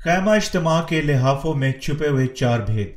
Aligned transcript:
خیمہ 0.00 0.30
اجتماع 0.30 0.80
کے 0.82 1.00
لحافوں 1.00 1.54
میں 1.54 1.72
چھپے 1.72 2.08
ہوئے 2.08 2.26
چار 2.26 2.60
بھید۔ 2.60 2.90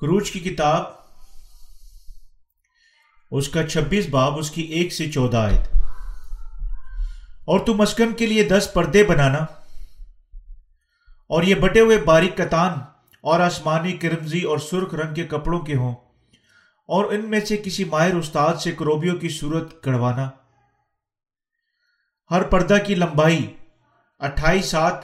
خروج 0.00 0.30
کی 0.30 0.40
کتاب، 0.40 0.82
اس 3.30 3.48
کا 3.48 3.66
چھبیس 3.66 4.08
باب، 4.10 4.38
اس 4.38 4.50
کی 4.50 4.62
ایک 4.62 4.92
سے 4.92 5.10
چودہ 5.12 5.36
آیت۔ 5.36 5.76
اور 7.44 7.60
تو 7.60 7.74
مسکن 7.74 8.12
کے 8.12 8.26
لیے 8.26 8.44
دس 8.44 8.68
پردے 8.74 9.04
بنانا، 9.04 9.38
اور 11.30 11.42
یہ 11.42 11.54
بٹے 11.54 11.80
ہوئے 11.80 11.98
باریک 11.98 12.36
کتان 12.36 12.78
اور 13.24 13.40
آسمانی 13.40 13.92
کرمزی 13.92 14.42
اور 14.42 14.58
سرخ 14.58 14.94
رنگ 14.94 15.14
کے 15.14 15.26
کپڑوں 15.26 15.60
کے 15.60 15.74
ہوں، 15.74 15.94
اور 16.88 17.12
ان 17.12 17.28
میں 17.30 17.40
سے 17.40 17.56
کسی 17.56 17.84
ماہر 17.84 18.14
استاد 18.14 18.54
سے 18.56 18.72
کروبیوں 18.72 19.16
کی 19.16 19.28
صورت 19.28 19.82
کڑوانا۔ 19.82 20.28
ہر 22.30 22.42
پردہ 22.42 22.78
کی 22.86 22.94
لمبائی 22.94 23.56
اٹھائیس 24.18 24.66
سات 24.66 24.94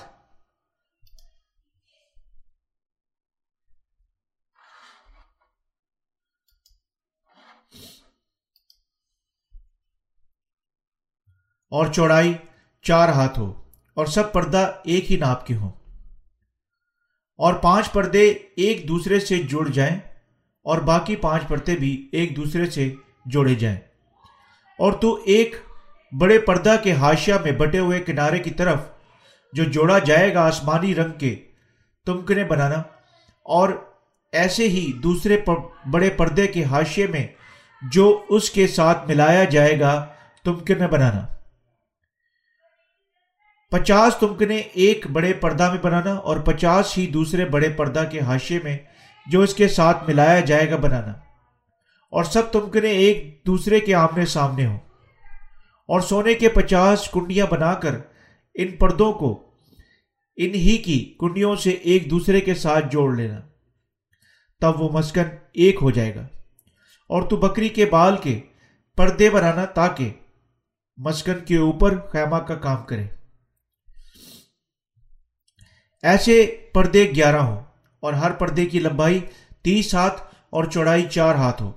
اور 11.71 11.93
چوڑائی 11.93 12.35
چار 12.83 13.09
ہاتھ 13.09 13.39
ہو 13.39 13.71
اور 13.95 14.07
سب 14.07 14.33
پردہ 14.33 14.81
ایک 14.85 15.13
ہی 15.13 15.17
ناپ 15.17 15.47
کے 15.47 15.55
ہوں۔ 15.55 15.71
اور 17.37 17.55
پانچ 17.55 17.93
پردے 17.93 18.31
ایک 18.57 18.89
دوسرے 18.89 19.21
سے 19.21 19.43
جڑ 19.43 19.69
جائیں 19.69 19.99
اور 20.63 20.79
باقی 20.79 21.17
پانچ 21.17 21.43
پردے 21.49 21.77
بھی 21.77 22.09
ایک 22.13 22.37
دوسرے 22.37 22.71
سے 22.71 22.95
جوڑے 23.27 23.55
جائیں۔ 23.55 23.81
اور 24.79 24.93
تو 24.93 25.23
ایک 25.27 25.57
بڑے 26.21 26.39
پردہ 26.39 26.77
کے 26.83 26.93
ہاشیہ 26.93 27.35
میں 27.35 27.53
بٹے 27.53 27.79
ہوئے 27.79 28.01
کنارے 28.01 28.39
کی 28.39 28.51
طرف 28.51 28.79
جو 29.53 29.65
جوڑا 29.65 29.99
جائے 29.99 30.35
گا 30.35 30.47
آسمانی 30.47 30.95
رنگ 30.95 31.13
کے، 31.19 31.37
تمکنے 32.07 32.45
بنانا۔ 32.45 32.83
اور 33.45 33.69
ایسے 34.33 34.69
ہی 34.69 34.93
دوسرے 34.93 35.41
بڑے 35.91 36.11
پردے 36.11 36.47
کے 36.47 36.65
ہاشیے 36.65 37.07
میں 37.07 37.27
جو 37.93 38.25
اس 38.29 38.51
کے 38.51 38.67
ساتھ 38.67 39.09
ملایا 39.09 39.45
جائے 39.45 39.81
گا، 39.81 40.07
تمکنے 40.45 40.87
بنانا۔ 40.87 41.27
پچاس 43.71 44.17
تمکنے 44.17 44.57
ایک 44.57 45.07
بڑے 45.07 45.33
پردہ 45.33 45.71
میں 45.73 45.81
بنانا 45.83 46.13
اور 46.13 46.37
پچاس 46.37 46.99
ہی 46.99 47.07
دوسرے 47.07 47.45
بڑے 47.45 47.69
پردہ 47.69 48.05
کے 48.11 48.21
ہاشیے 48.21 48.59
میں 48.65 48.79
جو 49.27 49.41
اس 49.41 49.55
کے 49.55 49.69
ساتھ 49.69 50.05
ملایا 50.09 50.41
جائے 50.41 50.71
گا 50.71 50.77
بنانا۔ 50.77 51.13
اور 52.11 52.25
سب 52.25 52.51
تمکنے 52.53 52.91
ایک 52.91 53.43
دوسرے 53.47 53.81
کے 53.81 53.95
آمنے 53.95 54.27
سامنے 54.27 54.67
ہوں۔ 54.67 54.79
اور 55.87 56.01
سونے 56.01 56.35
کے 56.35 56.49
پچاس 56.49 57.09
کنڈیاں 57.13 57.47
بنا 57.51 57.75
کر 57.75 57.99
ان 58.55 58.77
پردوں 58.77 59.13
کو 59.13 59.43
ان 60.37 60.55
ہی 60.55 60.77
کی 60.77 61.15
کنڈیوں 61.21 61.57
سے 61.57 61.71
ایک 61.71 62.11
دوسرے 62.11 62.41
کے 62.41 62.55
ساتھ 62.55 62.85
جوڑ 62.91 63.17
لینا۔ 63.17 63.41
تب 64.61 64.81
وہ 64.81 64.89
مسکن 64.89 65.23
ایک 65.53 65.77
ہو 65.83 65.91
جائے 65.91 66.15
گا۔ 66.15 66.23
اور 67.09 67.23
تو 67.23 67.37
بکری 67.37 67.69
کے 67.69 67.87
بال 67.87 68.17
کے 68.17 68.41
پردے 68.97 69.31
بنانا 69.31 69.65
تاکہ 69.65 70.13
مسکن 70.97 71.45
کے 71.45 71.57
اوپر 71.57 72.01
خیمہ 72.01 72.37
کا 72.37 72.55
کام 72.55 72.85
کرے۔ 72.85 73.07
ایسے 76.03 76.65
پردے 76.73 77.13
گیارہ 77.15 77.37
ہوں 77.37 77.61
اور 78.01 78.13
ہر 78.13 78.31
پردے 78.31 78.67
کی 78.67 78.81
لمبائی 78.81 79.19
تیس 79.63 79.95
ہاتھ 79.95 80.35
اور 80.51 80.65
چوڑائی 80.65 81.07
چار 81.11 81.35
ہاتھ 81.35 81.63
ہو۔ 81.63 81.73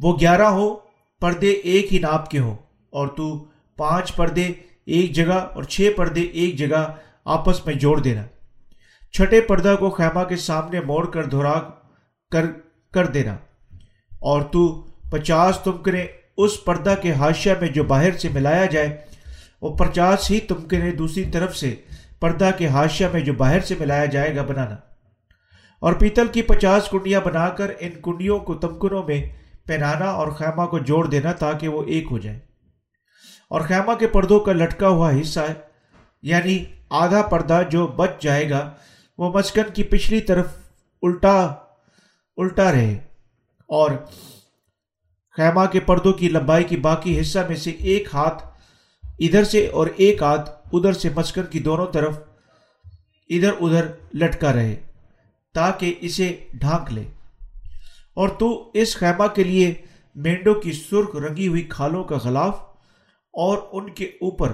وہ 0.00 0.18
گیارہ 0.20 0.42
ہو 0.42 0.76
پردے 1.20 1.50
ایک 1.50 1.94
ہی 1.94 1.98
ناپ 1.98 2.30
کے 2.30 2.38
ہوں۔ 2.38 2.63
اور 2.94 3.08
تو 3.08 3.44
پانچ 3.76 4.16
پردے 4.16 4.52
ایک 4.86 5.12
جگہ 5.12 5.32
اور 5.32 5.62
چھ 5.62 5.90
پردے 5.96 6.20
ایک 6.20 6.56
جگہ 6.56 6.92
آپس 7.24 7.66
میں 7.66 7.74
جوڑ 7.74 8.00
دینا۔ 8.00 8.22
چھٹے 9.12 9.40
پردہ 9.40 9.76
کو 9.80 9.90
خیمہ 9.90 10.24
کے 10.24 10.36
سامنے 10.36 10.80
موڑ 10.80 11.10
کر 11.10 11.24
دھورا 11.24 11.62
کر 12.30 12.44
کر 12.92 13.06
دینا۔ 13.06 13.32
اور 14.18 14.42
تو 14.42 14.86
پچاس 15.10 15.58
تمکنے 15.58 16.06
اس 16.36 16.64
پردہ 16.64 16.94
کے 17.02 17.12
حاشیہ 17.12 17.52
میں 17.60 17.68
جو 17.68 17.84
باہر 17.84 18.16
سے 18.16 18.28
ملایا 18.28 18.66
جائے، 18.66 18.96
وہ 19.62 19.76
پچاس 19.76 20.30
ہی 20.30 20.40
تمکنے 20.40 20.90
دوسری 20.90 21.24
طرف 21.24 21.56
سے 21.56 21.74
پردہ 22.20 22.50
کے 22.58 22.66
حاشیہ 22.66 23.06
میں 23.12 23.20
جو 23.20 23.32
باہر 23.32 23.60
سے 23.60 23.74
ملایا 23.80 24.04
جائے 24.04 24.36
گا 24.36 24.42
بنانا۔ 24.42 24.76
اور 25.80 25.92
پیتل 25.92 26.26
کی 26.26 26.42
پچاس 26.42 26.88
کنڈیاں 26.90 27.20
بنا 27.20 27.48
کر 27.48 27.72
ان 27.80 27.90
کنڈیوں 28.02 28.38
کو 28.38 28.54
تمکنوں 28.54 29.02
میں 29.02 29.28
پہنانا 29.66 30.04
اور 30.04 30.28
خیمہ 30.28 30.66
کو 30.66 30.78
جوڑ 30.78 31.06
دینا 31.06 31.32
تاکہ 31.32 31.68
وہ 31.68 31.82
ایک 31.86 32.04
ہو 32.10 32.18
جائے۔ 32.18 32.53
اور 33.50 33.60
خیمہ 33.60 33.94
کے 33.94 34.06
پردوں 34.06 34.40
کا 34.40 34.52
لٹکا 34.52 34.88
ہوا 34.88 35.10
حصہ 35.20 35.40
ہے۔ 35.40 35.54
یعنی 36.22 36.64
آدھا 36.90 37.22
پردہ 37.22 37.62
جو 37.70 37.86
بچ 37.86 38.10
جائے 38.20 38.50
گا، 38.50 38.70
وہ 39.18 39.38
مسکن 39.38 39.62
کی 39.74 39.82
پچھلی 39.82 40.20
طرف 40.20 40.46
الٹا 41.02 41.54
الٹا 42.36 42.72
رہے۔ 42.72 42.98
اور 43.68 43.90
خیمہ 45.36 45.66
کے 45.72 45.80
پردوں 45.80 46.12
کی 46.12 46.28
لمبائی 46.28 46.64
کی 46.64 46.76
باقی 46.76 47.20
حصہ 47.20 47.38
میں 47.38 47.56
سے 47.56 47.70
ایک 47.70 48.08
ہاتھ 48.14 48.42
ادھر 49.18 49.44
سے 49.44 49.66
اور 49.66 49.86
ایک 49.96 50.22
ہاتھ 50.22 50.50
ادھر 50.72 50.92
سے 50.92 51.08
مسکن 51.16 51.42
کی 51.50 51.58
دونوں 51.58 51.86
طرف 51.86 52.18
ادھر 53.28 53.52
ادھر 53.60 53.86
لٹکا 54.14 54.52
رہے، 54.52 54.76
تاکہ 55.54 55.94
اسے 56.00 56.36
ڈھانک 56.52 56.92
لے۔ 56.92 57.02
اور 58.14 58.28
تو 58.28 58.70
اس 58.74 58.96
خیمہ 58.96 59.26
کے 59.26 59.44
لیے 59.44 59.74
مینڈو 60.14 60.54
کی 60.54 60.72
سرخ 60.72 61.16
رنگی 61.16 61.48
ہوئی 61.48 61.62
کھالوں 61.62 62.04
کا 62.04 62.16
غلاف 62.24 62.73
اور 63.34 63.58
ان 63.72 63.92
کے 63.92 64.04
اوپر 64.04 64.52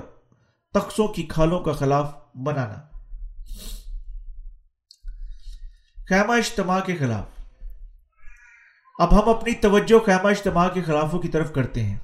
تخصوں 0.74 1.08
کی 1.08 1.22
کھالوں 1.22 1.60
کا 1.60 1.72
خلاف 1.72 2.14
بنانا۔ 2.34 2.74
خیمہ 6.08 6.32
اجتماع 6.32 6.80
کے 6.80 6.96
خلاف۔ 6.96 7.24
اب 8.98 9.22
ہم 9.22 9.28
اپنی 9.28 9.52
توجہ 9.52 10.04
خیمہ 10.04 10.28
اجتماع 10.28 10.68
کے 10.68 10.82
خلافوں 10.82 11.20
کی 11.20 11.28
طرف 11.28 11.52
کرتے 11.52 11.82
ہیں۔ 11.82 11.98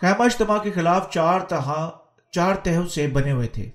خیمہ 0.00 0.24
اجتماع 0.24 0.58
کے 0.58 0.70
خلاف 0.70 1.10
چار 1.10 1.40
تہا 1.40 1.98
چار 2.30 2.54
تہوں 2.54 2.88
سے 2.88 3.06
بنے 3.06 3.32
ہوئے 3.32 3.48
تھے۔ 3.48 3.70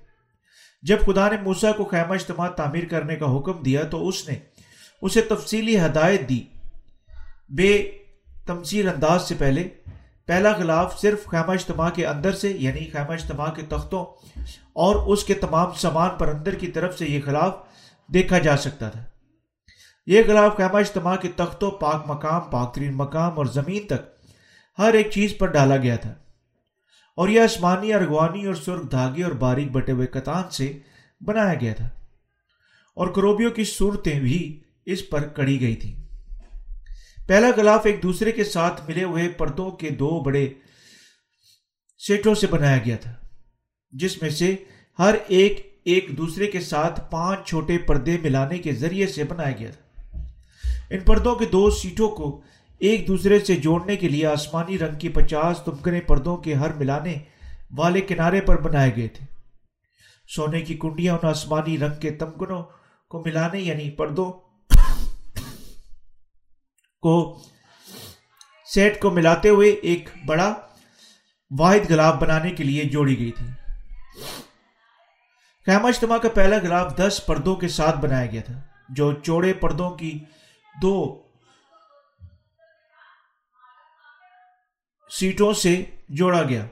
جب 0.81 0.97
خدا 1.05 1.29
نے 1.29 1.37
موسا 1.41 1.71
کو 1.71 1.85
خیمہ 1.85 2.13
اجتماع 2.13 2.49
تعمیر 2.49 2.85
کرنے 2.85 3.15
کا 3.15 3.37
حکم 3.37 3.63
دیا 3.63 3.83
تو 3.83 4.07
اس 4.07 4.29
نے 4.29 4.35
اسے 5.01 5.21
تفصیلی 5.21 5.85
ہدایت 5.85 6.29
دی۔ 6.29 6.43
بے 7.49 7.91
تمثیل 8.45 8.89
انداز 8.89 9.27
سے 9.27 9.35
پہلے 9.37 9.69
پہلا 10.25 10.51
غلاف 10.51 11.01
صرف 11.01 11.25
خیمہ 11.25 11.51
اجتماع 11.51 11.89
کے 11.89 12.05
اندر 12.05 12.31
سے 12.31 12.51
یعنی 12.51 12.89
خیمہ 12.89 13.13
اجتماع 13.13 13.51
کے 13.51 13.61
تختوں 13.61 14.05
اور 14.73 14.95
اس 14.95 15.23
کے 15.23 15.33
تمام 15.33 15.73
سامان 15.73 16.09
پر 16.17 16.27
اندر 16.27 16.55
کی 16.55 16.67
طرف 16.67 16.97
سے 16.97 17.05
یہ 17.05 17.19
غلاف 17.25 17.55
دیکھا 18.13 18.39
جا 18.39 18.57
سکتا 18.57 18.89
تھا۔ 18.89 19.03
یہ 20.05 20.21
غلاف 20.27 20.57
خیمہ 20.57 20.77
اجتماع 20.77 21.15
کے 21.15 21.27
تختوں 21.35 21.71
پاک 21.71 22.03
مقام، 22.07 22.41
پاک 22.41 22.75
ترین 22.75 22.93
مقام 22.93 23.37
اور 23.37 23.45
زمین 23.45 23.87
تک 23.87 24.25
ہر 24.79 24.93
ایک 24.93 25.11
چیز 25.11 25.33
پر 25.37 25.47
ڈالا 25.47 25.77
گیا 25.77 25.95
تھا۔ 25.95 26.13
اور 27.15 27.29
یہ 27.29 27.41
آسمانی، 27.41 27.93
ارغوانی 27.93 28.45
اور 28.45 28.53
سرخ 28.53 28.91
دھاگے 28.91 29.23
اور 29.23 29.31
باریک 29.31 29.71
بٹے 29.71 29.91
ہوئے 29.91 30.07
کتان 30.07 30.49
سے 30.51 30.79
بنایا 31.21 31.53
گیا 31.53 31.73
تھا۔ 31.73 31.89
اور 32.95 33.07
کروبیوں 33.07 33.51
کی 33.51 33.63
صورتیں 33.63 34.19
بھی 34.19 34.59
اس 34.85 35.09
پر 35.09 35.21
کڑی 35.21 35.61
گئی 35.61 35.75
تھیں۔ 35.75 36.00
پہلا 37.31 37.47
غلاف 37.57 37.85
ایک 37.85 38.01
دوسرے 38.03 38.31
کے 38.31 38.43
ساتھ 38.43 38.81
ملے 38.87 39.03
ہوئے 39.03 39.29
پردوں 39.29 39.71
کے 39.71 39.89
دو 39.89 40.09
بڑے 40.23 40.47
سیٹوں 41.99 42.35
سے 42.35 42.47
بنایا 42.47 42.77
گیا 42.85 42.95
تھا، 43.01 43.13
جس 43.93 44.21
میں 44.21 44.29
سے 44.29 44.55
ہر 44.99 45.15
ایک 45.27 45.79
ایک 45.85 46.07
دوسرے 46.17 46.47
کے 46.47 46.59
ساتھ 46.59 46.99
پانچ 47.11 47.47
چھوٹے 47.47 47.77
پردے 47.77 48.17
ملانے 48.21 48.57
کے 48.57 48.71
ذریعے 48.71 49.07
سے 49.07 49.23
بنایا 49.23 49.55
گیا 49.59 49.71
تھا۔ 49.71 50.19
ان 50.89 50.99
پردوں 50.99 51.35
کے 51.35 51.45
دو 51.45 51.69
سیٹوں 51.69 52.09
کو 52.09 52.41
ایک 52.81 53.07
دوسرے 53.07 53.39
سے 53.39 53.55
جوڑنے 53.55 53.95
کے 53.95 54.09
لیے 54.09 54.25
آسمانی 54.25 54.77
رنگ 54.77 54.99
کی 54.99 55.09
پچاس 55.09 55.63
تمکنے 55.65 56.01
پردوں 56.01 56.37
کے 56.37 56.53
ہر 56.53 56.73
ملانے 56.73 57.17
والے 57.77 58.01
کنارے 58.01 58.41
پر 58.41 58.61
بنائے 58.61 58.91
گئے 58.95 59.07
تھے۔ 59.07 59.25
سونے 60.27 60.61
کی 60.61 60.77
کنڈیاں 60.81 61.15
ان 61.15 61.27
آسمانی 61.27 61.77
رنگ 61.77 61.99
کے 61.99 62.11
تمکنوں 62.11 62.63
کو 63.11 63.23
ملانے 63.25 63.59
یعنی 63.59 63.89
پردوں 63.89 64.31
کو 67.01 67.41
سیٹ 68.65 69.01
کو 69.01 69.09
ملاتے 69.09 69.49
ہوئے 69.49 69.69
ایک 69.69 70.09
بڑا 70.25 70.53
واحد 71.59 71.89
گلاب 71.89 72.21
بنانے 72.21 72.51
کے 72.51 72.63
لیے 72.63 72.83
جوڑی 72.83 73.19
گئی 73.19 73.31
تھی۔ 73.31 73.45
خیمہ 75.65 75.87
اجتماع 75.87 76.17
کا 76.17 76.29
پہلا 76.29 76.57
گلاب 76.57 76.97
دس 76.97 77.21
پردوں 77.25 77.55
کے 77.55 77.67
ساتھ 77.67 77.97
بنایا 77.97 78.25
گیا 78.25 78.41
تھا، 78.41 78.61
جو 78.89 79.13
چوڑے 79.13 79.53
پردوں 79.53 79.91
کی 79.91 80.19
دو 80.81 81.23
سیٹوں 85.09 85.53
سے 85.53 85.85
جوڑا 86.09 86.43
گیا۔ 86.43 86.65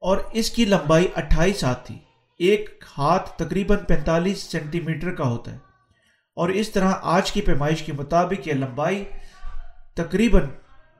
اور 0.00 0.16
اس 0.32 0.50
کی 0.50 0.64
لمبائی 0.64 1.08
اٹھائیس 1.16 1.64
ہاتھ 1.64 1.86
تھی، 1.86 1.98
ایک 2.38 2.84
ہاتھ 2.98 3.30
تقریباً 3.30 3.78
پینتالیس 3.78 4.42
سینٹی 4.42 4.80
میٹر 4.80 5.14
کا 5.14 5.24
ہوتا 5.24 5.52
ہے۔ 5.52 5.58
اور 6.36 6.48
اس 6.48 6.70
طرح 6.70 6.92
آج 7.02 7.32
کی 7.32 7.40
پیمائش 7.40 7.82
کے 7.82 7.92
مطابق 7.92 8.48
یہ 8.48 8.52
لمبائی 8.52 9.04
تقریباً 9.96 10.48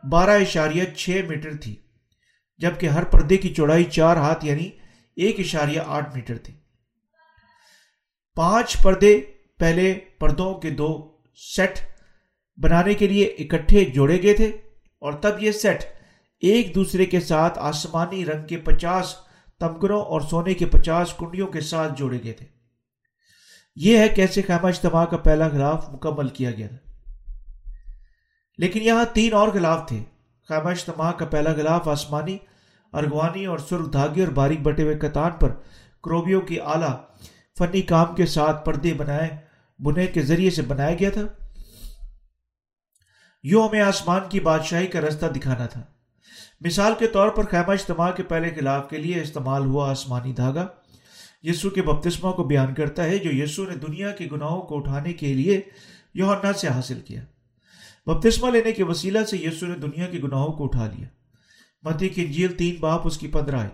بارہ 0.03 0.39
اشاریہ 0.41 0.85
چھ 0.97 1.21
میٹر 1.29 1.57
تھی، 1.57 1.75
جبکہ 2.61 2.87
ہر 2.87 3.05
پردے 3.05 3.37
کی 3.37 3.55
چوڑائی 3.55 3.85
چار 3.87 4.17
ہاتھ 4.17 4.45
یعنی 4.45 4.69
ایک 5.17 5.41
اشاریہ 5.41 5.81
آٹھ 5.87 6.15
میٹر 6.15 6.37
تھی۔ 6.37 6.55
پانچ 8.37 8.77
پردے 8.83 9.17
پہلے 9.59 9.93
پردوں 10.21 10.53
کے 10.55 10.71
دو 10.71 10.89
سیٹ 11.39 11.79
بنانے 12.59 12.95
کے 12.95 13.07
لیے 13.09 13.25
اکٹھے 13.39 13.85
جوڑے 13.85 14.23
گئے 14.23 14.35
تھے، 14.35 14.47
اور 15.03 15.13
تب 15.13 15.43
یہ 15.43 15.53
سیٹ 15.53 15.85
ایک 16.43 16.75
دوسرے 16.75 17.07
کے 17.07 17.21
ساتھ 17.21 17.59
آسمانی 17.59 18.25
رنگ 18.25 18.47
کے 18.47 18.57
پچاس 18.65 19.15
تمگروں 19.61 20.01
اور 20.03 20.21
سونے 20.21 20.55
کے 20.55 20.67
پچاس 20.67 21.13
کنڈیوں 21.19 21.47
کے 21.47 21.61
ساتھ 21.61 21.99
جوڑے 21.99 22.19
گئے 22.25 22.33
تھے۔ 22.33 22.47
یہ 23.77 23.99
ہے 23.99 24.09
کیسے 24.09 24.43
خیمہ 24.43 24.69
اجتماع 24.69 25.05
کا 25.05 25.17
پہلا 25.19 25.49
خلاف 25.49 25.89
مکمل 25.91 26.29
کیا 26.29 26.51
گیا 26.51 26.69
تھا۔ 26.69 26.86
لیکن 28.59 28.83
یہاں 28.83 29.05
تین 29.13 29.35
اور 29.35 29.49
خلاف 29.49 29.89
تھے۔ 29.89 30.03
خیمہ 30.49 30.71
اجتماع 30.71 31.13
کا 31.13 31.25
پہلا 31.25 31.55
خلاف 31.55 31.89
آسمانی، 31.89 32.39
ارغوانی 32.93 33.47
اور 33.47 33.59
سرخ 33.59 33.93
دھاگے 33.93 34.25
اور 34.25 34.33
باریک 34.33 34.61
بٹے 34.61 34.83
ہوئے 34.83 34.95
کتان 34.95 35.31
پر 35.41 35.53
کروبیوں 36.05 36.41
کی 36.41 36.61
اعلیٰ 36.61 36.97
فنی 37.59 37.83
کام 37.83 38.15
کے 38.15 38.27
ساتھ 38.27 38.65
پردے 38.65 38.95
بنائے 38.95 39.29
بنے 39.79 40.07
کے 40.07 40.23
ذریعے 40.23 40.51
سے 40.51 40.63
بنایا 40.63 40.97
گیا 41.01 41.11
تھا۔ 41.11 41.23
یوں 43.43 43.69
ہمیں 43.69 43.81
آسمان 43.81 44.21
کی 44.29 44.41
بادشاہی 44.41 44.87
کا 44.87 45.01
رستہ 45.01 45.27
دکھانا 45.27 45.67
تھا۔ 45.67 45.83
مثال 46.61 46.93
کے 46.99 47.07
طور 47.07 47.29
پر 47.29 47.45
خیمہ 47.45 47.73
اجتماع 47.73 48.11
کے 48.11 48.23
پہلے 48.23 48.51
خلاف 48.51 48.91
کے 48.91 48.99
لیے 48.99 49.23
استعمال 49.23 49.67
ہوا 49.67 49.91
آسمانی 49.91 50.33
دھاگا۔ 50.33 50.67
یسو 51.43 51.71
کے 51.71 51.83
بپتسمہ 51.83 52.31
کو 52.31 52.45
بیان 52.45 52.75
کرتا 52.75 53.05
ہے 53.05 53.19
جو 53.19 53.43
یسو 53.43 53.65
نے 53.65 53.77
دنیا 53.77 54.11
کے 54.11 54.29
گناہوں 54.33 54.63
کو 54.63 54.79
اٹھانے 54.79 55.13
کے 55.13 55.35
لیے 55.35 55.61
یوہنا 56.15 56.53
سے 56.53 56.69
حاصل 56.69 57.01
کیا۔ 57.01 57.21
بپتسمہ 58.07 58.51
لینے 58.51 58.73
کے 58.73 58.85
وسیلہ 58.85 59.25
سے 59.25 59.37
یسو 59.37 59.67
نے 59.67 59.77
دنیا 59.77 60.07
کے 60.07 60.19
گناہوں 60.19 60.53
کو 60.53 60.65
اٹھا 60.65 60.87
لیا۔ 60.87 61.09
متی 61.83 62.09
کی 62.09 62.25
انجیل 62.25 62.53
تین 62.53 62.77
باپ 62.81 63.01
اس 63.05 63.19
کی 63.19 63.29
پندرہ 63.29 63.57
آئے 63.57 63.69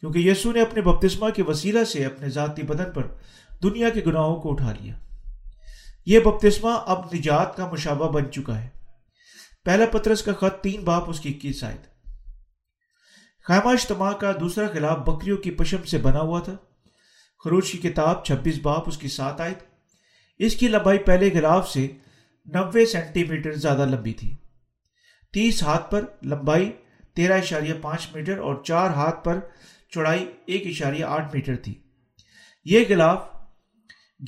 کیونکہ 0.00 0.18
یسو 0.18 0.52
نے 0.52 0.60
اپنے 0.60 0.80
بپتسمہ 0.80 1.30
کے 1.30 1.42
وسیلہ 1.42 1.84
سے 1.84 2.04
اپنے 2.04 2.28
ذاتی 2.28 2.62
بدن 2.62 2.92
پر 2.94 3.06
دنیا 3.62 3.90
کے 3.90 4.00
گناہوں 4.06 4.36
کو 4.36 4.52
اٹھا 4.52 4.72
لیا۔ 4.72 4.94
یہ 6.06 6.18
بپتسمہ 6.18 6.70
اب 6.86 7.14
نجات 7.14 7.56
کا 7.56 7.70
مشابہ 7.70 8.12
بن 8.12 8.32
چکا 8.32 8.64
ہے۔ 8.64 8.68
پہلا 9.64 9.84
پترس 9.92 10.22
کا 10.22 10.32
خط 10.32 10.62
تین 10.62 10.84
باپ 10.84 11.10
اس 11.10 11.20
کی 11.20 11.28
اکیس 11.28 11.64
آئے 11.64 11.76
خیمہ 13.44 13.70
اجتماع 13.70 14.12
کا 14.12 14.32
دوسرا 14.40 14.66
خلاف 14.72 14.98
بکریوں 14.98 15.36
کی 15.36 15.50
پشم 15.50 15.82
سے 15.82 15.98
بنا 15.98 16.20
ہوا 16.20 16.40
تھا۔ 16.40 16.56
خروش 17.44 17.72
کی 17.72 17.78
کتاب 17.78 18.24
چھبیس 18.24 18.58
باپ 18.62 18.88
اس 18.88 18.98
کی 18.98 19.08
سات 19.08 19.40
آئے 19.40 19.54
اس 20.38 20.56
کی 20.56 20.68
لمبائی 20.68 20.98
پہلے 20.98 21.30
خلاف 21.30 21.70
سے 21.70 21.88
نوے 22.44 22.86
سینٹی 22.86 23.24
میٹر 23.24 23.52
زیادہ 23.52 23.86
لمبی 23.86 24.12
تھی۔ 24.12 24.36
تیس 25.32 25.62
ہاتھ 25.62 25.90
پر 25.90 26.04
لمبائی 26.22 26.72
تیرہ 27.14 27.38
اشاریہ 27.38 27.74
پانچ 27.82 28.08
میٹر 28.14 28.38
اور 28.38 28.64
چار 28.64 28.90
ہاتھ 28.90 29.24
پر 29.24 29.38
چوڑائی 29.90 30.30
ایک 30.46 30.66
اشاریہ 30.66 31.04
آٹھ 31.04 31.34
میٹر 31.34 31.56
تھی۔ 31.56 31.74
یہ 32.64 32.84
گلاف 32.90 33.28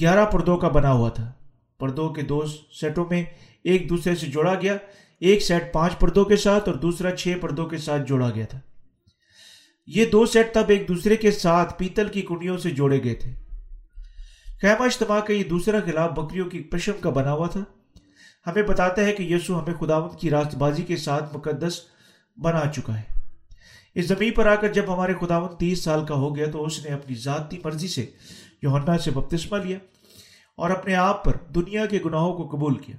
گیارہ 0.00 0.24
پردوں 0.24 0.56
کا 0.56 0.68
بنا 0.68 0.92
ہوا 0.92 1.08
تھا۔ 1.08 1.32
پردوں 1.78 2.08
کے 2.08 2.22
دو 2.22 2.46
سیٹوں 2.80 3.04
میں 3.10 3.24
ایک 3.64 3.90
دوسرے 3.90 4.16
سے 4.16 4.26
جوڑا 4.26 4.54
گیا، 4.54 4.76
ایک 5.20 5.42
سیٹ 5.42 5.72
پانچ 5.72 5.98
پردوں 5.98 6.24
کے 6.24 6.36
ساتھ 6.36 6.68
اور 6.68 6.78
دوسرا 6.78 7.16
چھ 7.16 7.34
پردوں 7.40 7.66
کے 7.66 7.76
ساتھ 7.76 8.02
جوڑا 8.08 8.30
گیا 8.30 8.46
تھا۔ 8.46 8.60
یہ 9.86 10.04
دو 10.04 10.26
سیٹ 10.26 10.54
تب 10.54 10.64
ایک 10.68 10.88
دوسرے 10.88 11.16
کے 11.16 11.30
ساتھ 11.30 11.78
پیتل 11.78 12.08
کی 12.08 12.22
کنڈیوں 12.22 12.58
سے 12.58 12.70
جوڑے 12.70 13.04
گئے 13.04 13.14
تھے۔ 13.14 13.34
خیمہ 14.62 14.84
اجتماع 14.84 15.20
کا 15.20 15.32
یہ 15.32 15.44
دوسرا 15.44 15.80
خلاف 15.80 16.10
بکریوں 16.10 16.50
کی 16.50 16.60
پشم 16.60 16.92
کا 17.00 17.10
بنا 17.10 17.32
ہوا 17.32 17.46
تھا۔ 17.46 17.60
ہمیں 18.46 18.62
بتاتا 18.62 19.04
ہے 19.04 19.12
کہ 19.12 19.22
یسو 19.22 19.60
ہمیں 19.60 19.74
خداوند 19.74 20.20
کی 20.20 20.30
راست 20.30 20.54
بازی 20.54 20.82
کے 20.82 20.96
ساتھ 20.96 21.36
مقدس 21.36 21.80
بنا 22.36 22.62
چکا 22.74 22.98
ہے۔ 22.98 23.02
اس 23.94 24.06
زمین 24.08 24.32
پر 24.32 24.46
آ 24.46 24.54
کر 24.54 24.72
جب 24.72 24.94
ہمارے 24.94 25.14
خداون 25.20 25.56
تیس 25.56 25.84
سال 25.84 26.04
کا 26.04 26.14
ہو 26.14 26.36
گیا 26.36 26.46
تو 26.52 26.64
اس 26.64 26.86
نے 26.86 26.94
اپنی 26.94 27.14
ذاتی 27.14 27.58
مرضی 27.64 27.88
سے 27.88 28.06
یوہنا 28.62 28.98
سے 28.98 29.10
بپتسمہ 29.10 29.58
لیا 29.58 29.78
اور 30.56 30.70
اپنے 30.70 30.94
آپ 30.94 31.24
پر 31.24 31.36
دنیا 31.54 31.86
کے 31.86 31.98
گناہوں 32.04 32.34
کو 32.34 32.56
قبول 32.56 32.78
کیا۔ 32.78 32.96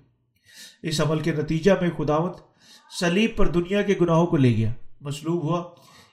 اس 0.83 1.01
عمل 1.01 1.19
کے 1.19 1.31
نتیجہ 1.31 1.71
میں 1.81 1.89
خداوند 1.97 2.33
سلیب 2.99 3.31
پر 3.35 3.47
دنیا 3.47 3.81
کے 3.81 3.95
گناہوں 4.01 4.27
کو 4.27 4.37
لے 4.37 4.57
گیا۔ 4.57 4.71
مصلوب 5.01 5.43
ہوا۔ 5.43 5.63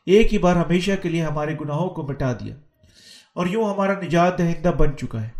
ایک 0.06 0.32
ہی 0.32 0.38
بار 0.38 0.56
ہمیشہ 0.56 0.92
کے 1.02 1.08
لیے 1.08 1.22
ہمارے 1.22 1.54
گناہوں 1.60 1.88
کو 1.88 2.02
مٹا 2.02 2.32
دیا۔ 2.32 2.54
اور 3.34 3.46
یوں 3.46 3.74
ہمارا 3.74 4.00
نجات 4.00 4.38
دہندہ 4.38 4.68
بن 4.68 4.96
چکا 4.96 5.22
ہے۔ 5.22 5.39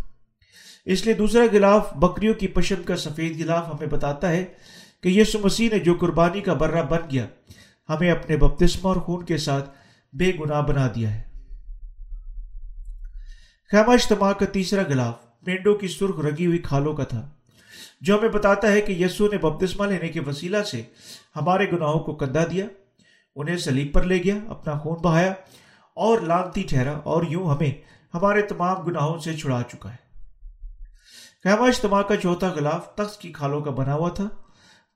اس 0.93 1.05
لیے 1.07 1.15
دوسرا 1.15 1.43
گلاف 1.53 1.93
بکریوں 1.95 2.35
کی 2.35 2.47
پشم 2.49 2.83
کا 2.83 2.97
سفید 2.97 3.39
گلاف 3.39 3.69
ہمیں 3.69 3.87
بتاتا 3.87 4.29
ہے 4.31 4.45
کہ 5.03 5.09
یسو 5.09 5.39
مسیح 5.39 5.69
نے 5.73 5.79
جو 5.79 5.95
قربانی 5.95 6.41
کا 6.41 6.53
برہ 6.53 6.83
بن 6.83 7.11
گیا، 7.11 7.27
ہمیں 7.89 8.11
اپنے 8.11 8.37
بپتسمہ 8.37 8.89
اور 8.89 8.97
خون 8.97 9.25
کے 9.25 9.37
ساتھ 9.37 9.71
بے 10.13 10.33
گناہ 10.41 10.63
بنا 10.63 10.87
دیا 10.95 11.15
ہے۔ 11.15 11.23
خیمہ 13.71 13.93
اجتماع 13.93 14.33
کا 14.33 14.47
تیسرا 14.47 14.83
گلاف 14.83 15.15
مینڈوں 15.47 15.75
کی 15.75 15.89
سرخ 15.89 16.19
رگی 16.21 16.47
ہوئی 16.47 16.59
کھالوں 16.59 16.95
کا 16.95 17.05
تھا، 17.05 17.29
جو 18.01 18.19
ہمیں 18.19 18.29
بتاتا 18.29 18.73
ہے 18.73 18.81
کہ 18.81 18.93
یسو 18.93 19.29
نے 19.29 19.39
بپتسمہ 19.39 19.87
لینے 19.87 20.09
کے 20.09 20.21
وسیلہ 20.21 20.63
سے 20.63 20.83
ہمارے 21.37 21.71
گناہوں 21.73 22.01
کو 22.01 22.15
کندھا 22.15 22.45
دیا، 22.51 22.67
انہیں 23.37 23.57
سلیب 23.57 23.93
پر 23.95 24.03
لے 24.03 24.23
گیا، 24.25 24.35
اپنا 24.49 24.79
خون 24.79 24.99
بہایا 25.03 25.33
اور 25.97 26.21
لانتی 26.21 26.63
ٹھہرا 26.63 26.99
اور 27.05 27.23
یوں 27.29 27.49
ہمیں 27.51 27.73
ہمارے 28.15 28.43
تمام 28.43 28.83
گناہوں 28.83 29.19
سے 29.19 29.37
چھڑا 29.37 29.63
چکا 29.63 29.91
ہے۔ 29.91 30.10
خیمہ 31.45 31.67
اجتماع 31.67 32.03
کا 32.03 32.17
چوتھا 32.17 32.49
غلاف 32.49 32.95
تخت 32.95 33.21
کی 33.21 33.33
کھالوں 33.33 33.61
کا 33.61 33.71
بنا 33.71 33.95
ہوا 33.95 34.09
تھا۔ 34.09 34.29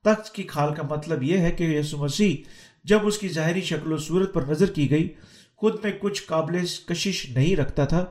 تخت 0.03 0.35
کی 0.35 0.43
کھال 0.43 0.73
کا 0.73 0.83
مطلب 0.83 1.23
یہ 1.23 1.37
ہے 1.37 1.51
کہ 1.51 1.63
یسو 1.63 1.97
مسیح 1.97 2.35
جب 2.83 3.07
اس 3.07 3.17
کی 3.17 3.27
ظاہری 3.27 3.61
شکل 3.61 3.91
و 3.91 3.97
صورت 3.97 4.33
پر 4.33 4.41
نظر 4.41 4.65
کی 4.65 4.89
گئی، 4.89 5.07
خود 5.57 5.75
میں 5.83 5.91
کچھ 5.99 6.23
قابل 6.23 6.65
کشش 6.85 7.25
نہیں 7.29 7.55
رکھتا 7.55 7.85
تھا، 7.85 8.05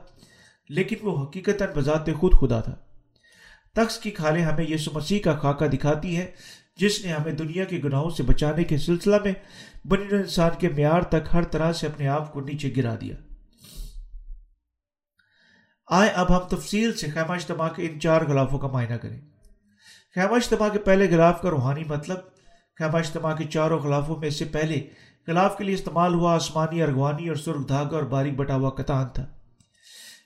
لیکن 0.69 0.95
وہ 1.01 1.23
حقیقت 1.23 1.63
بذات 1.75 2.09
خود 2.19 2.33
خدا 2.33 2.59
تھا۔ 2.61 2.75
تخت 3.73 4.03
کی 4.03 4.11
کھالیں 4.11 4.43
ہمیں 4.43 4.65
یسو 4.69 4.91
مسیح 4.93 5.19
کا 5.19 5.35
خاکہ 5.35 5.67
دکھاتی 5.67 6.15
ہیں، 6.15 6.27
جس 6.77 7.05
نے 7.05 7.11
ہمیں 7.11 7.33
دنیا 7.33 7.63
کے 7.63 7.81
گناہوں 7.83 8.09
سے 8.09 8.23
بچانے 8.23 8.63
کے 8.63 8.77
سلسلہ 8.77 9.15
میں 9.25 9.33
بنی 9.87 10.15
انسان 10.15 10.51
کے 10.59 10.69
معیار 10.69 11.01
تک 11.01 11.33
ہر 11.33 11.43
طرح 11.43 11.71
سے 11.71 11.87
اپنے 11.87 12.07
آپ 12.07 12.33
کو 12.33 12.41
نیچے 12.41 12.73
گرا 12.77 12.95
دیا۔ 13.01 13.15
آئے، 15.87 16.09
اب 16.09 16.37
ہم 16.37 16.47
تفصیل 16.47 16.93
سے 16.93 17.09
خیمہ 17.09 17.33
اجتماع 17.33 17.69
کے 17.69 17.87
ان 17.87 17.99
چار 17.99 18.21
غلافوں 18.21 18.59
کا 18.59 18.67
معائنہ 18.67 18.95
کریں۔ 18.95 19.19
خیمہ 20.15 20.35
اجتماع 20.35 20.69
کے 20.69 20.79
پہلے 20.79 21.09
غلاف 21.11 21.41
کا 21.41 21.49
روحانی 21.49 21.83
مطلب 21.83 22.17
خیمہ 22.79 22.97
اجتماع 22.97 23.35
کے 23.35 23.43
چاروں 23.43 23.79
غلافوں 23.79 24.15
میں 24.15 24.29
سے 24.29 24.45
پہلے 24.45 24.87
غلاف 25.27 25.57
کے 25.57 25.63
لیے 25.63 25.75
استعمال 25.75 26.13
ہوا 26.13 26.35
آسمانی، 26.35 26.81
ارغوانی 26.81 27.27
اور 27.27 27.35
سرخ 27.35 27.67
دھاگا 27.67 27.95
اور 27.95 28.03
باریک 28.03 28.35
بٹا 28.35 28.55
ہوا 28.55 28.69
کتان 28.69 29.05
تھا۔ 29.13 29.25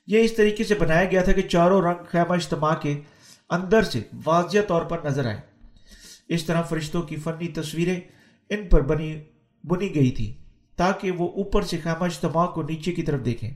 یہ 0.07 0.19
اس 0.19 0.33
طریقے 0.33 0.63
سے 0.63 0.75
بنایا 0.75 1.05
گیا 1.05 1.23
تھا 1.23 1.31
کہ 1.31 1.41
چاروں 1.41 1.81
رنگ 1.81 2.03
خیمہ 2.07 2.33
اجتماع 2.33 2.75
کے 2.75 3.01
اندر 3.49 3.83
سے 3.83 4.01
واضح 4.25 4.57
طور 4.67 4.81
پر 4.81 4.97
نظر 5.05 5.25
آئے۔ 5.25 5.41
اس 6.27 6.43
طرح 6.43 6.61
فرشتوں 6.61 7.01
کی 7.01 7.15
فنی 7.15 7.47
تصویریں 7.47 7.99
ان 8.49 8.67
پر 8.67 8.81
بنی 8.81 9.23
بنی 9.63 9.95
گئی 9.95 10.11
تھی 10.11 10.43
تاکہ 10.75 11.11
وہ 11.11 11.29
اوپر 11.29 11.61
سے 11.61 11.77
خیمہ 11.83 12.05
اجتماع 12.05 12.47
کو 12.47 12.61
نیچے 12.61 12.91
کی 12.91 13.03
طرف 13.03 13.25
دیکھیں۔ 13.25 13.53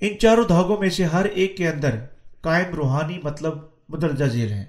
ان 0.00 0.18
چاروں 0.18 0.44
دھاگوں 0.48 0.76
میں 0.78 0.90
سے 0.90 1.04
ہر 1.04 1.24
ایک 1.24 1.56
کے 1.56 1.68
اندر 1.68 1.96
قائم 2.40 2.74
روحانی 2.74 3.18
مطلب 3.22 3.58
مدرجہ 3.88 4.24
ذیل 4.24 4.52
ہیں۔ 4.52 4.64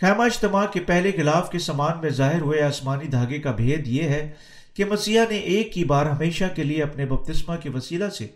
خیمہ 0.00 0.22
اجتماع 0.22 0.66
کے 0.66 0.80
پہلے 0.80 1.10
غلاف 1.18 1.50
کے 1.50 1.58
سامان 1.58 2.00
میں 2.00 2.10
ظاہر 2.10 2.40
ہوئے 2.40 2.62
آسمانی 2.62 3.08
دھاگے 3.08 3.38
کا 3.38 3.50
بھید 3.50 3.86
یہ 3.86 4.02
ہے 4.02 4.30
کہ 4.74 4.84
مسیح 4.84 5.20
نے 5.30 5.36
ایک 5.36 5.78
ہی 5.78 5.84
بار 5.84 6.06
ہمیشہ 6.06 6.44
کے 6.54 6.64
لیے 6.64 6.82
اپنے 6.82 7.06
بپتسمہ 7.06 7.56
کے 7.56 7.70
وسیلہ 7.70 8.08
سے 8.08 8.26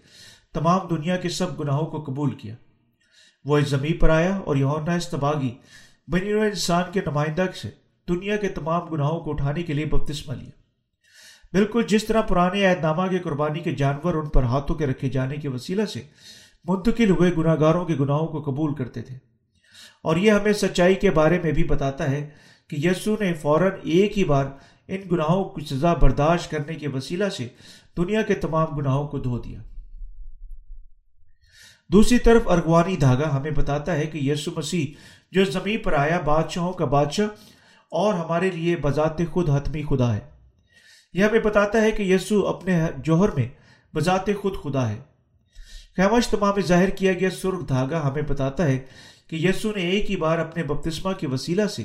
تمام 0.55 0.89
دنیا 0.91 1.17
کے 1.17 1.29
سب 1.29 1.61
گناہوں 1.61 1.87
کو 1.87 2.05
قبول 2.05 2.35
کیا۔ 2.35 2.55
وہ 3.45 3.59
اس 3.59 3.69
زمین 3.69 3.97
پر 3.99 4.09
آیا 4.09 4.37
اور 4.37 4.57
یونا 4.57 4.95
استباغی، 4.95 5.55
بنی 6.09 6.33
انسان 6.33 6.93
کے 6.93 7.01
نمائندہ 7.07 7.45
سے 7.63 7.71
دنیا 8.09 8.37
کے 8.37 8.49
تمام 8.49 8.89
گناہوں 8.89 9.21
کو 9.21 9.31
اٹھانے 9.31 9.63
کے 9.63 9.73
لیے 9.73 9.85
بپتسمہ 9.85 10.35
لیا۔ 10.35 10.66
بالکل 11.57 11.83
جس 11.89 12.05
طرح 12.05 12.21
پرانے 12.21 12.67
عہد 12.67 12.81
نامہ 12.81 13.07
کے 13.07 13.19
قربانی 13.19 13.61
کے 13.61 13.75
جانور 13.75 14.15
ان 14.15 14.29
پر 14.29 14.43
ہاتھوں 14.43 14.77
کے 14.77 14.87
رکھے 14.87 15.09
جانے 15.09 15.37
کے 15.37 15.49
وسیلہ 15.49 15.85
سے 15.85 16.03
منتقل 16.65 17.11
ہوئے 17.11 17.31
گناہ 17.39 17.57
گاروں 17.61 17.85
کے 17.85 17.95
گناہوں 18.01 18.27
کو 18.27 18.43
قبول 18.43 18.75
کرتے 18.75 19.03
تھے۔ 19.03 19.15
اور 20.03 20.17
یہ 20.17 20.31
ہمیں 20.31 20.53
سچائی 20.53 20.95
کے 20.95 21.11
بارے 21.11 21.41
میں 21.43 21.53
بھی 21.53 21.65
بتاتا 21.65 22.11
ہے 22.11 22.29
کہ 22.69 22.77
یسو 22.87 23.17
نے 23.21 23.35
فوراً 23.35 23.71
ایک 23.83 24.19
ہی 24.19 24.25
بار 24.25 24.45
ان 24.89 25.01
گناہوں 25.13 25.45
کی 25.45 25.75
سزا 25.75 25.95
برداشت 25.95 26.51
کرنے 26.51 26.75
کے 26.75 26.89
وسیلہ 26.89 27.29
سے 27.29 27.49
دنیا 27.97 28.23
کے 28.23 28.35
تمام 28.35 28.77
گناہوں 28.77 29.09
کو 29.09 29.19
دھو 29.19 29.39
دیا۔ 29.39 29.61
دوسری 31.93 32.19
طرف 32.19 32.49
ارغوانی 32.49 32.97
دھاگا 32.97 33.37
ہمیں 33.37 33.51
بتاتا 33.51 33.97
ہے 33.97 34.07
کہ 34.07 34.19
یسو 34.19 34.51
مسیح 34.57 34.87
جو 35.33 35.45
زمین 35.45 35.79
پر 35.79 35.93
آیا، 35.93 36.21
بادشاہوں 36.25 36.73
کا 36.73 36.85
بادشاہ 36.85 37.27
اور 37.91 38.15
ہمارے 38.15 38.51
لیے 38.51 38.77
بذات 38.77 39.21
خود 39.31 39.51
حتمی 39.51 39.83
خدا 39.83 40.17
ہے۔ 40.17 40.36
یہ 41.17 41.25
ہمیں 41.25 41.41
بتاتا 41.41 41.81
ہے 41.81 41.91
کہ 41.91 42.03
یسو 42.03 42.49
اپنے 42.49 42.83
جوہر 42.97 43.29
میں 43.37 43.49
بذات 43.95 44.27
خود 44.27 44.55
خدا 44.63 44.89
ہے۔ 44.89 44.99
خیمہ 45.97 46.17
اجتماع 46.17 46.53
میں 46.53 46.63
ظاہر 46.63 46.91
کیا 46.91 47.13
گیا 47.13 47.31
سرخ 47.31 47.69
دھاگا 47.69 48.09
ہمیں 48.09 48.23
بتاتا 48.23 48.67
ہے 48.67 48.79
کہ 49.27 49.37
یسو 49.37 49.73
نے 49.77 49.83
ایک 49.83 50.11
ہی 50.11 50.17
بار 50.17 50.39
اپنے 50.39 50.63
بپتسمہ 50.63 51.13
کے 51.13 51.27
وسیلہ 51.27 51.67
سے 51.67 51.85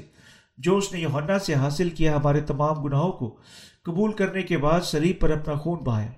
جو 0.58 0.78
اس 0.78 0.94
نے 0.94 1.00
یوحنا 1.00 1.40
سے 1.40 1.54
حاصل 1.54 1.90
کیا 1.90 2.16
ہمارے 2.16 2.42
تمام 2.42 2.84
گناہوں 2.84 3.12
کو 3.12 3.38
قبول 3.84 4.14
کرنے 4.14 4.44
کے 4.44 4.58
بعد 4.58 4.82
سلیب 4.82 5.20
پر 5.20 5.30
اپنا 5.30 5.56
خون 5.56 5.80
بہایا 5.84 6.12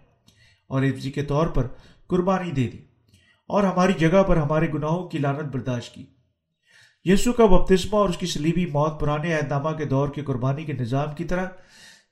اور 0.67 0.83
عفظی 0.83 1.11
کے 1.11 1.23
طور 1.23 1.47
پر 1.47 1.67
قربانی 2.07 2.51
دے 2.51 2.67
دی 2.67 2.77
اور 3.47 3.63
ہماری 3.63 3.93
جگہ 3.93 4.23
پر 4.23 4.37
ہمارے 4.37 4.67
گناہوں 4.73 5.07
کی 5.07 5.17
لانت 5.17 5.53
برداشت 5.53 5.93
کی۔ 5.93 6.05
یسو 7.03 7.33
کا 7.33 7.45
بپتسمہ 7.45 7.97
اور 7.97 8.09
اس 8.09 8.17
کی 8.17 8.25
سلیبی 8.25 8.65
موت 8.65 8.99
پرانے 8.99 9.33
عہد 9.33 9.47
نامہ 9.47 9.69
کے 9.69 9.85
دور 9.85 10.09
کے 10.09 10.21
قربانی 10.21 10.63
کے 10.63 10.73
نظام 10.73 11.15
کی 11.15 11.23
طرح 11.23 11.45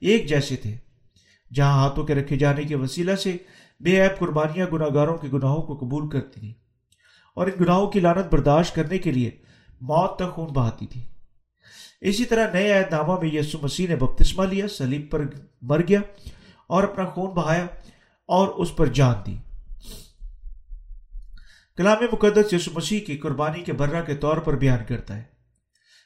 ایک 0.01 0.29
جیسے 0.29 0.55
تھے۔ 0.55 0.90
جہاں 1.53 1.83
ہاتھوں 1.83 2.05
کے 2.05 2.15
رکھے 2.15 2.37
جانے 2.37 2.63
کے 2.63 2.75
وسیلہ 2.75 3.15
سے 3.15 3.37
بے 3.79 4.01
عیب 4.01 4.19
قربانیاں 4.19 4.67
گناہ 4.73 4.87
گاروں 4.93 5.17
کے 5.17 5.27
گناہوں 5.33 5.61
کو 5.61 5.75
قبول 5.75 6.09
کرتی 6.09 6.39
تھیں 6.39 6.53
اور 7.35 7.47
ان 7.47 7.63
گناہوں 7.63 7.87
کی 7.87 7.99
لانت 7.99 8.33
برداشت 8.33 8.75
کرنے 8.75 8.97
کے 8.97 9.11
لیے 9.11 9.31
موت 9.81 10.15
تک 10.15 10.33
خون 10.33 10.47
بہاتی 10.47 10.87
تھی۔ 10.87 11.01
اسی 12.01 12.25
طرح 12.25 12.51
نئے 12.51 12.71
عہد 12.71 12.93
نامہ 12.93 13.19
میں 13.21 13.29
یسو 13.33 13.57
مسیح 13.61 13.87
نے 13.87 13.95
بپتسمہ 13.95 14.45
لیا 14.45 14.67
سلیب 14.67 15.11
پر 15.11 15.21
مر 15.61 15.81
گیا 15.87 15.99
اور 16.67 16.83
اپنا 16.83 17.05
خون 17.05 17.31
بہایا 17.31 17.63
اور 18.27 18.47
اس 18.47 18.75
پر 18.75 18.85
جان 18.85 19.15
دی۔ 19.25 19.37
کلام 21.77 21.97
مقدس 22.11 22.53
یسو 22.53 22.71
مسیح 22.75 22.99
کی 22.99 23.17
قربانی 23.17 23.61
کے 23.61 23.73
برہ 23.73 24.01
کے 24.01 24.15
طور 24.15 24.37
پر 24.37 24.55
بیان 24.55 24.79
کرتا 24.87 25.17
ہے۔ 25.17 25.23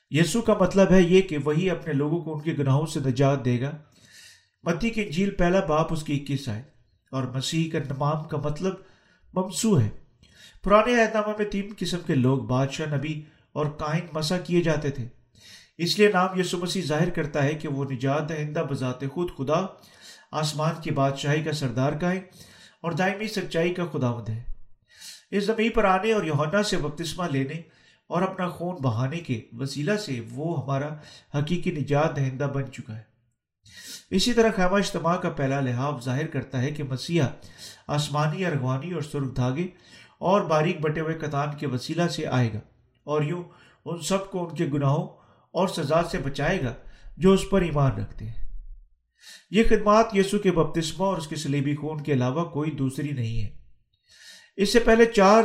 یسو 0.10 0.42
کا 0.42 0.54
مطلب 0.60 0.92
ہے 0.92 1.02
یہ 1.02 1.22
کہ 1.22 1.38
وہی 1.46 1.70
اپنے 1.70 1.94
لوگوں 1.94 2.22
کو 2.22 2.34
ان 2.34 2.40
کے 2.42 2.54
گناہوں 2.60 2.86
سے 2.86 3.00
نجات 3.00 3.46
دے 3.46 3.62
گا 3.62 3.72
متی 4.66 4.90
کی 4.90 5.10
جھیل 5.10 5.30
پہلا 5.30 5.60
باپ 5.60 5.94
اس 5.94 6.04
کی 6.04 6.16
اکیس 6.16 6.50
آئے 6.50 6.62
اور 7.12 7.24
مسیح 7.24 7.72
کا 7.72 7.78
نمام 7.80 8.24
کا 8.24 8.38
مطلب 8.38 8.74
ممسو 9.34 9.80
ہے۔ 9.80 9.90
پرانے 10.64 11.02
اہتامہ 11.02 11.34
میں 11.38 11.46
تین 11.46 11.74
قسم 11.78 11.98
کے 12.08 12.16
لوگ 12.16 12.38
بادشاہ، 12.38 12.96
نبی 12.96 13.22
اور 13.54 13.66
کائن 13.66 14.06
مسا 14.14 14.38
کیے 14.38 14.62
جاتے 14.62 14.92
تھے۔ 14.92 15.08
اس 15.78 16.00
لیے 16.00 16.12
نام 16.14 16.40
یسو 16.40 16.58
مسیح 16.58 16.82
ظاہر 16.82 17.10
کرتا 17.10 17.44
ہے 17.44 17.54
کہ 17.54 17.68
وہ 17.68 17.86
نجات 17.92 18.30
دہندہ 18.30 18.66
بذات 18.70 19.00
خود 19.12 19.30
خدا، 19.38 19.66
آسمان 20.32 20.74
کی 20.84 20.92
بادشاہی 20.92 21.44
کا 21.44 21.52
سردار 21.52 21.94
کائن 21.94 22.20
اور 22.82 22.92
دائمی 22.92 23.28
سچائی 23.28 23.74
کا 23.74 23.86
خداوند 23.86 24.30
ہے۔ 24.30 24.44
اس 25.32 25.46
زمین 25.46 25.70
پر 25.70 25.84
آنے 25.84 26.12
اور 26.12 26.24
یوہنا 26.24 26.64
سے 26.64 26.78
بپتسمہ 26.78 27.24
لینے 27.32 27.62
اور 28.08 28.22
اپنا 28.22 28.48
خون 28.48 28.76
بہانے 28.82 29.20
کے 29.20 29.42
وسیلہ 29.54 29.96
سے 29.96 30.22
وہ 30.32 30.64
ہمارا 30.64 30.90
حقیقی 31.40 31.72
نجات 31.72 32.16
دہندہ 32.16 32.44
بن 32.44 32.72
چکا 32.72 32.98
ہے۔ 32.98 33.15
اسی 34.10 34.34
طرح 34.34 34.50
خیمہ 34.56 34.78
اجتماع 34.78 35.18
کا 35.18 35.30
پہلا 35.30 35.60
لحاظ 35.60 36.06
ظاہر 36.06 36.28
کرتا 36.28 36.62
ہے 36.62 36.72
کہ 36.72 36.84
مسیحا 36.84 37.28
آسمانی 37.88 38.46
ارغوانی 38.46 38.92
اور 38.92 39.02
سرخ 39.02 39.36
دھاگے 39.36 39.68
اور 40.20 40.42
باریک 40.42 40.82
بٹے 40.82 41.02
ہوئے 41.02 41.16
قطان 41.16 41.48
کے 41.60 41.68
وسیلہ 41.68 42.08
سے 42.08 42.28
آئے 42.28 42.54
گا 42.54 42.60
اور 43.04 43.22
یوں 43.22 43.44
ان 43.86 44.02
سب 44.02 44.32
کو 44.32 44.48
ان 44.48 44.56
کے 44.56 44.66
گناہوں 44.66 45.08
اور 45.52 45.68
سزا 45.68 46.04
سے 46.12 46.18
بچائے 46.18 46.64
گا 46.64 46.74
جو 47.18 47.32
اس 47.32 47.42
پر 47.50 47.62
ایمان 47.62 47.92
رکھتے 47.92 48.26
ہیں۔ 48.26 48.46
یہ 49.52 49.64
خدمات 49.70 50.06
یسو 50.14 50.40
کے 50.40 50.52
بپتسمہ 50.52 51.06
اور 51.06 51.18
اس 51.18 51.28
کے 51.28 51.36
سلیبی 51.36 51.76
خون 51.76 52.04
کے 52.04 52.14
علاوہ 52.14 52.44
کوئی 52.44 52.72
دوسری 52.72 53.12
نہیں 53.12 53.44
ہے۔ 53.44 53.50
اس 54.56 54.74
سے 54.74 54.80
پہلے 54.80 55.06
چار 55.06 55.44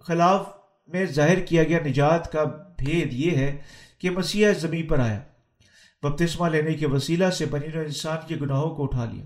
خلاف 0.00 0.46
میں 0.86 1.06
ظاہر 1.06 1.40
کیا 1.40 1.64
گیا 1.64 1.78
نجات 1.86 2.32
کا 2.32 2.44
بھید 2.78 3.12
یہ 3.12 3.30
ہے 3.30 3.56
کہ 3.98 4.10
مسیح 4.10 4.48
زمین 4.60 4.86
پر 4.86 4.98
آیا۔ 4.98 5.20
بپتسمہ 6.02 6.48
لینے 6.48 6.74
کے 6.74 6.86
وسیلہ 6.86 7.30
سے 7.30 7.46
بنی 7.46 7.66
نے 7.66 7.80
انسان 7.80 8.16
کے 8.28 8.36
گناہوں 8.40 8.74
کو 8.74 8.82
اٹھا 8.84 9.04
لیا۔ 9.04 9.24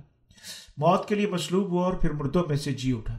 موت 0.76 1.08
کے 1.08 1.14
لیے 1.14 1.26
مصلوب 1.26 1.70
ہوا 1.70 1.84
اور 1.84 1.92
پھر 1.92 2.12
مردوں 2.12 2.42
میں 2.48 2.56
سے 2.56 2.72
جی 2.72 2.92
اٹھا۔ 2.92 3.18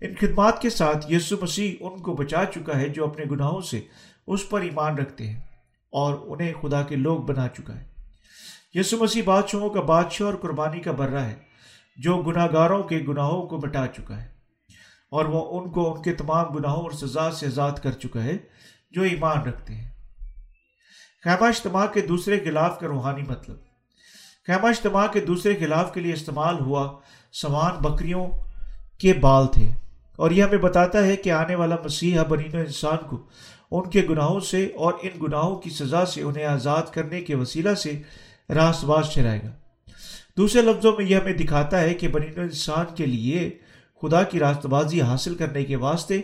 ان 0.00 0.14
خدمات 0.14 0.62
کے 0.62 0.70
ساتھ 0.70 1.12
یسو 1.12 1.36
مسیح 1.42 1.74
ان 1.80 1.98
کو 1.98 2.12
بچا 2.12 2.44
چکا 2.54 2.80
ہے 2.80 2.88
جو 2.88 3.04
اپنے 3.04 3.24
گناہوں 3.30 3.60
سے 3.60 3.80
اس 4.26 4.48
پر 4.48 4.60
ایمان 4.60 4.98
رکھتے 4.98 5.30
ہیں 5.30 5.40
اور 5.92 6.14
انہیں 6.22 6.52
خدا 6.62 6.82
کے 6.82 6.96
لوگ 6.96 7.20
بنا 7.20 7.48
چکا 7.48 7.80
ہے۔ 7.80 7.90
یسو 8.74 8.96
مسیح 8.96 9.22
بادشاہوں 9.24 9.70
کا 9.70 9.80
بادشاہ 9.80 10.26
اور 10.26 10.34
قربانی 10.34 10.80
کا 10.80 10.92
برہ 10.92 11.18
ہے 11.18 11.34
جو 11.96 12.22
گناہ 12.22 12.46
گاروں 12.52 12.82
کے 12.82 13.04
گناہوں 13.08 13.46
کو 13.46 13.56
مٹا 13.56 13.86
چکا 13.86 14.22
ہے 14.22 14.28
اور 15.10 15.24
وہ 15.24 15.60
ان 15.60 15.70
کو 15.70 15.94
ان 15.94 16.02
کے 16.02 16.12
تمام 16.12 16.46
گناہوں 16.46 16.82
اور 16.82 16.90
سزا 16.90 17.30
سے 17.30 17.46
آزاد 17.46 17.72
کر 17.72 17.92
چکا 17.92 18.24
ہے 18.24 18.36
جو 18.90 19.02
ایمان 19.02 19.42
رکھتے 19.42 19.74
ہیں۔ 19.74 19.89
خیمہ 21.24 21.46
اجتماع 21.46 21.86
کے 21.86 22.00
دوسرے 22.00 22.38
خلاف 22.38 22.80
کا 22.80 22.86
روحانی 22.86 23.22
مطلب۔ 23.28 23.56
خیمہ 24.46 24.68
اجتماع 24.68 25.06
کے 25.06 25.20
دوسرے 25.20 25.56
خلاف 25.56 25.94
کے 25.94 26.00
لیے 26.00 26.12
استعمال 26.12 26.60
ہوا 26.60 26.98
سوان 27.32 27.74
بکریوں 27.82 28.26
کے 28.98 29.12
بال 29.12 29.46
تھے۔ 29.46 29.70
اور 30.16 30.30
یہ 30.30 30.42
ہمیں 30.42 30.58
بتاتا 30.58 31.06
ہے 31.06 31.16
کہ 31.16 31.32
آنے 31.32 31.54
والا 31.54 31.76
مسیح 31.84 32.22
بنین 32.22 32.56
انسان 32.56 33.08
کو 33.08 33.26
ان 33.70 33.90
کے 33.90 34.06
گناہوں 34.10 34.40
سے 34.40 34.68
اور 34.76 34.92
ان 35.02 35.10
گناہوں 35.22 35.56
کی 35.56 35.70
سزا 35.70 36.06
سے 36.06 36.22
انہیں 36.22 36.44
آزاد 36.44 36.82
کرنے 36.92 37.20
کے 37.20 37.34
وسیلہ 37.34 37.74
سے 37.74 38.02
راست 38.54 38.84
باز 38.84 39.08
چلائے 39.08 39.40
گا۔ 39.44 39.50
دوسرے 40.36 40.62
لفظوں 40.62 40.92
میں 40.98 41.06
یہ 41.06 41.16
ہمیں 41.16 41.32
دکھاتا 41.32 41.80
ہے 41.80 41.94
کہ 41.94 42.08
بنین 42.08 42.40
انسان 42.40 42.94
کے 42.94 43.06
لیے 43.06 43.58
خدا 44.02 44.22
کی 44.22 44.38
راست 44.38 44.66
بازی 44.66 45.02
حاصل 45.02 45.34
کرنے 45.34 45.64
کے 45.64 45.76
واسطے 45.76 46.20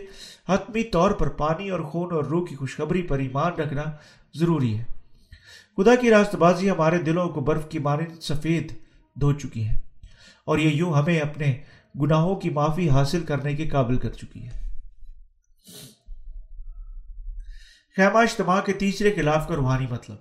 حتمی 0.49 0.83
طور 0.83 1.11
پر 1.11 1.29
پانی 1.29 1.69
اور 1.69 1.79
خون 1.79 2.11
اور 2.11 2.23
روح 2.23 2.47
کی 2.47 2.55
خوشخبری 2.55 3.01
پر 3.01 3.19
ایمان 3.19 3.53
رکھنا 3.53 3.83
ضروری 4.33 4.77
ہے۔ 4.77 4.83
خدا 5.77 5.95
کی 5.95 6.09
راست 6.09 6.35
بازی 6.35 6.69
ہمارے 6.69 6.97
دلوں 6.97 7.29
کو 7.29 7.41
برف 7.41 7.69
کی 7.69 7.79
مانند 7.79 8.19
سفید 8.19 8.71
دھو 9.21 9.33
چکی 9.33 9.67
ہے 9.67 9.79
اور 10.45 10.57
یہ 10.57 10.69
یوں 10.69 10.93
ہمیں 10.93 11.19
اپنے 11.19 11.63
گناہوں 12.01 12.35
کی 12.35 12.49
معافی 12.49 12.89
حاصل 12.89 13.25
کرنے 13.25 13.55
کے 13.55 13.69
قابل 13.69 13.97
کر 13.97 14.13
چکی 14.13 14.47
ہے۔ 14.47 14.67
خیمہ 17.97 18.17
اجتماع 18.17 18.61
کے 18.61 18.73
تیسرے 18.73 19.13
خلاف 19.15 19.47
کا 19.47 19.55
روحانی 19.55 19.87
مطلب۔ 19.89 20.17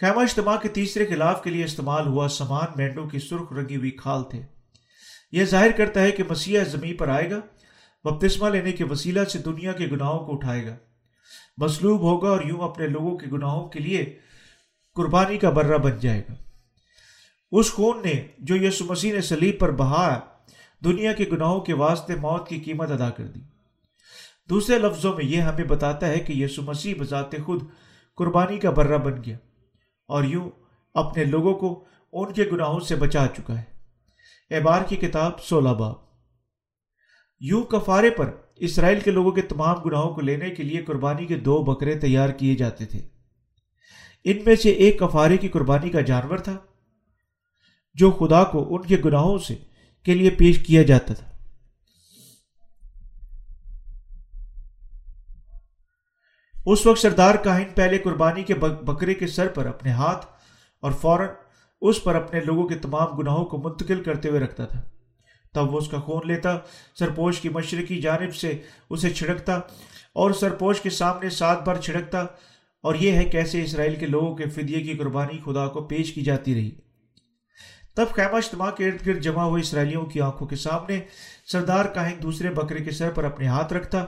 خیمہ 0.00 0.20
اجتماع 0.20 0.56
کے 0.56 0.68
تیسرے 0.68 1.06
خلاف 1.06 1.42
کے 1.42 1.50
لیے 1.50 1.64
استعمال 1.64 2.06
ہوا 2.06 2.28
سامان 2.28 2.66
مینڈوں 2.76 3.08
کی 3.08 3.18
سرخ 3.18 3.52
رنگی 3.52 3.76
ہوئی 3.76 3.90
کھال 3.90 4.24
تھے۔ 4.30 4.42
یہ 5.32 5.44
ظاہر 5.44 5.70
کرتا 5.70 6.02
ہے 6.02 6.10
کہ 6.10 6.22
مسیح 6.30 6.60
زمین 6.62 6.96
پر 6.96 7.08
آئے 7.08 7.30
گا، 7.30 7.40
بپتسمہ 8.04 8.48
لینے 8.48 8.72
کے 8.72 8.84
وسیلہ 8.84 9.24
سے 9.24 9.38
دنیا 9.38 9.72
کے 9.72 9.86
گناہوں 9.86 10.26
کو 10.26 10.32
اٹھائے 10.32 10.66
گا۔ 10.66 10.76
مصلوب 11.60 12.00
ہوگا 12.00 12.28
اور 12.28 12.40
یوں 12.44 12.60
اپنے 12.60 12.86
لوگوں 12.86 13.18
کے 13.18 13.26
گناہوں 13.32 13.68
کے 13.68 13.80
لیے 13.80 14.18
قربانی 14.94 15.38
کا 15.38 15.50
برہ 15.50 15.78
بن 15.78 15.98
جائے 15.98 16.22
گا۔ 16.28 16.34
اس 17.50 17.72
خون 17.72 18.02
نے 18.04 18.26
جو 18.38 18.56
یسو 18.56 18.84
مسیح 18.84 19.12
نے 19.12 19.20
سلیب 19.20 19.58
پر 19.58 19.70
بہایا 19.70 20.20
دنیا 20.84 21.12
کے 21.12 21.24
گناہوں 21.32 21.60
کے 21.60 21.74
واسطے 21.74 22.14
موت 22.14 22.48
کی 22.48 22.60
قیمت 22.60 22.90
ادا 22.90 23.10
کر 23.10 23.26
دی۔ 23.26 23.40
دوسرے 24.48 24.78
لفظوں 24.78 25.16
میں 25.16 25.24
یہ 25.24 25.40
ہمیں 25.40 25.64
بتاتا 25.64 26.06
ہے 26.06 26.18
کہ 26.18 26.32
یسو 26.32 26.62
مسیح 26.62 26.94
بذات 26.98 27.30
خود 27.46 27.62
قربانی 28.16 28.58
کا 28.58 28.70
برہ 28.70 28.98
بن 28.98 29.24
گیا 29.24 29.38
اور 30.06 30.24
یوں 30.24 30.50
اپنے 30.94 31.24
لوگوں 31.24 31.54
کو 31.54 31.84
ان 32.12 32.32
کے 32.32 32.44
گناہوں 32.52 32.80
سے 32.80 32.96
بچا 32.96 33.26
چکا 33.36 33.58
ہے۔ 33.58 33.64
اعبار 34.50 34.82
کی 34.82 34.96
کتاب 34.96 35.40
سولہ 35.40 35.68
باب۔ 35.68 35.94
یوں 37.40 37.62
کفارے 37.62 38.10
پر 38.10 38.30
اسرائیل 38.60 39.00
کے 39.00 39.10
لوگوں 39.10 39.32
کے 39.32 39.42
تمام 39.42 39.76
گناہوں 39.82 40.14
کو 40.14 40.20
لینے 40.20 40.50
کے 40.50 40.62
لیے 40.62 40.80
قربانی 40.82 41.26
کے 41.26 41.36
دو 41.36 41.62
بکرے 41.62 41.98
تیار 41.98 42.28
کیے 42.28 42.56
جاتے 42.56 42.86
تھے۔ 42.86 43.00
ان 44.24 44.36
میں 44.46 44.56
سے 44.56 44.70
ایک 44.70 44.98
کفارے 44.98 45.36
کی 45.36 45.48
قربانی 45.48 45.90
کا 45.90 46.00
جانور 46.00 46.38
تھا، 46.38 46.56
جو 47.94 48.10
خدا 48.10 48.44
کو 48.44 48.74
ان 48.74 48.82
کے 48.82 48.96
گناہوں 49.04 49.38
سے 49.38 49.54
کے 50.04 50.14
لیے 50.14 50.30
پیش 50.30 50.58
کیا 50.66 50.82
جاتا 50.82 51.14
تھا۔ 51.14 51.26
اس 56.66 56.86
وقت 56.86 57.00
سردار 57.00 57.34
کاہن 57.34 57.64
پہلے 57.74 57.98
قربانی 57.98 58.42
کے 58.42 58.54
بکرے 58.54 59.14
کے 59.14 59.26
سر 59.26 59.48
پر 59.48 59.66
اپنے 59.66 59.90
ہاتھ 59.90 60.26
اور 60.82 60.92
فوراً 60.92 61.28
اس 61.80 62.04
پر 62.04 62.14
اپنے 62.14 62.40
لوگوں 62.40 62.68
کے 62.68 62.74
تمام 62.74 63.16
گناہوں 63.16 63.44
کو 63.44 63.58
منتقل 63.58 64.02
کرتے 64.02 64.28
ہوئے 64.28 64.40
رکھتا 64.40 64.64
تھا۔ 64.64 64.80
تب 65.54 65.74
وہ 65.74 65.78
اس 65.78 65.88
کا 65.88 65.98
خون 65.98 66.22
لیتا، 66.24 66.58
سرپوش 66.98 67.40
کی 67.40 67.48
مشرقی 67.48 68.00
جانب 68.00 68.34
سے 68.34 68.58
اسے 68.90 69.10
چھڑکتا 69.10 69.54
اور 70.12 70.30
سرپوش 70.30 70.80
کے 70.80 70.90
سامنے 70.90 71.30
سات 71.30 71.66
بار 71.66 71.76
چھڑکتا۔ 71.76 72.20
اور 72.82 72.94
یہ 72.94 73.12
ہے 73.12 73.24
کیسے 73.24 73.62
اسرائیل 73.62 73.94
کے 73.94 74.06
لوگوں 74.06 74.36
کے 74.36 74.48
فدیے 74.48 74.80
کی 74.80 74.94
قربانی 74.94 75.38
خدا 75.44 75.68
کو 75.68 75.84
پیش 75.84 76.12
کی 76.12 76.22
جاتی 76.22 76.54
رہی۔ 76.54 76.70
تب 77.94 78.06
خیمہ 78.10 78.36
اجتماع 78.36 78.70
کے 78.70 78.88
ارد 78.88 79.06
گرد 79.06 79.20
جمع 79.20 79.42
ہوئے 79.42 79.60
اسرائیلیوں 79.60 80.06
کی 80.06 80.20
آنکھوں 80.20 80.48
کے 80.48 80.56
سامنے 80.56 81.00
سردار 81.46 81.84
کاہن 81.84 82.22
دوسرے 82.22 82.50
بکرے 82.50 82.84
کے 82.84 82.90
سر 82.90 83.10
پر 83.10 83.24
اپنے 83.24 83.46
ہاتھ 83.46 83.72
رکھتا۔ 83.72 84.04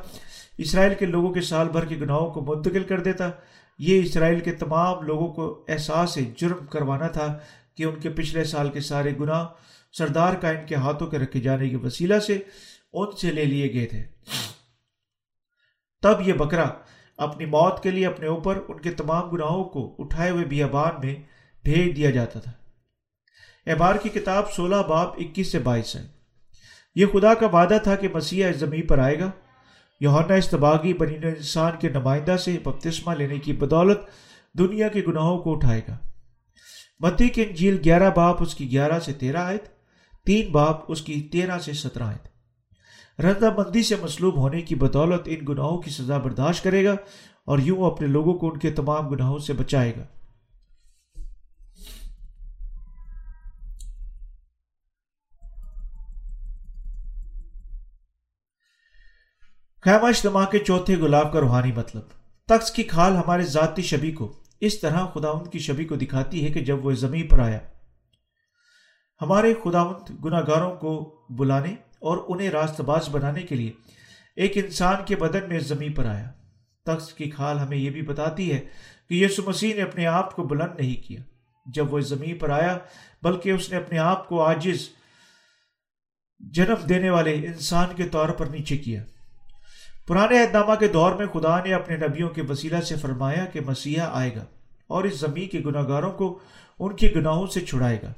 اسرائیل 0.58 0.94
کے 0.98 1.06
لوگوں 1.06 1.34
کے 1.34 1.40
سال 1.40 1.68
بھر 1.68 1.84
کے 1.84 1.96
گناہوں 1.96 2.30
کو 2.30 2.40
منتقل 2.40 2.82
کر 2.82 3.00
دیتا۔ 3.00 3.30
یہ 3.78 4.02
اسرائیل 4.02 4.40
کے 4.40 4.52
تمام 4.52 5.02
لوگوں 5.02 5.28
کو 5.28 5.64
احساس 5.68 6.18
جرم 6.36 6.66
کروانا 6.66 7.06
تھا 7.06 7.38
کہ 7.74 7.82
ان 7.82 8.00
کے 8.00 8.08
پچھلے 8.08 8.44
سال 8.44 8.70
کے 8.70 8.80
سارے 8.80 9.10
گناہ 9.20 9.46
سردار 9.92 10.34
کا 10.34 10.50
ان 10.50 10.66
کے 10.66 10.74
ہاتھوں 10.74 11.06
کے 11.06 11.18
رکھے 11.18 11.40
جانے 11.40 11.68
کے 11.68 11.76
وسیلہ 11.76 12.18
سے 12.18 12.38
ان 12.92 13.16
سے 13.16 13.32
لے 13.32 13.44
لیے 13.44 13.72
گئے 13.72 13.86
تھے۔ 13.86 14.04
تب 16.02 16.28
یہ 16.28 16.32
بکرا 16.32 16.68
اپنی 17.16 17.46
موت 17.46 17.82
کے 17.82 17.90
لیے 17.90 18.06
اپنے 18.06 18.26
اوپر 18.26 18.60
ان 18.68 18.80
کے 18.80 18.90
تمام 18.90 19.30
گناہوں 19.30 19.64
کو 19.64 19.96
اٹھائے 19.98 20.30
ہوئے 20.30 20.44
بیابان 20.44 21.06
میں 21.06 21.14
بھیج 21.64 21.96
دیا 21.96 22.10
جاتا 22.10 22.40
تھا۔ 22.40 22.52
احبار 23.66 23.94
کی 23.94 24.08
کتاب 24.08 24.52
سولہ 24.52 24.76
باب 24.88 25.08
اکیس 25.18 25.52
سے 25.52 25.58
بائیس 25.58 25.96
ہے۔ 25.96 26.06
یہ 26.94 27.06
خدا 27.06 27.34
کا 27.34 27.46
وعدہ 27.46 27.78
تھا 27.82 27.96
کہ 27.96 28.08
مسیح 28.08 28.46
اس 28.46 28.56
زمین 28.56 28.86
پر 28.86 28.98
آئے 28.98 29.20
گا۔ 29.20 29.30
یوہنا 30.00 30.34
استباغی 30.34 30.92
بنی 30.92 31.16
انسان 31.16 31.72
کے 31.80 31.88
نمائندہ 31.88 32.36
سے 32.36 32.58
بپتسمہ 32.62 33.14
لینے 33.14 33.38
کی 33.38 33.52
بدولت 33.52 33.98
دنیا 34.58 34.88
کے 34.88 35.02
گناہوں 35.08 35.38
کو 35.38 35.56
اٹھائے 35.56 35.80
گا۔ 35.88 35.96
متی 37.00 37.28
کی 37.28 37.42
انجیل 37.42 37.80
گیارہ 37.84 38.10
باپ 38.16 38.42
اس 38.42 38.54
کی 38.54 38.70
گیارہ 38.70 39.00
سے 39.00 39.12
تیرہ 39.12 39.36
آیت 39.36 39.81
تین 40.26 40.52
باپ 40.52 40.76
اس 40.88 41.02
کی 41.02 41.28
تیرہ 41.32 41.58
سے 41.58 41.72
سترہ 41.72 42.02
آیت 42.02 42.28
رندہ 43.20 43.50
بندی 43.56 43.82
سے 43.82 43.96
مسلوب 44.02 44.36
ہونے 44.36 44.62
کی 44.62 44.74
بدولت 44.74 45.22
ان 45.26 45.44
گناہوں 45.48 45.78
کی 45.78 45.90
سزا 45.90 46.18
برداشت 46.18 46.64
کرے 46.64 46.84
گا 46.84 46.94
اور 47.44 47.58
یوں 47.58 47.90
اپنے 47.90 48.06
لوگوں 48.06 48.34
کو 48.34 48.50
ان 48.50 48.58
کے 48.58 48.70
تمام 48.70 49.08
گناہوں 49.08 49.38
سے 49.38 49.52
بچائے 49.52 49.92
گا۔ 49.96 50.04
خیمہ 59.80 60.06
اجتماع 60.06 60.44
کے 60.44 60.58
چوتھے 60.58 60.98
گلاب 60.98 61.32
کا 61.32 61.40
روحانی 61.40 61.72
مطلب۔ 61.72 62.02
تخت 62.46 62.74
کی 62.74 62.82
کھال 62.82 63.16
ہمارے 63.16 63.42
ذاتی 63.42 63.82
شبی 63.82 64.12
کو، 64.12 64.32
اس 64.60 64.80
طرح 64.80 65.06
خداوند 65.14 65.52
کی 65.52 65.58
شبی 65.58 65.84
کو 65.84 65.96
دکھاتی 65.96 66.44
ہے 66.44 66.50
کہ 66.50 66.64
جب 66.64 66.86
وہ 66.86 66.92
زمین 66.92 67.28
پر 67.28 67.38
آیا۔ 67.38 67.58
ہمارے 69.22 69.54
خداوند 69.64 70.24
گناہ 70.24 70.40
گاروں 70.46 70.76
کو 70.76 71.14
بلانے 71.30 71.74
اور 72.00 72.18
انہیں 72.28 72.50
راست 72.50 72.80
باز 72.80 73.08
بنانے 73.10 73.42
کے 73.42 73.54
لیے 73.54 73.72
ایک 74.36 74.52
انسان 74.54 74.94
کے 75.06 75.16
بدن 75.16 75.48
میں 75.48 75.58
زمین 75.58 75.92
پر 75.92 76.04
آیا۔ 76.04 76.30
تخت 76.86 77.16
کی 77.16 77.30
کھال 77.30 77.58
ہمیں 77.58 77.76
یہ 77.76 77.90
بھی 77.90 78.02
بتاتی 78.02 78.52
ہے 78.52 78.60
کہ 79.08 79.14
یسو 79.14 79.42
مسیح 79.46 79.74
نے 79.74 79.82
اپنے 79.82 80.06
آپ 80.06 80.36
کو 80.36 80.42
بلند 80.42 80.80
نہیں 80.80 81.08
کیا۔ 81.08 81.20
جب 81.66 81.94
وہ 81.94 82.00
زمین 82.00 82.38
پر 82.38 82.50
آیا، 82.50 82.78
بلکہ 83.22 83.50
اس 83.50 83.70
نے 83.70 83.76
اپنے 83.76 83.98
آپ 83.98 84.28
کو 84.28 84.42
آجز 84.42 84.88
جنم 86.40 86.86
دینے 86.88 87.10
والے 87.10 87.34
انسان 87.34 87.88
کے 87.96 88.02
طور 88.02 88.28
پر 88.28 88.46
نیچے 88.46 88.76
کیا۔ 88.76 89.02
پرانے 90.06 90.42
اہدامہ 90.42 90.74
کے 90.74 90.88
دور 90.88 91.12
میں 91.12 91.26
خدا 91.26 91.64
نے 91.64 91.74
اپنے 91.74 91.96
نبیوں 91.96 92.28
کے 92.28 92.42
وسیلہ 92.48 92.80
سے 92.80 92.96
فرمایا 92.96 93.44
کہ 93.44 93.60
مسیحا 93.60 94.10
آئے 94.12 94.34
گا 94.36 94.44
اور 94.86 95.04
اس 95.04 95.20
زمین 95.20 95.48
کے 95.48 95.60
گناہ 95.66 95.88
گاروں 95.88 96.12
کو 96.12 96.38
ان 96.78 96.96
کے 96.96 97.12
گناہوں 97.16 97.46
سے 97.46 97.60
چھڑائے 97.60 97.98
گا۔ 98.02 98.12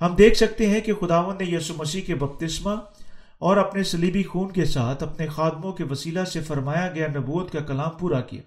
ہم 0.00 0.14
دیکھ 0.14 0.36
سکتے 0.36 0.66
ہیں 0.66 0.80
کہ 0.80 0.94
خداون 0.94 1.36
نے 1.40 1.44
یسو 1.44 1.74
مسیح 1.78 2.02
کے 2.02 2.14
بپتسمہ 2.14 2.70
اور 3.38 3.56
اپنے 3.56 3.82
سلیبی 3.82 4.22
خون 4.22 4.52
کے 4.52 4.64
ساتھ 4.64 5.02
اپنے 5.02 5.26
خادموں 5.26 5.72
کے 5.72 5.84
وسیلہ 5.84 6.24
سے 6.24 6.40
فرمایا 6.40 6.88
گیا 6.94 7.06
نبوت 7.16 7.52
کا 7.52 7.60
کلام 7.60 7.90
پورا 7.98 8.20
کیا۔ 8.20 8.42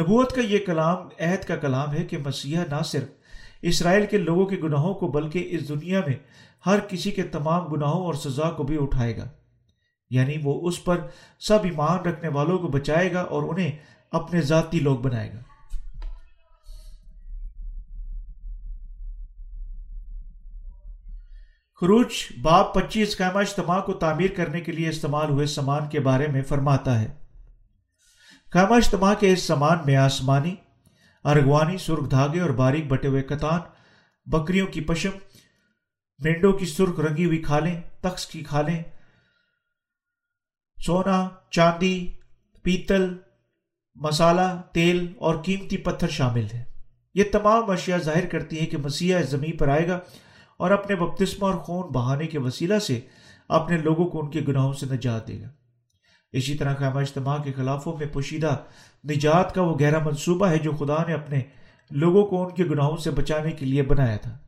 نبوت 0.00 0.32
کا 0.32 0.40
یہ 0.40 0.58
کلام، 0.66 0.96
عہد 1.20 1.44
کا 1.44 1.56
کلام 1.56 1.92
ہے 1.92 2.04
کہ 2.04 2.18
مسیحا 2.18 2.64
نہ 2.70 2.82
صرف 2.84 3.08
اسرائیل 3.62 4.06
کے 4.06 4.18
لوگوں 4.18 4.46
کے 4.46 4.56
گناہوں 4.56 4.94
کو 4.94 5.08
بلکہ 5.08 5.48
اس 5.50 5.68
دنیا 5.68 6.00
میں 6.06 6.14
ہر 6.66 6.78
کسی 6.80 7.10
کے 7.10 7.22
تمام 7.22 7.66
گناہوں 7.66 8.04
اور 8.04 8.14
سزا 8.14 8.50
کو 8.50 8.62
بھی 8.62 8.76
اٹھائے 8.80 9.16
گا۔ 9.16 9.28
یعنی 10.10 10.34
وہ 10.42 10.68
اس 10.68 10.84
پر 10.84 10.98
سب 11.40 11.58
ایمان 11.64 11.98
رکھنے 11.98 12.28
والوں 12.28 12.58
کو 12.58 12.68
بچائے 12.68 13.12
گا 13.12 13.20
اور 13.20 13.42
انہیں 13.42 13.72
اپنے 14.10 14.40
ذاتی 14.40 14.80
لوگ 14.80 14.98
بنائے 14.98 15.32
گا۔ 15.32 15.53
خروج 21.80 22.14
باب 22.42 22.74
پچیس 22.74 23.16
قائمہ 23.16 23.38
اجتماع 23.38 23.80
کو 23.80 23.92
تعمیر 23.92 24.30
کرنے 24.36 24.60
کے 24.60 24.72
لیے 24.72 24.88
استعمال 24.88 25.30
ہوئے 25.30 25.46
سامان 25.46 25.88
کے 25.88 26.00
بارے 26.00 26.26
میں 26.26 26.42
فرماتا 26.42 27.00
ہے۔ 27.00 27.08
قائمہ 28.52 28.74
اجتماع 28.74 29.14
کے 29.14 29.32
اس 29.32 29.42
سامان 29.42 29.78
میں 29.86 29.96
آسمانی، 29.96 30.54
ارغوانی، 31.24 31.78
سرخ 31.78 32.10
دھاگے 32.10 32.40
اور 32.40 32.50
باریک 32.50 32.88
بٹے 32.88 33.08
ہوئے 33.08 33.22
کتان، 33.22 33.60
بکریوں 34.26 34.66
کی 34.66 34.80
پشم، 34.80 35.10
مینڈوں 36.18 36.52
کی 36.52 36.66
سرخ 36.66 37.00
رنگی 37.00 37.24
ہوئی 37.24 37.42
کھالیں، 37.42 37.80
تخت 38.00 38.32
کی 38.32 38.42
کھالیں، 38.42 38.82
سونا، 40.86 41.28
چاندی، 41.50 42.14
پیتل، 42.62 43.18
مسالہ، 43.94 44.62
تیل 44.72 45.12
اور 45.18 45.34
قیمتی 45.44 45.76
پتھر 45.76 46.08
شامل 46.08 46.46
ہیں۔ 46.54 46.64
یہ 47.14 47.24
تمام 47.32 47.70
اشیاء 47.70 47.98
ظاہر 47.98 48.26
کرتی 48.26 48.60
ہیں 48.60 48.66
کہ 48.66 48.76
مسیح 48.76 49.16
زمین 49.18 49.56
پر 49.56 49.68
آئے 49.68 49.88
گا 49.88 49.98
اور 50.58 50.70
اپنے 50.70 50.96
بپتسمہ 50.96 51.46
اور 51.46 51.54
خون 51.54 51.88
بہانے 51.92 52.26
کے 52.26 52.38
وسیلہ 52.38 52.78
سے 52.78 53.00
اپنے 53.48 53.76
لوگوں 53.76 54.06
کو 54.06 54.20
ان 54.20 54.30
کے 54.30 54.40
گناہوں 54.48 54.72
سے 54.72 54.86
نجات 54.86 55.28
دے 55.28 55.42
گا۔ 55.42 55.48
اسی 56.32 56.54
طرح 56.54 56.74
خیمہ 56.74 57.00
اجتماع 57.00 57.38
کے 57.38 57.52
خلافوں 57.52 57.98
میں 57.98 58.06
پوشیدہ 58.06 58.56
نجات 59.10 59.54
کا 59.54 59.62
وہ 59.62 59.76
گہرا 59.80 59.98
منصوبہ 59.98 60.46
ہے 60.46 60.58
جو 60.58 60.72
خدا 60.72 61.04
نے 61.06 61.14
اپنے 61.14 61.40
لوگوں 61.90 62.26
کو 62.26 62.44
ان 62.44 62.54
کے 62.54 62.64
گناہوں 62.64 62.96
سے 62.96 63.10
بچانے 63.10 63.52
کے 63.52 63.66
لیے 63.66 63.82
بنایا 63.82 64.16
تھا۔ 64.16 64.38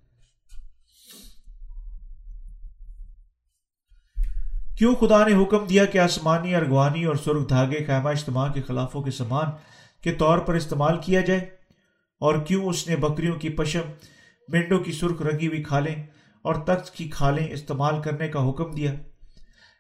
کیوں 4.79 4.95
خدا 4.95 5.29
نے 5.29 5.42
حکم 5.42 5.66
دیا 5.66 5.85
کہ 5.85 5.99
آسمانی، 5.99 6.55
ارغوانی 6.55 7.05
اور 7.05 7.16
سرخ 7.16 7.49
دھاگے 7.49 7.85
خیمہ 7.85 8.09
اجتماع 8.09 8.53
کے 8.53 8.62
خلافوں 8.62 9.03
کے 9.03 9.11
سامان 9.11 9.47
کے 10.03 10.12
طور 10.12 10.38
پر 10.38 10.55
استعمال 10.55 10.99
کیا 10.99 11.21
جائے؟ 11.21 11.40
اور 12.19 12.35
کیوں 12.35 12.64
اس 12.64 12.88
نے 12.88 12.97
بکریوں 12.97 13.35
کی 13.35 13.49
پشم 13.49 13.81
مینڈوں 14.49 14.79
کی 14.79 14.93
سرخ 14.93 15.23
رنگی 15.23 15.47
ہوئی 15.47 15.63
کھالیں 15.63 16.07
اور 16.43 16.55
تخت 16.55 16.95
کی 16.95 17.09
کھالیں 17.09 17.53
استعمال 17.53 18.03
کرنے 18.03 18.29
کا 18.29 18.51
حکم 18.51 18.71
دیا۔ 18.71 18.95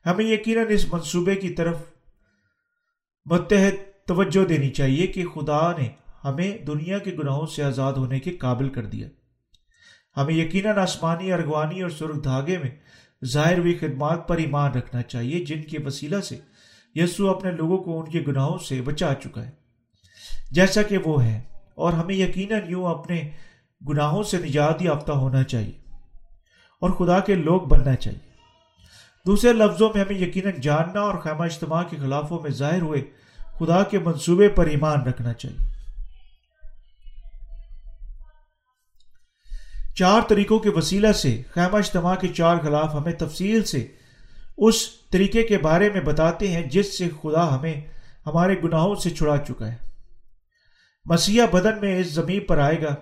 ہمیں 0.06 0.24
یقیناً 0.24 0.66
اس 0.68 0.92
منصوبے 0.92 1.34
کی 1.34 1.48
طرف 1.48 1.76
متحد 3.24 4.06
توجہ 4.06 4.44
دینی 4.44 4.70
چاہیے 4.70 5.06
کہ 5.06 5.24
خدا 5.26 5.76
نے 5.78 5.88
ہمیں 6.24 6.58
دنیا 6.58 6.98
کے 6.98 7.10
گناہوں 7.10 7.46
سے 7.46 7.64
آزاد 7.64 7.92
ہونے 7.92 8.20
کے 8.20 8.30
قابل 8.30 8.68
کر 8.68 8.86
دیا۔ 8.86 9.08
ہمیں 10.16 10.34
یقیناً 10.34 10.78
آسمانی، 10.78 11.32
ارغوانی 11.32 11.82
اور 11.82 11.90
سرخ 11.90 12.24
دھاگے 12.24 12.58
میں 12.58 12.70
ظاہر 13.24 13.58
ہوئی 13.58 13.74
خدمات 13.74 14.28
پر 14.28 14.36
ایمان 14.36 14.72
رکھنا 14.72 15.02
چاہیے، 15.02 15.44
جن 15.44 15.62
کے 15.62 15.78
وسیلہ 15.84 16.20
سے 16.20 16.38
یسو 16.94 17.30
اپنے 17.30 17.50
لوگوں 17.50 17.78
کو 17.78 18.00
ان 18.00 18.10
کے 18.10 18.24
گناہوں 18.26 18.58
سے 18.58 18.82
بچا 18.82 19.14
چکا 19.14 19.46
ہے۔ 19.46 19.50
جیسا 20.50 20.82
کہ 20.82 20.98
وہ 20.98 21.24
ہے 21.24 21.42
اور 21.74 21.92
ہمیں 21.92 22.14
یقیناً 22.14 22.60
یوں 22.68 22.84
اپنے 22.84 23.30
گناہوں 23.88 24.22
سے 24.22 24.38
نجات 24.38 24.82
یافتہ 24.82 25.12
ہونا 25.12 25.42
چاہیے 25.42 25.78
اور 26.80 26.90
خدا 26.90 27.20
کے 27.20 27.34
لوگ 27.34 27.60
بننا 27.60 27.94
چاہیے۔ 27.96 28.26
دوسرے 29.26 29.52
لفظوں 29.52 29.90
میں 29.94 30.04
ہمیں 30.04 30.18
یقیناً 30.18 30.60
جاننا 30.60 31.00
اور 31.00 31.14
خیمہ 31.14 31.44
اجتماع 31.44 31.82
کے 31.82 31.96
خلافوں 31.96 32.40
میں 32.40 32.50
ظاہر 32.50 32.82
ہوئے 32.82 33.02
خدا 33.58 33.82
کے 33.82 33.98
منصوبے 33.98 34.48
پر 34.48 34.66
ایمان 34.66 35.02
رکھنا 35.02 35.32
چاہیے۔ 35.32 35.66
چار 39.94 40.20
طریقوں 40.28 40.58
کے 40.58 40.70
وسیلہ 40.70 41.12
سے 41.12 41.42
خیمہ 41.50 41.76
اجتماع 41.76 42.14
کے 42.14 42.28
چار 42.28 42.56
خلاف 42.56 42.94
ہمیں 42.94 43.12
تفصیل 43.12 43.64
سے 43.64 43.86
اس 44.58 44.90
طریقے 45.10 45.42
کے 45.42 45.58
بارے 45.58 45.90
میں 45.90 46.00
بتاتے 46.00 46.48
ہیں 46.48 46.62
جس 46.62 46.98
سے 46.98 47.08
خدا 47.22 47.58
ہمیں 47.58 47.80
ہمارے 48.26 48.54
گناہوں 48.64 48.94
سے 48.94 49.10
چھڑا 49.10 49.38
چکا 49.38 49.72
ہے۔ 49.72 49.76
مسیح 51.04 51.42
بدن 51.52 51.80
میں 51.80 51.98
اس 51.98 52.06
زمین 52.06 52.40
پر 52.40 52.58
آئے 52.58 52.82
گا۔ 52.82 52.94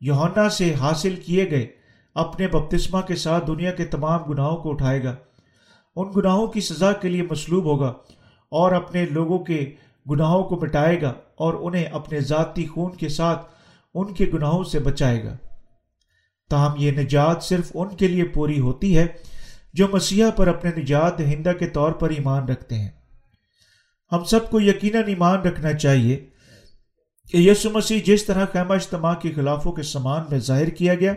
یونا 0.00 0.48
سے 0.48 0.74
حاصل 0.74 1.16
کیے 1.16 1.50
گئے 1.50 1.66
اپنے 2.14 2.48
بپتسمہ 2.48 3.00
کے 3.00 3.16
ساتھ 3.16 3.46
دنیا 3.46 3.70
کے 3.70 3.84
تمام 3.84 4.22
گناہوں 4.22 4.56
کو 4.56 4.70
اٹھائے 4.70 5.04
گا۔ 5.04 5.16
ان 5.96 6.12
گناہوں 6.16 6.46
کی 6.46 6.60
سزا 6.60 6.92
کے 6.92 7.08
لیے 7.08 7.22
مصلوب 7.22 7.64
ہوگا 7.64 7.88
اور 8.50 8.72
اپنے 8.72 9.06
لوگوں 9.06 9.38
کے 9.38 9.74
گناہوں 10.10 10.44
کو 10.44 10.56
مٹائے 10.56 11.02
گا 11.02 11.12
اور 11.36 11.54
انہیں 11.54 11.84
اپنے 11.84 12.20
ذاتی 12.20 12.66
خون 12.66 12.92
کے 12.92 13.08
ساتھ 13.08 13.46
ان 13.94 14.14
کے 14.14 14.30
گناہوں 14.34 14.64
سے 14.64 14.78
بچائے 14.78 15.24
گا۔ 15.24 15.36
تاہم 16.50 16.74
یہ 16.78 16.92
نجات 16.92 17.42
صرف 17.42 17.72
ان 17.74 17.96
کے 17.96 18.08
لیے 18.08 18.24
پوری 18.24 18.60
ہوتی 18.60 18.98
ہے 18.98 19.06
جو 19.72 19.86
مسیحا 19.92 20.30
پر 20.30 20.46
اپنے 20.46 20.70
نجات 20.76 21.18
دہندہ 21.18 21.52
کے 21.58 21.66
طور 21.66 21.92
پر 21.92 22.10
ایمان 22.10 22.48
رکھتے 22.48 22.74
ہیں۔ 22.74 22.88
ہم 24.12 24.24
سب 24.24 24.50
کو 24.50 24.60
یقیناً 24.60 25.02
ایمان 25.06 25.40
رکھنا 25.40 25.72
چاہیے 25.72 26.26
کہ 27.30 27.36
یسو 27.36 27.70
مسیح 27.70 28.00
جس 28.06 28.24
طرح 28.24 28.46
خیمہ 28.52 28.74
اجتماع 28.74 29.14
کے 29.14 29.32
خلافوں 29.32 29.72
کے 29.72 29.82
سامان 29.82 30.22
میں 30.30 30.38
ظاہر 30.38 30.68
کیا 30.68 30.94
گیا، 30.94 31.12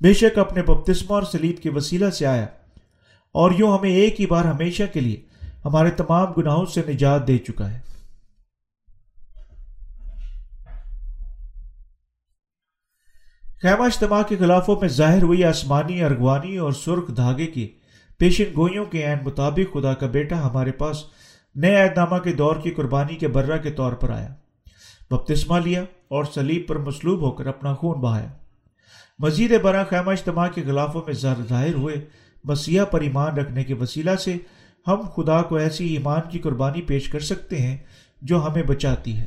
بے 0.00 0.12
شک 0.12 0.38
اپنے 0.38 0.62
بپتسمہ 0.62 1.14
اور 1.14 1.22
سلیب 1.22 1.62
کے 1.62 1.70
وسیلہ 1.70 2.10
سے 2.10 2.26
آیا۔ 2.26 2.46
اور 3.32 3.50
یوں 3.58 3.78
ہمیں 3.78 3.90
ایک 3.90 4.20
ہی 4.20 4.26
بار 4.26 4.44
ہمیشہ 4.44 4.82
کے 4.92 5.00
لیے 5.00 5.20
ہمارے 5.64 5.90
تمام 5.90 6.32
گناہوں 6.32 6.66
سے 6.66 6.82
نجات 6.88 7.28
دے 7.28 7.38
چکا 7.38 7.72
ہے۔ 7.72 7.80
خیمہ 13.62 13.84
اجتماع 13.84 14.22
کے 14.22 14.36
خلافوں 14.36 14.76
میں 14.80 14.88
ظاہر 14.88 15.22
ہوئی 15.22 15.44
آسمانی، 15.44 16.02
ارغوانی 16.02 16.56
اور 16.56 16.72
سرخ 16.72 17.16
دھاگے 17.16 17.46
کی 17.46 17.68
پیشن 18.18 18.44
گوئیوں 18.56 18.84
کے 18.84 19.06
عین 19.06 19.18
مطابق 19.24 19.74
خدا 19.74 19.94
کا 19.94 20.06
بیٹا 20.06 20.50
ہمارے 20.50 20.72
پاس 20.72 21.04
نئے 21.54 21.82
اہدامہ 21.82 22.18
کے 22.18 22.32
دور 22.32 22.56
کی 22.56 22.70
قربانی 22.70 23.16
کے 23.16 23.28
برہ 23.28 23.58
کے 23.58 23.70
طور 23.70 23.92
پر 23.92 24.10
آیا۔ 24.10 24.34
بپتسمہ 25.10 25.58
لیا 25.58 25.82
اور 26.08 26.24
سلیب 26.24 26.68
پر 26.68 26.76
مصلوب 26.78 27.20
ہو 27.20 27.30
کر 27.30 27.46
اپنا 27.46 27.74
خون 27.74 28.00
بہایا۔ 28.00 28.32
مزید 29.18 29.60
برآں 29.62 29.84
خیمہ 29.90 30.10
اجتماع 30.10 30.48
کے 30.48 30.62
خلافوں 30.62 31.02
میں 31.06 31.14
ظاہر 31.48 31.74
ہوئے 31.74 31.94
مسیح 32.44 32.82
پر 32.82 33.00
ایمان 33.00 33.36
رکھنے 33.36 33.64
کے 33.64 33.74
وسیلہ 33.74 34.16
سے 34.16 34.36
ہم 34.86 35.00
خدا 35.16 35.42
کو 35.42 35.56
ایسی 35.56 35.86
ایمان 35.86 36.20
کی 36.30 36.38
قربانی 36.38 36.82
پیش 36.82 37.08
کر 37.08 37.20
سکتے 37.20 37.62
ہیں 37.62 37.76
جو 38.22 38.46
ہمیں 38.46 38.62
بچاتی 38.62 39.16
ہے۔ 39.16 39.26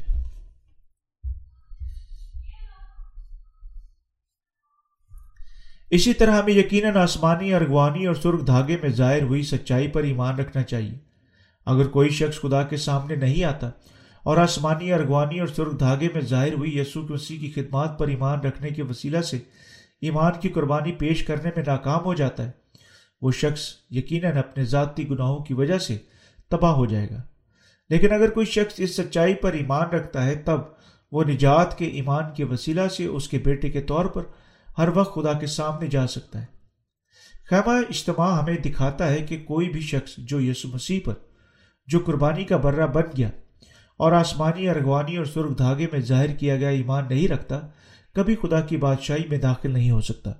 اسی 5.90 6.14
طرح 6.14 6.42
ہمیں 6.42 6.54
یقیناً 6.54 6.98
آسمانی، 6.98 7.54
ارغوانی 7.54 8.06
اور 8.06 8.16
سرخ 8.16 8.48
دھاگے 8.48 8.78
میں 8.82 8.90
ظاہر 8.90 9.22
ہوئی 9.22 9.44
سچائی 9.44 9.88
پر 9.88 10.04
ایمان 10.04 10.36
رکھنا 10.36 10.64
چاہیے۔ 10.64 10.98
اگر 11.66 11.88
کوئی 11.88 12.10
شخص 12.10 12.42
خدا 12.42 12.64
کے 12.64 12.78
سامنے 12.78 13.16
نہیں 13.16 13.44
آتا 13.44 13.70
اور 14.24 14.38
آسمانی 14.38 14.94
ارغوانی 14.94 15.40
اور 15.40 15.48
سرخ 15.48 15.80
دھاگے 15.80 16.08
میں 16.14 16.22
ظاہر 16.22 16.54
ہوئی 16.54 16.80
یسوع 16.80 17.06
مسیح 17.10 17.40
کی 17.40 17.52
خدمات 17.52 18.00
پر 18.00 18.08
ایمان 18.08 18.40
رکھنے 18.40 18.70
کے 18.70 18.84
وسیلہ 18.84 19.22
سے 19.22 19.38
ایمان 20.02 20.32
کی 20.42 20.50
قربانی 20.50 20.92
پیش 20.92 21.24
کرنے 21.24 21.50
میں 21.56 21.64
ناکام 21.68 22.06
ہو 22.06 22.14
جاتا 22.14 22.46
ہے۔ 22.46 22.52
وہ 23.22 23.32
شخص 23.32 23.60
یقیناً 23.90 24.38
اپنے 24.38 24.66
ذاتی 24.66 25.10
گناہوں 25.10 25.44
کی 25.44 25.54
وجہ 25.54 25.78
سے 25.78 25.98
تباہ 26.50 26.72
ہو 26.72 26.86
جائے 26.86 27.08
گا۔ 27.10 27.22
لیکن 27.90 28.12
اگر 28.12 28.30
کوئی 28.30 28.46
شخص 28.46 28.74
اس 28.78 28.96
سچائی 28.96 29.34
پر 29.34 29.54
ایمان 29.54 29.90
رکھتا 29.90 30.26
ہے، 30.26 30.36
تب 30.36 30.60
وہ 31.12 31.24
نجات 31.24 31.78
کے 31.78 31.86
ایمان 31.86 32.24
کے 32.36 32.44
وسیلہ 32.44 32.88
سے 32.88 33.06
اس 33.06 33.30
کے 33.30 33.38
بیٹے 33.38 33.70
کے 33.70 33.82
طور 33.82 34.06
پر 34.06 34.24
ہر 34.78 34.90
وقت 34.94 35.16
خدا 35.16 35.34
کے 35.34 35.46
سامنے 35.46 35.88
جا 35.88 36.08
سکتا 36.08 36.42
ہے۔ 36.42 36.46
خیمہ 37.50 37.74
اجتماع 37.90 38.42
ہمیں 38.42 38.58
دکھاتا 38.58 39.12
ہے 39.12 39.24
کہ 39.24 39.44
کوئی 39.44 39.70
بھی 39.70 39.82
شخص 39.82 40.16
جو 40.18 40.42
یسو 40.42 40.68
مسیح 40.68 41.00
پر، 41.06 41.14
جو 41.88 42.00
قربانی 42.06 42.44
کا 42.44 42.58
برہ 42.58 42.88
بن 42.88 43.04
گیا 43.18 43.30
اور 44.00 44.12
آسمانی، 44.12 44.70
ارغوانی 44.70 45.18
اور 45.18 45.26
سرخ 45.26 45.58
دھاگے 45.58 45.88
میں 45.92 46.00
ظاہر 46.00 46.36
کیا 46.36 46.56
گیا 46.56 46.70
ایمان 46.70 47.04
نہیں 47.10 47.28
رکھتا، 47.28 47.60
کبھی 48.14 48.36
خدا 48.42 48.62
کی 48.62 48.78
بادشاہی 48.78 49.24
میں 49.30 49.38
داخل 49.38 49.72
نہیں 49.72 49.92
ہو 49.92 50.02
سکتا۔ 50.02 50.32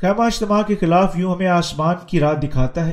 خیمہ 0.00 0.22
اجتماع 0.22 0.62
کے 0.62 0.76
خلاف 0.76 1.16
یوں 1.16 1.34
ہمیں 1.34 1.46
آسمان 1.46 1.96
کی 2.06 2.20
راہ 2.20 2.34
دکھاتا 2.34 2.86
ہے۔ 2.86 2.92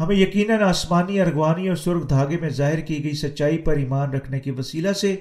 ہمیں 0.00 0.16
یقیناً 0.16 0.62
آسمانی، 0.62 1.20
ارغوانی 1.20 1.68
اور 1.68 1.76
سرخ 1.76 2.08
دھاگے 2.10 2.36
میں 2.40 2.48
ظاہر 2.48 2.80
کی 2.80 3.04
گئی 3.04 3.12
سچائی 3.12 3.58
پر 3.58 3.76
ایمان 3.76 4.10
رکھنے 4.10 4.40
کے 4.40 4.50
وسیلہ 4.50 4.92
سے 4.92 5.16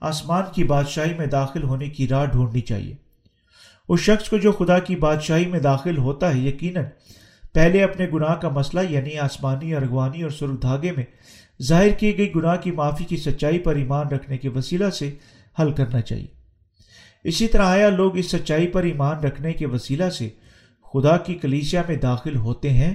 آسمان 0.00 0.44
کی 0.54 0.64
بادشاہی 0.64 1.14
میں 1.14 1.26
داخل 1.26 1.62
ہونے 1.62 1.88
کی 1.90 2.08
راہ 2.08 2.24
ڈھونڈنی 2.24 2.60
چاہیے۔ 2.60 2.94
اس 3.88 4.00
شخص 4.00 4.28
کو 4.28 4.36
جو 4.38 4.52
خدا 4.52 4.78
کی 4.78 4.96
بادشاہی 4.96 5.46
میں 5.46 5.60
داخل 5.60 5.98
ہوتا 5.98 6.34
ہے، 6.34 6.38
یقیناً 6.38 6.84
پہلے 7.52 7.82
اپنے 7.82 8.06
گناہ 8.14 8.34
کا 8.34 8.48
مسئلہ 8.48 8.80
یعنی 8.90 9.18
آسمانی 9.18 9.74
ارغوانی 9.74 10.22
اور 10.22 10.30
سرخ 10.30 10.62
دھاگے 10.62 10.92
میں 10.92 11.04
ظاہر 11.62 11.90
کی 11.90 12.18
گئی 12.18 12.34
گناہ 12.34 12.56
کی 12.56 12.70
معافی 12.70 13.04
کی 13.04 13.16
سچائی 13.16 13.58
پر 13.58 13.74
ایمان 13.74 14.08
رکھنے 14.08 14.38
کے 14.38 14.48
وسیلہ 14.48 14.90
سے 14.90 15.14
حل 15.60 15.72
کرنا 15.72 16.00
چاہیے۔ 16.00 16.26
اسی 17.24 17.46
طرح 17.46 17.62
آیا 17.62 17.88
لوگ 17.88 18.18
اس 18.18 18.30
سچائی 18.30 18.66
پر 18.66 18.82
ایمان 18.82 19.20
رکھنے 19.20 19.52
کے 19.52 19.66
وسیلہ 19.66 20.10
سے 20.10 20.28
خدا 20.92 21.16
کی 21.16 21.34
کلیسیا 21.34 21.82
میں 21.88 21.96
داخل 21.96 22.36
ہوتے 22.36 22.70
ہیں 22.70 22.94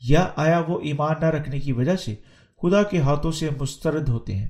یا 0.00 0.28
آیا 0.36 0.62
وہ 0.68 0.80
ایمان 0.80 1.14
نہ 1.20 1.26
رکھنے 1.26 1.60
کی 1.60 1.72
وجہ 1.72 1.96
سے 1.96 2.14
خدا 2.62 2.82
کے 2.82 2.98
ہاتھوں 2.98 3.32
سے 3.32 3.48
مسترد 3.60 4.08
ہوتے 4.08 4.34
ہیں۔ 4.34 4.48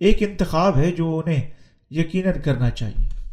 ایک 0.00 0.22
انتخاب 0.22 0.76
ہے 0.76 0.92
جو 0.92 1.18
انہیں 1.18 1.50
یقیناً 1.90 2.40
کرنا 2.44 2.70
چاہیے۔ 2.70 3.23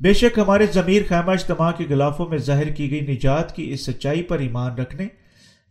بے 0.00 0.12
شک 0.14 0.38
ہمارے 0.38 0.64
ضمیر 0.72 1.02
خیمہ 1.08 1.32
اجتماع 1.32 1.70
کے 1.72 1.84
غلافوں 1.88 2.26
میں 2.28 2.38
ظاہر 2.38 2.70
کی 2.70 2.90
گئی 2.90 3.00
نجات 3.06 3.54
کی 3.56 3.70
اس 3.72 3.84
سچائی 3.86 4.22
پر 4.22 4.38
ایمان 4.38 4.74
رکھنے 4.74 5.06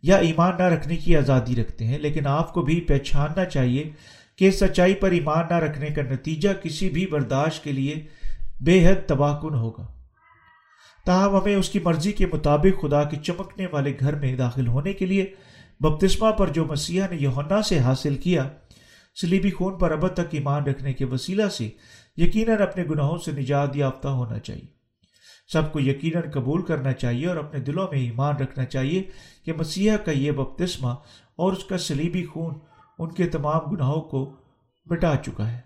یا 0.02 0.16
ایمان 0.16 0.52
نہ 0.58 0.62
رکھنے 0.62 0.96
کی 0.96 1.16
آزادی 1.16 1.54
رکھتے 1.56 1.84
ہیں، 1.84 1.98
لیکن 1.98 2.26
آپ 2.26 2.52
کو 2.54 2.62
بھی 2.62 2.80
پہچاننا 2.80 3.44
چاہیے 3.44 3.84
کہ 4.36 4.48
اس 4.48 4.58
سچائی 4.60 4.94
پر 4.94 5.10
ایمان 5.10 5.44
نہ 5.50 5.58
رکھنے 5.58 5.90
کا 5.90 6.02
نتیجہ 6.02 6.48
کسی 6.62 6.88
بھی 6.90 7.06
برداشت 7.06 7.64
کے 7.64 7.72
لیے 7.72 7.94
بے 8.60 8.86
حد 8.86 9.08
تباہ 9.08 9.38
کن 9.40 9.54
ہوگا۔ 9.54 9.86
تاہم، 11.06 11.36
ہمیں 11.36 11.54
اس 11.54 11.68
کی 11.68 11.78
مرضی 11.84 12.12
کے 12.12 12.26
مطابق 12.26 12.80
خدا 12.80 13.02
کے 13.04 13.16
چمکنے 13.24 13.66
والے 13.72 13.92
گھر 14.00 14.14
میں 14.14 14.34
داخل 14.36 14.66
ہونے 14.66 14.92
کے 14.92 15.06
لیے 15.06 15.26
بپتسمہ 15.80 16.30
پر 16.30 16.48
جو 16.48 16.64
مسیح 16.64 17.02
نے 17.10 17.16
یونا 17.16 17.62
سے 17.62 17.78
حاصل 17.78 18.14
کیا، 18.16 18.48
سلیبی 19.16 19.50
خون 19.50 19.78
پر 19.78 19.92
ابد 19.92 20.14
تک 20.14 20.34
ایمان 20.34 20.64
رکھنے 20.64 20.92
کے 20.92 21.04
وسیلہ 21.04 21.48
سے 21.48 21.68
یقیناً 22.16 22.62
اپنے 22.62 22.84
گناہوں 22.84 23.18
سے 23.18 23.32
نجات 23.32 23.76
یافتہ 23.76 24.08
ہونا 24.08 24.38
چاہیے۔ 24.38 24.76
سب 25.52 25.72
کو 25.72 25.80
یقیناً 25.80 26.30
قبول 26.30 26.62
کرنا 26.62 26.92
چاہیے 26.92 27.26
اور 27.26 27.36
اپنے 27.36 27.60
دلوں 27.60 27.86
میں 27.92 28.00
ایمان 28.00 28.36
رکھنا 28.36 28.64
چاہیے 28.64 29.02
کہ 29.44 29.52
مسیح 29.52 29.92
کا 30.04 30.12
یہ 30.12 30.32
بپتسمہ 30.32 30.88
اور 31.36 31.52
اس 31.52 31.64
کا 31.64 31.78
سلیبی 31.78 32.24
خون 32.24 32.54
ان 32.98 33.12
کے 33.12 33.26
تمام 33.26 33.60
گناہوں 33.70 34.00
کو 34.00 34.36
مٹا 34.86 35.16
چکا 35.16 35.52
ہے۔ 35.52 35.60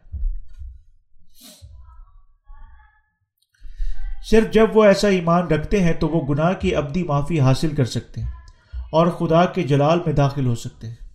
صرف 4.31 4.53
جب 4.53 4.67
وہ 4.75 4.85
ایسا 4.85 5.09
ایمان 5.09 5.47
رکھتے 5.47 5.83
ہیں 5.83 5.93
تو 5.93 6.09
وہ 6.09 6.35
گناہ 6.35 6.53
کی 6.53 6.75
ابدی 6.75 7.03
معافی 7.03 7.41
حاصل 7.41 7.75
کر 7.75 7.85
سکتے 7.85 8.21
ہیں 8.21 8.31
اور 8.91 9.07
خدا 9.07 9.45
کے 9.45 9.63
جلال 9.63 9.99
میں 10.07 10.13
داخل 10.13 10.47
ہو 10.47 10.55
سکتے 10.55 10.89
ہیں۔ 10.89 11.10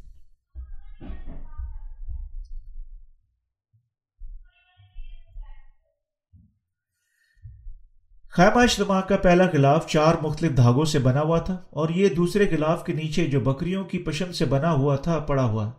خیمہ 8.37 8.61
اجتماع 8.61 9.01
کا 9.01 9.17
پہلا 9.17 9.43
غلاف 9.53 9.87
چار 9.87 10.15
مختلف 10.21 10.57
دھاگوں 10.57 10.85
سے 10.85 10.99
بنا 10.99 11.21
ہوا 11.21 11.39
تھا 11.39 11.57
اور 11.69 11.89
یہ 11.89 12.09
دوسرے 12.09 12.51
غلاف 12.51 12.85
کے 12.85 12.93
نیچے 12.93 13.25
جو 13.25 13.39
بکریوں 13.39 13.83
کی 13.83 13.99
پشن 13.99 14.33
سے 14.33 14.45
بنا 14.45 14.71
ہوا 14.71 14.95
تھا، 14.95 15.19
پڑا 15.19 15.43
ہوا۔ 15.43 15.71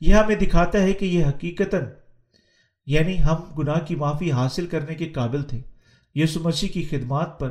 یہ 0.00 0.14
ہمیں 0.14 0.36
دکھاتا 0.36 0.82
ہے 0.82 0.92
کہ 0.92 1.04
یہ 1.04 1.24
حقیقت 1.24 1.74
یعنی 2.86 3.22
ہم 3.22 3.54
گناہ 3.58 3.78
کی 3.86 3.94
معافی 3.94 4.32
حاصل 4.32 4.66
کرنے 4.66 4.94
کے 4.94 5.08
قابل 5.08 5.42
تھے۔ 5.42 5.60
یسو 6.14 6.40
مسیح 6.40 6.68
کی 6.68 6.82
خدمات 6.82 7.40
پر، 7.40 7.50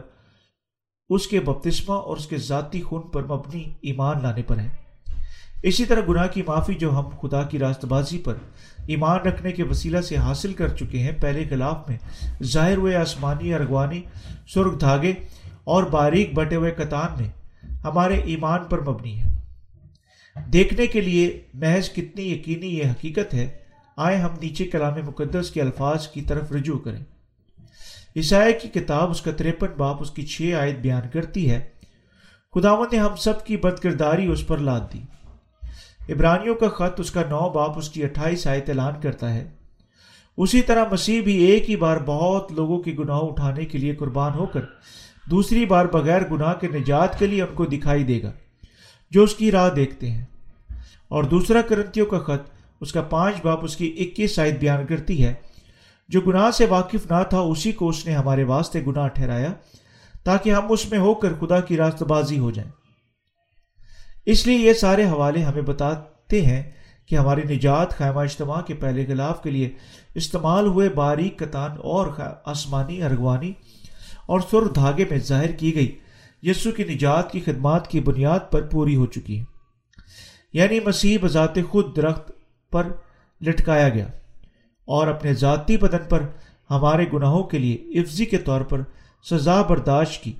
اس 1.10 1.28
کے 1.28 1.39
بپتسمہ 1.39 1.96
اور 1.96 2.18
اس 2.18 2.28
کے 2.28 2.38
ذاتی 2.38 2.82
خون 2.82 3.02
پر 3.02 3.24
مبنی 3.24 3.63
ایمان 3.82 4.24
لانے 4.24 4.42
پر 4.42 4.58
ہے 4.58 4.83
اسی 5.63 5.86
طرح 5.86 6.02
گناہ 6.08 6.28
کی 6.28 6.41
معافی 6.41 6.73
جو 6.73 6.91
ہم 6.91 7.10
خدا 7.21 7.43
کی 7.43 7.60
راست 7.60 7.86
بازی 7.86 8.17
پر 8.17 8.34
ایمان 8.88 9.19
رکھنے 9.19 9.52
کے 9.52 9.63
وسیلہ 9.63 10.02
سے 10.02 10.17
حاصل 10.17 10.54
کر 10.54 10.67
چکے 10.67 10.99
ہیں، 10.99 11.12
پہلے 11.21 11.43
خلاف 11.49 11.89
میں 11.89 11.97
ظاہر 12.43 12.78
ہوئے 12.78 12.95
آسمانی 12.95 13.54
ارغوانی 13.54 14.02
سرخ 14.47 14.80
دھاگے 14.82 15.13
اور 15.63 15.84
باریک 15.84 16.34
بٹے 16.34 16.56
ہوئے 16.56 16.71
کتان 16.71 17.21
میں 17.21 17.30
ہمارے 17.84 18.19
ایمان 18.26 18.63
پر 18.63 18.82
مبنی 18.82 19.19
ہے 19.21 19.32
دیکھنے 20.54 20.88
کے 20.88 21.02
لیے 21.02 21.39
محض 21.54 21.89
کتنی 21.89 22.32
یقینی 22.32 22.67
یہ 22.67 22.89
حقیقت 22.89 23.34
ہے، 23.34 23.47
آئے 23.97 24.17
ہم 24.17 24.36
نیچے 24.41 24.65
کلام 24.65 24.93
مقدس 25.06 25.52
کے 25.52 25.62
الفاظ 25.62 26.08
کی 26.08 26.21
طرف 26.21 26.52
رجوع 26.52 26.78
کریں۔ 26.80 27.04
عیسائی 28.15 28.54
کی 28.54 28.67
کتاب 28.69 29.10
اس 29.10 29.21
کا 29.21 29.32
تریپن 29.32 29.67
باپ 29.78 30.02
اس 30.02 30.12
کی 30.12 30.26
چھ 30.26 30.54
آیت 30.60 30.78
بیان 30.80 31.10
کرتی 31.13 31.49
ہے 31.52 31.60
خداون 32.54 32.88
نے 32.91 32.97
ہم 32.99 33.15
سب 33.15 33.45
کی 33.45 33.58
بد 33.58 33.80
کرداری 33.80 34.26
اس 34.26 34.47
پر 34.47 34.58
لاد 34.58 34.82
دی۔ 34.93 34.99
عبرانیوں 36.10 36.56
کا 36.56 36.70
خط 36.70 37.00
اس 37.00 37.12
کا 37.12 37.22
نو 37.30 37.50
باپ 37.50 37.78
اس 37.78 37.89
کی 37.89 38.04
اٹھائیس 38.04 38.48
آیت 38.48 38.70
اعلان 38.70 38.94
کرتا 39.02 39.34
ہے۔ 39.34 39.52
اسی 40.38 40.62
طرح 40.62 40.86
مسیح 40.92 41.22
بھی 41.22 41.36
ایک 41.36 41.70
ہی 41.70 41.76
بار 41.76 41.98
بہت 42.06 42.52
لوگوں 42.52 42.80
کی 42.80 42.98
گناہ 42.98 43.18
اٹھانے 43.18 43.66
کے 43.66 43.78
لیے 43.78 43.96
قربان 43.96 44.34
ہو 44.34 44.46
کر 44.46 44.62
دوسری 45.26 45.66
بار 45.66 45.86
بغیر 45.86 46.22
گناہ 46.32 46.54
کے 46.54 46.68
نجات 46.68 47.20
کے 47.20 47.28
لیے 47.28 47.42
ان 47.42 47.54
کو 47.54 47.66
دکھائی 47.66 48.04
دے 48.04 48.22
گا، 48.24 48.32
جو 49.12 49.24
اس 49.24 49.36
کی 49.36 49.52
راہ 49.52 49.70
دیکھتے 49.70 50.12
ہیں۔ 50.12 50.26
اور 51.08 51.24
دوسرا 51.24 51.62
کرنتیوں 51.62 52.06
کا 52.06 52.20
خط 52.20 52.50
اس 52.82 52.92
کا 52.92 53.02
پانچ 53.02 53.36
باپ 53.44 53.63
اس 53.63 53.78
کی 53.78 53.96
اکیس 54.00 54.39
آیت 54.39 54.60
بیان 54.60 54.86
کرتی 54.86 55.26
ہے۔ 55.26 55.34
جو 56.10 56.22
گناہ 56.22 56.52
سے 56.52 56.66
واقف 56.66 57.12
نہ 57.12 57.24
تھا، 57.30 57.39
اسی 57.39 57.72
کو 57.72 57.89
اس 57.89 58.06
نے 58.06 58.16
ہمارے 58.16 58.44
واسطے 58.44 58.82
گناہ 58.88 59.08
ٹھہرایا 59.08 59.54
تاکہ 60.24 60.50
ہم 60.50 60.66
اس 60.70 60.92
میں 60.92 61.00
ہو 61.00 61.13
کر 61.13 61.34
خدا 61.39 61.60
کی 61.60 61.78
راست 61.78 62.04
بازی 62.04 62.39
ہو 62.39 62.52
جائیں۔ 62.52 62.72
اس 64.26 64.48
لیے 64.48 64.58
یہ 64.58 64.74
سارے 64.74 65.06
حوالے 65.06 65.44
ہمیں 65.44 65.62
بتاتے 65.62 66.46
ہیں 66.46 66.72
کہ 67.06 67.16
ہماری 67.16 67.42
نجات 67.56 67.98
خیمہ 67.98 68.20
اجتماع 68.20 68.62
کے 68.62 68.74
پہلے 68.74 69.06
خلاف 69.06 69.44
کے 69.44 69.52
لیے 69.52 69.70
استعمال 70.16 70.68
ہوئے 70.68 70.90
باریک 70.90 71.40
کتان 71.40 71.72
اور 71.72 72.08
آسمانی 72.46 73.04
ارغوانی 73.04 73.54
اور 74.26 74.40
سر 74.40 74.68
دھاگے 74.68 75.06
میں 75.10 75.18
ظاہر 75.18 75.52
کی 75.52 75.76
گئی۔ 75.76 76.00
یسو 76.42 76.72
کی 76.72 76.84
نجات 76.84 77.32
کی 77.32 77.40
خدمات 77.40 77.88
کی 77.88 78.00
بنیاد 78.00 78.40
پر 78.52 78.62
پوری 78.62 78.96
ہو 78.96 79.06
چکی۔ 79.06 79.40
ہے 79.40 79.44
یعنی 80.54 80.80
مسیح 80.80 81.18
بذات 81.22 81.58
خود 81.70 81.96
درخت 81.96 82.32
پر 82.72 82.88
لٹکایا 83.42 83.90
گیا 83.90 84.08
اور 84.86 85.08
اپنے 85.08 85.34
ذاتی 85.34 85.78
بدن 85.78 86.10
پر 86.10 86.22
ہمارے 86.70 87.06
گناہوں 87.14 87.44
کے 87.44 87.58
لیے 87.60 88.00
افزی 88.00 88.26
کے 88.26 88.38
طور 88.38 88.62
پر 88.62 88.82
سزا 89.30 89.62
برداشت 89.62 90.24
کی۔ 90.24 90.34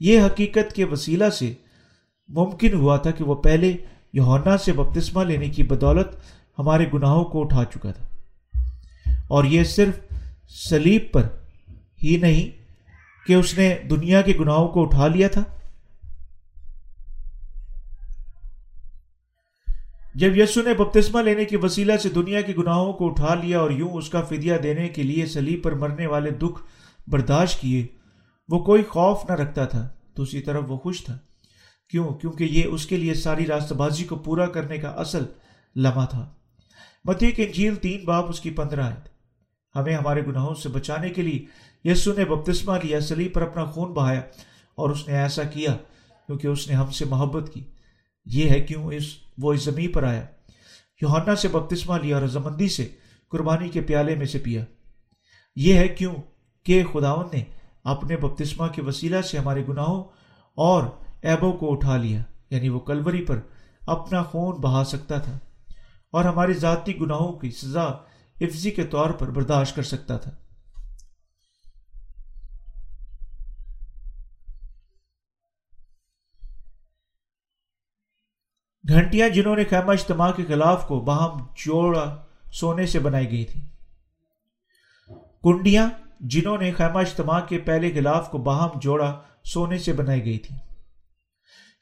یہ 0.00 0.20
حقیقت 0.20 0.72
کے 0.72 0.84
وسیلہ 0.84 1.30
سے 1.30 1.54
ممکن 2.28 2.74
ہوا 2.74 2.96
تھا 2.96 3.10
کہ 3.10 3.24
وہ 3.24 3.34
پہلے 3.34 3.76
یونا 4.12 4.58
سے 4.58 4.72
بپتسمہ 4.72 5.24
لینے 5.24 5.48
کی 5.48 5.62
بدولت 5.62 6.06
ہمارے 6.58 6.86
گناہوں 6.94 7.24
کو 7.24 7.40
اٹھا 7.40 7.64
چکا 7.64 7.92
تھا۔ 7.92 8.06
اور 9.28 9.44
یہ 9.44 9.64
صرف 9.64 10.12
سلیب 10.48 11.02
پر 11.12 11.22
ہی 12.02 12.16
نہیں 12.16 12.62
کہ 13.26 13.32
اس 13.32 13.58
نے 13.58 13.76
دنیا 13.90 14.20
کے 14.22 14.32
گناہوں 14.40 14.68
کو 14.68 14.82
اٹھا 14.82 15.08
لیا 15.08 15.28
تھا۔ 15.28 15.44
جب 20.14 20.36
یسو 20.36 20.62
نے 20.62 20.74
بپتسمہ 20.74 21.22
لینے 21.22 21.44
کے 21.44 21.56
وسیلہ 21.56 21.96
سے 21.96 22.08
دنیا 22.08 22.40
کے 22.40 22.52
گناہوں 22.58 22.92
کو 22.92 23.06
اٹھا 23.06 23.34
لیا 23.34 23.58
اور 23.58 23.70
یوں 23.70 23.90
اس 23.90 24.08
کا 24.08 24.20
فدیہ 24.20 24.54
دینے 24.62 24.88
کے 24.88 25.02
لیے 25.02 25.26
سلیب 25.26 25.62
پر 25.62 25.72
مرنے 25.72 26.06
والے 26.06 26.30
دکھ 26.30 26.62
برداشت 27.10 27.60
کیے، 27.60 27.86
وہ 28.48 28.64
کوئی 28.64 28.82
خوف 28.82 29.30
نہ 29.30 29.34
رکھتا 29.34 29.64
تھا، 29.64 29.88
دوسری 30.16 30.40
طرف 30.40 30.64
وہ 30.68 30.78
خوش 30.78 31.04
تھا۔ 31.04 31.18
کیوں؟ 31.90 32.14
کیونکہ 32.14 32.44
یہ 32.44 32.64
اس 32.64 32.86
کے 32.86 32.96
لیے 32.96 33.14
ساری 33.14 33.46
راست 33.46 33.72
بازی 33.72 34.04
کو 34.04 34.16
پورا 34.16 34.46
کرنے 34.46 34.78
کا 34.78 34.88
اصل 34.88 35.24
لمحہ 35.76 36.06
تھا۔ 36.06 36.34
متی 37.04 37.30
کے 37.30 37.46
جھیل 37.46 37.74
تین 37.74 38.04
باپ 38.04 38.24
اس 38.28 38.40
کی 38.40 38.50
پندرہ 38.50 38.80
آئے 38.80 38.94
ہمیں 39.74 39.96
ہمارے 39.96 40.26
گناہوں 40.26 40.54
سے 40.54 40.68
بچانے 40.68 41.10
کے 41.10 41.22
لیے 41.22 41.44
یسو 41.88 42.12
نے 42.12 42.24
بپتسمہ 42.24 42.72
لیا 42.82 43.00
سلیب 43.00 43.34
پر 43.34 43.42
اپنا 43.42 43.64
خون 43.64 43.92
بہایا 43.92 44.20
اور 44.74 44.90
اس 44.90 45.08
نے 45.08 45.14
ایسا 45.14 45.42
کیا 45.42 45.76
کیونکہ 46.26 46.46
اس 46.46 46.68
نے 46.68 46.74
ہم 46.74 46.90
سے 46.90 47.04
محبت 47.04 47.50
کی۔ 47.54 47.60
یہ 48.26 48.50
ہے 48.50 48.60
کیوں 48.60 48.92
اس 48.92 49.02
وہ 49.38 49.52
اس 49.52 49.64
زمین 49.64 49.92
پر 49.92 50.02
آیا۔ 50.02 50.26
یوہنا 51.02 51.36
سے 51.36 51.48
بپتسمہ 51.48 51.98
لیا 52.02 52.16
اور 52.16 52.24
رضامندی 52.24 52.68
سے 52.68 52.88
قربانی 53.30 53.68
کے 53.68 53.80
پیالے 53.80 54.14
میں 54.14 54.26
سے 54.26 54.38
پیا۔ 54.38 54.64
یہ 55.56 55.74
ہے 55.74 55.88
کیوں 55.88 56.14
کہ 56.64 56.84
خداون 56.84 57.26
نے 57.32 57.44
اپنے 57.84 58.16
بپتسمہ 58.16 58.66
کے 58.66 58.82
وسیلہ 58.82 59.20
سے 59.20 59.38
ہمارے 59.38 59.62
گناہوں 59.68 60.04
اور 60.54 60.84
ایبوں 61.26 61.52
کو 61.52 61.72
اٹھا 61.72 61.96
لیا 61.96 62.22
یعنی 62.50 62.68
وہ 62.68 62.80
کلوری 62.80 63.24
پر 63.24 63.40
اپنا 63.86 64.22
خون 64.22 64.60
بہا 64.60 64.84
سکتا 64.84 65.18
تھا 65.18 65.38
اور 66.12 66.24
ہماری 66.24 66.52
ذاتی 66.54 67.00
گناہوں 67.00 67.32
کی 67.32 67.50
سزا 67.50 67.86
حفظی 68.40 68.70
کے 68.70 68.84
طور 68.84 69.10
پر 69.10 69.30
برداشت 69.30 69.76
کر 69.76 69.82
سکتا 69.82 70.16
تھا۔ 70.16 70.30
گھنٹیاں 78.84 79.28
جنہوں 79.28 79.56
نے 79.56 79.64
خیمہ 79.64 79.92
اجتماع 79.92 80.30
کے 80.32 80.44
خلاف 80.44 80.86
کو 80.88 81.00
باہم 81.00 81.38
جوڑا 81.56 82.04
سونے 82.52 82.86
سے 82.86 82.98
بنائی 82.98 83.30
گئی 83.30 83.44
تھی 83.44 83.60
کنڈیاں 85.42 85.88
جنہوں 86.20 86.58
نے 86.58 86.72
خیمہ 86.72 86.98
اجتماع 86.98 87.40
کے 87.40 87.58
پہلے 87.58 87.90
خلاف 87.92 88.30
کو 88.30 88.38
باہم 88.38 88.78
جوڑا 88.78 89.22
سونے 89.44 89.78
سے 89.78 89.92
بنائی 89.92 90.24
گئی 90.24 90.38
تھی 90.38 90.56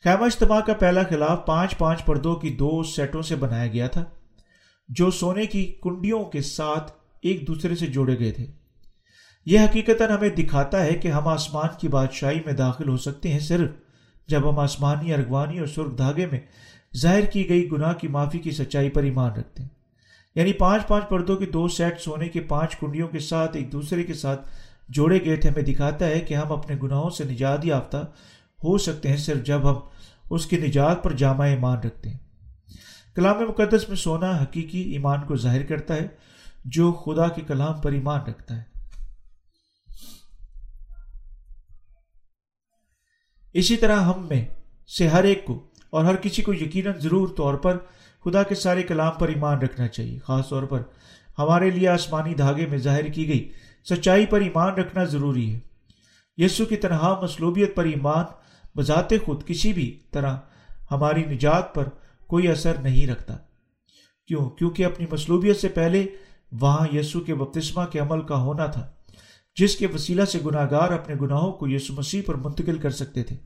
خیمہ 0.04 0.24
اجتماع 0.24 0.60
کا 0.60 0.74
پہلا 0.74 1.02
خلاف 1.02 1.46
پانچ 1.46 1.78
پانچ 1.78 2.04
پردوں 2.04 2.36
کی 2.36 2.50
دو 2.50 2.82
سیٹوں 2.82 3.22
سے 3.22 3.34
بنایا 3.34 3.66
گیا 3.66 3.86
تھا، 3.86 4.04
جو 4.88 5.10
سونے 5.10 5.46
کی 5.46 5.74
کنڈیوں 5.82 6.24
کے 6.24 6.42
ساتھ 6.42 6.92
ایک 7.22 7.46
دوسرے 7.48 7.74
سے 7.74 7.86
جوڑے 7.86 8.18
گئے 8.18 8.32
تھے۔ 8.32 8.46
یہ 9.46 9.60
حقیقت 9.60 10.02
ہمیں 10.10 10.28
دکھاتا 10.28 10.84
ہے 10.84 10.94
کہ 10.94 11.08
ہم 11.08 11.28
آسمان 11.28 11.68
کی 11.80 11.88
بادشاہی 11.88 12.40
میں 12.44 12.52
داخل 12.52 12.88
ہو 12.88 12.96
سکتے 12.96 13.32
ہیں 13.32 13.38
صرف 13.38 13.70
جب 14.26 14.50
ہم 14.50 14.58
آسمانی، 14.58 15.14
ارغوانی 15.14 15.58
اور 15.58 15.66
سرخ 15.66 15.98
دھاگے 15.98 16.26
میں 16.26 16.40
ظاہر 16.96 17.24
کی 17.24 17.48
گئی 17.48 17.70
گناہ 17.72 17.92
کی 17.92 18.08
معافی 18.08 18.38
کی 18.38 18.50
سچائی 18.50 18.90
پر 18.90 19.02
ایمان 19.02 19.32
رکھتے 19.32 19.62
ہیں۔ 19.62 19.70
یعنی 20.34 20.52
پانچ 20.52 20.86
پانچ 20.86 21.08
پردوں 21.08 21.36
کے 21.36 21.46
دو 21.46 21.68
سیٹ 21.68 22.00
سونے 22.00 22.28
کے 22.28 22.40
پانچ 22.40 22.76
کنڈیوں 22.76 23.08
کے 23.08 23.18
ساتھ 23.18 23.56
ایک 23.56 23.72
دوسرے 23.72 24.02
کے 24.02 24.14
ساتھ 24.14 24.48
جوڑے 24.88 25.24
گئے 25.24 25.36
تھے، 25.36 25.48
ہمیں 25.48 25.62
دکھاتا 25.62 26.06
ہے 26.06 26.20
کہ 26.20 26.34
ہم 26.34 26.52
اپنے 26.52 26.76
گناہوں 26.82 27.10
سے 27.10 27.24
نجات 27.24 27.66
یافتہ 27.66 27.96
ہو 28.64 28.78
سکتے 28.78 29.08
ہیں 29.08 29.16
صرف 29.16 29.44
جب 29.44 29.70
ہم 29.70 29.74
اس 30.30 30.46
کی 30.46 30.56
نجات 30.56 31.02
پر 31.02 31.12
جامع 31.12 31.44
ایمان 31.44 31.78
رکھتے 31.78 32.10
ہیں۔ 32.10 32.18
کلام 33.14 33.36
مقدس 33.48 33.88
میں 33.88 33.96
سونا 33.96 34.42
حقیقی 34.42 34.80
ایمان 34.80 35.26
کو 35.26 35.36
ظاہر 35.36 35.66
کرتا 35.66 35.94
ہے، 35.94 36.06
جو 36.64 36.92
خدا 36.92 37.28
کے 37.28 37.42
کلام 37.46 37.80
پر 37.80 37.92
ایمان 37.92 38.20
رکھتا 38.20 38.56
ہے۔ 38.56 38.62
اسی 43.52 43.76
طرح 43.76 44.00
ہم 44.00 44.26
میں 44.30 44.44
سے 44.98 45.08
ہر 45.08 45.24
ایک 45.24 45.44
کو 45.44 45.66
اور 45.90 46.04
ہر 46.04 46.16
کسی 46.16 46.42
کو 46.42 46.54
یقیناً 46.54 46.98
ضرور 46.98 47.28
طور 47.36 47.54
پر 47.54 47.78
خدا 48.24 48.42
کے 48.42 48.54
سارے 48.54 48.82
کلام 48.82 49.12
پر 49.18 49.28
ایمان 49.28 49.58
رکھنا 49.58 49.88
چاہیے۔ 49.88 50.18
خاص 50.18 50.48
طور 50.48 50.62
پر 50.62 50.82
ہمارے 51.38 51.70
لیے 51.70 51.88
آسمانی 51.88 52.34
دھاگے 52.34 52.66
میں 52.66 52.78
ظاہر 52.78 53.04
کی 53.04 53.28
گئی 53.28 53.52
سچائی 53.90 54.26
پر 54.26 54.40
ایمان 54.40 54.74
رکھنا 54.74 55.04
ضروری 55.04 55.54
ہے۔ 55.54 55.60
یسو 56.36 56.64
کی 56.64 56.76
تنہا 56.76 57.20
مصلوبیت 57.22 57.76
پر 57.76 57.84
ایمان 57.84 58.24
بذات 58.76 59.10
خود 59.24 59.44
کسی 59.46 59.72
بھی 59.72 59.98
طرح 60.10 60.36
ہماری 60.90 61.24
نجات 61.24 61.74
پر 61.74 61.88
کوئی 62.26 62.48
اثر 62.48 62.74
نہیں 62.82 63.06
رکھتا۔ 63.06 63.36
کیوں؟ 64.28 64.50
کیونکہ 64.50 64.84
اپنی 64.84 65.06
مصلوبیت 65.12 65.56
سے 65.56 65.68
پہلے 65.68 66.06
وہاں 66.52 66.86
یسو 66.92 67.20
کے 67.20 67.34
بپتسمہ 67.34 67.84
کے 67.84 67.98
عمل 67.98 68.22
کا 68.22 68.42
ہونا 68.42 68.66
تھا، 68.66 68.86
جس 69.56 69.76
کے 69.76 69.86
وسیلہ 69.86 70.24
سے 70.24 70.38
گناہ 70.46 70.66
گار 70.70 70.90
اپنے 70.90 71.14
گناہوں 71.20 71.52
کو 71.52 71.68
یسو 71.68 71.94
مسیح 71.94 72.22
پر 72.26 72.34
منتقل 72.34 72.78
کر 72.78 72.90
سکتے 72.90 73.22
تھے۔ 73.22 73.36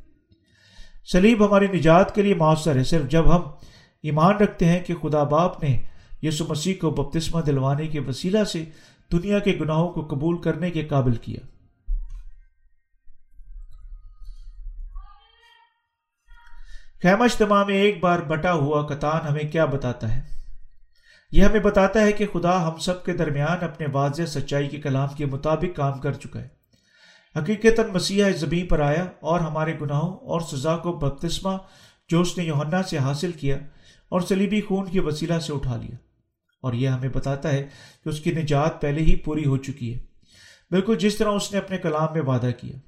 سلیب 1.13 1.47
ہماری 1.47 1.67
نجات 1.67 2.15
کے 2.15 2.23
لیے 2.23 2.35
مؤثر 2.35 2.77
ہے، 2.77 2.85
صرف 2.85 3.11
جب 3.11 3.37
ہم 3.37 3.43
ایمان 4.03 4.37
رکھتے 4.37 4.65
ہیں 4.65 4.81
کہ 4.81 4.95
خدا 4.95 5.23
باپ 5.23 5.63
نے 5.63 5.79
یسو 6.23 6.45
مسیح 6.49 6.75
کو 6.81 6.91
بپتسمہ 6.91 7.41
دلوانے 7.41 7.87
کے 7.87 8.01
وسیلہ 8.01 8.45
سے 8.45 8.65
دنیا 9.13 9.39
کے 9.39 9.59
گناہوں 9.61 9.89
کو 9.89 10.07
قبول 10.07 10.43
کرنے 10.43 10.71
کے 10.71 10.83
قابل 10.83 11.15
کیا۔ 11.15 11.58
خیمہ 17.03 17.25
اجتماع 17.25 17.65
میں 17.65 17.75
ایک 17.75 18.01
بار 18.01 18.19
بٹا 18.19 18.53
ہوا 18.53 18.87
کتان 18.87 19.27
ہمیں 19.29 19.53
کیا 19.53 19.65
بتاتا 19.65 20.17
ہے؟ 20.17 20.21
یہ 21.33 21.45
ہمیں 21.45 21.61
بتاتا 21.61 22.01
ہے 22.01 22.13
کہ 22.13 22.27
خدا 22.33 22.69
ہم 22.69 22.79
سب 22.79 23.05
کے 23.05 23.13
درمیان 23.13 23.65
اپنے 23.65 23.87
واضح 23.93 24.23
سچائی 24.27 24.69
کے 24.69 24.81
کلام 24.81 25.09
کے 25.17 25.27
مطابق 25.27 25.77
کام 25.77 26.01
کر 26.01 26.13
چکا 26.13 26.41
ہے۔ 26.41 26.49
حقیقت 27.37 27.81
مسیح 27.93 28.25
زمین 28.37 28.67
پر 28.67 28.81
آیا 28.81 29.07
اور 29.21 29.41
ہمارے 29.41 29.73
گناہوں 29.81 30.17
اور 30.17 30.41
سزا 30.41 30.77
کو 30.77 30.93
بپتسمہ 30.93 31.53
جو 32.09 32.21
اس 32.21 32.39
نے 32.39 32.45
یوہنا 32.45 32.83
سے 32.83 32.99
حاصل 32.99 33.33
کیا 33.33 33.59
اور 34.09 34.21
سلیبی 34.21 34.61
خون 34.61 34.91
کی 34.91 35.01
وسیلہ 35.01 35.39
سے 35.39 35.53
اٹھا 35.53 35.77
لیا۔ 35.77 35.97
اور 36.63 36.73
یہ 36.73 36.89
ہمیں 36.89 37.09
بتاتا 37.09 37.53
ہے 37.53 37.67
کہ 38.05 38.09
اس 38.09 38.21
کی 38.21 38.33
نجات 38.33 38.81
پہلے 38.81 39.01
ہی 39.01 39.17
پوری 39.17 39.45
ہو 39.45 39.57
چکی 39.57 39.95
ہے۔ 39.95 40.01
بالکل 40.71 40.97
جس 40.99 41.17
طرح 41.17 41.29
اس 41.29 41.53
نے 41.53 41.59
اپنے 41.59 41.79
کلام 41.79 42.09
میں 42.13 42.23
وعدہ 42.23 42.51
کیا۔ 42.61 42.88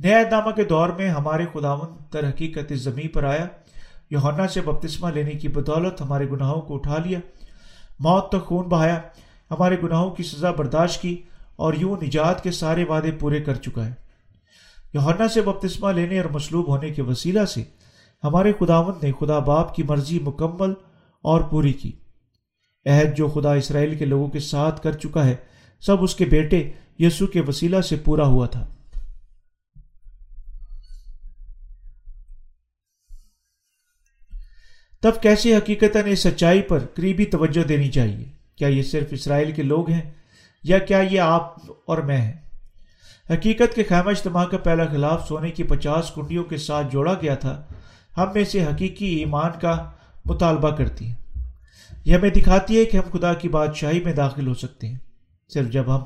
نیا 0.00 0.22
نامہ 0.30 0.50
کے 0.50 0.64
دور 0.64 0.88
میں 0.88 1.08
ہمارے 1.08 1.44
خداون 1.52 1.96
در 2.12 2.28
حقیقت 2.28 2.72
زمین 2.72 3.08
پر 3.08 3.24
آیا۔ 3.24 3.46
یوہنا 4.10 4.48
سے 4.48 4.60
بپتسمہ 4.60 5.10
لینے 5.10 5.30
کی 5.30 5.48
بدولت 5.48 6.00
ہمارے 6.00 6.28
گناہوں 6.30 6.60
کو 6.60 6.74
اٹھا 6.74 6.98
لیا۔ 7.04 7.18
موت 7.98 8.28
تک 8.28 8.46
خون 8.46 8.68
بہایا۔ 8.68 9.00
ہمارے 9.50 9.76
گناہوں 9.82 10.10
کی 10.10 10.22
سزا 10.22 10.50
برداشت 10.50 11.02
کی 11.02 11.22
اور 11.56 11.74
یوں 11.74 11.96
نجات 12.02 12.42
کے 12.42 12.50
سارے 12.50 12.84
وعدے 12.84 13.10
پورے 13.10 13.40
کر 13.40 13.54
چکا 13.54 13.86
ہے۔ 13.86 13.92
یوہنا 14.94 15.28
سے 15.28 15.40
بپتسمہ 15.40 15.92
لینے 15.92 16.20
اور 16.20 16.30
مصلوب 16.30 16.68
ہونے 16.68 16.90
کے 16.90 17.02
وسیلہ 17.02 17.44
سے 17.44 17.62
ہمارے 18.24 18.52
خداون 18.60 18.94
نے 19.02 19.12
خدا 19.20 19.38
باپ 19.38 19.74
کی 19.74 19.82
مرضی 19.82 20.18
مکمل 20.18 20.70
اور 21.22 21.40
پوری 21.40 21.72
کی۔ 21.72 21.92
عہد 22.86 23.16
جو 23.16 23.28
خدا 23.28 23.52
اسرائیل 23.52 23.94
کے 23.94 24.04
لوگوں 24.04 24.28
کے 24.28 24.38
ساتھ 24.38 24.80
کر 24.82 24.92
چکا 24.92 25.26
ہے، 25.26 25.36
سب 25.80 26.02
اس 26.02 26.14
کے 26.14 26.24
بیٹے 26.24 26.70
یسو 26.98 27.26
کے 27.26 27.40
وسیلہ 27.40 27.80
سے 27.80 27.96
پورا 27.96 28.26
ہوا 28.26 28.46
تھا۔ 28.46 28.73
تب 35.04 35.22
کیسے 35.22 35.56
حقیقت 35.56 35.96
اس 36.06 36.20
سچائی 36.20 36.62
پر 36.62 36.78
قریبی 36.94 37.24
توجہ 37.24 37.62
دینی 37.62 37.88
چاہیے؟ 37.88 38.24
کیا 38.56 38.68
یہ 38.68 38.82
صرف 38.82 39.06
اسرائیل 39.10 39.52
کے 39.52 39.62
لوگ 39.62 39.90
ہیں 39.90 40.10
یا 40.62 40.78
کیا 40.78 40.98
یہ 40.98 41.20
آپ 41.20 41.54
اور 41.86 41.98
میں 41.98 42.16
ہیں؟ 42.16 42.32
حقیقت 43.30 43.74
کے 43.74 43.82
خیمہ 43.84 44.10
اجتماع 44.10 44.44
کا 44.44 44.58
پہلا 44.58 44.84
خلاف 44.86 45.28
سونے 45.28 45.50
کی 45.50 45.62
پچاس 45.62 46.10
کنڈیوں 46.14 46.44
کے 46.44 46.56
ساتھ 46.56 46.86
جوڑا 46.92 47.14
گیا 47.22 47.34
تھا، 47.34 47.62
ہم 48.16 48.26
میں 48.34 48.44
سے 48.44 48.64
حقیقی 48.64 49.06
ایمان 49.06 49.50
کا 49.60 49.90
مطالبہ 50.24 50.70
کرتی 50.70 51.06
ہیں۔ 51.06 51.14
یہ 52.04 52.16
ہمیں 52.16 52.30
دکھاتی 52.30 52.78
ہے 52.78 52.84
کہ 52.84 52.96
ہم 52.96 53.18
خدا 53.18 53.34
کی 53.34 53.48
بادشاہی 53.48 54.00
میں 54.00 54.12
داخل 54.12 54.46
ہو 54.46 54.54
سکتے 54.54 54.88
ہیں۔ 54.88 54.98
صرف 55.48 55.68
جب 55.68 55.96
ہم 55.96 56.02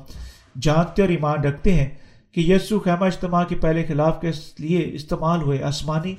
جانتے 0.61 1.01
اور 1.01 1.09
ایمان 1.09 1.43
رکھتے 1.43 1.73
ہیں 1.73 1.89
کہ 2.31 2.39
یسو 2.39 2.79
خیمہ 2.79 3.05
اجتماع 3.05 3.43
کے 3.43 3.55
پہلے 3.55 3.85
خلاف 3.85 4.21
کے 4.21 4.31
لیے 4.59 4.89
استعمال 4.93 5.41
ہوئے 5.41 5.63
آسمانی، 5.63 6.15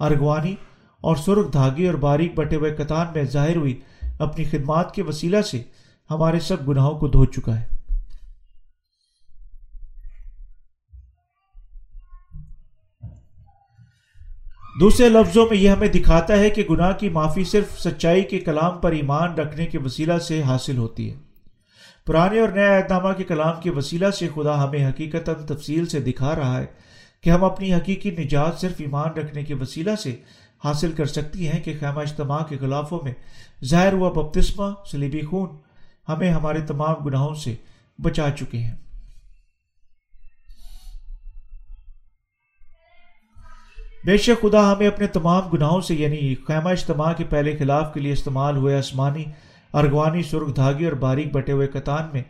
ارغوانی 0.00 0.54
اور 1.00 1.16
سرخ 1.16 1.52
دھاگے 1.52 1.86
اور 1.86 1.94
باریک 1.94 2.34
بٹے 2.34 2.56
ہوئے 2.56 2.74
کتان 2.74 3.06
میں 3.14 3.24
ظاہر 3.24 3.56
ہوئی، 3.56 3.80
اپنی 4.18 4.44
خدمات 4.44 4.94
کے 4.94 5.02
وسیلہ 5.02 5.42
سے 5.42 5.62
ہمارے 6.10 6.40
سب 6.40 6.68
گناہوں 6.68 6.98
کو 6.98 7.08
دھو 7.08 7.24
چکا 7.24 7.60
ہے۔ 7.60 7.78
دوسرے 14.80 15.08
لفظوں 15.08 15.46
میں 15.50 15.58
یہ 15.58 15.70
ہمیں 15.70 15.88
دکھاتا 15.88 16.36
ہے 16.36 16.50
کہ 16.50 16.64
گناہ 16.70 16.92
کی 16.92 17.08
معافی 17.08 17.44
صرف 17.44 17.80
سچائی 17.80 18.22
کے 18.22 18.38
کلام 18.38 18.78
پر 18.78 18.92
ایمان 18.92 19.34
رکھنے 19.34 19.66
کے 19.66 19.78
وسیلہ 19.78 20.18
سے 20.18 20.42
حاصل 20.42 20.76
ہوتی 20.76 21.10
ہے۔ 21.10 21.16
پرانے 22.06 22.40
اور 22.40 22.48
نئے 22.48 22.76
اعتنامہ 22.76 23.12
کے 23.12 23.24
کلام 23.24 23.60
کے 23.60 23.70
وسیلہ 23.70 24.10
سے 24.10 24.28
خدا 24.34 24.64
ہمیں 24.64 24.88
حقیقت 24.88 25.30
تفصیل 25.48 25.86
سے 25.86 26.00
دکھا 26.00 26.34
رہا 26.36 26.60
ہے 26.60 26.66
کہ 27.20 27.30
ہم 27.30 27.44
اپنی 27.44 27.74
حقیقی 27.74 28.10
نجات 28.10 28.60
صرف 28.60 28.74
ایمان 28.78 29.10
رکھنے 29.10 29.42
کے 29.42 29.54
وسیلہ 29.54 29.94
سے 29.94 30.16
حاصل 30.64 30.92
کر 30.92 31.06
سکتی 31.06 31.48
ہیں 31.48 31.60
کہ 31.60 31.74
خیمہ 31.80 32.00
اجتماع 32.00 32.42
کے 32.42 32.58
خلافوں 32.58 32.98
میں 33.04 33.12
ظاہر 33.64 33.92
ہوا 33.92 34.10
بپتسمہ 34.10 34.64
سلیبی 34.90 35.20
خون 35.20 35.48
ہمیں 36.08 36.30
ہمارے 36.30 36.60
تمام 36.60 36.94
گناہوں 37.04 37.34
سے 37.34 37.54
بچا 37.98 38.30
چکے 38.30 38.58
ہیں۔ 38.58 38.76
بے 44.04 44.16
شک 44.16 44.42
خدا 44.42 44.72
ہمیں 44.72 44.86
اپنے 44.86 45.06
تمام 45.06 45.48
گناہوں 45.48 45.80
سے 45.80 45.94
یعنی 45.94 46.34
خیمہ 46.34 46.68
اجتماع 46.68 47.12
کے 47.12 47.24
پہلے 47.24 47.56
خلاف 47.56 47.94
کے 47.94 48.00
لیے 48.00 48.12
استعمال 48.12 48.56
ہوئے 48.56 48.76
آسمانی، 48.76 49.24
ارغوانی، 49.74 50.22
سرخ 50.22 50.56
دھاگے 50.56 50.84
اور 50.84 50.92
باریک 50.92 51.32
بٹے 51.32 51.52
ہوئے 51.52 51.66
کتان 51.66 52.08
میں 52.12 52.22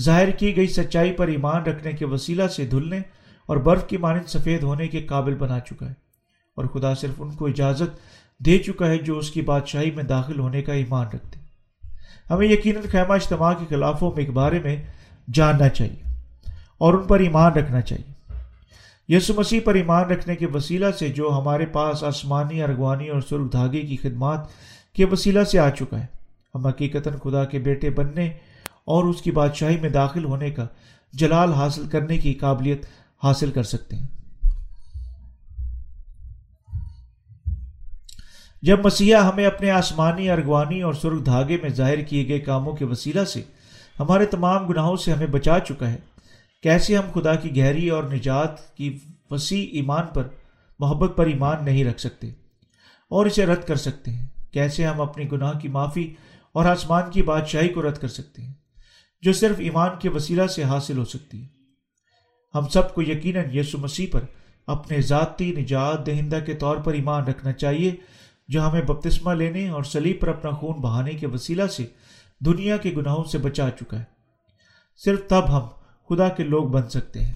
ظاہر 0.00 0.30
کی 0.30 0.56
گئی 0.56 0.66
سچائی 0.66 1.12
پر 1.12 1.28
ایمان 1.28 1.62
رکھنے 1.62 1.92
کے 1.92 2.04
وسیلہ 2.04 2.46
سے 2.46 2.66
دھلنے 2.66 2.98
اور 3.46 3.56
برف 3.56 3.86
کی 3.86 3.96
مانند 3.96 4.28
سفید 4.28 4.62
ہونے 4.62 4.88
کے 4.88 5.02
قابل 5.02 5.34
بنا 5.34 5.60
چکا 5.60 5.88
ہے۔ 5.88 6.03
اور 6.54 6.64
خدا 6.64 6.94
صرف 6.94 7.14
ان 7.18 7.30
کو 7.30 7.46
اجازت 7.46 7.98
دے 8.38 8.58
چکا 8.58 8.86
ہے 8.86 8.98
جو 8.98 9.18
اس 9.18 9.30
کی 9.30 9.42
بادشاہی 9.42 9.90
میں 9.90 10.04
داخل 10.04 10.38
ہونے 10.38 10.62
کا 10.62 10.72
ایمان 10.72 11.06
رکھتے 11.06 11.38
ہمیں 12.30 12.46
یقیناً 12.46 12.82
خیمہ 12.90 13.14
اجتماع 13.14 13.52
کے 13.54 13.64
خلافوں 13.68 14.10
میں 14.16 14.24
کے 14.24 14.32
بارے 14.32 14.60
میں 14.64 14.82
جاننا 15.34 15.68
چاہیے 15.68 16.10
اور 16.78 16.94
ان 16.94 17.06
پر 17.06 17.20
ایمان 17.20 17.52
رکھنا 17.52 17.80
چاہیے۔ 17.80 18.14
یسو 19.08 19.34
مسیح 19.36 19.60
پر 19.64 19.74
ایمان 19.74 20.04
رکھنے 20.04 20.36
کے 20.36 20.46
وسیلہ 20.46 20.90
سے 20.98 21.08
جو 21.08 21.30
ہمارے 21.38 21.66
پاس 21.66 22.04
آسمانی، 22.04 22.62
ارغوانی 22.62 23.08
اور 23.08 23.20
سرخ 23.20 23.52
دھاگے 23.52 23.80
کی 23.80 23.96
خدمات 23.96 24.40
کے 24.92 25.04
وسیلہ 25.04 25.44
سے 25.44 25.58
آ 25.58 25.70
چکا 25.70 26.00
ہے۔ 26.00 26.06
ہم 26.54 26.66
حقیقت 26.66 27.08
خدا 27.22 27.44
کے 27.44 27.58
بیٹے 27.58 27.90
بننے 27.90 28.26
اور 28.84 29.04
اس 29.04 29.22
کی 29.22 29.30
بادشاہی 29.30 29.80
میں 29.80 29.90
داخل 29.90 30.24
ہونے 30.24 30.50
کا 30.50 30.66
جلال 31.12 31.52
حاصل 31.52 31.88
کرنے 31.88 32.18
کی 32.18 32.34
قابلیت 32.34 32.86
حاصل 33.22 33.50
کر 33.50 33.62
سکتے 33.62 33.96
ہیں۔ 33.96 34.06
جب 38.64 38.84
مسیحا 38.84 39.28
ہمیں 39.28 39.46
اپنے 39.46 39.70
آسمانی، 39.70 40.28
ارغوانی 40.30 40.80
اور 40.82 40.94
سرخ 40.94 41.24
دھاگے 41.26 41.56
میں 41.62 41.70
ظاہر 41.70 42.00
کیے 42.00 42.26
گئے 42.28 42.38
کاموں 42.38 42.72
کے 42.72 42.84
وسیلہ 42.84 43.24
سے 43.24 43.42
ہمارے 44.00 44.26
تمام 44.26 44.66
گناہوں 44.66 44.96
سے 44.96 45.12
ہمیں 45.12 45.26
بچا 45.26 45.58
چکا 45.58 45.90
ہے، 45.90 45.96
کیسے 46.64 46.96
ہم 46.96 47.10
خدا 47.14 47.34
کی 47.34 47.56
گہری 47.56 47.88
اور 47.88 48.04
نجات 48.04 48.76
کی 48.76 48.88
وسیع 49.30 49.66
ایمان 49.72 50.06
پر 50.06 50.28
محبت 50.80 51.16
پر 51.16 51.26
ایمان 51.26 51.64
نہیں 51.64 51.84
رکھ 51.84 52.00
سکتے 52.00 52.28
اور 53.10 53.26
اسے 53.26 53.46
رد 53.46 53.66
کر 53.66 53.76
سکتے 53.76 54.10
ہیں؟ 54.10 54.26
کیسے 54.52 54.86
ہم 54.86 55.00
اپنی 55.00 55.30
گناہ 55.32 55.58
کی 55.58 55.68
معافی 55.68 56.14
اور 56.54 56.64
آسمان 56.64 57.10
کی 57.10 57.22
بادشاہی 57.22 57.68
کو 57.68 57.82
رد 57.82 57.98
کر 57.98 58.08
سکتے 58.08 58.42
ہیں 58.42 58.52
جو 59.22 59.32
صرف 59.32 59.60
ایمان 59.60 59.90
کے 59.98 60.08
وسیلہ 60.08 60.46
سے 60.46 60.62
حاصل 60.62 60.98
ہو 60.98 61.04
سکتی 61.04 61.42
ہے؟ 61.42 61.46
ہم 62.54 62.68
سب 62.68 62.94
کو 62.94 63.02
یقیناً 63.02 63.44
یسو 63.52 63.78
مسیح 63.78 64.06
پر 64.12 64.24
اپنے 64.68 65.00
ذاتی 65.02 65.52
نجات 65.52 66.06
دہندہ 66.06 66.38
کے 66.46 66.54
طور 66.54 66.76
پر 66.76 66.92
ایمان 66.92 67.24
رکھنا 67.24 67.52
چاہیے 67.52 67.94
جو 68.48 68.68
ہمیں 68.68 68.82
بپتسمہ 68.82 69.32
لینے 69.32 69.68
اور 69.68 69.82
سلیب 69.82 70.20
پر 70.20 70.28
اپنا 70.28 70.50
خون 70.50 70.80
بہانے 70.80 71.10
کے 71.10 71.26
وسیلہ 71.26 71.66
سے 71.66 71.86
دنیا 72.40 72.76
کے 72.76 72.90
گناہوں 72.96 73.24
سے 73.24 73.38
بچا 73.38 73.70
چکا 73.70 73.98
ہے۔ 73.98 74.04
صرف 74.96 75.20
تب 75.28 75.56
ہم 75.56 75.68
خدا 76.08 76.28
کے 76.28 76.44
لوگ 76.44 76.68
بن 76.68 76.88
سکتے 76.88 77.24
ہیں۔ 77.24 77.32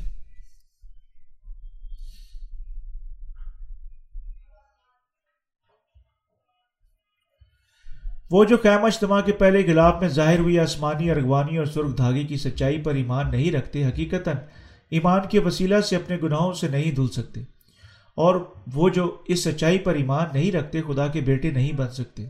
وہ 8.31 8.45
جو 8.45 8.57
قیام 8.63 8.85
اجتماع 8.85 9.21
کے 9.21 9.33
پہلے 9.33 9.67
گلاب 9.67 10.01
میں 10.01 10.09
ظاہر 10.09 10.39
ہوئی 10.39 10.59
آسمانی، 10.59 11.11
ارغوانی 11.11 11.57
اور 11.57 11.67
سرخ 11.67 11.97
دھاگے 11.97 12.25
کی 12.25 12.37
سچائی 12.37 12.83
پر 12.83 12.95
ایمان 12.95 13.31
نہیں 13.31 13.53
رکھتے 13.53 13.85
حقیقت 13.85 14.29
ایمان 14.91 15.21
کے 15.31 15.39
وسیلہ 15.39 15.81
سے 15.81 15.97
اپنے 15.97 16.17
گناہوں 16.23 16.53
سے 16.53 16.69
نہیں 16.69 16.93
دھل 16.93 17.09
سکتے۔ 17.09 17.58
اور 18.19 18.53
وہ 18.75 18.89
جو 18.89 19.17
اس 19.27 19.45
سچائی 19.45 19.79
پر 19.79 19.95
ایمان 19.95 20.27
نہیں 20.33 20.53
رکھتے، 20.53 20.83
خدا 20.83 21.07
کے 21.07 21.21
بیٹے 21.21 21.51
نہیں 21.51 21.73
بن 21.73 21.89
سکتے۔ 21.89 22.27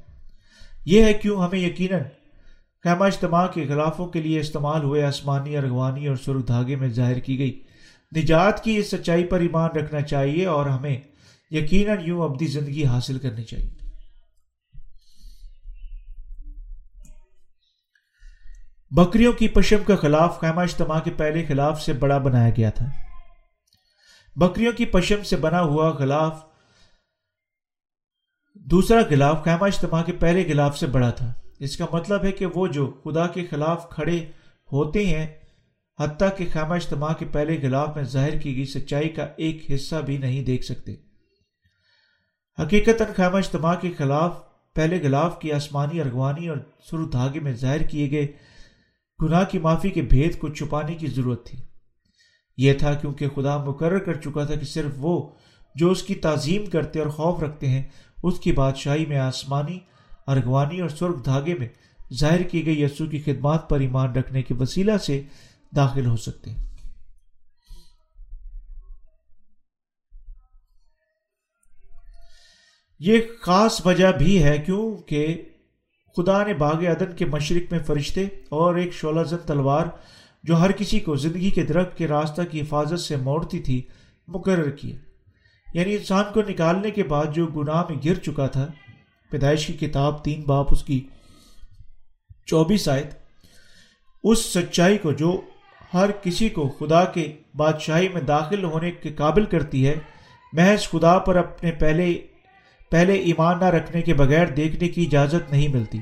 یہ 0.84 1.04
ہے 1.04 1.14
کیوں 1.14 1.42
ہمیں 1.42 1.58
یقیناً 1.58 2.00
خیمہ 2.84 3.04
اجتماع 3.04 3.46
کے 3.46 3.66
خلافوں 3.66 4.06
کے 4.06 4.22
لیے 4.22 4.40
استعمال 4.40 4.82
ہوئے 4.82 5.02
آسمانی، 5.02 5.56
ارغوانی 5.56 6.06
اور 6.06 6.16
سرخ 6.16 6.48
دھاگے 6.48 6.76
میں 6.76 6.88
ظاہر 6.88 7.18
کی 7.18 7.38
گئی۔ 7.38 7.64
نجات 8.16 8.64
کی 8.64 8.76
اس 8.76 8.90
سچائی 8.90 9.24
پر 9.24 9.40
ایمان 9.40 9.70
رکھنا 9.70 10.00
چاہیے 10.00 10.46
اور 10.46 10.66
ہمیں 10.66 11.00
یقیناً 11.50 11.98
یوں 12.04 12.22
ابدی 12.22 12.46
زندگی 12.46 12.84
حاصل 12.84 13.18
کرنی 13.18 13.44
چاہیے۔ 13.44 13.70
بکریوں 18.90 19.32
کی 19.32 19.48
پشم 19.48 19.84
کا 19.86 19.96
خلاف 19.96 20.40
خیمہ 20.40 20.60
اجتماع 20.60 21.00
کے 21.00 21.10
پہلے 21.10 21.44
خلاف 21.44 21.82
سے 21.82 21.92
بڑا 21.92 22.18
بنایا 22.18 22.50
گیا 22.56 22.70
تھا۔ 22.70 23.07
بکریوں 24.38 24.72
کی 24.72 24.84
پشم 24.84 25.22
سے 25.22 25.36
بنا 25.36 25.62
ہوا 25.62 25.88
غلاف 25.88 26.44
دوسرا 28.54 29.00
غلاف 29.10 29.44
خیمہ 29.44 29.64
اجتماع 29.64 30.02
کے 30.02 30.12
پہلے 30.12 30.44
غلاف 30.48 30.78
سے 30.78 30.86
بڑا 30.86 31.10
تھا۔ 31.10 31.32
اس 31.58 31.76
کا 31.76 31.86
مطلب 31.92 32.24
ہے 32.24 32.32
کہ 32.32 32.46
وہ 32.46 32.66
جو 32.66 33.00
خدا 33.04 33.26
کے 33.26 33.46
خلاف 33.46 33.90
کھڑے 33.90 34.26
ہوتے 34.72 35.06
ہیں، 35.06 35.26
حتیٰ 36.00 36.28
کہ 36.36 36.46
خیمہ 36.52 36.74
اجتماع 36.74 37.12
کے 37.12 37.24
پہلے 37.32 37.58
غلاف 37.62 37.96
میں 37.96 38.04
ظاہر 38.04 38.38
کی 38.38 38.56
گئی 38.56 38.64
سچائی 38.64 39.08
کا 39.08 39.26
ایک 39.36 39.70
حصہ 39.74 39.96
بھی 39.96 40.16
نہیں 40.16 40.44
دیکھ 40.44 40.64
سکتے۔ 40.64 40.94
حقیقت 42.62 43.02
خیمہ 43.16 43.36
اجتماع 43.36 43.74
کے 43.74 43.90
خلاف 43.98 44.38
پہلے 44.74 45.00
غلاف 45.02 45.40
کی 45.40 45.52
آسمانی، 45.52 46.00
ارغوانی 46.00 46.48
اور 46.48 46.56
سرو 46.90 47.08
دھاگے 47.08 47.40
میں 47.40 47.52
ظاہر 47.52 47.82
کیے 47.82 48.10
گئے 48.10 48.26
گناہ 49.22 49.44
کی 49.44 49.58
معافی 49.58 49.90
کے 49.90 50.02
بھید 50.02 50.38
کو 50.38 50.48
چھپانے 50.48 50.94
کی 50.94 51.06
ضرورت 51.06 51.46
تھی۔ 51.46 51.67
یہ 52.58 52.72
تھا 52.72 52.94
کیونکہ 52.94 53.28
خدا 53.28 53.56
مقرر 53.64 53.98
کر 53.98 54.20
چکا 54.20 54.44
تھا 54.44 54.54
کہ 54.54 54.66
صرف 54.66 54.90
وہ 54.96 55.30
جو 55.74 55.90
اس 55.90 56.02
کی 56.02 56.14
تعظیم 56.14 56.66
کرتے 56.66 56.98
اور 56.98 57.08
خوف 57.08 57.42
رکھتے 57.42 57.68
ہیں، 57.68 57.82
اس 58.22 58.40
کی 58.40 58.52
بادشاہی 58.52 59.06
میں 59.06 59.18
آسمانی، 59.18 59.78
ارغوانی 60.26 60.80
اور 60.80 60.88
سرخ 60.88 61.24
دھاگے 61.24 61.54
میں 61.54 61.68
ظاہر 62.20 62.42
کی 62.42 62.66
گئی 62.66 62.82
یسو 62.82 63.06
کی 63.06 63.18
خدمات 63.18 63.68
پر 63.68 63.80
ایمان 63.80 64.12
رکھنے 64.12 64.42
کے 64.42 64.54
وسیلہ 64.54 64.96
سے 64.96 65.22
داخل 65.76 66.06
ہو 66.06 66.16
سکتے 66.16 66.50
ہیں۔ 66.50 66.66
یہ 72.98 73.18
خاص 73.42 73.86
وجہ 73.86 74.12
بھی 74.18 74.42
ہے 74.42 74.58
کیونکہ 74.58 75.44
خدا 76.16 76.46
نے 76.46 76.54
باغ 76.54 76.84
عدن 76.84 77.12
کے 77.16 77.24
مشرق 77.24 77.72
میں 77.72 77.80
فرشتے 77.86 78.24
اور 78.48 78.74
ایک 78.74 78.92
شولہ 78.92 79.24
زن 79.24 79.36
تلوار 79.46 79.86
جو 80.42 80.56
ہر 80.56 80.72
کسی 80.72 81.00
کو 81.00 81.16
زندگی 81.16 81.50
کے 81.50 81.62
درخت 81.62 81.98
کے 81.98 82.06
راستہ 82.06 82.42
کی 82.50 82.60
حفاظت 82.60 83.00
سے 83.00 83.16
موڑتی 83.16 83.58
تھی، 83.58 83.82
مقرر 84.28 84.70
کیے۔ 84.70 84.96
یعنی 85.74 85.94
انسان 85.94 86.24
کو 86.34 86.42
نکالنے 86.48 86.90
کے 86.90 87.02
بعد 87.02 87.26
جو 87.34 87.46
گناہ 87.46 87.84
میں 87.90 87.98
گر 88.04 88.14
چکا 88.14 88.46
تھا، 88.46 88.66
پیدائش 89.30 89.66
کی 89.66 89.72
کتاب 89.72 90.24
تین 90.24 90.42
باپ، 90.42 90.66
اس 90.70 90.84
کی 90.84 91.06
چوبیس 92.46 92.88
آیت، 92.88 93.14
اس 94.24 94.38
سچائی 94.38 94.98
کو 94.98 95.12
جو 95.12 95.40
ہر 95.94 96.10
کسی 96.22 96.48
کو 96.48 96.68
خدا 96.68 97.04
کے 97.04 97.36
بادشاہی 97.56 98.08
میں 98.08 98.20
داخل 98.20 98.64
ہونے 98.64 98.90
کے 98.90 99.08
قابل 99.08 99.44
کرتی 99.44 99.88
ہے، 99.88 99.94
محض 100.52 100.88
خدا 100.88 101.18
پر 101.18 101.36
اپنے 101.36 101.72
پہلے 101.72 102.26
پہلے 102.90 103.12
ایمان 103.12 103.58
نہ 103.58 103.64
رکھنے 103.64 104.02
کے 104.02 104.14
بغیر 104.14 104.46
دیکھنے 104.46 104.88
کی 104.88 105.04
اجازت 105.04 105.52
نہیں 105.52 105.68
ملتی۔ 105.68 105.98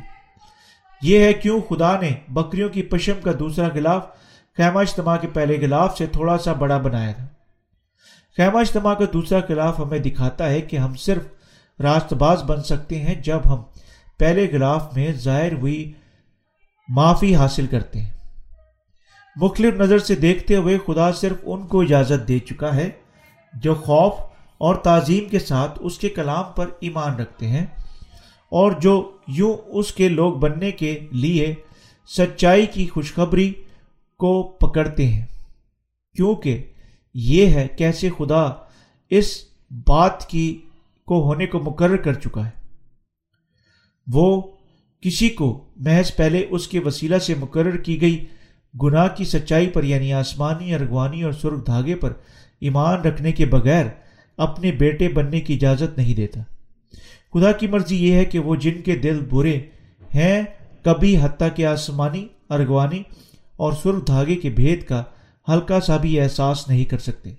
یہ 1.02 1.18
ہے 1.18 1.32
کیوں 1.32 1.60
خدا 1.60 2.00
نے 2.00 2.10
بکریوں 2.28 2.68
کی 2.68 2.82
پشم 2.82 3.20
کا 3.24 3.30
دوسرا 3.38 3.68
غلاف 3.74 4.06
خیمہ 4.56 4.78
اجتماع 4.78 5.16
کے 5.16 5.26
پہلے 5.26 5.60
غلاف 5.60 5.98
سے 5.98 6.06
تھوڑا 6.06 6.38
سا 6.38 6.52
بڑا 6.52 6.78
بنایا 6.78 7.12
تھا۔ 7.12 7.26
خیمہ 8.36 8.58
اجتماع 8.58 8.94
کا 8.94 9.04
دوسرا 9.12 9.38
غلاف 9.48 9.80
ہمیں 9.80 9.98
دکھاتا 9.98 10.48
ہے 10.48 10.60
کہ 10.60 10.76
ہم 10.76 10.94
صرف 10.94 11.22
راست 11.80 12.12
باز 12.12 12.42
بن 12.42 12.62
سکتے 12.62 13.00
ہیں 13.00 13.14
جب 13.14 13.40
ہم 13.44 13.62
پہلے 14.18 14.48
غلاف 14.52 14.96
میں 14.96 15.12
ظاہر 15.12 15.52
ہوئی 15.52 15.92
معافی 16.88 17.36
حاصل 17.36 17.66
کرتے 17.66 18.00
ہیں۔ 18.00 18.10
مختلف 19.36 19.74
نظر 19.74 19.98
سے 19.98 20.14
دیکھتے 20.14 20.56
ہوئے 20.56 20.78
خدا 20.86 21.12
صرف 21.12 21.36
ان 21.42 21.66
کو 21.66 21.80
اجازت 21.80 22.28
دے 22.28 22.38
چکا 22.38 22.74
ہے 22.76 22.90
جو 23.54 23.74
خوف 23.74 24.12
اور 24.58 24.74
تعظیم 24.74 25.28
کے 25.28 25.38
ساتھ 25.38 25.78
اس 25.82 25.98
کے 25.98 26.08
کلام 26.08 26.44
پر 26.56 26.66
ایمان 26.80 27.16
رکھتے 27.16 27.48
ہیں 27.48 27.66
اور 28.48 28.72
جو 28.72 29.16
یوں 29.28 29.56
اس 29.66 29.92
کے 29.92 30.08
لوگ 30.08 30.34
بننے 30.34 30.70
کے 30.70 30.98
لیے 31.12 31.54
سچائی 32.18 32.66
کی 32.66 32.86
خوشخبری 32.86 33.52
کو 34.18 34.42
پکڑتے 34.42 35.06
ہیں۔ 35.06 35.24
کیونکہ 36.16 36.62
یہ 37.14 37.46
ہے 37.46 37.68
کیسے 37.78 38.10
خدا 38.18 38.48
اس 39.10 39.44
بات 39.86 40.28
کی 40.28 40.60
کو 41.06 41.22
ہونے 41.22 41.46
کو 41.46 41.58
مقرر 41.60 41.96
کر 41.96 42.12
چکا 42.12 42.46
ہے۔ 42.46 42.50
وہ 44.12 44.42
کسی 45.00 45.28
کو 45.28 45.64
محض 45.76 46.16
پہلے 46.16 46.46
اس 46.50 46.68
کے 46.68 46.78
وسیلہ 46.78 47.18
سے 47.18 47.34
مقرر 47.34 47.76
کی 47.76 48.00
گئی 48.00 48.24
گناہ 48.82 49.08
کی 49.16 49.24
سچائی 49.24 49.66
پر 49.66 49.84
یعنی 49.84 50.12
آسمانی 50.12 50.74
ارغوانی 50.74 51.22
اور 51.22 51.32
سرخ 51.32 51.66
دھاگے 51.66 51.94
پر 51.94 52.12
ایمان 52.60 53.00
رکھنے 53.00 53.32
کے 53.32 53.46
بغیر 53.46 53.86
اپنے 54.36 54.72
بیٹے 54.72 55.08
بننے 55.08 55.40
کی 55.40 55.54
اجازت 55.54 55.98
نہیں 55.98 56.14
دیتا۔ 56.14 56.40
خدا 57.34 57.52
کی 57.52 57.66
مرضی 57.66 58.06
یہ 58.06 58.14
ہے 58.14 58.24
کہ 58.24 58.38
وہ 58.38 58.56
جن 58.56 58.82
کے 58.82 58.96
دل 58.96 59.20
برے 59.30 59.60
ہیں، 60.14 60.42
کبھی 60.84 61.16
حتیٰ 61.22 61.48
کہ 61.56 61.66
آسمانی 61.66 62.26
ارغوانی 62.50 63.02
اور 63.56 63.72
سرخ 63.72 64.06
دھاگے 64.06 64.36
کے 64.36 64.50
بھید 64.50 64.86
کا 64.86 65.02
ہلکا 65.48 65.80
سا 65.80 65.96
بھی 65.96 66.20
احساس 66.20 66.68
نہیں 66.68 66.84
کر 66.84 66.98
سکتے۔ 66.98 67.34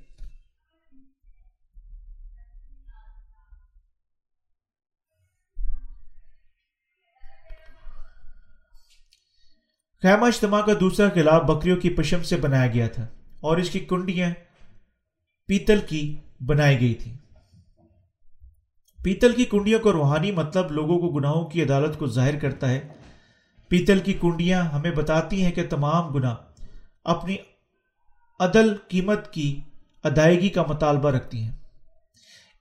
خیمہ 10.02 10.26
اجتماع 10.26 10.62
کا 10.62 10.74
دوسرا 10.80 11.10
خلاف 11.10 11.44
بکریوں 11.44 11.78
کی 11.78 11.90
پشم 11.90 12.24
سے 12.24 12.38
بنایا 12.38 12.68
گیا 12.68 12.88
تھا 12.88 13.08
اور 13.40 13.58
اس 13.58 13.70
کی 13.70 13.80
کنڈیاں 13.80 14.30
پیتل 15.46 15.80
کی 15.90 16.16
بنائی 16.46 16.80
گئی 16.80 16.94
تھی 16.94 17.12
پیتل 19.04 19.34
کی 19.34 19.46
کنڈیوں 19.46 19.80
کا 19.80 19.92
روحانی 19.92 20.32
مطلب 20.32 20.72
لوگوں 20.72 21.00
کو 21.00 21.10
گناہوں 21.10 21.46
کی 21.46 21.64
عدالت 21.64 22.00
کو 22.00 22.08
ظاہر 22.08 22.40
کرتا 22.40 22.70
ہے 22.70 22.88
پیتل 23.68 24.00
کی 24.00 24.14
کنڈیاں 24.14 24.64
ہمیں 24.64 24.92
بتاتی 24.92 25.44
ہیں 25.44 25.52
کہ 25.52 25.68
تمام 25.70 26.14
گناہ 26.14 26.36
اپنی 27.04 27.36
عدل 28.40 28.76
قیمت 28.88 29.34
کی 29.34 29.60
ادائیگی 30.04 30.50
کا 30.50 30.64
مطالبہ 30.70 31.10
رکھتی 31.10 31.42
ہیں۔ 31.42 31.52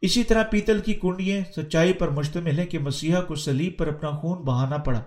اسی 0.00 0.24
طرح 0.24 0.42
پیتل 0.50 0.80
کی 0.80 0.94
کنڈیاں 0.94 1.60
سچائی 1.60 1.92
پر 1.92 2.08
مشتمل 2.08 2.58
ہیں 2.58 2.66
کہ 2.66 2.78
مسیحا 2.78 3.20
کو 3.20 3.34
سلیب 3.34 3.78
پر 3.78 3.86
اپنا 3.86 4.10
خون 4.10 4.42
بہانا 4.42 4.76
پڑا 4.76 5.02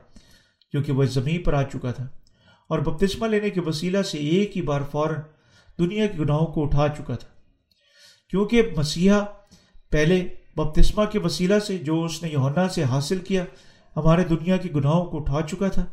کیونکہ 0.71 0.91
وہ 0.91 1.03
زمین 1.03 1.43
پر 1.43 1.53
آ 1.53 1.63
چکا 1.63 1.91
تھا 1.91 2.03
اور 2.67 2.79
بپتسمہ 2.79 3.27
لینے 3.27 3.49
کے 3.49 3.61
وسیلہ 3.61 4.01
سے 4.01 4.17
ایک 4.17 4.57
ہی 4.57 4.61
بار 4.61 4.81
فوراً 4.91 5.21
دنیا 5.79 6.07
کے 6.07 6.17
گناہوں 6.19 6.47
کو 6.47 6.63
اٹھا 6.63 6.87
چکا 6.87 7.15
تھا۔ 7.15 7.27
کیونکہ 8.29 8.61
مسیحا 8.77 9.19
پہلے 9.89 10.27
بپتسمہ 10.55 11.05
کے 11.05 11.19
وسیلہ 11.19 11.59
سے 11.59 11.77
جو 11.77 12.03
اس 12.03 12.23
نے 12.23 12.29
یونا 12.29 12.69
سے 12.69 12.83
حاصل 12.83 13.17
کیا 13.17 13.45
ہمارے 13.97 14.23
دنیا 14.23 14.57
کے 14.57 14.69
گناہوں 14.75 15.05
کو 15.05 15.17
اٹھا 15.17 15.41
چکا 15.41 15.67
تھا۔ 15.67 15.85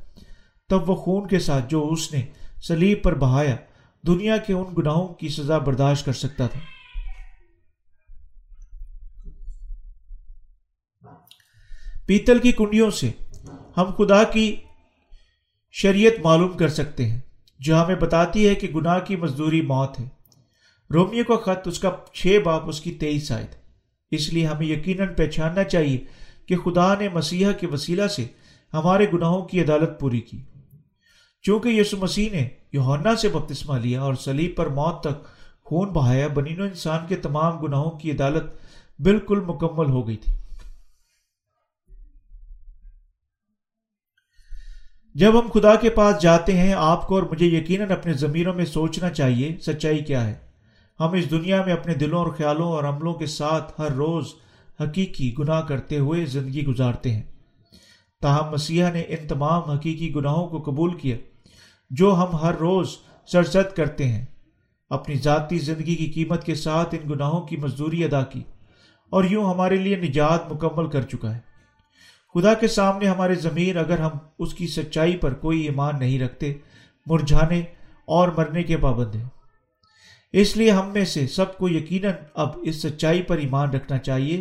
تب 0.68 0.90
وہ 0.90 0.96
خون 0.96 1.28
کے 1.28 1.38
ساتھ 1.38 1.70
جو 1.70 1.88
اس 1.88 2.12
نے 2.12 2.22
سلیب 2.62 3.02
پر 3.02 3.14
بہایا، 3.14 3.56
دنیا 4.06 4.36
کے 4.36 4.52
ان 4.52 4.74
گناہوں 4.78 5.08
کی 5.14 5.28
سزا 5.28 5.58
برداشت 5.58 6.04
کر 6.04 6.12
سکتا 6.12 6.46
تھا۔ 6.46 6.60
پیتل 12.06 12.38
کی 12.38 12.52
کنڈیوں 12.52 12.90
سے 12.90 13.10
ہم 13.76 13.84
خدا 13.98 14.22
کی 14.24 14.56
شریعت 15.72 16.12
معلوم 16.24 16.56
کر 16.56 16.68
سکتے 16.68 17.06
ہیں، 17.06 17.20
جو 17.58 17.84
ہمیں 17.84 17.94
بتاتی 17.94 18.48
ہے 18.48 18.54
کہ 18.54 18.68
گناہ 18.68 18.98
کی 18.98 19.16
مزدوری 19.16 19.62
موت 19.62 20.00
ہے۔ 20.00 20.08
رومیو 20.94 21.24
کا 21.24 21.36
خط 21.36 21.68
اس 21.68 21.78
کا 21.78 21.90
چھ 22.12 22.38
باپ 22.44 22.68
اس 22.68 22.80
کی 22.80 22.92
تیئیس 22.92 23.32
آئے 23.32 23.46
تھے 23.46 23.60
اس 24.10 24.32
لیے 24.32 24.46
ہمیں 24.46 24.66
یقیناً 24.66 25.14
پہچاننا 25.14 25.64
چاہیے 25.64 25.98
کہ 26.46 26.56
خدا 26.56 26.94
نے 26.98 27.08
مسیحا 27.08 27.52
کے 27.52 27.66
وسیلہ 27.66 28.06
سے 28.06 28.26
ہمارے 28.72 29.06
گناہوں 29.12 29.42
کی 29.42 29.60
عدالت 29.60 30.00
پوری 30.00 30.20
کی۔ 30.20 30.42
چونکہ 31.42 31.68
یسو 31.68 31.96
مسیح 31.96 32.30
نے 32.30 32.48
یوہنا 32.72 33.16
سے 33.16 33.28
بپتسمہ 33.28 33.78
لیا 33.78 34.02
اور 34.02 34.14
سلیب 34.14 34.56
پر 34.56 34.66
موت 34.66 35.00
تک 35.00 35.24
خون 35.64 35.88
بہایا 35.88 36.26
بنین 36.26 36.60
و 36.60 36.64
انسان 36.64 37.06
کے 37.08 37.16
تمام 37.16 37.58
گناہوں 37.58 37.90
کی 37.90 38.10
عدالت 38.10 38.42
بالکل 38.98 39.40
مکمل 39.40 39.86
ہو 39.86 40.08
گئی 40.08 40.16
تھی۔ 40.16 40.32
جب 45.14 45.40
ہم 45.40 45.48
خدا 45.54 45.74
کے 45.74 45.90
پاس 45.90 46.22
جاتے 46.22 46.58
ہیں، 46.58 46.74
آپ 46.76 47.06
کو 47.06 47.14
اور 47.14 47.22
مجھے 47.22 47.46
یقیناً 47.46 47.90
اپنے 47.90 48.12
ضمیروں 48.12 48.54
میں 48.54 48.64
سوچنا 48.64 49.10
چاہیے، 49.10 49.56
سچائی 49.60 49.98
کیا 49.98 50.26
ہے؟ 50.26 50.34
ہم 51.00 51.12
اس 51.12 51.30
دنیا 51.30 51.62
میں 51.62 51.72
اپنے 51.72 51.94
دلوں 51.94 52.18
اور 52.18 52.32
خیالوں 52.32 52.72
اور 52.72 52.84
عملوں 52.84 53.14
کے 53.14 53.26
ساتھ 53.26 53.80
ہر 53.80 53.92
روز 53.92 54.26
حقیقی 54.80 55.32
گناہ 55.38 55.60
کرتے 55.60 55.98
ہوئے 55.98 56.24
زندگی 56.26 56.64
گزارتے 56.66 57.12
ہیں۔ 57.14 57.22
تاہم 58.22 58.52
مسیحا 58.52 58.90
نے 58.90 59.02
ان 59.08 59.26
تمام 59.28 59.62
حقیقی 59.62 60.14
گناہوں 60.14 60.46
کو 60.48 60.62
قبول 60.62 60.96
کیا، 60.98 61.16
جو 61.90 62.14
ہم 62.14 62.36
ہر 62.36 62.54
روز 62.54 62.96
سرزد 63.28 63.74
کرتے 63.76 64.08
ہیں۔ 64.08 64.24
اپنی 64.90 65.14
ذاتی 65.14 65.58
زندگی 65.58 65.94
کی 65.94 66.06
قیمت 66.06 66.44
کے 66.44 66.54
ساتھ 66.54 66.94
ان 66.94 67.08
گناہوں 67.10 67.40
کی 67.40 67.56
مزدوری 67.56 68.04
ادا 68.04 68.22
کی، 68.22 68.42
اور 69.12 69.24
یوں 69.24 69.44
ہمارے 69.44 69.76
لیے 69.76 69.96
نجات 69.96 70.52
مکمل 70.52 70.86
کر 70.90 71.02
چکا 71.02 71.34
ہے۔ 71.34 71.40
خدا 72.34 72.54
کے 72.54 72.68
سامنے 72.68 73.08
ہمارے 73.08 73.34
ضمیر 73.34 73.76
اگر 73.76 73.98
ہم 73.98 74.18
اس 74.38 74.54
کی 74.54 74.66
سچائی 74.66 75.16
پر 75.16 75.34
کوئی 75.34 75.60
ایمان 75.60 75.98
نہیں 75.98 76.18
رکھتے، 76.20 76.52
مرجھانے 77.06 77.60
اور 78.08 78.28
مرنے 78.28 78.62
کے 78.62 78.76
پابند 78.76 79.14
ہیں۔ 79.14 79.28
اس 80.32 80.56
لیے 80.56 80.70
ہم 80.70 80.92
میں 80.92 81.04
سے 81.04 81.26
سب 81.26 81.56
کو 81.58 81.68
یقیناً 81.68 82.12
اب 82.34 82.58
اس 82.62 82.82
سچائی 82.82 83.22
پر 83.22 83.36
ایمان 83.36 83.70
رکھنا 83.70 83.98
چاہیے۔ 83.98 84.40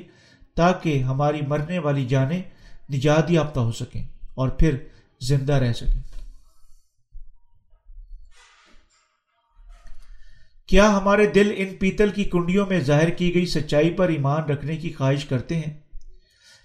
تاکہ 0.56 1.00
ہماری 1.00 1.42
مرنے 1.48 1.80
والی 1.80 2.06
جانیں 2.06 2.42
نجات 2.94 3.32
یافتہ 3.32 3.60
ہو 3.60 3.72
سکیں 3.72 4.04
اور 4.36 4.50
پھر 4.50 4.78
زندہ 5.22 5.54
رہ 5.54 5.74
سکیں۔ 5.74 6.02
کیا 10.68 10.98
ہمارے 10.98 11.28
دل 11.28 11.54
ان 11.56 11.76
پیتل 11.76 12.10
کی 12.10 12.24
کنڈیوں 12.24 12.66
میں 12.70 12.80
ظاہر 12.80 13.10
کی 13.10 13.34
گئی 13.34 13.46
سچائی 13.46 13.92
پر 13.92 14.10
ایمان 14.10 14.44
رکھنے 14.44 14.78
کی 14.78 14.94
خواہش 14.94 15.26
کرتے 15.26 15.56
ہیں؟ 15.56 15.74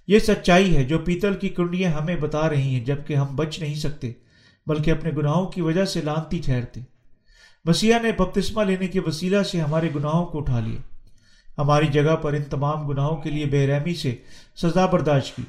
یہ 0.07 0.19
سچائی 0.19 0.77
ہے 0.77 0.85
جو 0.85 0.99
پیتل 0.99 1.35
کی 1.35 1.49
کنڈیاں 1.49 1.93
ہمیں 1.93 2.17
بتا 2.17 2.51
رہی 2.51 2.75
ہیں، 2.75 2.85
جبکہ 2.85 3.15
ہم 3.15 3.37
بچ 3.37 3.61
نہیں 3.61 3.75
سکتے، 3.75 4.13
بلکہ 4.67 4.91
اپنے 4.91 5.11
گناہوں 5.11 5.47
کی 5.47 5.61
وجہ 5.61 5.85
سے 5.85 6.01
لانتی 6.01 6.41
ٹھہرتے۔ 6.45 6.81
مسیح 7.65 7.95
نے 8.03 8.13
بپتسمہ 8.13 8.63
لینے 8.63 8.89
کے 8.89 9.01
وسیلہ 9.01 9.43
سے 9.43 9.61
ہمارے 9.61 9.89
گناہوں 9.95 10.27
کو 10.27 10.39
اٹھا 10.39 10.61
لیا۔ 10.61 10.90
ہماری 11.61 11.87
جگہ 11.87 12.17
پر 12.17 12.33
ان 12.33 12.43
تمام 12.43 12.87
گناہوں 12.87 13.17
کے 13.17 13.31
لیے 13.31 13.47
بے 13.47 13.67
رحمی 13.67 13.95
سے 13.95 14.17
سزا 14.57 14.87
برداشت 14.87 15.37
کی۔ 15.37 15.43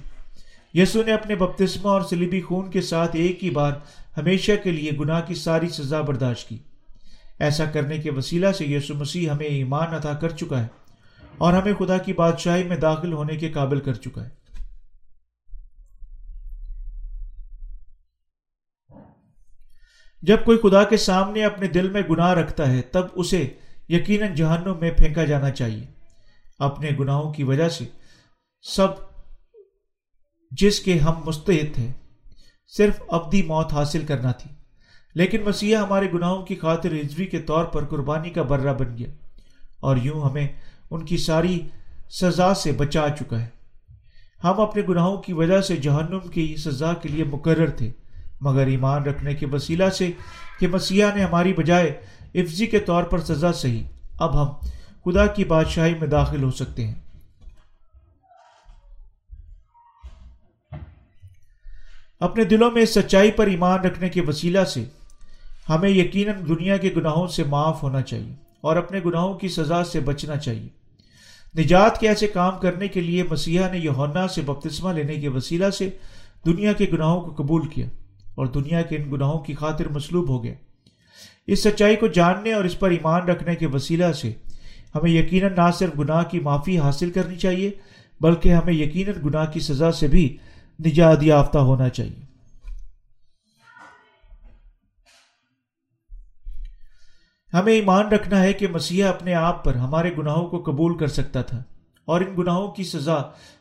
یسو 0.74 1.04
نے 1.04 1.14
اپنے 1.14 1.36
بپتسمہ 1.36 1.90
اور 1.90 2.02
سلیبی 2.02 2.42
خون 2.42 2.72
کے 2.72 2.82
ساتھ 2.82 3.16
ایک 3.16 3.44
ہی 3.44 3.50
بار 3.50 3.72
ہمیشہ 4.18 4.52
کے 4.64 4.72
لیے 4.72 4.92
گناہ 5.00 5.22
کی 5.22 5.36
ساری 5.36 5.70
سزا 5.70 6.02
برداشت 6.02 6.50
کی۔ 6.50 6.58
ایسا 7.40 7.66
کرنے 7.66 7.98
کے 7.98 8.12
وسیلہ 8.12 8.52
سے 8.52 8.66
یسو 8.66 8.96
مسیح 8.96 9.30
ہمیں 9.30 9.46
ایمان 9.46 9.94
عطا 9.94 10.14
کر 10.14 10.30
چکا 10.30 10.62
ہے 10.62 10.68
اور 11.38 11.54
ہمیں 11.54 11.74
خدا 11.74 11.98
کی 11.98 12.14
بادشاہی 12.14 12.64
میں 12.64 12.78
داخل 12.78 13.14
ہونے 13.14 13.36
کے 13.36 13.50
قابل 13.50 13.80
کر 13.80 13.94
چکا 13.94 14.24
ہے۔ 14.24 14.30
جب 20.22 20.38
کوئی 20.46 20.58
خدا 20.58 20.84
کے 20.84 20.98
سامنے 20.98 21.46
اپنے 21.46 21.68
دل 21.68 21.90
میں 21.90 22.02
گناہ 22.10 22.34
رکھتا 22.34 22.72
ہے، 22.72 22.82
تب 22.82 23.06
اسے 23.14 23.48
یقیناً 23.90 24.36
جہنم 24.36 24.78
میں 24.80 24.92
پھینکا 24.92 25.24
جانا 25.24 25.50
چاہیے۔ 25.50 26.01
اپنے 26.62 26.90
گناہوں 27.00 27.34
کی 27.34 27.44
وجہ 27.44 27.70
سے۔ 27.70 27.86
سب 28.62 28.88
جس 30.52 30.80
کے 30.80 31.00
ہم 31.00 31.14
مستعد 31.26 31.76
تھے، 31.76 31.88
صرف 32.68 33.02
ابدی 33.08 33.42
موت 33.42 33.74
حاصل 33.74 34.06
کرنا 34.06 34.32
تھی۔ 34.32 34.52
لیکن 35.16 35.42
مسیح 35.46 35.78
ہمارے 35.78 36.12
گناہوں 36.14 36.46
کی 36.46 36.56
خاطر 36.56 36.92
ہجری 36.92 37.26
کے 37.26 37.40
طور 37.40 37.66
پر 37.66 37.86
قربانی 37.86 38.30
کا 38.30 38.42
برہ 38.42 38.74
بن 38.74 38.98
گیا 38.98 39.08
اور 39.80 39.98
یوں 39.98 40.22
ہمیں 40.22 40.48
ان 40.92 41.06
کی 41.06 41.18
ساری 41.18 41.68
سزا 42.10 42.54
سے 42.54 42.72
بچا 42.72 43.06
چکا 43.20 43.42
ہے۔ 43.42 43.48
ہم 44.44 44.60
اپنے 44.60 44.82
گناہوں 44.90 45.18
کی 45.18 45.34
وجہ 45.34 45.62
سے 45.62 45.76
جہنم 45.76 46.20
کی 46.20 46.56
سزا 46.56 46.94
کے 46.94 47.10
لیے 47.10 47.24
مقرر 47.24 47.70
تھے، 47.70 47.92
مگر 48.42 48.68
ایمان 48.68 49.04
رکھنے 49.04 49.34
کے 49.34 49.46
وسیلہ 49.46 49.90
سے 49.90 50.12
کہ 50.60 50.68
مسیح 50.68 51.06
نے 51.16 51.24
ہماری 51.24 51.54
بجائے 51.54 52.02
افزی 52.34 52.66
کے 52.66 52.80
طور 52.80 53.04
پر 53.04 53.20
سزا 53.20 53.54
سہی۔ 53.54 53.84
اب 54.20 54.42
ہم 54.42 54.68
خدا 55.06 55.26
کی 55.28 55.44
بادشاہی 55.44 55.94
میں 55.96 56.08
داخل 56.08 56.44
ہو 56.44 56.52
سکتے 56.52 56.88
ہیں۔ 56.88 56.96
اپنے 62.20 62.44
دلوں 62.44 62.72
میں 62.72 62.86
سچائی 62.86 63.32
پر 63.32 63.48
ایمان 63.48 63.80
رکھنے 63.80 64.10
کے 64.10 64.22
وسیلہ 64.22 64.64
سے 64.64 64.84
ہمیں 65.70 65.90
یقیناً 65.90 66.36
دنیا 66.48 66.78
کے 66.78 66.90
گناہوں 66.98 67.28
سے 67.28 67.44
معاف 67.44 67.84
ہونا 67.84 68.02
چاہیے 68.02 68.34
اور 68.62 68.76
اپنے 68.76 69.00
گناہوں 69.06 69.34
کی 69.34 69.48
سزا 69.48 69.84
سے 69.84 70.00
بچنا 70.00 70.38
چاہیے۔ 70.38 70.68
نجات 71.62 72.00
کے 72.00 72.10
ایسے 72.10 72.28
کام 72.28 72.60
کرنے 72.60 72.88
کے 72.88 73.02
لیے 73.02 73.24
مسیحا 73.24 73.72
نے 73.72 73.78
یونا 73.78 74.28
سے 74.28 74.42
بپتسمہ 74.42 74.94
لینے 74.94 75.16
کے 75.16 75.28
وسیلہ 75.28 75.70
سے 75.70 75.90
دنیا 76.46 76.74
کے 76.74 76.86
گناہوں 76.94 77.22
کو 77.22 77.44
قبول 77.44 77.68
کیا 77.68 77.86
اور 78.36 78.46
دنیا 78.46 78.82
کے 78.82 78.98
ان 78.98 79.12
گناہوں 79.12 79.40
کی 79.40 79.56
خاطر 79.56 79.88
مصلوب 79.88 80.30
ہو 80.30 80.44
گیا۔ 80.44 80.54
اس 81.48 81.64
سچائی 81.64 81.96
کو 81.96 82.08
جاننے 82.08 82.54
اور 82.54 82.64
اس 82.64 82.80
پر 82.80 82.90
ایمان 82.90 83.22
رکھنے 83.22 83.56
کے 83.56 83.66
وسیلہ 83.66 84.12
سے 84.12 84.34
ہمیں 84.96 85.12
یقیناً 85.12 85.54
نہ 85.56 85.70
صرف 85.80 85.98
گناہ 86.00 86.24
کی 86.24 86.40
معافی 86.40 86.78
حاصل 86.80 87.12
کرنی 87.12 87.36
چاہیے، 87.38 87.70
بلکہ 88.22 88.54
ہمیں 88.54 88.74
یقیناً 88.74 89.22
گناہ 89.26 89.46
کی 89.46 89.60
سزا 89.60 89.92
سے 89.92 90.08
بھی 90.08 90.26
نجات 90.80 91.24
یافتہ 91.24 91.58
ہونا 91.60 91.90
چاہیے۔ 91.90 92.20
ہمیں 97.54 97.74
ایمان 97.74 98.08
رکھنا 98.08 98.42
ہے 98.44 98.54
کہ 98.54 98.68
مسیح 98.68 99.06
اپنے 99.06 99.34
آپ 99.34 99.64
پر 99.64 99.76
ہمارے 99.76 100.12
گناہوں 100.18 100.46
کو 100.48 100.62
قبول 100.64 100.98
کر 100.98 101.08
سکتا 101.08 101.42
تھا، 101.42 101.62
اور 102.08 102.22
ان 102.22 102.34
گناہوں 102.38 102.68
کی 102.72 102.84
سزا 102.84 103.18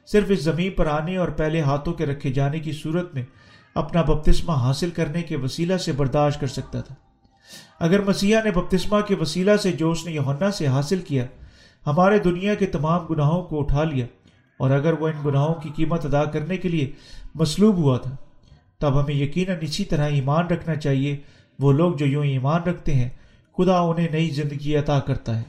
صرف 0.09 0.31
اس 0.31 0.43
زمین 0.43 0.70
پر 0.72 0.87
آنے 0.87 1.16
اور 1.16 1.28
پہلے 1.39 1.61
ہاتھوں 1.61 1.95
کے 1.95 2.07
رکھے 2.07 2.33
جانے 2.33 2.59
کی 2.59 2.72
صورت 2.72 3.14
میں 3.14 3.24
اپنا 3.74 4.03
بپتسمہ 4.03 4.53
حاصل 4.53 4.91
کرنے 4.91 5.22
کے 5.22 5.37
وسیلہ 5.37 5.76
سے 5.76 5.93
برداشت 5.93 6.41
کر 6.41 6.47
سکتا 6.47 6.81
تھا۔ 6.81 6.95
اگر 7.81 8.01
مسیح 8.01 8.37
نے 8.45 8.51
بپتسمہ 8.51 9.01
کے 9.01 9.14
وسیلہ 9.14 9.57
سے 9.57 9.72
جو 9.72 9.91
اس 9.91 10.05
نے 10.07 10.12
یونا 10.12 10.51
سے 10.51 10.66
حاصل 10.66 11.01
کیا، 11.01 11.24
ہمارے 11.87 12.18
دنیا 12.18 12.55
کے 12.55 12.66
تمام 12.66 13.07
گناہوں 13.07 13.43
کو 13.43 13.61
اٹھا 13.61 13.85
لیا، 13.85 14.07
اور 14.61 14.70
اگر 14.70 14.93
وہ 14.93 15.09
ان 15.09 15.20
گناہوں 15.24 15.55
کی 15.55 15.70
قیمت 15.76 16.05
ادا 16.07 16.24
کرنے 16.24 16.57
کے 16.57 16.68
لیے 16.68 16.91
مصلوب 17.35 17.76
ہوا 17.76 17.99
تھا، 17.99 18.14
تب 18.78 19.01
ہمیں 19.01 19.14
یقیناً 19.14 19.57
اسی 19.61 19.85
طرح 19.85 20.09
ایمان 20.09 20.47
رکھنا 20.47 20.74
چاہیے۔ 20.74 21.16
وہ 21.59 21.72
لوگ 21.72 21.95
جو 21.95 22.07
یوں 22.07 22.24
ایمان 22.24 22.62
رکھتے 22.62 22.95
ہیں، 22.95 23.09
خدا 23.59 23.78
انہیں 23.78 24.09
نئی 24.11 24.28
زندگی 24.31 24.76
عطا 24.76 24.99
کرتا 24.99 25.39
ہے۔ 25.39 25.43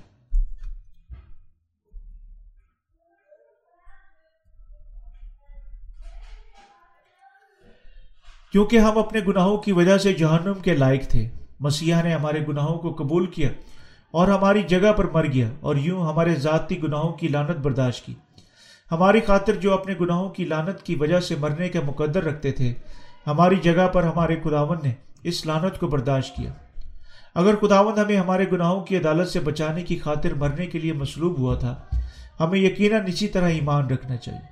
کیونکہ 8.52 8.80
ہم 8.80 8.98
اپنے 8.98 9.20
گناہوں 9.28 9.58
کی 9.58 9.72
وجہ 9.72 9.98
سے 9.98 10.14
جہنم 10.14 10.54
کے 10.54 10.74
لائق 10.74 11.08
تھے۔ 11.08 11.28
مسیح 11.62 11.96
نے 12.04 12.14
ہمارے 12.14 12.40
گناہوں 12.48 12.80
کو 12.80 12.94
قبول 12.94 13.26
کیا 13.26 13.50
اور 14.12 14.28
ہماری 14.28 14.62
جگہ 14.62 14.94
پر 14.94 15.06
مر 15.10 15.26
گیا 15.26 15.50
اور 15.60 15.76
یوں 15.76 16.02
ہمارے 16.08 16.36
ذاتی 16.36 16.84
گناہوں 16.84 17.14
کی 17.14 17.28
لانت 17.28 17.58
برداشت 17.58 18.06
کی۔ 18.06 18.14
ہماری 18.92 19.22
خاطر 19.22 19.54
جو 19.54 19.74
اپنے 19.74 19.94
گناہوں 20.02 20.30
کی 20.30 20.46
لانت 20.46 20.84
کی 20.84 20.96
وجہ 20.96 21.20
سے 21.20 21.36
مرنے 21.40 21.70
کا 21.70 21.80
مقدر 21.86 22.24
رکھتے 22.24 22.52
تھے، 22.52 22.74
ہماری 23.28 23.56
جگہ 23.56 23.88
پر 23.88 24.04
ہمارے 24.04 24.36
خداون 24.44 24.78
نے 24.84 24.92
اس 25.24 25.46
لانت 25.46 25.80
کو 25.80 25.88
برداشت 25.88 26.36
کیا۔ 26.36 26.54
اگر 27.36 27.56
خداون 27.56 28.00
ہمیں 28.00 28.18
ہمارے 28.18 28.46
گناہوں 28.52 28.82
کی 28.82 28.98
عدالت 28.98 29.28
سے 29.28 29.40
بچانے 29.40 29.84
کی 29.84 29.98
خاطر 29.98 30.34
مرنے 30.34 30.66
کے 30.66 30.80
لیے 30.80 30.94
مصلوب 30.94 31.40
ہوا 31.40 31.56
تھا، 31.56 31.82
ہمیں 32.40 32.60
یقیناً 32.60 33.02
اسی 33.08 33.28
طرح 33.28 33.50
ایمان 33.50 33.88
رکھنا 33.88 34.18
چاہیے۔ 34.18 34.50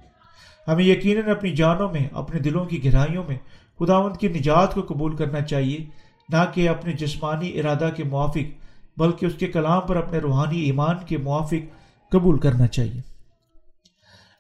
ہمیں 0.72 0.84
یقیناً 0.84 1.30
اپنی 1.30 1.52
جانوں 1.52 1.92
میں، 1.92 2.08
اپنے 2.12 2.40
دلوں 2.40 2.66
کی 2.66 2.86
گہرائیوں 2.86 3.24
میں 3.28 3.38
خداون 3.80 4.14
کی 4.14 4.28
نجات 4.28 4.74
کو 4.74 4.82
قبول 4.82 5.16
کرنا 5.16 5.42
چاہیے۔ 5.42 6.09
نہ 6.30 6.38
کہ 6.54 6.70
اپنے 6.70 6.94
جسمانی 6.94 7.60
ارادہ 7.60 7.90
کے 7.96 8.04
موافق، 8.04 8.64
بلکہ 8.98 9.26
اس 9.26 9.34
کے 9.40 9.48
کلام 9.48 9.82
پر 9.88 9.96
اپنے 9.96 10.18
روحانی 10.18 10.60
ایمان 10.60 10.96
کے 11.06 11.18
موافق 11.18 11.80
قبول 12.12 12.40
کرنا 12.40 12.68
چاہیے۔ 12.68 13.02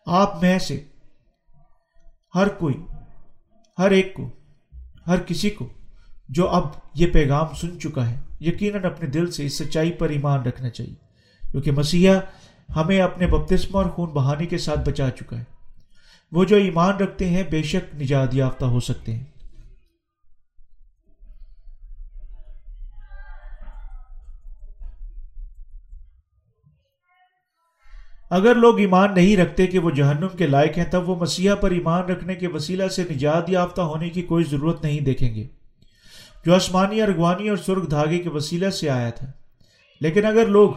آپ 0.05 0.43
میں 0.43 0.59
سے 0.59 0.83
ہر 2.35 2.47
کوئی، 2.47 2.75
ہر 3.79 3.91
ایک 3.91 4.13
کو، 4.13 4.29
ہر 5.07 5.19
کسی 5.19 5.49
کو 5.49 5.67
جو 6.29 6.49
اب 6.49 6.67
یہ 6.93 7.07
پیغام 7.07 7.55
سن 7.55 7.79
چکا 7.79 8.09
ہے، 8.09 8.15
یقیناً 8.39 8.83
اپنے 8.83 9.07
دل 9.07 9.31
سے 9.31 9.45
اس 9.45 9.57
سچائی 9.57 9.91
پر 9.91 10.09
ایمان 10.09 10.41
رکھنا 10.41 10.69
چاہیے۔ 10.69 11.09
کیونکہ 11.51 11.71
مسیحا 11.71 12.15
ہمیں 12.75 13.01
اپنے 13.01 13.27
بپتسمہ 13.27 13.77
اور 13.77 13.85
خون 13.85 14.09
بہانی 14.09 14.45
کے 14.45 14.57
ساتھ 14.57 14.89
بچا 14.89 15.09
چکا 15.09 15.37
ہے۔ 15.37 15.43
وہ 16.31 16.43
جو 16.43 16.55
ایمان 16.55 16.95
رکھتے 16.95 17.29
ہیں، 17.29 17.43
بے 17.51 17.63
شک 17.63 17.95
نجات 17.95 18.35
یافتہ 18.35 18.65
ہو 18.65 18.79
سکتے 18.79 19.15
ہیں۔ 19.15 19.23
اگر 28.29 28.55
لوگ 28.55 28.79
ایمان 28.79 29.13
نہیں 29.13 29.37
رکھتے 29.37 29.67
کہ 29.67 29.79
وہ 29.79 29.91
جہنم 29.91 30.27
کے 30.37 30.47
لائق 30.47 30.77
ہیں، 30.77 30.85
تب 30.91 31.09
وہ 31.09 31.15
مسیحا 31.15 31.55
پر 31.55 31.71
ایمان 31.71 32.03
رکھنے 32.03 32.35
کے 32.35 32.47
وسیلہ 32.47 32.87
سے 32.87 33.03
نجات 33.11 33.49
یافتہ 33.49 33.81
ہونے 33.81 34.09
کی 34.09 34.21
کوئی 34.21 34.43
ضرورت 34.43 34.83
نہیں 34.83 34.99
دیکھیں 34.99 35.35
گے۔ 35.35 35.47
جو 36.45 36.55
آسمانی 36.55 37.01
ارغوانی 37.01 37.49
اور 37.49 37.57
سرخ 37.57 37.89
دھاگے 37.91 38.19
کے 38.19 38.29
وسیلہ 38.29 38.69
سے 38.69 38.89
آیا 38.89 39.09
تھا۔ 39.09 39.31
لیکن 40.01 40.25
اگر 40.25 40.45
لوگ 40.45 40.69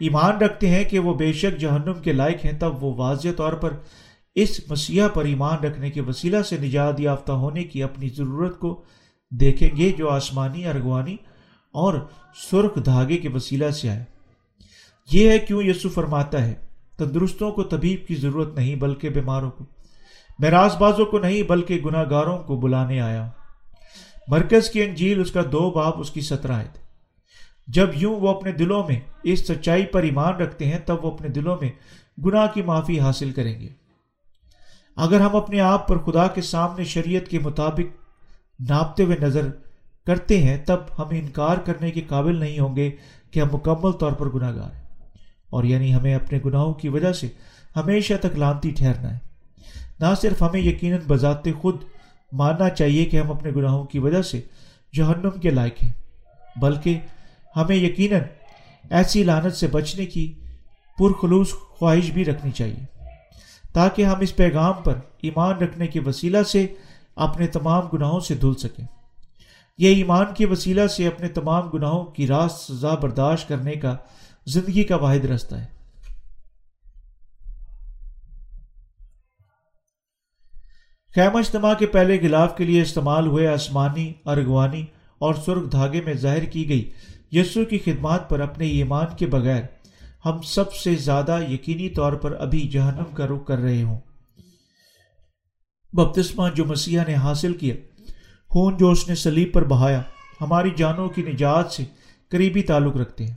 ایمان 0.00 0.38
رکھتے 0.38 0.68
ہیں 0.68 0.84
کہ 0.84 0.98
وہ 0.98 1.14
بے 1.14 1.32
شک 1.32 1.60
جہنم 1.60 1.94
کے 2.02 2.12
لائق 2.12 2.44
ہیں، 2.44 2.58
تب 2.60 2.84
وہ 2.84 2.94
واضح 2.94 3.28
طور 3.36 3.52
پر 3.52 3.72
اس 4.34 4.60
مسیح 4.68 5.06
پر 5.14 5.24
ایمان 5.24 5.64
رکھنے 5.64 5.90
کے 5.90 6.00
وسیلہ 6.00 6.42
سے 6.42 6.56
نجات 6.56 7.00
یافتہ 7.00 7.32
ہونے 7.32 7.64
کی 7.64 7.82
اپنی 7.82 8.08
ضرورت 8.08 8.58
کو 8.58 8.82
دیکھیں 9.30 9.76
گے 9.76 9.92
جو 9.98 10.10
آسمانی 10.10 10.66
ارغوانی 10.66 11.16
اور 11.72 11.94
سرخ 12.50 12.84
دھاگے 12.84 13.16
کے 13.16 13.28
وسیلہ 13.28 13.70
سے 13.70 13.90
آئے۔ 13.90 14.04
یہ 15.12 15.30
ہے 15.30 15.38
کیوں 15.38 15.62
یسو 15.62 15.88
فرماتا 15.88 16.46
ہے 16.46 16.67
تندرستوں 16.98 17.50
کو 17.50 17.62
طبیب 17.62 18.06
کی 18.06 18.14
ضرورت 18.14 18.54
نہیں 18.54 18.76
بلکہ 18.76 19.08
بیماروں 19.08 19.50
کو۔ 19.50 19.64
میں 20.38 20.50
راز 20.50 20.76
بازوں 20.76 21.06
کو 21.06 21.18
نہیں 21.18 21.42
بلکہ 21.42 21.74
گناہ 21.84 22.04
گاروں 22.10 22.38
کو 22.38 22.56
بلانے 22.56 23.00
آیا۔ 23.00 23.22
ہوں 23.22 23.30
مرکز 24.28 24.70
کی 24.70 24.82
انجیل 24.82 25.20
اس 25.20 25.30
کا 25.30 25.40
دو 25.52 25.70
باپ 25.70 26.00
اس 26.00 26.10
کی 26.10 26.20
سترہ 26.20 26.62
تھے 26.72 26.80
جب 27.68 27.88
یوں 27.94 28.20
وہ 28.20 28.28
اپنے 28.28 28.52
دلوں 28.52 28.82
میں 28.88 29.00
اس 29.22 29.48
سچائی 29.48 29.86
پر 29.86 30.02
ایمان 30.02 30.34
رکھتے 30.34 30.66
ہیں، 30.66 30.78
تب 30.86 31.04
وہ 31.04 31.10
اپنے 31.10 31.28
دلوں 31.28 31.56
میں 31.60 31.70
گناہ 32.24 32.46
کی 32.54 32.62
معافی 32.62 33.00
حاصل 33.00 33.30
کریں 33.30 33.60
گے۔ 33.60 33.68
اگر 34.96 35.20
ہم 35.20 35.36
اپنے 35.36 35.60
آپ 35.60 35.88
پر 35.88 35.98
خدا 35.98 36.26
کے 36.26 36.42
سامنے 36.42 36.84
شریعت 36.84 37.28
کے 37.28 37.38
مطابق 37.38 37.96
ناپتے 38.68 39.02
ہوئے 39.02 39.16
نظر 39.20 39.46
کرتے 40.06 40.38
ہیں، 40.38 40.56
تب 40.66 40.76
ہم 40.98 41.06
انکار 41.10 41.56
کرنے 41.56 41.90
کے 41.90 42.00
قابل 42.00 42.36
نہیں 42.36 42.58
ہوں 42.58 42.76
گے 42.76 42.90
کہ 43.30 43.40
ہم 43.40 43.48
مکمل 43.52 43.92
طور 43.92 44.12
پر 44.12 44.28
گناہ 44.28 44.56
گار 44.56 44.76
ہیں۔ 44.76 44.87
اور 45.50 45.64
یعنی 45.64 45.94
ہمیں 45.94 46.14
اپنے 46.14 46.38
گناہوں 46.44 46.74
کی 46.74 46.88
وجہ 46.88 47.12
سے 47.12 47.28
ہمیشہ 47.76 48.14
تک 48.20 48.38
لانتی 48.38 48.70
ٹھہرنا 48.70 49.12
ہے۔ 49.12 49.18
نہ 50.00 50.06
صرف 50.22 50.42
ہمیں 50.42 50.60
یقیناً 50.60 51.00
بذات 51.08 51.44
خود 51.60 51.76
ماننا 52.32 52.68
چاہیے 52.68 53.04
کہ 53.04 53.16
ہم 53.16 53.30
اپنے 53.30 53.50
گناہوں 53.50 53.84
کی 53.84 53.98
وجہ 53.98 54.22
سے 54.22 54.40
جہنم 54.92 55.40
کے 55.40 55.50
لائق 55.50 55.82
ہیں، 55.82 55.92
بلکہ 56.56 56.98
ہمیں 57.56 57.76
یقیناً 57.76 58.20
ایسی 58.90 59.24
لانت 59.24 59.54
سے 59.54 59.66
بچنے 59.66 60.06
کی 60.06 60.32
پرخلوص 60.98 61.52
خواہش 61.52 62.10
بھی 62.10 62.24
رکھنی 62.24 62.50
چاہیے۔ 62.50 62.84
تاکہ 63.72 64.04
ہم 64.04 64.20
اس 64.20 64.36
پیغام 64.36 64.82
پر 64.84 64.94
ایمان 65.22 65.56
رکھنے 65.58 65.86
کے 65.86 66.00
وسیلہ 66.00 66.42
سے 66.42 66.66
اپنے 67.16 67.46
تمام 67.46 67.86
گناہوں 67.92 68.20
سے 68.20 68.34
دھل 68.34 68.54
سکیں۔ 68.54 68.84
یہ 69.78 69.94
ایمان 69.94 70.26
کے 70.36 70.46
وسیلہ 70.46 70.86
سے 70.86 71.06
اپنے 71.06 71.28
تمام 71.28 71.68
گناہوں 71.68 72.04
کی 72.04 72.26
راز 72.26 72.52
سزا 72.52 72.94
برداشت 72.94 73.48
کرنے 73.48 73.72
کا 73.72 73.96
زندگی 74.48 74.84
کا 74.84 74.96
واحد 74.96 75.24
رستہ 75.24 75.54
ہے۔ 75.54 75.66
خیمہ 81.14 81.38
اجتماع 81.38 81.74
کے 81.74 81.86
پہلے 81.86 82.18
غلاف 82.22 82.56
کے 82.56 82.64
لیے 82.64 82.82
استعمال 82.82 83.26
ہوئے 83.26 83.46
آسمانی، 83.46 84.12
ارغوانی 84.24 84.86
اور 85.18 85.34
سرخ 85.34 85.72
دھاگے 85.72 86.00
میں 86.00 86.14
ظاہر 86.14 86.44
کی 86.44 86.68
گئی۔ 86.68 86.90
یسو 87.32 87.64
کی 87.64 87.78
خدمات 87.78 88.30
پر 88.30 88.40
اپنے 88.40 88.66
ایمان 88.66 89.06
کے 89.18 89.26
بغیر 89.26 89.62
ہم 90.24 90.42
سب 90.42 90.74
سے 90.74 90.94
زیادہ 90.94 91.38
یقینی 91.48 91.88
طور 91.88 92.12
پر 92.12 92.32
ابھی 92.32 92.68
جہنم 92.68 93.14
کا 93.14 93.26
رخ 93.26 93.46
کر 93.46 93.58
رہے 93.58 93.82
ہوں۔ 93.82 93.98
بپتسمہ 95.92 96.48
جو 96.54 96.64
مسیح 96.64 97.00
نے 97.06 97.14
حاصل 97.14 97.54
کیا، 97.54 97.74
خون 98.48 98.76
جو 98.76 98.90
اس 98.90 99.08
نے 99.08 99.14
سلیب 99.14 99.52
پر 99.52 99.64
بہایا، 99.64 100.02
ہماری 100.40 100.70
جانوں 100.76 101.08
کی 101.08 101.22
نجات 101.22 101.72
سے 101.72 101.84
قریبی 102.28 102.62
تعلق 102.62 102.96
رکھتے 102.96 103.26
ہیں۔ 103.26 103.34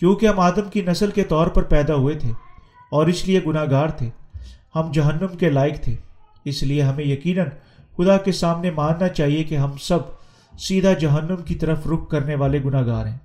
کیونکہ 0.00 0.26
ہم 0.26 0.40
آدم 0.40 0.70
کی 0.72 0.80
نسل 0.80 1.10
کے 1.10 1.24
طور 1.24 1.46
پر 1.46 1.62
پیدا 1.62 1.94
ہوئے 1.94 2.14
تھے 2.14 2.30
اور 2.90 3.06
اس 3.06 3.26
لیے 3.26 3.40
گناہ 3.46 3.64
گار 3.70 3.88
تھے۔ 3.88 4.10
ہم 4.74 4.92
جہنم 4.92 5.36
کے 5.36 5.50
لائق 5.50 5.74
تھے۔ 5.80 5.96
اس 6.44 6.62
لیے 6.62 6.82
ہمیں 6.82 7.04
یقیناً 7.04 7.46
خدا 7.96 8.16
کے 8.16 8.32
سامنے 8.32 8.70
ماننا 8.70 9.08
چاہیے 9.08 9.44
کہ 9.44 9.56
ہم 9.56 9.70
سب 9.80 9.98
سیدھا 10.58 10.92
جہنم 10.92 11.36
کی 11.36 11.54
طرف 11.54 11.86
رخ 11.86 12.08
کرنے 12.08 12.34
والے 12.34 12.58
گناہ 12.64 12.86
گار 12.86 13.06
ہیں۔ 13.06 13.18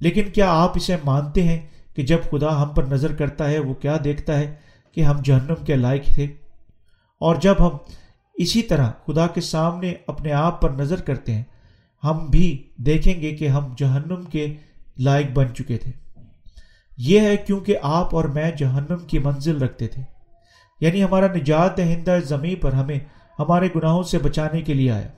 لیکن 0.00 0.22
کیا 0.22 0.52
آپ 0.52 0.72
اسے 0.74 0.96
مانتے 1.04 1.42
ہیں 1.42 1.60
کہ 1.96 2.02
جب 2.02 2.18
خدا 2.30 2.62
ہم 2.62 2.68
پر 2.68 2.82
نظر 2.82 3.14
کرتا 3.14 3.50
ہے، 3.50 3.58
وہ 3.58 3.74
کیا 3.74 3.96
دیکھتا 4.04 4.38
ہے 4.38 4.54
کہ 4.92 5.00
ہم 5.00 5.16
جہنم 5.24 5.64
کے 5.64 5.76
لائق 5.76 6.04
تھے؟ 6.04 6.24
اور 7.20 7.36
جب 7.36 7.54
ہم 7.60 7.76
اسی 8.34 8.62
طرح 8.62 8.90
خدا 9.06 9.26
کے 9.26 9.40
سامنے 9.40 9.94
اپنے 10.06 10.32
آپ 10.32 10.60
پر 10.60 10.70
نظر 10.70 11.00
کرتے 11.00 11.34
ہیں، 11.34 11.42
ہم 12.04 12.26
بھی 12.30 12.62
دیکھیں 12.76 13.20
گے 13.20 13.36
کہ 13.36 13.48
ہم 13.48 13.74
جہنم 13.76 14.22
کے 14.22 14.54
لائق 14.98 15.26
بن 15.30 15.54
چکے 15.54 15.78
تھے۔ 15.78 15.92
یہ 16.96 17.20
ہے 17.20 17.36
کیونکہ 17.36 17.76
آپ 17.82 18.14
اور 18.14 18.24
میں 18.24 18.50
جہنم 18.50 18.98
کی 19.06 19.18
منزل 19.18 19.62
رکھتے 19.62 19.88
تھے۔ 19.88 20.02
یعنی 20.80 21.04
ہمارا 21.04 21.26
نجات 21.34 21.76
دہندہ 21.76 22.18
زمیں 22.24 22.62
پر 22.62 22.72
ہمیں 22.72 22.98
ہمارے 23.38 23.68
گناہوں 23.76 24.02
سے 24.02 24.18
بچانے 24.18 24.62
کے 24.62 24.74
لیے 24.74 24.90
آیا۔ 24.90 25.08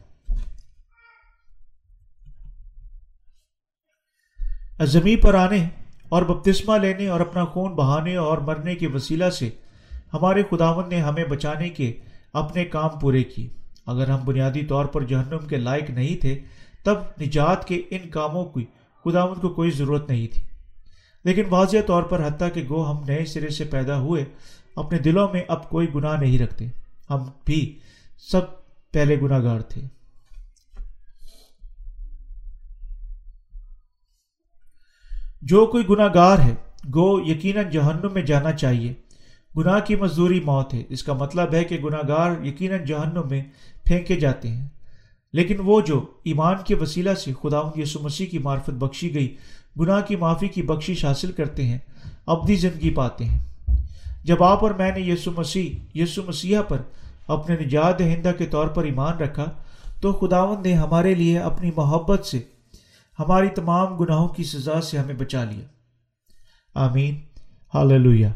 زمیں 4.85 5.23
پر 5.23 5.35
آنے 5.35 5.69
اور 6.09 6.23
بپتسمہ 6.23 6.79
لینے 6.79 7.09
اور 7.09 7.21
اپنا 7.21 7.45
خون 7.45 7.73
بہانے 7.73 8.17
اور 8.17 8.39
مرنے 8.39 8.75
کے 8.75 8.87
وسیلہ 8.87 9.31
سے 9.31 9.51
ہمارے 10.13 10.43
خداون 10.51 10.89
نے 10.89 11.01
ہمیں 11.01 11.25
بچانے 11.25 11.69
کے 11.69 11.93
اپنے 12.33 12.65
کام 12.65 12.99
پورے 13.01 13.23
کیے۔ 13.23 13.49
اگر 13.87 14.11
ہم 14.11 14.25
بنیادی 14.25 14.67
طور 14.67 14.85
پر 14.85 15.05
جہنم 15.05 15.47
کے 15.47 15.57
لائق 15.57 15.91
نہیں 15.91 16.21
تھے، 16.21 16.39
تب 16.83 16.95
نجات 17.21 17.69
کے 17.69 17.83
ان 17.91 18.11
کاموں 18.11 18.45
کی 18.45 18.65
خداون 19.11 19.41
کو 19.41 19.49
کوئی 19.49 19.71
ضرورت 19.71 20.11
نہیں 20.11 20.27
تھی۔ 20.27 20.43
لیکن 21.25 21.43
واضح 21.51 21.77
طور 21.87 22.03
پر 22.03 22.27
حتیٰ 22.27 22.49
کہ 22.55 22.63
گو 22.69 22.91
ہم 22.91 23.05
نئے 23.05 23.25
سرے 23.25 23.49
سے 23.49 23.65
پیدا 23.65 23.99
ہوئے، 23.99 24.25
اپنے 24.77 24.99
دلوں 24.99 25.29
میں 25.33 25.43
اب 25.49 25.71
کوئی 25.71 25.87
گناہ 25.95 26.21
نہیں 26.21 26.39
رکھتے۔ 26.39 26.67
ہم 27.11 27.25
بھی 27.45 27.79
سب 28.19 28.41
پہلے 28.93 29.21
گناہ 29.21 29.43
گار 29.43 29.61
تھے۔ 29.61 29.83
جو 35.43 35.67
کوئی 35.67 35.85
گناہ 35.91 36.09
گار 36.15 36.39
ہے، 36.39 36.55
گو 36.95 37.21
یقیناً 37.21 37.71
جہنم 37.71 38.13
میں 38.13 38.23
جانا 38.23 38.53
چاہیے۔ 38.53 38.95
گناہ 39.57 39.81
کی 39.81 39.97
مزدوری 39.97 40.41
موت 40.41 40.75
ہے۔ 40.75 40.83
اس 40.89 41.03
کا 41.03 41.13
مطلب 41.13 41.55
ہے 41.55 41.65
کہ 41.65 41.79
گناہ 41.79 42.09
گار 42.09 42.45
یقیناً 42.45 42.85
جہنم 42.85 43.29
میں 43.31 43.45
پھینکے 43.85 44.17
جاتے 44.17 44.49
ہیں۔ 44.49 44.69
لیکن 45.37 45.57
وہ 45.65 45.81
جو 45.81 46.07
ایمان 46.25 46.57
کے 46.67 46.75
وسیلہ 46.75 47.15
سے 47.15 47.33
خدا 47.43 47.59
یسو 47.77 48.01
مسیح 48.03 48.27
کی 48.27 48.39
معرفت 48.39 48.71
بخشی 48.71 49.15
گئی، 49.15 49.37
گناہ 49.81 50.01
کی 50.01 50.17
معافی 50.17 50.49
کی 50.49 50.63
بخشش 50.63 51.05
حاصل 51.05 51.33
کرتے 51.33 51.67
ہیں 51.67 51.79
ابدی 52.27 52.57
زندگی 52.57 52.91
پاتے 52.91 53.25
ہیں۔ 53.25 53.41
جب 54.25 54.43
آپ 54.43 54.65
اور 54.65 54.71
میں 54.71 54.93
نے 54.93 55.01
یسو 55.01 55.31
مسیح 55.37 55.71
یسو 55.95 56.23
مسیح 56.29 56.59
پر 56.69 56.79
اپنے 57.29 57.57
نجات 57.61 57.99
دہندہ 57.99 58.33
کے 58.39 58.47
طور 58.47 58.67
پر 58.67 58.85
ایمان 58.85 59.17
رکھا، 59.17 59.45
تو 60.01 60.13
خداون 60.13 60.63
نے 60.63 60.73
ہمارے 60.75 61.15
لیے 61.15 61.39
اپنی 61.39 61.71
محبت 61.77 62.27
سے 62.27 62.41
ہماری 63.19 63.49
تمام 63.49 63.97
گناہوں 63.97 64.29
کی 64.29 64.45
سزا 64.45 64.81
سے 64.81 64.99
ہمیں 64.99 65.15
بچا 65.15 65.45
لیا۔ 65.45 65.67
آمین۔ 66.75 67.15
ہاللویہ 67.75 68.27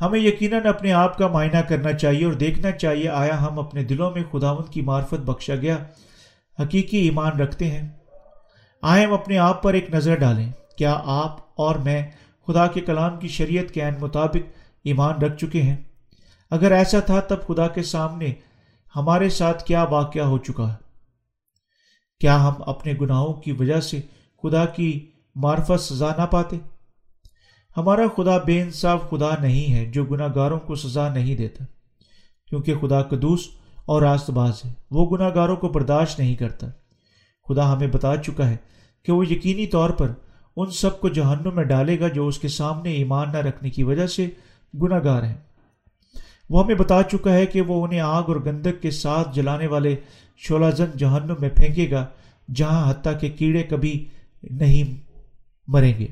ہمیں 0.00 0.20
یقیناً 0.20 0.66
اپنے 0.66 0.92
آپ 0.92 1.18
کا 1.18 1.26
معائنہ 1.26 1.58
کرنا 1.68 1.92
چاہیے 1.92 2.24
اور 2.24 2.32
دیکھنا 2.32 2.70
چاہیے، 2.70 3.08
آیا 3.08 3.42
ہم 3.42 3.58
اپنے 3.58 3.84
دلوں 3.84 4.10
میں 4.10 4.22
خداون 4.32 4.64
کی 4.70 4.82
معرفت 4.82 5.14
بخشا 5.14 5.54
گیا؟ 5.54 5.76
حقیقی 6.58 6.96
ایمان 6.96 7.40
رکھتے 7.40 7.70
ہیں۔ 7.70 7.88
آئے 8.82 9.04
ہم 9.04 9.12
اپنے 9.12 9.38
آپ 9.38 9.62
پر 9.62 9.74
ایک 9.74 9.94
نظر 9.94 10.14
ڈالیں۔ 10.14 10.52
کیا 10.78 11.00
آپ 11.04 11.36
اور 11.54 11.74
میں 11.74 12.02
خدا 12.46 12.66
کے 12.66 12.80
کلام 12.80 13.18
کی 13.18 13.28
شریعت 13.28 13.74
کے 13.74 13.82
عین 13.82 13.94
مطابق 14.00 14.58
ایمان 14.84 15.14
رکھ 15.14 15.36
چکے 15.36 15.62
ہیں؟ 15.62 15.76
اگر 16.50 16.72
ایسا 16.72 17.00
تھا 17.00 17.20
تب 17.20 17.46
خدا 17.46 17.68
کے 17.68 17.82
سامنے 17.82 18.32
ہمارے 18.96 19.28
ساتھ 19.28 19.64
کیا 19.64 19.82
واقعہ 19.82 20.22
ہو 20.22 20.38
چکا؟ 20.38 20.68
ہے 20.68 20.74
کیا 22.20 22.48
ہم 22.48 22.52
اپنے 22.66 22.94
گناہوں 23.00 23.32
کی 23.32 23.52
وجہ 23.52 23.80
سے 23.80 24.00
خدا 24.42 24.66
کی 24.66 25.10
معرفت 25.34 25.80
سزا 25.80 26.08
نہ 26.18 26.26
پاتے؟ 26.26 26.56
ہمارا 27.78 28.02
خدا 28.16 28.38
بے 28.38 28.62
انصاف 28.62 29.10
خدا 29.10 29.30
نہیں 29.40 29.72
ہے 29.74 29.84
جو 29.84 30.04
گناہ 30.04 30.28
گاروں 30.34 30.58
کو 30.58 30.74
سزا 30.74 31.14
نہیں 31.14 31.36
دیتا، 31.36 31.64
کیونکہ 32.46 32.74
خدا 32.80 33.02
قدوس 33.02 33.40
اور 33.84 34.02
راست 34.02 34.30
باز 34.30 34.64
ہے۔ 34.64 34.72
وہ 34.90 35.10
گناہ 35.10 35.34
گاروں 35.34 35.56
کو 35.56 35.68
برداشت 35.68 36.18
نہیں 36.18 36.34
کرتا۔ 36.34 36.66
خدا 37.48 37.72
ہمیں 37.72 37.86
بتا 37.86 38.16
چکا 38.16 38.50
ہے 38.50 38.56
کہ 39.02 39.12
وہ 39.12 39.26
یقینی 39.26 39.66
طور 39.66 39.90
پر 39.90 40.12
ان 40.56 40.70
سب 40.70 41.00
کو 41.00 41.08
جہنم 41.08 41.54
میں 41.54 41.64
ڈالے 41.64 42.00
گا 42.00 42.08
جو 42.08 42.26
اس 42.26 42.38
کے 42.38 42.48
سامنے 42.48 42.92
ایمان 42.92 43.32
نہ 43.32 43.36
رکھنے 43.36 43.70
کی 43.70 43.82
وجہ 43.82 44.06
سے 44.06 44.28
گناہ 44.82 45.04
گار 45.04 45.22
ہیں۔ 45.22 45.36
وہ 46.50 46.64
ہمیں 46.64 46.74
بتا 46.74 47.02
چکا 47.02 47.32
ہے 47.32 47.46
کہ 47.46 47.60
وہ 47.60 47.86
انہیں 47.86 48.00
آگ 48.00 48.22
اور 48.22 48.36
گندک 48.46 48.82
کے 48.82 48.90
ساتھ 48.90 49.34
جلانے 49.34 49.66
والے 49.66 49.96
شولہ 50.36 50.70
زن 50.70 50.96
جہنم 50.96 51.34
میں 51.38 51.48
پھینکے 51.48 51.90
گا، 51.90 52.06
جہاں 52.54 52.90
حتیٰ 52.90 53.20
کہ 53.20 53.30
کیڑے 53.30 53.62
کبھی 53.62 54.08
نہیں 54.42 55.10
مریں 55.66 55.92
گے۔ 55.98 56.06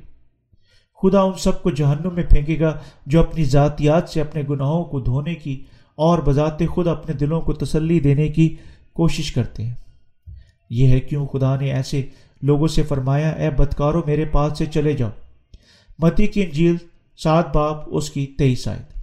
خدا 1.02 1.20
ان 1.20 1.32
سب 1.38 1.62
کو 1.62 1.70
جہنم 1.70 2.14
میں 2.14 2.22
پھینکے 2.22 2.60
گا 2.60 2.78
جو 3.06 3.20
اپنی 3.20 3.44
ذاتیات 3.44 4.08
سے 4.08 4.20
اپنے 4.20 4.42
گناہوں 4.50 4.84
کو 4.84 5.00
دھونے 5.00 5.34
کی 5.34 5.64
اور 5.94 6.18
بذات 6.18 6.62
خود 6.68 6.86
اپنے 6.86 7.14
دلوں 7.14 7.40
کو 7.40 7.52
تسلی 7.52 8.00
دینے 8.00 8.28
کی 8.28 8.56
کوشش 8.92 9.32
کرتے 9.32 9.64
ہیں۔ 9.64 9.74
یہ 10.70 10.88
ہے 10.88 11.00
کیوں 11.00 11.26
خدا 11.26 11.56
نے 11.56 11.72
ایسے 11.72 12.02
لوگوں 12.42 12.68
سے 12.68 12.82
فرمایا، 12.82 13.28
اے 13.28 13.50
بدکارو 13.50 14.02
میرے 14.06 14.24
پاس 14.24 14.58
سے 14.58 14.66
چلے 14.66 14.92
جاؤ۔ 14.92 15.10
متی 15.98 16.26
کی 16.26 16.42
انجیل 16.42 16.76
سات 17.16 17.56
باپ 17.56 17.76
اس 17.86 18.10
کی 18.10 18.26
تیئیس 18.26 18.68
آئے 18.68 18.95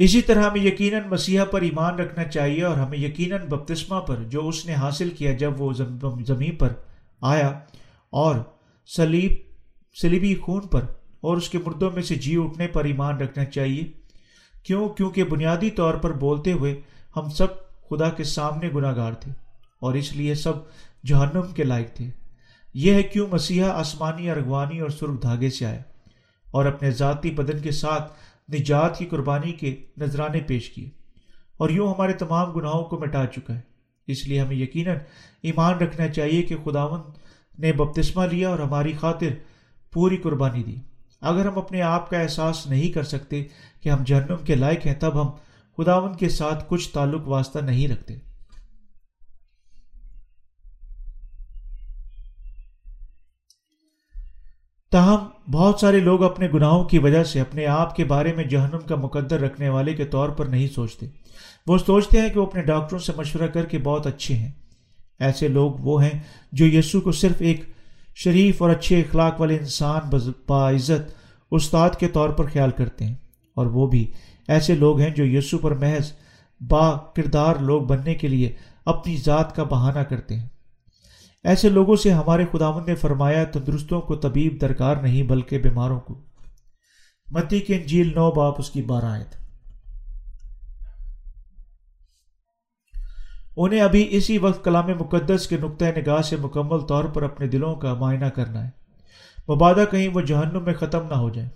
اسی 0.00 0.22
طرح 0.22 0.50
ہمیں 0.50 0.60
یقیناً 0.60 1.02
مسیحا 1.08 1.44
پر 1.44 1.62
ایمان 1.62 1.94
رکھنا 1.94 2.24
چاہیے 2.24 2.64
اور 2.64 2.76
ہمیں 2.76 2.98
یقیناً 2.98 3.46
بپتسمہ 3.46 4.00
پر 4.00 4.16
جو 4.16 4.48
اس 4.48 4.66
نے 4.66 4.74
حاصل 4.74 5.10
کیا 5.10 5.32
جب 5.32 5.60
وہ 5.60 5.72
زمین 6.26 6.54
پر 6.54 6.68
آیا 7.20 7.48
اور 8.10 8.36
سلیب 8.86 9.32
سلیبی 10.00 10.34
خون 10.34 10.60
پر 10.60 10.80
اور 11.20 11.36
اس 11.36 11.48
کے 11.48 11.58
مردوں 11.66 11.90
میں 11.90 12.02
سے 12.02 12.14
جی 12.14 12.36
اٹھنے 12.36 12.66
پر 12.66 12.84
ایمان 12.84 13.16
رکھنا 13.16 13.44
چاہیے۔ 13.44 13.82
کیوں؟ 14.62 14.88
کیونکہ 14.88 15.24
بنیادی 15.24 15.70
طور 15.70 15.94
پر 15.94 16.12
بولتے 16.12 16.52
ہوئے 16.52 16.80
ہم 17.16 17.30
سب 17.30 17.46
خدا 17.90 18.08
کے 18.08 18.24
سامنے 18.24 18.68
گناہ 18.74 18.96
گار 18.96 19.12
تھے 19.12 19.32
اور 19.80 19.94
اس 19.94 20.12
لیے 20.12 20.34
سب 20.34 20.52
جہنم 21.04 21.52
کے 21.54 21.64
لائق 21.64 21.88
تھے۔ 21.94 22.06
یہ 22.74 22.94
ہے 22.94 23.02
کیوں 23.02 23.26
مسیحا 23.32 23.68
آسمانی، 23.68 24.30
ارغوانی 24.30 24.80
اور 24.80 24.90
سرخ 24.90 25.22
دھاگے 25.22 25.50
سے 25.50 25.66
آیا 25.66 25.82
اور 26.50 26.64
اپنے 26.64 26.90
ذاتی 26.90 27.30
بدن 27.30 27.58
کے 27.58 27.70
ساتھ 27.70 28.12
نجات 28.52 28.98
کی 28.98 29.06
قربانی 29.06 29.52
کے 29.52 29.76
نذرانے 29.96 30.40
پیش 30.40 30.70
کیے 30.70 30.88
اور 31.56 31.70
یوں 31.70 31.94
ہمارے 31.94 32.12
تمام 32.12 32.52
گناہوں 32.52 32.84
کو 32.84 32.98
مٹا 32.98 33.26
چکا 33.26 33.54
ہے۔ 33.54 33.60
اس 34.06 34.28
لیے 34.28 34.40
ہمیں 34.40 34.56
یقیناً 34.56 34.96
ایمان 35.42 35.74
رکھنا 35.74 36.08
چاہیے 36.08 36.42
کہ 36.42 36.56
خداون 36.64 37.00
نے 37.58 37.72
بپتسمہ 37.72 38.24
لیا 38.24 38.48
اور 38.48 38.58
ہماری 38.58 38.92
خاطر 38.92 39.28
پوری 39.92 40.16
قربانی 40.16 40.62
دی۔ 40.62 40.74
اگر 41.20 41.46
ہم 41.46 41.58
اپنے 41.58 41.82
آپ 41.82 42.10
کا 42.10 42.20
احساس 42.20 42.66
نہیں 42.66 42.92
کر 42.92 43.02
سکتے 43.02 43.44
کہ 43.80 43.88
ہم 43.88 44.04
جہنم 44.06 44.36
کے 44.44 44.54
لائق 44.54 44.86
ہیں، 44.86 44.94
تب 44.94 45.22
ہم 45.22 45.30
خداون 45.76 46.16
کے 46.16 46.28
ساتھ 46.28 46.64
کچھ 46.68 46.92
تعلق 46.92 47.28
واسطہ 47.28 47.58
نہیں 47.58 47.88
رکھتے۔ 47.88 48.14
تاہم، 54.90 55.50
بہت 55.52 55.80
سارے 55.80 56.00
لوگ 56.00 56.22
اپنے 56.22 56.48
گناہوں 56.54 56.84
کی 56.84 56.98
وجہ 56.98 57.24
سے 57.24 57.40
اپنے 57.40 57.66
آپ 57.66 57.96
کے 57.96 58.04
بارے 58.04 58.32
میں 58.32 58.44
جہنم 58.44 58.78
کا 58.86 58.96
مقدر 58.96 59.40
رکھنے 59.40 59.68
والے 59.68 59.94
کے 59.94 60.04
طور 60.04 60.28
پر 60.28 60.44
نہیں 60.44 60.66
سوچتے۔ 60.66 61.06
وہ 61.66 61.78
سوچتے 61.78 62.20
ہیں 62.20 62.28
کہ 62.28 62.40
وہ 62.40 62.46
اپنے 62.46 62.62
ڈاکٹروں 62.62 63.00
سے 63.00 63.12
مشورہ 63.16 63.46
کر 63.46 63.64
کے 63.64 63.78
بہت 63.78 64.06
اچھے 64.06 64.34
ہیں۔ 64.34 64.50
ایسے 65.20 65.48
لوگ 65.48 65.74
وہ 65.74 66.02
ہیں 66.02 66.18
جو 66.52 66.66
یسو 66.66 67.00
کو 67.00 67.12
صرف 67.12 67.36
ایک 67.38 67.60
شریف 68.14 68.62
اور 68.62 68.70
اچھے 68.70 69.00
اخلاق 69.00 69.40
والے 69.40 69.56
انسان 69.56 70.16
باعزت 70.48 71.14
استاد 71.50 71.90
کے 71.98 72.08
طور 72.08 72.28
پر 72.28 72.44
خیال 72.44 72.70
کرتے 72.70 73.04
ہیں۔ 73.04 73.14
اور 73.56 73.66
وہ 73.66 73.86
بھی 73.86 74.12
ایسے 74.48 74.74
لوگ 74.74 75.00
ہیں 75.00 75.10
جو 75.10 75.24
یسو 75.26 75.58
پر 75.58 75.70
محض 75.70 76.12
با، 76.60 76.96
کردار 76.96 77.56
لوگ 77.56 77.82
بننے 77.82 78.14
کے 78.14 78.28
لیے 78.28 78.52
اپنی 78.86 79.16
ذات 79.16 79.56
کا 79.56 79.62
بہانہ 79.62 79.98
کرتے 79.98 80.36
ہیں۔ 80.36 80.46
ایسے 81.44 81.68
لوگوں 81.68 81.96
سے 81.96 82.12
ہمارے 82.12 82.44
خداون 82.52 82.86
نے 82.86 82.94
فرمایا، 82.94 83.44
تندرستوں 83.44 84.00
کو 84.00 84.16
طبیب 84.16 84.60
درکار 84.60 84.96
نہیں، 84.96 85.22
بلکہ 85.22 85.58
بیماروں 85.58 86.00
کو۔ 86.00 86.24
متی 87.30 87.60
کے 87.60 87.76
انجیل 87.76 88.14
نو 88.14 88.30
باپ، 88.30 88.54
اس 88.58 88.70
کی 88.70 88.82
بارہ 88.82 89.04
آئے 89.04 89.24
انہیں 93.56 93.80
ابھی 93.80 94.06
اسی 94.10 94.38
وقت 94.38 94.64
کلام 94.64 94.86
مقدس 94.86 95.46
کے 95.48 95.56
نقطۂ 95.56 95.84
نگاہ 95.84 96.22
سے 96.22 96.36
مکمل 96.36 96.78
طور 96.78 97.04
پر 97.04 97.22
اپنے 97.22 97.46
دلوں 97.46 97.74
کا 97.74 97.94
معائنہ 97.94 98.26
کرنا 98.26 98.68
ہے۔ 98.68 98.70
مبادہ 99.54 99.84
کہیں 99.90 100.08
وہ 100.08 100.20
جہنم 100.20 100.64
میں 100.64 100.74
ختم 100.74 101.06
نہ 101.08 101.14
ہو 101.14 101.30
جائے۔ 101.30 101.48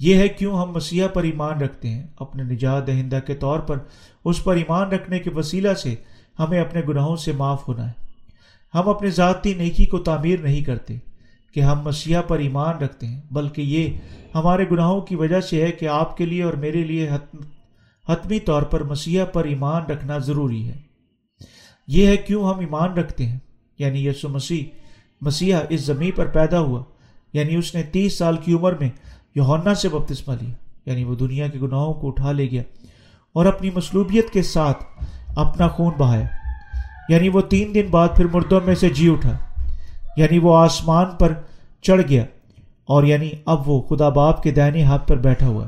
یہ 0.00 0.14
ہے 0.14 0.28
کیوں 0.28 0.62
ہم 0.62 0.70
مسیح 0.70 1.06
پر 1.06 1.22
ایمان 1.22 1.60
رکھتے 1.60 1.88
ہیں۔ 1.88 2.06
اپنے 2.16 2.42
نجات 2.42 2.86
دہندہ 2.86 3.18
کے 3.26 3.34
طور 3.34 3.60
پر 3.60 3.78
اس 4.24 4.44
پر 4.44 4.56
ایمان 4.56 4.88
رکھنے 4.88 5.18
کے 5.18 5.30
وسیلہ 5.30 5.74
سے 5.74 5.94
ہمیں 6.38 6.60
اپنے 6.60 6.82
گناہوں 6.88 7.16
سے 7.16 7.32
معاف 7.32 7.68
ہونا 7.68 7.90
ہے۔ 7.90 8.09
ہم 8.74 8.88
اپنے 8.88 9.10
ذاتی 9.10 9.54
نیکی 9.54 9.86
کو 9.86 9.98
تعمیر 9.98 10.38
نہیں 10.40 10.64
کرتے 10.64 10.96
کہ 11.54 11.60
ہم 11.60 11.80
مسیح 11.84 12.18
پر 12.20 12.38
ایمان 12.38 12.76
رکھتے 12.76 13.06
ہیں، 13.06 13.20
بلکہ 13.30 13.62
یہ 13.62 13.88
ہمارے 14.34 14.64
گناہوں 14.72 15.00
کی 15.00 15.16
وجہ 15.16 15.40
سے 15.40 15.66
ہے 15.66 15.72
کہ 15.72 15.88
آپ 15.88 16.16
کے 16.16 16.26
لیے 16.26 16.42
اور 16.42 16.52
میرے 16.52 16.84
لیے 16.84 17.10
حتمی 18.08 18.40
طور 18.40 18.62
پر 18.62 18.82
مسیح 18.82 19.24
پر 19.24 19.44
ایمان 19.44 19.82
رکھنا 19.82 20.18
ضروری 20.18 20.68
ہے۔ 20.68 20.76
یہ 21.88 22.06
ہے 22.06 22.16
کیوں 22.16 22.48
ہم 22.48 22.60
ایمان 22.60 22.92
رکھتے 22.92 23.26
ہیں؟ 23.26 23.38
یعنی 23.78 24.06
یسو 24.06 24.28
مسیح، 24.28 24.64
مسیحا 25.20 25.60
اس 25.68 25.80
زمین 25.80 26.10
پر 26.10 26.26
پیدا 26.26 26.60
ہوا 26.60 26.82
یعنی 27.32 27.56
اس 27.56 27.74
نے 27.74 27.82
تیس 27.82 28.18
سال 28.18 28.36
کی 28.36 28.52
عمر 28.52 28.72
میں 28.80 28.88
یونا 29.34 29.74
سے 29.74 29.88
بپتسمہ 29.88 30.34
لیا 30.40 30.54
یعنی 30.86 31.04
وہ 31.04 31.14
دنیا 31.14 31.48
کے 31.48 31.58
گناہوں 31.58 31.94
کو 31.94 32.08
اٹھا 32.08 32.32
لے 32.32 32.50
گیا 32.50 32.62
اور 33.32 33.46
اپنی 33.46 33.70
مصلوبیت 33.74 34.30
کے 34.30 34.42
ساتھ 34.42 34.84
اپنا 35.36 35.68
خون 35.68 35.92
بہایا۔ 35.98 36.39
یعنی 37.10 37.28
وہ 37.28 37.40
تین 37.40 37.74
دن 37.74 37.86
بعد 37.90 38.08
پھر 38.16 38.26
مردوں 38.32 38.60
میں 38.66 38.74
سے 38.74 38.90
جی 38.90 39.08
اٹھا 39.08 39.36
یعنی 40.16 40.38
وہ 40.38 40.56
آسمان 40.56 41.06
پر 41.18 41.32
چڑھ 41.82 42.02
گیا 42.08 42.24
اور 42.84 43.04
یعنی 43.04 43.30
اب 43.46 43.68
وہ 43.68 43.80
خدا 43.80 44.08
باپ 44.08 44.42
کے 44.42 44.50
دائنی 44.50 44.82
ہاتھ 44.82 45.06
پر 45.08 45.16
بیٹھا 45.16 45.46
ہوا 45.46 45.66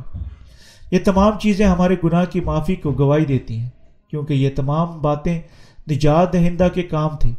یہ 0.90 0.98
تمام 1.04 1.38
چیزیں 1.38 1.66
ہمارے 1.66 1.96
گناہ 2.04 2.24
کی 2.24 2.40
معافی 2.40 2.74
کو 2.74 2.92
گواہی 2.92 3.24
دیتی 3.24 3.58
ہیں، 3.58 3.68
کیونکہ 4.10 4.32
یہ 4.32 4.50
تمام 4.56 5.00
باتیں 5.00 5.40
نجات 5.90 6.32
دہندہ 6.32 6.68
کے 6.74 6.82
کام 6.82 7.16
تھے 7.20 7.30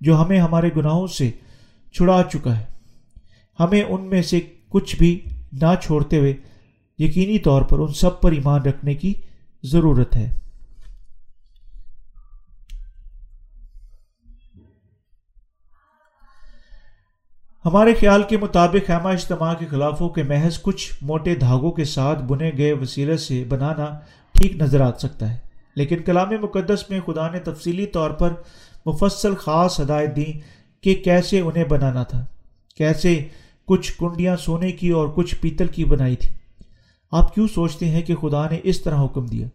جو 0.00 0.22
ہمیں 0.22 0.38
ہمارے 0.38 0.70
گناہوں 0.76 1.06
سے 1.06 1.30
چھڑا 1.92 2.22
چکا 2.32 2.58
ہے۔ 2.58 2.64
ہمیں 3.60 3.82
ان 3.82 4.04
میں 4.04 4.22
سے 4.22 4.40
کچھ 4.68 4.96
بھی 4.96 5.20
نہ 5.52 5.74
چھوڑتے 5.82 6.18
ہوئے 6.18 6.34
یقینی 6.98 7.38
طور 7.38 7.62
پر 7.62 7.78
ان 7.78 7.92
سب 7.92 8.20
پر 8.20 8.32
ایمان 8.32 8.62
رکھنے 8.62 8.94
کی 8.94 9.14
ضرورت 9.62 10.16
ہے۔ 10.16 10.28
ہمارے 17.64 17.94
خیال 17.94 18.22
کے 18.22 18.36
مطابق 18.36 18.86
خیمہ 18.86 19.08
اجتماع 19.08 19.54
کے 19.54 19.66
خلافوں 19.66 20.08
کے 20.08 20.22
محض 20.22 20.62
کچھ 20.62 20.92
موٹے 21.02 21.34
دھاگوں 21.34 21.72
کے 21.72 21.84
ساتھ 21.84 22.22
بنے 22.22 22.50
گئے 22.56 22.72
وسیلے 22.72 23.16
سے 23.16 23.44
بنانا 23.48 23.98
ٹھیک 24.34 24.56
نظر 24.56 24.80
آ 24.80 24.98
سکتا 24.98 25.32
ہے۔ 25.32 25.38
لیکن 25.74 26.02
کلام 26.02 26.28
مقدس 26.42 26.90
میں 26.90 27.00
خدا 27.06 27.30
نے 27.30 27.38
تفصیلی 27.38 27.86
طور 27.86 28.10
پر 28.10 28.32
مفصل 28.86 29.34
خاص 29.34 29.80
ہدایت 29.80 30.16
دی 30.16 30.24
کہ 30.80 30.94
کیسے 30.94 31.40
انہیں 31.40 31.64
بنانا 31.64 32.02
تھا۔ 32.02 32.26
کیسے 32.76 33.24
کچھ 33.66 33.92
کنڈیاں 33.98 34.36
سونے 34.36 34.72
کی 34.72 34.90
اور 34.90 35.08
کچھ 35.08 35.36
پیتل 35.36 35.66
کی 35.66 35.84
بنائی 35.84 36.16
تھی۔ 36.16 36.30
آپ 37.10 37.34
کیوں 37.34 37.48
سوچتے 37.54 37.86
ہیں 37.86 38.02
کہ 38.02 38.14
خدا 38.14 38.48
نے 38.50 38.60
اس 38.62 38.80
طرح 38.80 39.04
حکم 39.04 39.26
دیا؟ 39.26 39.48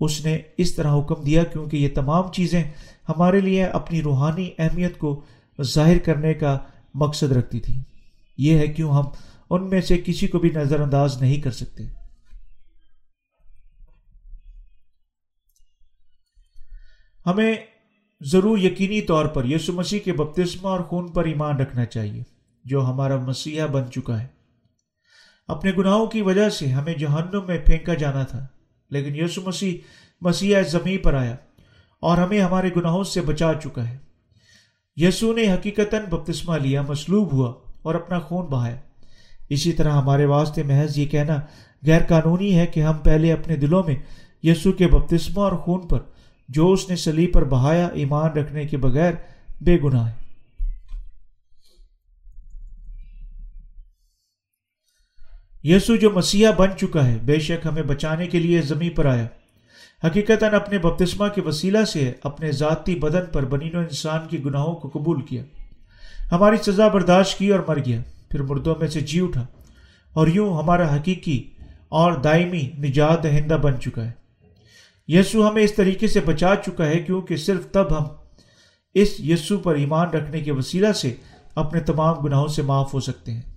اس 0.00 0.24
نے 0.24 0.38
اس 0.56 0.74
طرح 0.74 0.98
حکم 1.00 1.22
دیا 1.22 1.44
کیونکہ 1.44 1.76
یہ 1.76 1.88
تمام 1.94 2.32
چیزیں 2.32 2.64
ہمارے 3.08 3.40
لیے 3.40 3.64
اپنی 3.64 4.02
روحانی 4.02 4.50
اہمیت 4.58 4.98
کو 4.98 5.20
ظاہر 5.60 5.98
کرنے 5.98 6.34
کا 6.34 6.58
مقصد 6.94 7.32
رکھتی 7.32 7.60
تھی 7.60 7.82
یہ 8.38 8.58
ہے 8.58 8.66
کیوں 8.66 8.92
ہم 8.92 9.04
ان 9.50 9.68
میں 9.68 9.80
سے 9.80 9.98
کسی 10.04 10.26
کو 10.26 10.38
بھی 10.38 10.50
نظر 10.50 10.80
انداز 10.80 11.22
نہیں 11.22 11.40
کر 11.40 11.50
سکتے۔ 11.50 11.84
ہمیں 17.26 17.54
ضرور 18.20 18.58
یقینی 18.58 19.00
طور 19.00 19.26
پر 19.26 19.44
یسو 19.44 19.72
مسیح 19.72 19.98
کے 19.98 20.12
بپتسمہ 20.12 20.68
اور 20.68 20.80
خون 20.80 21.12
پر 21.12 21.24
ایمان 21.24 21.56
رکھنا 21.56 21.84
چاہیے، 21.84 22.22
جو 22.64 22.84
ہمارا 22.86 23.16
مسیحا 23.16 23.66
بن 23.66 23.90
چکا 23.90 24.22
ہے۔ 24.22 24.26
اپنے 25.48 25.72
گناہوں 25.78 26.06
کی 26.06 26.22
وجہ 26.22 26.48
سے 26.48 26.66
ہمیں 26.66 26.94
جہنم 26.94 27.46
میں 27.46 27.58
پھینکا 27.58 27.94
جانا 27.94 28.22
تھا، 28.22 28.46
لیکن 28.90 29.16
یسو 29.16 29.42
مسیح 29.42 29.78
مسیح 30.20 30.62
زمین 30.62 30.98
پر 30.98 31.14
آیا 31.14 31.36
اور 32.02 32.18
ہمیں 32.18 32.40
ہمارے 32.40 32.70
گناہوں 32.76 33.04
سے 33.04 33.20
بچا 33.20 33.52
چکا 33.62 33.88
ہے۔ 33.88 34.11
یسو 34.96 35.32
نے 35.32 35.52
حقیقتاً 35.52 36.04
بپتسمہ 36.10 36.58
لیا، 36.58 36.82
مصلوب 36.82 37.32
ہوا 37.32 37.52
اور 37.82 37.94
اپنا 37.94 38.18
خون 38.18 38.46
بہایا۔ 38.46 38.76
اسی 39.48 39.72
طرح 39.72 39.92
ہمارے 39.92 40.24
واسطے 40.24 40.62
محض 40.62 40.98
یہ 40.98 41.06
کہنا 41.06 41.40
غیر 41.86 42.00
قانونی 42.08 42.58
ہے 42.58 42.66
کہ 42.66 42.80
ہم 42.80 42.98
پہلے 42.98 43.32
اپنے 43.32 43.56
دلوں 43.56 43.82
میں 43.86 43.94
یسو 44.42 44.72
کے 44.72 44.86
بپتسمہ 44.86 45.40
اور 45.40 45.52
خون 45.52 45.88
پر، 45.88 45.98
جو 46.48 46.72
اس 46.72 46.88
نے 46.88 46.96
سلیب 46.96 47.32
پر 47.32 47.44
بہایا، 47.44 47.86
ایمان 47.86 48.30
رکھنے 48.30 48.66
کے 48.66 48.76
بغیر 48.76 49.12
بے 49.60 49.78
گناہ 49.84 50.08
ہے 50.08 50.20
یسو 55.64 55.96
جو 55.96 56.10
مسیحا 56.10 56.50
بن 56.50 56.68
چکا 56.80 57.06
ہے، 57.06 57.18
بے 57.22 57.38
شک 57.38 57.66
ہمیں 57.66 57.82
بچانے 57.82 58.26
کے 58.26 58.38
لیے 58.38 58.62
زمین 58.62 58.90
پر 58.90 59.06
آیا۔ 59.06 59.26
حقیقت 60.06 60.42
اپنے 60.42 60.78
بپتسمہ 60.78 61.28
کے 61.28 61.40
وسیلہ 61.40 61.84
سے 61.84 62.12
اپنے 62.22 62.52
ذاتی 62.52 62.94
بدن 62.94 63.26
پر 63.32 63.44
بنین 63.44 63.76
و 63.76 63.78
انسان 63.78 64.28
کی 64.28 64.44
گناہوں 64.44 64.74
کو 64.74 64.88
قبول 64.88 65.22
کیا۔ 65.22 65.42
ہماری 66.32 66.56
سزا 66.56 66.88
برداشت 66.88 67.38
کی 67.38 67.48
اور 67.48 67.60
مر 67.68 67.78
گیا۔ 67.86 68.00
پھر 68.28 68.42
مردوں 68.42 68.74
میں 68.80 68.88
سے 68.88 69.00
جی 69.00 69.20
اٹھا۔ 69.20 69.46
اور 70.12 70.26
یوں 70.26 70.58
ہمارا 70.58 70.96
حقیقی 70.96 71.50
اور 71.88 72.12
دائمی 72.12 72.70
نجات 72.78 73.22
دہندہ 73.22 73.54
بن 73.54 73.80
چکا 73.80 74.04
ہے۔ 74.04 74.10
یسو 75.08 75.48
ہمیں 75.48 75.62
اس 75.62 75.74
طریقے 75.74 76.06
سے 76.06 76.20
بچا 76.20 76.54
چکا 76.66 76.86
ہے 76.86 76.98
کیونکہ 76.98 77.36
صرف 77.36 77.72
تب 77.72 77.98
ہم 77.98 78.04
اس 78.94 79.20
یسو 79.20 79.58
پر 79.58 79.74
ایمان 79.74 80.08
رکھنے 80.08 80.40
کے 80.40 80.52
وسیلہ 80.52 80.92
سے 80.92 81.14
اپنے 81.54 81.80
تمام 81.80 82.16
گناہوں 82.16 82.48
سے 82.48 82.62
معاف 82.62 82.94
ہو 82.94 83.00
سکتے 83.00 83.32
ہیں۔ 83.32 83.51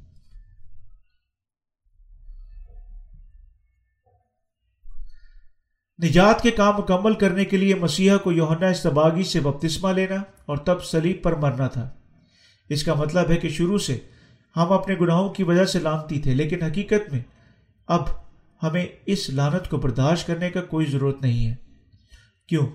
نجات 6.03 6.41
کے 6.41 6.51
کام 6.51 6.77
مکمل 6.77 7.13
کرنے 7.13 7.45
کے 7.45 7.57
لیے 7.57 7.75
مسیحا 7.75 8.17
کو 8.17 8.31
یوہنا 8.31 8.67
استباغی 8.67 9.23
سے 9.23 9.39
بپتسمہ 9.39 9.89
لینا 9.89 10.15
اور 10.45 10.57
تب 10.57 10.83
سلیب 10.83 11.23
پر 11.23 11.35
مرنا 11.35 11.67
تھا۔ 11.67 11.89
اس 12.69 12.83
کا 12.83 12.93
مطلب 12.93 13.29
ہے 13.29 13.37
کہ 13.37 13.49
شروع 13.49 13.77
سے 13.77 13.99
ہم 14.55 14.71
اپنے 14.71 14.95
گناہوں 15.01 15.29
کی 15.29 15.43
وجہ 15.43 15.65
سے 15.65 15.79
لانتی 15.79 16.19
تھے، 16.19 16.35
لیکن 16.35 16.63
حقیقت 16.63 17.13
میں 17.13 17.21
اب 17.87 18.03
ہمیں 18.63 18.85
اس 19.05 19.29
لانت 19.29 19.69
کو 19.69 19.77
برداشت 19.77 20.27
کرنے 20.27 20.49
کا 20.49 20.61
کوئی 20.61 20.85
ضرورت 20.85 21.21
نہیں 21.21 21.47
ہے۔ 21.47 21.55
کیوں؟ 22.49 22.67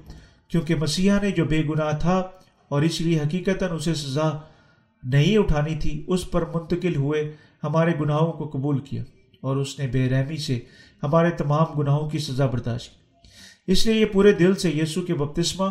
کیونکہ 0.49 0.75
مسیحا 0.75 1.19
نے 1.23 1.31
جو 1.31 1.45
بے 1.45 1.63
گناہ 1.65 1.99
تھا 1.99 2.19
اور 2.69 2.83
اس 2.83 3.01
لیے 3.01 3.19
حقیقت 3.19 3.63
اسے 3.63 3.95
سزا 3.95 4.31
نہیں 5.03 5.39
اٹھانی 5.39 5.75
تھی، 5.75 6.05
اس 6.07 6.31
پر 6.31 6.45
منتقل 6.55 6.97
ہوئے، 6.97 7.33
ہمارے 7.65 7.93
گناہوں 8.01 8.33
کو 8.33 8.49
قبول 8.49 8.79
کیا 8.79 9.03
اور 9.41 9.57
اس 9.57 9.79
نے 9.79 9.87
بے 9.87 10.09
رحمی 10.09 10.37
سے 10.37 10.61
ہمارے 11.03 11.31
تمام 11.31 11.79
گناہوں 11.79 12.11
کی 12.11 12.19
سزا 12.19 12.47
برداشت 12.47 12.95
کی۔ 12.95 13.00
اس 13.71 13.87
لیے 13.87 14.01
یہ 14.01 14.07
پورے 14.07 14.33
دل 14.33 14.57
سے 14.57 14.71
یسو 14.71 15.03
کے 15.03 15.15
بپتسمہ 15.15 15.65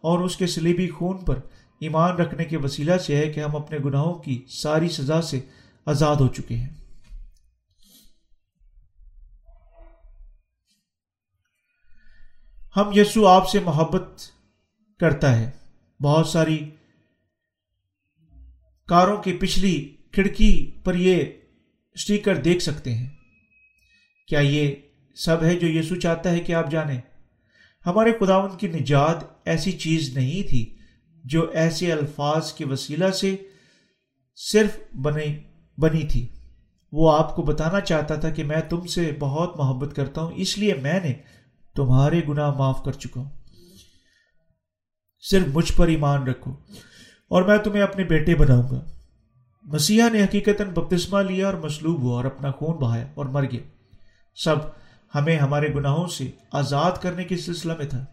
اور 0.00 0.18
اس 0.18 0.36
کے 0.36 0.46
سلیبی 0.46 0.88
خون 0.88 1.24
پر 1.24 1.40
ایمان 1.80 2.16
رکھنے 2.16 2.44
کے 2.44 2.56
وسیلہ 2.56 2.96
سے 2.96 3.16
ہے 3.16 3.32
کہ 3.32 3.40
ہم 3.40 3.56
اپنے 3.56 3.78
گناہوں 3.84 4.14
کی 4.14 4.44
ساری 4.48 4.88
سزا 4.88 5.22
سے 5.22 5.40
آزاد 5.86 6.16
ہو 6.16 6.28
چکے 6.28 6.56
ہیں۔ 6.56 6.68
ہم 12.76 12.90
یسو 12.94 13.26
آپ 13.26 13.48
سے 13.48 13.60
محبت 13.60 14.20
کرتا 14.98 15.38
ہے۔ 15.38 15.50
بہت 16.00 16.26
ساری 16.26 16.70
کاروں 18.88 19.22
کی 19.22 19.32
پچھلی 19.32 19.96
کھڑکی 20.12 20.70
پر 20.84 20.94
یہ 20.94 21.24
اسٹیکر 21.94 22.36
دیکھ 22.36 22.62
سکتے 22.62 22.94
ہیں۔ 22.94 23.08
کیا 24.28 24.40
یہ 24.40 24.74
سب 25.14 25.42
ہے 25.42 25.56
جو 25.56 25.66
یسو 25.66 25.96
چاہتا 25.96 26.30
ہے 26.30 26.40
کہ 26.40 26.52
آپ 26.52 26.70
جانیں؟ 26.70 27.00
ہمارے 27.86 28.12
خداون 28.20 28.56
کی 28.58 28.68
نجات 28.68 29.16
ایسی 29.44 29.72
چیز 29.72 30.16
نہیں 30.16 30.48
تھی 30.48 30.76
جو 31.24 31.50
ایسے 31.50 31.92
الفاظ 31.92 32.52
کے 32.52 32.64
وسیلہ 32.64 33.10
سے 33.10 33.36
صرف 34.36 34.94
بنی 34.94 35.38
بنی 35.78 36.06
تھی۔ 36.06 36.28
وہ 36.92 37.18
آپ 37.18 37.36
کو 37.36 37.42
بتانا 37.42 37.80
چاہتا 37.80 38.14
تھا 38.14 38.30
کہ 38.30 38.44
میں 38.44 38.60
تم 38.68 38.86
سے 38.86 39.16
بہت 39.18 39.56
محبت 39.56 39.96
کرتا 39.96 40.22
ہوں، 40.22 40.32
اس 40.36 40.58
لیے 40.58 40.74
میں 40.74 41.00
نے 41.00 41.12
تمہارے 41.74 42.20
گناہ 42.28 42.50
معاف 42.50 42.84
کر 42.84 42.92
چکا 42.92 43.20
ہوں۔ 43.20 43.30
صرف 45.20 45.46
مجھ 45.46 45.72
پر 45.72 45.88
ایمان 45.88 46.22
رکھو 46.22 46.52
اور 47.28 47.42
میں 47.42 47.58
تمہیں 47.58 47.82
اپنے 47.82 48.04
بیٹے 48.04 48.34
بناؤں 48.34 48.70
گا۔ 48.70 48.84
مسیحا 49.62 50.08
نے 50.08 50.24
حقیقت 50.24 50.62
بپتسمہ 50.62 51.18
لیا 51.18 51.46
اور 51.46 51.54
مسلوب 51.54 52.00
ہوا 52.00 52.16
اور 52.16 52.24
اپنا 52.24 52.50
خون 52.50 52.76
بہایا 52.76 53.06
اور 53.14 53.24
مر 53.24 53.42
گیا۔ 53.42 53.60
سب 54.34 54.56
ہمیں 55.14 55.36
ہمارے 55.36 55.74
گناہوں 55.74 56.06
سے 56.06 56.30
آزاد 56.52 56.92
کرنے 57.02 57.24
کے 57.24 57.36
سلسلہ 57.36 57.72
میں 57.78 57.86
تھا۔ 57.86 58.04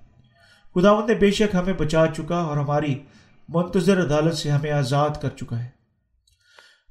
خداون 0.75 1.07
نے 1.07 1.15
بے 1.15 1.31
شک 1.31 1.55
ہمیں 1.55 1.73
بچا 1.73 2.05
چکا 2.17 2.37
اور 2.37 2.57
ہماری 2.57 2.99
منتظر 3.49 4.05
عدالت 4.05 4.35
سے 4.35 4.51
ہمیں 4.51 4.71
آزاد 4.71 5.09
کر 5.21 5.29
چکا 5.29 5.63
ہے۔ 5.63 5.69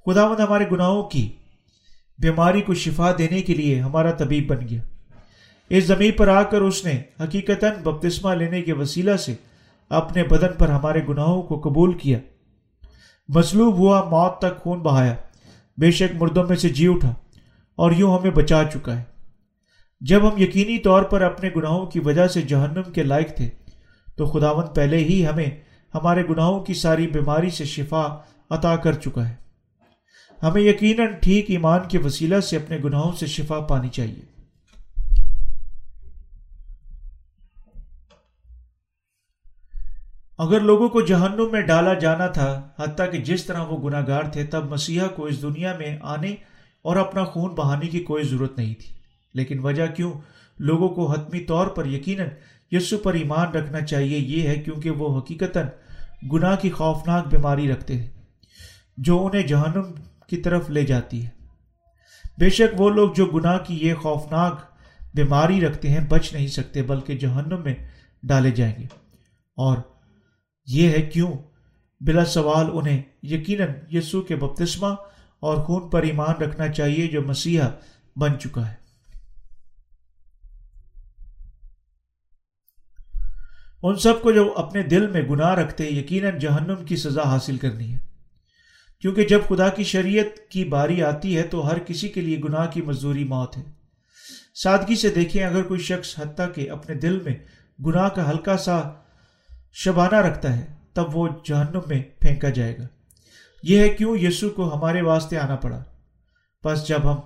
خداون 0.06 0.40
ہمارے 0.40 0.64
گناہوں 0.72 1.02
کی 1.02 1.32
بیماری 2.18 2.60
کو 2.60 2.74
شفا 2.74 3.12
دینے 3.18 3.42
کے 3.42 3.54
لیے 3.54 3.80
ہمارا 3.80 4.10
طبیب 4.10 4.50
بن 4.50 4.68
گیا۔ 4.68 4.80
اس 5.68 5.84
زمین 5.84 6.12
پر 6.12 6.28
آ 6.28 6.42
کر 6.42 6.60
اس 6.60 6.84
نے 6.84 7.02
حقیقت 7.20 7.64
بپتسمہ 7.82 8.34
لینے 8.34 8.62
کے 8.62 8.72
وسیلہ 8.72 9.16
سے 9.16 9.34
اپنے 9.88 10.24
بدن 10.24 10.52
پر 10.58 10.68
ہمارے 10.68 11.00
گناہوں 11.08 11.42
کو 11.42 11.60
قبول 11.60 11.98
کیا۔ 11.98 12.18
مصلوب 13.28 13.74
ہوا 13.74 14.04
موت 14.04 14.38
تک 14.38 14.62
خون 14.62 14.78
بہایا۔ 14.78 15.14
بے 15.78 15.90
شک 15.90 16.22
مردوں 16.22 16.44
میں 16.44 16.56
سے 16.56 16.68
جی 16.68 16.88
اٹھا 16.88 17.14
اور 17.76 17.92
یوں 17.92 18.18
ہمیں 18.18 18.30
بچا 18.30 18.62
چکا 18.72 18.98
ہے۔ 18.98 19.04
جب 20.00 20.32
ہم 20.32 20.42
یقینی 20.42 20.78
طور 20.78 21.02
پر 21.02 21.22
اپنے 21.22 21.50
گناہوں 21.56 21.86
کی 21.86 22.00
وجہ 22.00 22.26
سے 22.26 22.42
جہنم 22.42 22.92
کے 22.92 23.02
لائق 23.02 23.36
تھے، 23.36 23.48
تو 24.16 24.26
خداون 24.26 24.66
پہلے 24.74 24.96
ہی 24.96 25.26
ہمیں 25.26 25.50
ہمارے 25.94 26.22
گناہوں 26.30 26.60
کی 26.60 26.74
ساری 26.74 27.06
بیماری 27.06 27.50
سے 27.50 27.64
شفا 27.64 28.16
عطا 28.50 28.76
کر 28.76 28.92
چکا 28.92 29.28
ہے۔ 29.28 29.34
ہمیں 30.42 30.62
یقیناً 30.62 31.06
ٹھیک 31.22 31.44
ایمان 31.48 31.80
کے 31.88 31.98
وسیلہ 31.98 32.40
سے 32.40 32.56
اپنے 32.56 32.78
گناہوں 32.84 33.12
سے 33.12 33.26
شفا 33.26 33.60
پانی 33.60 33.88
چاہیے۔ 33.88 34.30
اگر 40.38 40.60
لوگوں 40.60 40.88
کو 40.88 41.00
جہنم 41.00 41.48
میں 41.52 41.60
ڈالا 41.60 41.94
جانا 41.94 42.26
تھا، 42.26 42.68
حتیٰ 42.78 43.12
کہ 43.12 43.18
جس 43.18 43.44
طرح 43.44 43.62
وہ 43.62 43.88
گناہ 43.88 44.06
گار 44.06 44.22
تھے، 44.22 44.44
تب 44.44 44.70
مسیحا 44.70 45.06
کو 45.06 45.24
اس 45.24 45.42
دنیا 45.42 45.76
میں 45.78 45.98
آنے 46.02 46.34
اور 46.82 46.96
اپنا 46.96 47.24
خون 47.24 47.54
بہانے 47.54 47.86
کی 47.86 48.00
کوئی 48.00 48.24
ضرورت 48.24 48.58
نہیں 48.58 48.74
تھی۔ 48.74 48.99
لیکن 49.34 49.58
وجہ 49.58 49.86
کیوں؟ 49.86 50.12
لوگوں 50.58 50.88
کو 50.88 51.12
حتمی 51.12 51.40
طور 51.40 51.66
پر 51.66 51.86
یقیناً 51.86 52.26
یسو 52.70 52.98
پر 52.98 53.14
ایمان 53.14 53.48
رکھنا 53.48 53.80
چاہیے 53.80 54.18
یہ 54.18 54.48
ہے 54.48 54.54
کیونکہ 54.54 54.90
وہ 54.90 55.18
حقیقت 55.18 55.58
گناہ 56.32 56.56
کی 56.56 56.70
خوفناک 56.70 57.26
بیماری 57.26 57.72
رکھتے 57.72 57.96
ہیں، 57.96 58.08
جو 58.96 59.26
انہیں 59.26 59.42
جہنم 59.42 59.92
کی 60.26 60.36
طرف 60.36 60.70
لے 60.70 60.84
جاتی 60.84 61.24
ہے۔ 61.24 61.28
بے 62.38 62.50
شک 62.50 62.80
وہ 62.80 62.90
لوگ 62.90 63.12
جو 63.12 63.26
گناہ 63.26 63.58
کی 63.58 63.78
یہ 63.88 63.94
خوفناک 63.94 64.60
بیماری 65.14 65.60
رکھتے 65.60 65.88
ہیں، 65.88 66.06
بچ 66.08 66.32
نہیں 66.32 66.46
سکتے، 66.46 66.82
بلکہ 66.82 67.18
جہنم 67.18 67.62
میں 67.64 67.74
ڈالے 68.22 68.50
جائیں 68.50 68.74
گے۔ 68.78 68.86
اور 69.56 69.76
یہ 70.66 70.88
ہے 70.88 71.02
کیوں؟ 71.02 71.32
بلا 72.00 72.24
سوال 72.24 72.66
انہیں 72.72 73.02
یقیناً 73.22 73.68
یسو 73.90 74.22
کے 74.22 74.36
بپتسمہ 74.36 74.94
اور 75.40 75.56
خون 75.56 75.90
پر 75.90 76.02
ایمان 76.02 76.42
رکھنا 76.42 76.68
چاہیے 76.68 77.06
جو 77.06 77.22
مسیحا 77.22 77.68
بن 78.16 78.38
چکا 78.38 78.70
ہے۔ 78.70 78.79
ان 83.82 83.96
سب 83.96 84.22
کو 84.22 84.32
جو 84.32 84.54
اپنے 84.56 84.82
دل 84.82 85.06
میں 85.06 85.22
گناہ 85.22 85.54
رکھتے 85.54 85.88
یقیناً 85.88 86.38
جہنم 86.38 86.84
کی 86.84 86.96
سزا 86.96 87.22
حاصل 87.22 87.56
کرنی 87.56 87.92
ہے۔ 87.94 87.98
کیونکہ 89.00 89.24
جب 89.24 89.40
خدا 89.48 89.68
کی 89.68 89.84
شریعت 89.84 90.50
کی 90.50 90.64
باری 90.64 91.02
آتی 91.02 91.36
ہے 91.36 91.42
تو 91.42 91.70
ہر 91.70 91.78
کسی 91.78 92.08
کے 92.08 92.20
لیے 92.20 92.38
گناہ 92.38 92.66
کی 92.66 92.82
مزدوری 92.82 93.24
موت 93.24 93.56
ہے۔ 93.56 93.62
سادگی 94.54 94.96
سے 94.96 95.08
دیکھیں، 95.08 95.44
اگر 95.44 95.62
کوئی 95.62 95.80
شخص 95.80 96.18
حتیٰ 96.18 96.46
کہ 96.54 96.70
اپنے 96.70 96.94
دل 96.94 97.20
میں 97.20 97.34
گناہ 97.86 98.08
کا 98.08 98.30
ہلکا 98.30 98.56
سا 98.56 98.82
شبانہ 99.72 100.16
رکھتا 100.16 100.56
ہے، 100.56 100.66
تب 100.92 101.16
وہ 101.16 101.28
جہنم 101.44 101.80
میں 101.86 102.02
پھینکا 102.20 102.48
جائے 102.48 102.78
گا۔ 102.78 102.86
یہ 103.62 103.78
ہے 103.78 103.88
کیوں 103.88 104.16
یسو 104.18 104.48
کو 104.48 104.74
ہمارے 104.74 105.02
واسطے 105.02 105.38
آنا 105.38 105.56
پڑا۔ 105.56 105.84
بس 106.64 106.88
جب 106.88 107.12
ہم 107.12 107.16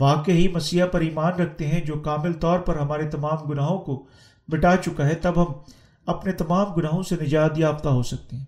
واقعی 0.00 0.48
مسیح 0.48 0.84
پر 0.84 1.00
ایمان 1.00 1.32
رکھتے 1.32 1.66
ہیں، 1.66 1.80
جو 1.80 1.94
کامل 1.94 2.32
طور 2.32 2.58
پر 2.58 2.76
ہمارے 2.76 3.10
تمام 3.10 3.48
گناہوں 3.48 3.78
کو 3.78 4.06
مٹا 4.48 4.76
چکا 4.76 5.06
ہے، 5.06 5.14
تب 5.14 5.42
ہم 5.42 5.52
اپنے 6.06 6.32
تمام 6.32 6.72
گناہوں 6.72 7.02
سے 7.02 7.16
نجات 7.20 7.58
یافتہ 7.58 7.88
ہو 7.88 8.02
سکتے 8.02 8.36
ہیں۔ 8.36 8.44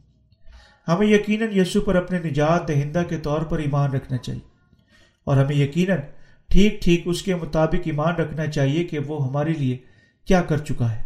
ہمیں 0.88 1.07
یقیناً 1.07 1.48
یسو 1.57 1.80
پر 1.80 1.94
اپنے 1.94 2.18
نجات 2.18 2.68
دہندہ 2.68 3.02
کے 3.09 3.16
طور 3.16 3.42
پر 3.42 3.59
ایمان 3.59 3.90
رکھنا 3.90 4.18
چاہیے۔ 4.18 4.40
اور 5.24 5.36
ہمیں 5.36 5.57
یقیناً 5.57 5.98
ٹھیک 6.48 6.82
ٹھیک 6.82 7.02
اس 7.05 7.22
کے 7.22 7.34
مطابق 7.34 7.80
ایمان 7.84 8.14
رکھنا 8.14 8.46
چاہیے 8.46 8.84
کہ 8.84 8.98
وہ 8.98 9.28
ہمارے 9.28 9.52
لیے 9.52 9.78
کیا 10.24 10.42
کر 10.42 10.59
چکا 10.59 10.96
ہے۔ 10.96 11.05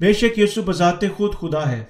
بے 0.00 0.12
شک 0.12 0.38
یسو 0.38 0.62
بذات 0.62 1.04
خود 1.16 1.34
خدا 1.34 1.70
ہے، 1.70 1.84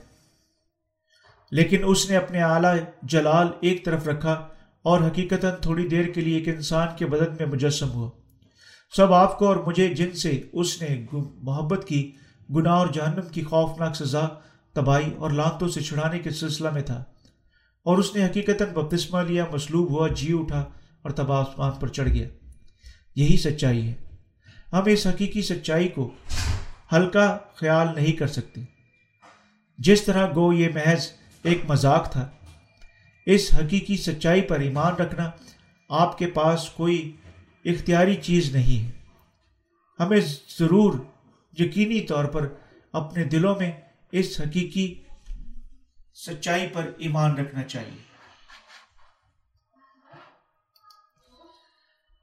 لیکن 1.51 1.83
اس 1.85 2.11
نے 2.11 2.17
اپنے 2.17 2.43
اعلی 2.43 2.81
جلال 3.03 3.49
ایک 3.61 3.85
طرف 3.85 4.09
رکھا 4.09 4.49
اور 4.83 5.01
حقیقت 5.01 5.47
تھوڑی 5.63 5.89
دیر 5.89 6.05
کے 6.05 6.21
لیے 6.21 6.39
ایک 6.39 6.49
انسان 6.49 6.89
کے 6.99 7.07
بدن 7.07 7.33
میں 7.39 7.47
مجسم 7.47 7.91
ہوا۔ 7.91 8.11
سب 8.97 9.13
آپ 9.13 9.39
کو 9.39 9.47
اور 9.47 9.57
مجھے 9.57 9.95
جن 9.95 10.13
سے 10.13 10.43
اس 10.53 10.83
نے 10.83 11.07
محبت 11.35 11.85
کی، 11.89 12.13
گناہ 12.55 12.73
اور 12.73 12.87
جہنم 12.87 13.29
کی 13.33 13.43
خوفناک 13.43 13.97
سزا، 13.97 14.29
تباہی 14.73 15.15
اور 15.17 15.31
لانتوں 15.31 15.69
سے 15.69 15.81
چھڑانے 15.81 16.19
کے 16.19 16.31
سلسلہ 16.31 16.71
میں 16.71 16.83
تھا۔ 16.83 17.05
اور 17.85 17.99
اس 17.99 18.17
نے 18.17 18.27
حقیقت 18.27 18.63
بپتسمہ 18.63 19.19
لیا، 19.21 19.45
مصلوب 19.53 19.91
ہوا 19.91 20.09
جی 20.09 20.33
اٹھا 20.33 20.61
اور 21.03 21.11
تب 21.11 21.33
آسمان 21.33 21.71
پر 21.81 21.89
چڑھ 21.89 22.09
گیا۔ 22.09 22.29
یہی 23.17 23.37
سچائی 23.37 23.89
ہے۔ 23.89 23.95
ہم 24.73 24.83
اس 24.87 25.07
حقیقی 25.07 25.43
سچائی 25.43 25.89
کو 25.89 26.11
ہلکا 26.93 27.39
خیال 27.55 27.89
نہیں 27.97 28.13
کر 28.13 28.27
سکتے۔ 28.27 28.61
جس 29.79 30.03
طرح 30.03 30.27
گو 30.35 30.53
یہ 30.53 30.69
محض 30.75 31.07
ایک 31.43 31.59
مذاق 31.69 32.13
تھا 32.13 32.29
اس 33.27 33.55
حقیقی 33.55 33.97
سچائی 33.97 34.41
پر 34.41 34.61
ایمان 34.61 34.95
رکھنا 34.95 35.31
آپ 35.89 36.19
کے 36.19 36.27
پاس 36.27 36.69
کوئی 36.69 37.17
اختیاری 37.65 38.15
چیز 38.15 38.57
نہیں 38.57 38.87
ہے۔ 38.87 38.91
ہمیں 40.01 40.21
ضرور 40.59 40.95
یقینی 41.59 42.01
طور 42.01 42.25
پر 42.25 42.49
اپنے 42.93 43.25
دلوں 43.25 43.55
میں 43.59 43.73
اس 44.13 44.41
حقیقی 44.41 44.95
سچائی 46.15 46.67
پر 46.73 46.91
ایمان 46.99 47.37
رکھنا 47.37 47.63
چاہیے۔ 47.63 48.11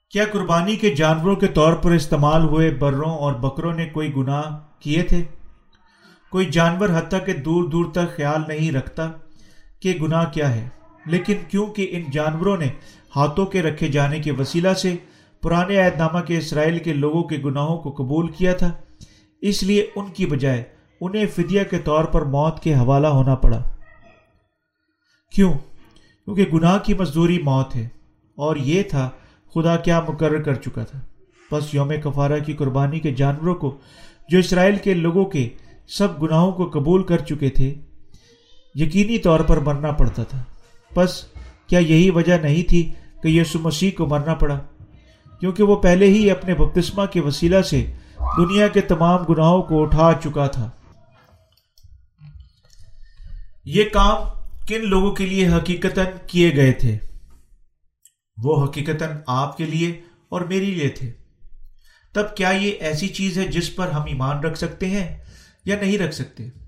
کیا 0.09 0.25
قربانی 0.31 0.75
کے 0.75 0.95
جانوروں 0.95 1.35
کے 1.35 1.47
طور 1.47 1.73
پر 1.73 1.91
استعمال 1.91 2.41
ہوئے 2.41 2.71
بروں 2.71 3.17
اور 3.17 3.33
بکروں 3.33 3.73
نے 3.73 3.85
کوئی 3.85 4.15
گناہ 4.15 4.67
کیے 4.79 5.03
تھے؟ 5.03 5.23
کوئی 6.29 6.45
جانور 6.45 6.89
حتیٰ 6.95 7.25
کہ 7.25 7.33
دور 7.33 7.63
دور 7.63 7.91
تک 7.91 8.15
خیال 8.15 8.41
نہیں 8.47 8.71
رکھتا 8.71 9.11
کہ 9.79 9.97
گناہ 10.01 10.31
کیا 10.31 10.55
ہے۔ 10.55 10.69
لیکن 11.07 11.37
کیونکہ 11.49 11.87
ان 11.91 12.03
جانوروں 12.11 12.57
نے 12.57 12.69
ہاتھوں 13.15 13.45
کے 13.45 13.61
رکھے 13.61 13.87
جانے 13.87 14.19
کے 14.19 14.31
وسیلہ 14.31 14.73
سے 14.73 14.95
پرانے 15.43 15.77
عہد 15.79 15.97
نامہ 15.97 16.19
کے 16.19 16.37
اسرائیل 16.37 16.77
کے 16.79 16.93
لوگوں 16.93 17.23
کے 17.23 17.37
گناہوں 17.45 17.77
کو 17.77 17.91
قبول 17.93 18.31
کیا 18.31 18.53
تھا، 18.53 18.71
اس 19.41 19.63
لیے 19.63 19.85
ان 19.95 20.11
کی 20.11 20.25
بجائے 20.25 20.63
انہیں 21.01 21.25
فدیہ 21.35 21.63
کے 21.69 21.79
طور 21.79 22.05
پر 22.05 22.21
موت 22.25 22.59
کے 22.59 22.73
حوالہ 22.75 23.07
ہونا 23.07 23.35
پڑا۔ 23.35 23.61
کیوں؟ 25.33 25.53
کیونکہ 25.53 26.45
گناہ 26.53 26.77
کی 26.77 26.93
مزدوری 26.93 27.37
موت 27.43 27.75
ہے، 27.75 27.87
اور 28.37 28.55
یہ 28.55 28.83
تھا 28.83 29.09
خدا 29.55 29.75
کیا 29.77 29.99
مقرر 30.07 30.41
کر 30.41 30.55
چکا 30.55 30.83
تھا۔ 30.83 30.99
بس 31.51 31.73
یوم 31.73 31.91
کفارہ 32.03 32.39
کی 32.45 32.53
قربانی 32.53 32.99
کے 32.99 33.11
جانوروں 33.13 33.55
کو 33.55 33.77
جو 34.29 34.37
اسرائیل 34.37 34.75
کے 34.75 34.93
لوگوں 34.93 35.25
کے 35.25 35.47
سب 35.89 36.21
گناہوں 36.21 36.51
کو 36.51 36.69
قبول 36.69 37.03
کر 37.03 37.17
چکے 37.19 37.49
تھے، 37.49 37.73
یقینی 38.75 39.17
طور 39.17 39.39
پر 39.39 39.57
مرنا 39.57 39.91
پڑتا 39.91 40.23
تھا۔ 40.23 40.43
بس 40.97 41.23
کیا 41.67 41.79
یہی 41.79 42.09
وجہ 42.09 42.37
نہیں 42.37 42.69
تھی 42.69 42.93
کہ 43.23 43.27
یسو 43.27 43.59
مسیح 43.59 43.91
کو 43.97 44.05
مرنا 44.05 44.33
پڑا؟ 44.33 44.59
کیونکہ 45.39 45.63
وہ 45.63 45.75
پہلے 45.75 46.05
ہی 46.05 46.31
اپنے 46.31 46.55
بپتسمہ 46.55 47.05
کے 47.05 47.21
وسیلہ 47.21 47.61
سے 47.61 47.93
دنیا 48.37 48.67
کے 48.67 48.81
تمام 48.81 49.23
گناہوں 49.23 49.63
کو 49.63 49.81
اٹھا 49.81 50.11
چکا 50.23 50.47
تھا۔ 50.47 50.69
یہ 53.65 53.83
کام 53.93 54.15
کن 54.67 54.87
لوگوں 54.87 55.11
کے 55.11 55.25
لیے 55.25 55.47
حقیقت 55.47 55.99
کیے 56.27 56.55
گئے 56.55 56.71
تھے؟ 56.71 56.97
وہ 58.43 58.65
حقیقت 58.65 59.03
آپ 59.27 59.57
کے 59.57 59.65
لیے 59.65 60.01
اور 60.29 60.41
میری 60.41 60.65
لیے 60.65 60.89
تھے۔ 60.89 61.11
تب 62.13 62.35
کیا 62.35 62.49
یہ 62.49 62.71
ایسی 62.79 63.07
چیز 63.07 63.37
ہے 63.37 63.47
جس 63.47 63.75
پر 63.75 63.87
ہم 63.87 64.01
ایمان 64.01 64.39
رکھ 64.39 64.57
سکتے 64.57 64.87
ہیں 64.87 65.17
یا 65.65 65.75
نہیں 65.81 65.97
رکھ 65.97 66.15
سکتے؟ 66.15 66.66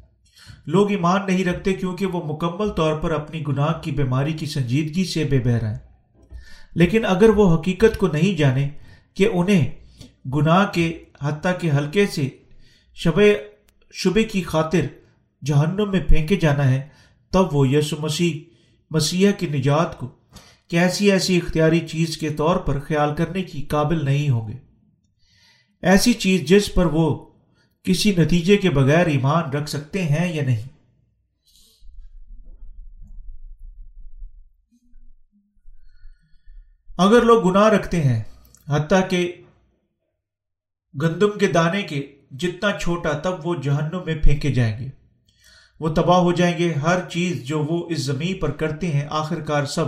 لوگ 0.65 0.91
ایمان 0.91 1.21
نہیں 1.27 1.45
رکھتے 1.45 1.73
کیونکہ 1.73 2.05
وہ 2.05 2.33
مکمل 2.33 2.69
طور 2.69 2.99
پر 2.99 3.11
اپنی 3.11 3.43
گناہ 3.47 3.73
کی 3.81 3.91
بیماری 3.91 4.33
کی 4.33 4.45
سنجیدگی 4.45 5.05
سے 5.05 5.23
بے 5.23 5.39
بہرا 5.39 5.71
ہے 5.71 5.77
لیکن 6.75 7.05
اگر 7.05 7.29
وہ 7.29 7.59
حقیقت 7.59 7.97
کو 7.97 8.07
نہیں 8.07 8.37
جانے 8.37 8.69
کہ 9.13 9.29
انہیں 9.33 9.71
گناہ 10.33 10.65
کے 10.73 11.03
حتیٰ 11.21 11.59
کے 11.59 11.71
حلقے 11.71 12.05
سے 12.07 12.29
شب 12.93 13.21
شبے 13.93 14.23
کی 14.23 14.41
خاطر 14.41 14.85
جہنم 15.45 15.91
میں 15.91 15.99
پھینکے 15.99 16.35
جانا 16.35 16.71
ہے، 16.71 16.87
تب 17.31 17.55
وہ 17.55 17.67
یسو 17.67 17.95
مسیح 17.99 18.39
مسیح 18.91 19.31
کی 19.31 19.47
نجات 19.47 19.97
کو 19.97 20.07
کیسی 20.67 21.11
ایسی 21.11 21.37
اختیاری 21.37 21.79
چیز 21.79 22.17
کے 22.17 22.29
طور 22.29 22.55
پر 22.55 22.79
خیال 22.79 23.15
کرنے 23.15 23.43
کی 23.43 23.61
قابل 23.61 24.05
نہیں 24.05 24.29
ہوں 24.29 24.47
گے۔ 24.47 24.53
ایسی 25.81 26.13
چیز 26.13 26.41
جس 26.41 26.73
پر 26.73 26.85
وہ 26.85 27.28
کسی 27.84 28.15
نتیجے 28.17 28.57
کے 28.57 28.69
بغیر 28.69 29.05
ایمان 29.05 29.49
رکھ 29.49 29.69
سکتے 29.69 30.03
ہیں 30.03 30.34
یا 30.36 30.43
نہیں؟ 30.43 30.80
اگر 36.97 37.21
لوگ 37.21 37.49
گناہ 37.49 37.67
رکھتے 37.67 38.03
ہیں، 38.03 38.23
حتیٰ 38.67 39.09
کہ 39.09 39.41
گندم 41.01 41.38
کے 41.39 41.47
دانے 41.47 41.82
کے 41.82 42.15
جتنا 42.32 42.80
چھوٹا، 42.80 43.11
تب 43.11 43.47
وہ 43.47 43.55
جہنم 43.55 44.01
میں 44.05 44.15
پھینکے 44.15 44.51
جائیں 44.51 44.80
گے۔ 44.80 44.89
وہ 45.80 45.89
تباہ 45.89 46.17
ہو 46.17 46.32
جائیں 46.32 46.57
گے۔ 46.57 46.73
ہر 46.73 47.09
چیز 47.09 47.43
جو 47.43 47.63
وہ 47.63 47.89
اس 47.89 47.99
زمین 47.99 48.39
پر 48.39 48.51
کرتے 48.51 48.88
ہیں 48.88 49.07
آخر 49.09 49.39
کار 49.39 49.65
سب 49.65 49.86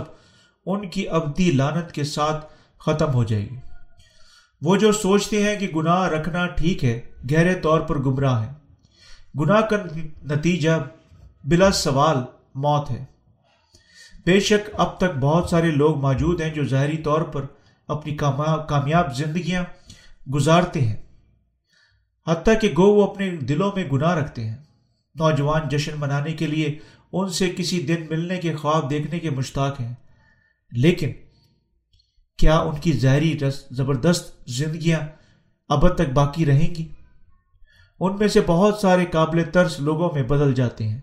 ان 0.66 0.90
کی 0.90 1.08
ابدی 1.08 1.50
لانت 1.50 1.92
کے 1.92 2.04
ساتھ 2.04 2.46
ختم 2.78 3.12
ہو 3.12 3.24
جائے 3.24 3.42
گی۔ 3.42 3.71
وہ 4.62 4.76
جو 4.76 4.92
سوچتے 4.92 5.42
ہیں 5.42 5.60
کہ 5.60 5.68
گناہ 5.76 6.08
رکھنا 6.08 6.46
ٹھیک 6.46 6.84
ہے، 6.84 7.00
گہرے 7.32 7.54
طور 7.54 7.80
پر 7.80 7.98
گمراہ 7.98 8.46
ہے 8.46 8.52
گناہ 9.40 9.60
کا 9.60 9.76
نتیجہ 10.24 10.70
بلا 11.44 11.70
سوال 11.70 12.16
موت 12.54 12.90
ہے۔ 12.90 13.04
بے 14.26 14.40
شک 14.40 14.70
اب 14.72 14.96
تک 14.96 15.18
بہت 15.20 15.50
سارے 15.50 15.70
لوگ 15.70 15.98
موجود 15.98 16.40
ہیں 16.40 16.50
جو 16.50 16.64
ظاہری 16.64 16.96
طور 16.96 17.22
پر 17.22 17.46
اپنی 17.88 18.16
کامیاب 18.68 19.16
زندگیاں 19.16 19.64
گزارتے 20.30 20.80
ہیں۔ 20.80 20.96
حتیٰ 22.26 22.54
کہ 22.60 22.74
گو 22.78 22.94
وہ 22.94 23.10
اپنے 23.10 23.30
دلوں 23.30 23.72
میں 23.76 23.84
گناہ 23.92 24.14
رکھتے 24.14 24.44
ہیں۔ 24.44 24.56
نوجوان 25.14 25.68
جشن 25.68 25.92
منانے 25.96 26.32
کے 26.32 26.46
لیے 26.46 26.78
ان 27.12 27.28
سے 27.28 27.52
کسی 27.56 27.80
دن 27.80 28.06
ملنے 28.10 28.36
کے 28.36 28.56
خواب 28.56 28.90
دیکھنے 28.90 29.18
کے 29.18 29.30
مشتاق 29.30 29.80
ہیں۔ 29.80 29.94
لیکن 30.72 31.12
کیا 32.38 32.58
ان 32.58 32.80
کی 32.80 32.92
ظاہری 32.92 33.38
زبردست 33.70 34.50
زندگیاں 34.50 35.00
اب 35.68 35.94
تک 35.94 36.12
باقی 36.14 36.46
رہیں 36.46 36.74
گی؟ 36.74 36.88
ان 38.00 38.18
میں 38.18 38.28
سے 38.28 38.40
بہت 38.46 38.78
سارے 38.78 39.04
قابل 39.04 39.42
ترس 39.52 39.80
لوگوں 39.80 40.10
میں 40.14 40.22
بدل 40.22 40.54
جاتے 40.54 40.88
ہیں، 40.88 41.00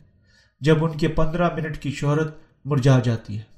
جب 0.62 0.86
ان 0.86 0.98
کے 0.98 1.08
پندرہ 1.08 1.56
منٹ 1.56 1.78
کی 1.78 1.92
شہرت 1.92 2.38
مرجا 2.66 3.00
جاتی 3.00 3.38
ہے۔ 3.38 3.50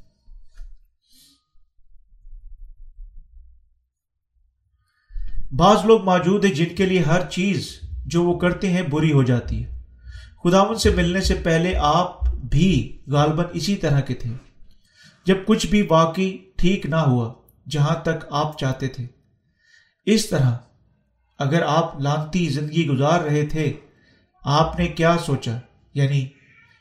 بعض 5.52 5.86
لوگ 5.86 6.04
موجود 6.04 6.46
ہیں 6.46 6.54
جن 6.54 6.76
کے 6.76 6.86
لیے 6.86 7.00
ہر 7.00 7.28
چیز 7.30 7.80
جو 8.06 8.24
وہ 8.24 8.40
کرتے 8.40 8.70
ہیں 8.70 8.82
بری 8.82 9.12
ہو 9.12 9.24
جاتی 9.24 9.66
ہے۔ 9.66 9.82
خداون 10.44 10.76
سے 10.76 10.90
ملنے 10.90 11.22
سے 11.22 11.36
پہلے 11.44 11.76
آپ 11.76 12.26
بھی 12.36 13.02
غالباً 13.08 13.46
اسی 13.54 13.76
طرح 13.76 14.00
کے 14.00 14.14
تھے۔ 14.14 14.30
جب 15.26 15.36
کچھ 15.46 15.68
بھی 15.68 15.88
واقعی 15.90 16.38
ٹھیک 16.56 16.86
نہ 16.86 16.96
ہوا 16.96 17.34
جہاں 17.72 17.96
تک 17.96 18.26
آپ 18.30 18.58
چاہتے 18.58 18.88
تھے۔ 18.88 19.08
اس 20.06 20.30
طرح 20.30 20.58
اگر 21.40 21.62
آپ 21.62 22.02
لانتی 22.02 22.50
زندگی 22.50 22.88
گزار 22.88 23.20
رہے 23.20 23.46
تھے، 23.46 23.74
آپ 24.44 24.80
نے 24.80 24.88
کیا 24.88 25.18
سوچا؟ 25.26 25.58
یعنی 25.94 26.28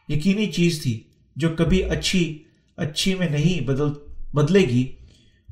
یقینی 0.09 0.47
چیز 0.47 0.82
تھی 0.82 1.05
جو 1.36 1.49
کبھی 1.59 1.84
اچھی 1.84 2.45
اچھی 2.76 3.14
میں 3.14 3.28
نہیں 3.28 3.61
بدل، 3.61 3.93
بدلے 4.34 4.61
گی۔ 4.61 4.97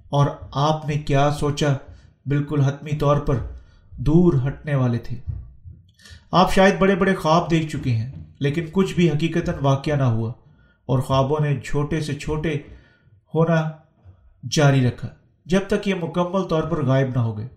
اور 0.08 0.26
آپ 0.52 0.86
نے 0.86 0.94
کیا 0.94 1.30
سوچا؟ 1.30 1.72
بالکل 2.26 2.60
حتمی 2.60 2.90
طور 2.90 3.16
پر 3.16 3.36
دور 3.90 4.32
ہٹنے 4.46 4.74
والے 4.74 4.98
تھے۔ 4.98 5.16
آپ 6.32 6.54
شاید 6.54 6.78
بڑے 6.78 6.96
بڑے 6.96 7.14
خواب 7.14 7.50
دیکھ 7.50 7.76
چکے 7.76 7.90
ہیں، 7.90 8.12
لیکن 8.40 8.64
کچھ 8.72 8.94
بھی 8.94 9.10
حقیقت 9.10 9.50
واقعہ 9.60 9.94
نہ 9.94 10.02
ہوا 10.02 10.30
اور 10.86 10.98
خوابوں 10.98 11.40
نے 11.40 11.60
چھوٹے 11.60 12.00
سے 12.00 12.14
چھوٹے 12.14 12.54
ہونا 13.34 13.70
جاری 14.50 14.88
رکھا۔ 14.88 15.08
جب 15.48 15.60
تک 15.66 15.88
یہ 15.88 15.94
مکمل 15.94 16.42
طور 16.42 16.62
پر 16.62 16.84
غائب 16.84 17.08
نہ 17.14 17.18
ہو 17.18 17.38
گئے۔ 17.38 17.48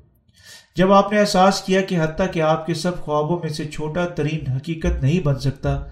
جب 0.75 0.91
آپ 0.91 1.11
نے 1.11 1.19
احساس 1.19 1.61
کیا 1.61 1.81
کہ 1.81 1.97
حتیٰ 2.01 2.33
کہ 2.33 2.41
آپ 2.41 2.65
کے 2.65 2.73
سب 2.73 2.99
خوابوں 2.99 3.39
میں 3.39 3.49
سے 3.49 3.65
چھوٹا 3.65 4.05
ترین 4.07 4.51
حقیقت 4.51 5.03
نہیں 5.03 5.19
بن 5.19 5.39
سکتا، 5.39 5.83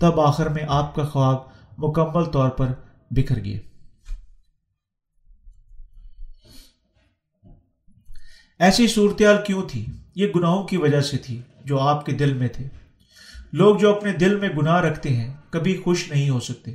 تب 0.00 0.20
آخر 0.20 0.48
میں 0.48 0.62
آپ 0.68 0.94
کا 0.94 1.04
خواب 1.04 1.36
مکمل 1.78 2.24
طور 2.24 2.48
پر 2.48 2.66
بکھر 3.10 3.44
گئے 3.44 3.58
ایسی 8.58 8.86
صورتحال 8.88 9.36
کیوں 9.46 9.62
تھی؟ 9.68 9.86
یہ 10.14 10.26
گناہوں 10.36 10.64
کی 10.64 10.76
وجہ 10.76 11.00
سے 11.00 11.18
تھی 11.18 11.40
جو 11.64 11.80
آپ 11.80 12.06
کے 12.06 12.12
دل 12.12 12.34
میں 12.34 12.48
تھے۔ 12.48 12.68
لوگ 13.52 13.76
جو 13.76 13.96
اپنے 13.96 14.12
دل 14.12 14.40
میں 14.40 14.48
گناہ 14.48 14.80
رکھتے 14.80 15.08
ہیں، 15.08 15.34
کبھی 15.50 15.76
خوش 15.76 16.10
نہیں 16.10 16.30
ہو 16.30 16.40
سکتے۔ 16.40 16.74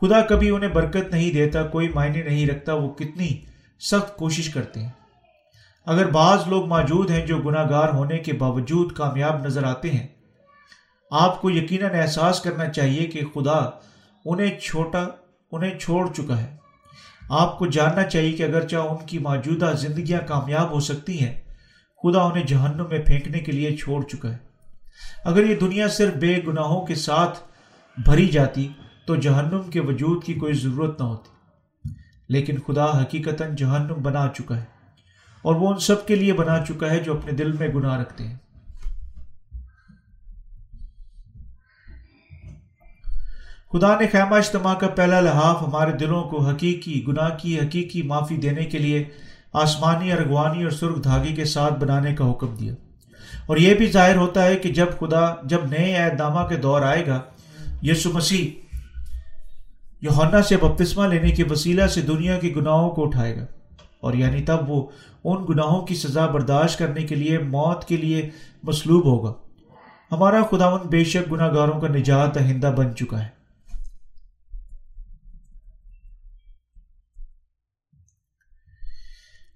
خدا 0.00 0.20
کبھی 0.20 0.50
انہیں 0.50 0.70
برکت 0.70 1.10
نہیں 1.10 1.32
دیتا، 1.32 1.62
کوئی 1.62 1.88
معنی 1.88 2.22
نہیں 2.22 2.46
رکھتا 2.46 2.74
وہ 2.74 2.94
کتنی 2.94 3.44
سخت 3.80 4.16
کوشش 4.16 4.48
کرتے 4.48 4.80
ہیں۔ 4.80 4.90
اگر 5.86 6.06
بعض 6.06 6.38
لوگ 6.46 6.66
موجود 6.66 7.10
ہیں 7.10 7.26
جو 7.26 7.38
گناہ 7.38 7.70
گار 7.70 7.88
ہونے 7.88 8.18
کے 8.18 8.32
باوجود 8.32 8.92
کامیاب 8.92 9.46
نظر 9.46 9.64
آتے 9.64 9.90
ہیں، 9.90 10.06
آپ 11.10 11.40
کو 11.40 11.50
یقیناً 11.50 11.90
احساس 11.94 12.40
کرنا 12.40 12.68
چاہیے 12.68 13.06
کہ 13.06 13.20
خدا 13.34 13.70
انہیں 14.24 14.58
چھوٹا، 14.58 15.06
انہیں 15.52 15.78
چھوڑ 15.78 16.12
چکا 16.12 16.40
ہے۔ 16.40 16.56
آپ 17.28 17.58
کو 17.58 17.66
جاننا 17.66 18.02
چاہیے 18.02 18.32
کہ 18.32 18.42
اگرچہ 18.42 18.76
ان 18.76 19.06
کی 19.06 19.18
موجودہ 19.18 19.72
زندگیاں 19.78 20.20
کامیاب 20.26 20.70
ہو 20.70 20.80
سکتی 20.80 21.20
ہیں، 21.20 21.40
خدا 22.02 22.20
انہیں 22.20 22.44
جہنم 22.44 22.84
میں 22.90 22.98
پھینکنے 22.98 23.38
کے 23.38 23.52
لیے 23.52 23.76
چھوڑ 23.76 24.04
چکا 24.04 24.30
ہے۔ 24.30 24.36
اگر 25.24 25.46
یہ 25.46 25.56
دنیا 25.56 25.88
صرف 25.88 26.14
بے 26.14 26.40
گناہوں 26.46 26.86
کے 26.86 26.94
ساتھ 26.94 27.38
بھری 28.04 28.28
جاتی، 28.28 28.68
تو 29.06 29.16
جہنم 29.16 29.62
کے 29.62 29.80
وجود 29.80 30.24
کی 30.24 30.34
کوئی 30.34 30.52
ضرورت 30.52 31.00
نہ 31.00 31.06
ہوتی۔ 31.06 31.35
لیکن 32.28 32.56
خدا 32.66 33.02
حقیقت 33.02 33.42
جہنم 33.56 34.02
بنا 34.02 34.28
چکا 34.34 34.56
ہے 34.56 34.64
اور 35.42 35.54
وہ 35.54 35.68
ان 35.68 35.78
سب 35.78 36.06
کے 36.06 36.16
لیے 36.16 36.32
بنا 36.32 36.64
چکا 36.68 36.90
ہے 36.90 36.98
جو 36.98 37.16
اپنے 37.16 37.32
دل 37.32 37.52
میں 37.52 37.68
گناہ 37.68 38.00
رکھتے 38.00 38.24
ہیں۔ 38.24 38.36
خدا 43.72 44.00
نے 44.00 44.06
خیمہ 44.06 44.34
اجتماع 44.34 44.74
کا 44.74 44.88
پہلا 44.88 45.20
لحاف 45.20 45.62
ہمارے 45.62 45.92
دلوں 45.92 46.22
کو 46.22 46.40
حقیقی 46.40 47.04
گناہ 47.08 47.30
کی، 47.38 47.58
حقیقی 47.58 48.02
معافی 48.02 48.36
دینے 48.36 48.64
کے 48.64 48.78
لیے 48.78 49.04
آسمانی، 49.52 50.12
ارغوانی 50.12 50.62
اور 50.62 50.70
سرخ 50.70 51.04
دھاگے 51.04 51.34
کے 51.34 51.44
ساتھ 51.44 51.74
بنانے 51.74 52.14
کا 52.14 52.30
حکم 52.30 52.54
دیا۔ 52.54 52.74
اور 53.46 53.56
یہ 53.56 53.74
بھی 53.74 53.86
ظاہر 53.86 54.16
ہوتا 54.16 54.44
ہے 54.44 54.56
کہ 54.56 54.68
جب 54.68 54.86
خدا، 55.00 55.34
جب 55.44 55.66
نئے 55.70 55.96
عہد 55.96 56.20
نامہ 56.20 56.48
کے 56.48 56.56
دور 56.56 56.82
آئے 56.82 57.06
گا، 57.06 57.20
یسو 57.82 58.12
مسیح 58.12 58.65
یوحنا 60.00 60.42
سے 60.42 60.56
بپتسمہ 60.56 61.06
لینے 61.06 61.30
کے 61.30 61.44
وسیلہ 61.50 61.86
سے 61.86 62.00
دنیا 62.00 62.38
کے 62.38 62.52
گناہوں 62.56 62.90
کو 62.90 63.06
اٹھائے 63.06 63.36
گا۔ 63.36 63.46
اور 64.00 64.14
یعنی 64.14 64.42
تب 64.42 64.70
وہ 64.70 64.86
ان 65.24 65.46
گناہوں 65.48 65.86
کی 65.86 65.94
سزا 65.94 66.26
برداشت 66.26 66.78
کرنے 66.78 67.02
کے 67.02 67.14
لیے 67.14 67.38
موت 67.38 67.84
کے 67.84 67.96
لیے 67.96 68.30
مصلوب 68.62 69.04
ہوگا۔ 69.04 69.32
ہمارا 70.12 70.42
خداون 70.50 70.80
بے 70.88 71.04
شک 71.04 71.32
گناہ 71.32 71.54
گاروں 71.54 71.80
کا 71.80 71.88
نجات 71.88 72.34
دہندہ 72.34 72.74
بن 72.76 72.96
چکا 72.96 73.24
ہے۔ 73.24 73.28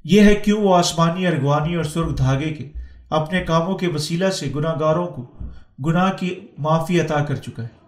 یہ 0.05 0.20
ہے 0.20 0.34
کیوں 0.34 0.62
وہ 0.62 0.74
آسمانی، 0.76 1.26
ارغوانی 1.26 1.74
اور 1.74 1.84
سرخ 1.84 2.18
دھاگے 2.18 2.55
کے 2.55 2.72
اپنے 3.11 3.41
کاموں 3.41 3.78
کے 3.78 3.88
وسیلہ 3.88 4.30
سے 4.30 4.53
گناہ 4.55 4.80
گاروں 4.80 5.07
کو 5.07 5.26
گناہ 5.86 6.12
کی 6.12 6.41
معافی 6.59 7.01
عطا 7.01 7.24
کر 7.24 7.36
چکا 7.36 7.62
ہے۔ 7.62 7.79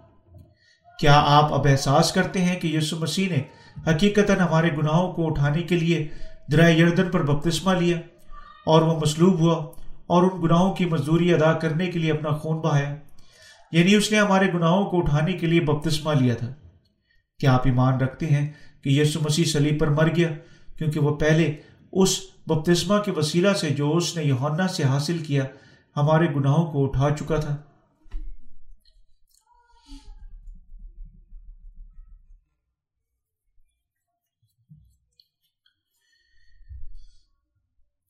کیا 0.99 1.22
آپ 1.26 1.55
اب 1.55 1.66
احساس 1.70 2.12
کرتے 2.12 2.40
ہیں 2.40 2.61
کہ 2.61 2.66
یسو 2.66 2.97
مسیح 2.97 3.28
نے 3.28 3.43
حقیقت 3.90 4.30
ہمارے 4.30 4.70
گناہوں 4.76 5.12
کو 5.12 5.26
اٹھانے 5.26 5.62
کے 5.62 5.76
لیے 5.76 6.09
درائے 6.53 6.78
یردن 6.78 7.11
پر 7.11 7.22
بپتسمہ 7.22 7.72
لیا 7.72 7.97
اور 8.66 8.82
وہ 8.82 9.01
مصلوب 9.03 9.38
ہوا 9.38 9.55
اور 10.07 10.22
ان 10.22 10.43
گناہوں 10.43 10.74
کی 10.74 10.84
مزدوری 10.84 11.34
ادا 11.34 11.53
کرنے 11.53 11.86
کے 11.86 11.99
لیے 11.99 12.12
اپنا 12.12 12.30
خون 12.30 12.59
بہایا؟ 12.59 12.95
یعنی 13.72 13.95
اس 13.95 14.12
نے 14.12 14.18
ہمارے 14.18 14.53
گناہوں 14.55 14.90
کو 14.90 14.99
اٹھانے 14.99 15.32
کے 15.32 15.47
لیے 15.47 15.61
بپتسمہ 15.61 16.12
لیا 16.12 16.34
تھا۔ 16.34 16.53
کیا 17.38 17.55
آپ 17.55 17.62
ایمان 17.64 18.01
رکھتے 18.01 18.26
ہیں 18.26 18.53
کہ 18.84 18.88
یسو 18.88 19.20
مسیح 19.24 19.45
سلیب 19.45 19.80
پر 19.80 19.88
مر 19.88 20.09
گیا 20.16 20.28
کیونکہ 20.78 21.01
وہ 21.01 21.14
پہلے 21.14 21.53
اس 21.93 22.20
بپتسمہ 22.47 22.99
کے 22.99 23.11
وسیلہ 23.11 23.53
سے 23.53 23.70
جو 23.70 23.97
اس 23.97 24.16
نے 24.16 24.22
یونا 24.22 24.68
سے 24.68 24.82
حاصل 24.82 25.18
کیا 25.18 25.45
ہمارے 25.97 26.26
گناہوں 26.36 26.72
کو 26.72 26.84
اٹھا 26.84 27.11
چکا 27.11 27.36
تھا؟ 27.36 27.57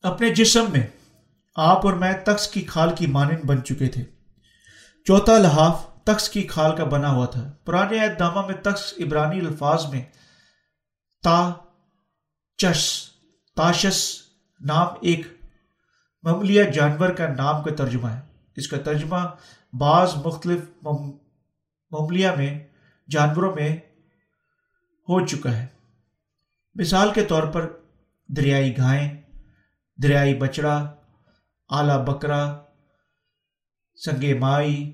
اپنے 0.03 0.35
جسم 0.35 0.65
میں 0.69 0.87
آپ 1.57 1.87
اور 1.87 1.95
میں 1.95 2.13
تخس 2.25 2.49
کی 2.49 2.61
کھال 2.63 2.95
کی 2.95 3.07
مانند 3.07 3.45
بن 3.45 3.65
چکے 3.65 3.89
تھے۔ 3.89 4.05
چوتھا 5.05 5.39
لحاف 5.39 6.05
تخس 6.05 6.29
کی 6.29 6.43
کھال 6.43 6.77
کا 6.77 6.85
بنا 6.85 7.11
ہوا 7.11 7.27
تھا۔ 7.27 7.53
پرانے 7.65 8.01
اعتدامہ 8.01 8.47
میں 8.47 8.55
تخس 8.55 8.95
عبرانی 8.99 9.41
الفاظ 9.41 9.87
میں 9.87 10.05
تا 11.23 11.53
چش 12.57 13.09
تاشس 13.57 14.21
نام 14.61 14.87
ایک 15.01 15.27
مملیہ 16.23 16.63
جانور 16.63 17.09
کا 17.09 17.27
نام 17.29 17.63
کا 17.63 17.75
ترجمہ 17.75 18.09
ہے۔ 18.09 18.21
اس 18.57 18.69
کا 18.69 18.79
ترجمہ 18.79 19.17
بعض 19.73 20.17
مختلف 20.25 20.61
مملیہ 21.91 22.29
میں، 22.37 22.67
جانوروں 23.11 23.55
میں 23.55 23.77
ہو 25.09 25.27
چکا 25.27 25.57
ہے۔ 25.57 25.67
مثال 26.75 27.13
کے 27.13 27.25
طور 27.25 27.43
پر 27.43 27.73
دریائی 28.29 28.77
گھائیں 28.77 29.22
دریائی 30.03 30.35
بچڑا، 30.35 30.95
اعلی 31.71 32.11
بکرا، 32.11 32.61
سنگے 33.95 34.35
مائی۔ 34.35 34.93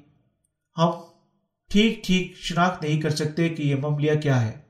ہم 0.77 0.91
ٹھیک 1.71 2.05
ٹھیک 2.05 2.37
شناخت 2.37 2.83
نہیں 2.83 3.01
کر 3.01 3.11
سکتے 3.11 3.49
کہ 3.49 3.63
یہ 3.63 3.75
مملیہ 3.75 4.15
کیا 4.15 4.41
ہے۔ 4.43 4.61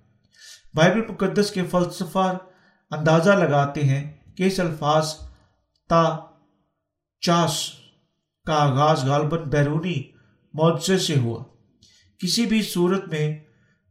بائبل 0.75 1.03
مقدس 1.09 1.51
کے 1.51 1.63
فلسفہ 1.65 2.39
اندازہ 2.91 3.31
لگاتے 3.31 3.83
ہیں 3.83 4.17
کہ 4.37 4.43
اس 4.43 4.61
الفاظ 4.61 5.15
تا 5.89 6.17
چاس 7.21 7.73
کا 8.47 8.55
آغاز 8.55 9.05
غالباً 9.05 9.43
بیرونی 9.43 10.03
معجزے 10.55 10.99
سے 10.99 11.19
ہوا۔ 11.19 11.45
کسی 12.19 12.47
بھی 12.47 12.63
صورت 12.63 13.09
میں 13.09 13.45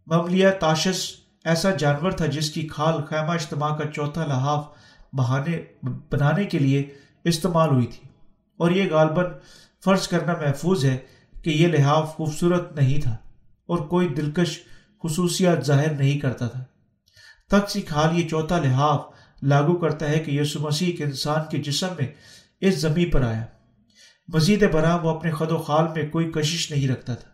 مملیہ 0.06 0.48
تاشس 0.60 1.16
ایسا 1.46 1.72
جانور 1.72 2.12
تھا 2.12 2.26
جس 2.26 2.50
کی 2.50 2.68
کھال 2.68 3.06
خیمہ 3.06 3.32
اجتماع 3.32 3.78
کا 3.78 3.92
چوتھا 3.92 4.26
لحاف 4.26 4.66
بہانے، 5.18 5.62
بنانے 5.84 6.44
کے 6.44 6.60
لیے 6.60 6.84
استعمال 7.24 7.70
ہوئی 7.70 7.86
تھی۔ 7.86 8.10
اور 8.58 8.72
یہ 8.72 8.92
غالباً 8.92 9.26
فرض 9.84 10.08
کرنا 10.08 10.34
محفوظ 10.34 10.86
ہے 10.86 10.98
کہ 11.44 11.50
یہ 11.50 11.68
لحاف 11.68 12.16
خوبصورت 12.16 12.76
نہیں 12.76 13.02
تھا 13.02 13.12
اور 13.68 13.78
کوئی 13.78 14.08
دلکش 14.08 14.60
خصوصیات 15.04 15.66
ظاہر 15.66 15.92
نہیں 15.92 16.20
کرتا 16.20 16.48
تھا۔ 16.48 16.64
تک 17.48 17.70
سی 17.70 17.82
کھال 17.82 18.20
یہ 18.20 18.30
چوتھا 18.30 18.60
لحاف 18.60 19.02
لاگو 19.42 19.76
کرتا 19.76 20.10
ہے 20.10 20.20
کہ 20.20 20.32
یسو 20.32 20.60
مسیح 20.60 20.98
کے 20.98 21.04
انسان 21.04 21.42
کے 21.52 21.58
جسم 21.58 21.88
میں 22.00 22.08
اس 22.62 22.78
زمین 22.82 23.10
پر 23.10 23.22
آیا۔ 23.22 23.46
مزید 24.28 24.72
برآں 24.72 25.00
وہ 25.00 25.10
اپنے 25.10 25.32
خد 25.32 25.52
و 25.52 25.58
خال 25.58 25.86
میں 25.96 26.10
کوئی 26.10 26.32
کشش 26.32 26.72
نہیں 26.72 26.88
رکھتا 26.88 27.16
تھا۔ 27.16 27.30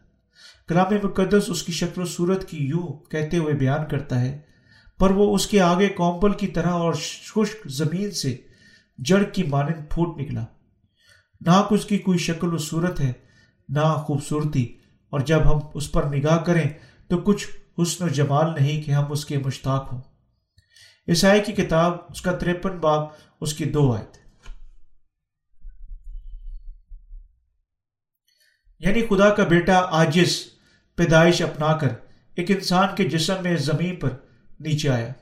کلام 0.68 0.94
مقدس 1.04 1.44
اس 1.48 1.64
کی 1.64 1.72
شکل 1.72 2.02
و 2.02 2.06
صورت 2.06 2.50
کی 2.50 2.58
یوں 2.58 3.10
کہتے 3.10 3.38
ہوئے 3.38 3.54
بیان 3.54 3.88
کرتا 3.90 4.22
ہے 4.22 4.53
پر 5.04 5.10
وہ 5.10 5.36
اس 5.36 5.48
کے 5.48 5.62
آگے 5.62 5.90
کومپل 5.90 6.34
کی 6.34 6.48
طرح 6.48 6.70
اور 6.70 6.94
خشک 7.36 7.56
زمین 7.66 8.12
سے 8.12 8.38
جڑ 8.98 9.24
کی 9.24 9.44
مانند 9.44 9.94
پھوٹ 9.94 10.18
نکلا۔ 10.18 10.46
نہ 11.42 11.68
اس 11.70 11.86
کی 11.86 11.98
کوئی 11.98 12.18
شکل 12.18 12.54
و 12.54 12.58
صورت 12.58 13.02
ہے، 13.02 13.12
نہ 13.70 13.80
خوبصورتی۔ 13.80 14.78
اور 15.10 15.20
جب 15.20 15.54
ہم 15.54 15.60
اس 15.74 15.92
پر 15.92 16.04
نگاہ 16.04 16.38
کریں 16.38 16.70
تو 17.08 17.18
کچھ 17.18 17.48
حسن 17.82 18.04
و 18.04 18.08
جمال 18.08 18.54
نہیں 18.60 18.82
کہ 18.82 18.92
ہم 18.92 19.12
اس 19.12 19.26
کے 19.26 19.38
مشتاق 19.38 19.94
ہوں۔ 19.94 20.02
عیسائی 21.08 21.42
کی 21.42 21.52
کتاب، 21.52 21.98
اس 22.10 22.22
کا 22.22 22.32
تریپن 22.32 22.78
باب، 22.78 23.08
اس 23.42 23.54
کی 23.54 23.66
دو 23.66 23.94
آئے 23.94 24.06
تھے 24.06 24.52
یعنی 28.80 29.02
خدا 29.02 29.30
کا 29.30 29.44
بیٹا 29.44 29.82
آجز، 29.92 30.44
پیدائش 30.96 31.42
اپنا 31.42 31.78
کر، 31.78 31.90
ایک 32.36 32.52
انسان 32.52 32.88
کے 32.98 33.10
جسم 33.10 33.34
میں 33.42 33.58
زمین 33.58 33.96
پر 33.96 34.10
نیچے 34.64 34.90
آیا۔ 34.90 35.14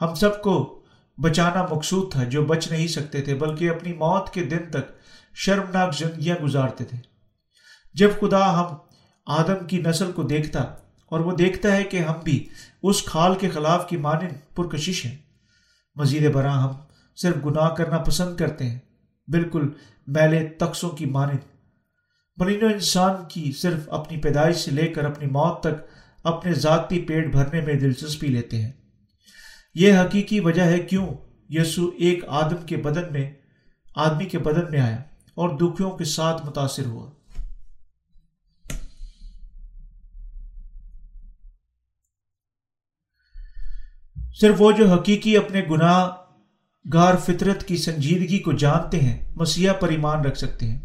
ہم 0.00 0.14
سب 0.14 0.42
کو 0.42 0.82
بچانا 1.22 1.66
مقصود 1.70 2.12
تھا 2.12 2.24
جو 2.24 2.44
بچ 2.44 2.70
نہیں 2.70 2.86
سکتے 2.86 3.22
تھے، 3.22 3.34
بلکہ 3.34 3.70
اپنی 3.70 3.92
موت 3.92 4.30
کے 4.30 4.42
دن 4.42 4.70
تک 4.70 4.92
شرمناک 5.34 5.94
زندگیاں 5.94 6.36
گزارتے 6.42 6.84
تھے۔ 6.84 6.98
جب 7.94 8.10
خدا 8.20 8.60
ہم 8.60 8.74
آدم 9.26 9.66
کی 9.66 9.82
نسل 9.82 10.12
کو 10.12 10.22
دیکھتا 10.22 10.60
اور 11.06 11.20
وہ 11.20 11.36
دیکھتا 11.36 11.76
ہے 11.76 11.84
کہ 11.84 11.96
ہم 11.96 12.14
بھی 12.24 12.48
اس 12.82 13.02
کھال 13.02 13.34
کے 13.34 13.48
خلاف 13.48 13.88
کی 13.88 13.96
مانند 13.96 14.56
پرکشش 14.56 15.06
ہیں، 15.06 15.16
مزید 15.96 16.32
برآں 16.32 16.62
ہم 16.62 16.72
صرف 17.16 17.36
گناہ 17.46 17.68
کرنا 17.68 17.98
پسند 17.98 18.36
کرتے 18.36 18.68
ہیں۔ 18.68 18.78
بالکل 19.28 19.68
میلے 20.06 20.48
تقسوں 20.48 20.90
کی 20.90 21.06
مانند۔ 21.06 21.38
مرین 22.36 22.64
و 22.64 22.66
انسان 22.66 23.14
کی 23.28 23.52
صرف 23.52 23.88
اپنی 23.88 24.16
پیدائش 24.18 24.56
سے 24.56 24.70
لے 24.70 24.86
کر 24.86 25.04
اپنی 25.04 25.26
موت 25.30 25.62
تک 25.62 25.99
اپنے 26.22 26.54
ذاتی 26.54 27.00
پیٹ 27.00 27.32
بھرنے 27.32 27.60
میں 27.60 27.74
دلچسپی 27.74 28.26
لیتے 28.26 28.62
ہیں۔ 28.62 28.72
یہ 29.74 29.92
حقیقی 29.92 30.40
وجہ 30.40 30.62
ہے 30.62 30.78
کیوں 30.78 31.06
یسو 31.48 31.90
ایک 31.98 32.24
آدم 32.28 32.66
کے 32.66 32.76
بدن 32.76 33.12
میں، 33.12 33.30
آدمی 33.96 34.24
کے 34.24 34.38
بدن 34.38 34.70
میں 34.70 34.80
آیا 34.80 34.96
اور 35.34 35.48
دکھیوں 35.48 35.90
کے 35.90 36.04
ساتھ 36.04 36.46
متاثر 36.46 36.86
ہوا۔ 36.86 37.10
صرف 44.40 44.54
وہ 44.58 44.72
جو 44.72 44.94
حقیقی 44.94 45.36
اپنے 45.36 45.62
گناہ 45.70 46.08
گار 46.94 47.14
فطرت 47.14 47.64
کی 47.64 47.76
سنجیدگی 47.76 48.38
کو 48.38 48.52
جانتے 48.52 49.00
ہیں 49.00 49.32
مسیح 49.36 49.72
پر 49.72 49.88
ایمان 49.88 50.24
رکھ 50.24 50.38
سکتے 50.38 50.66
ہیں 50.66 50.78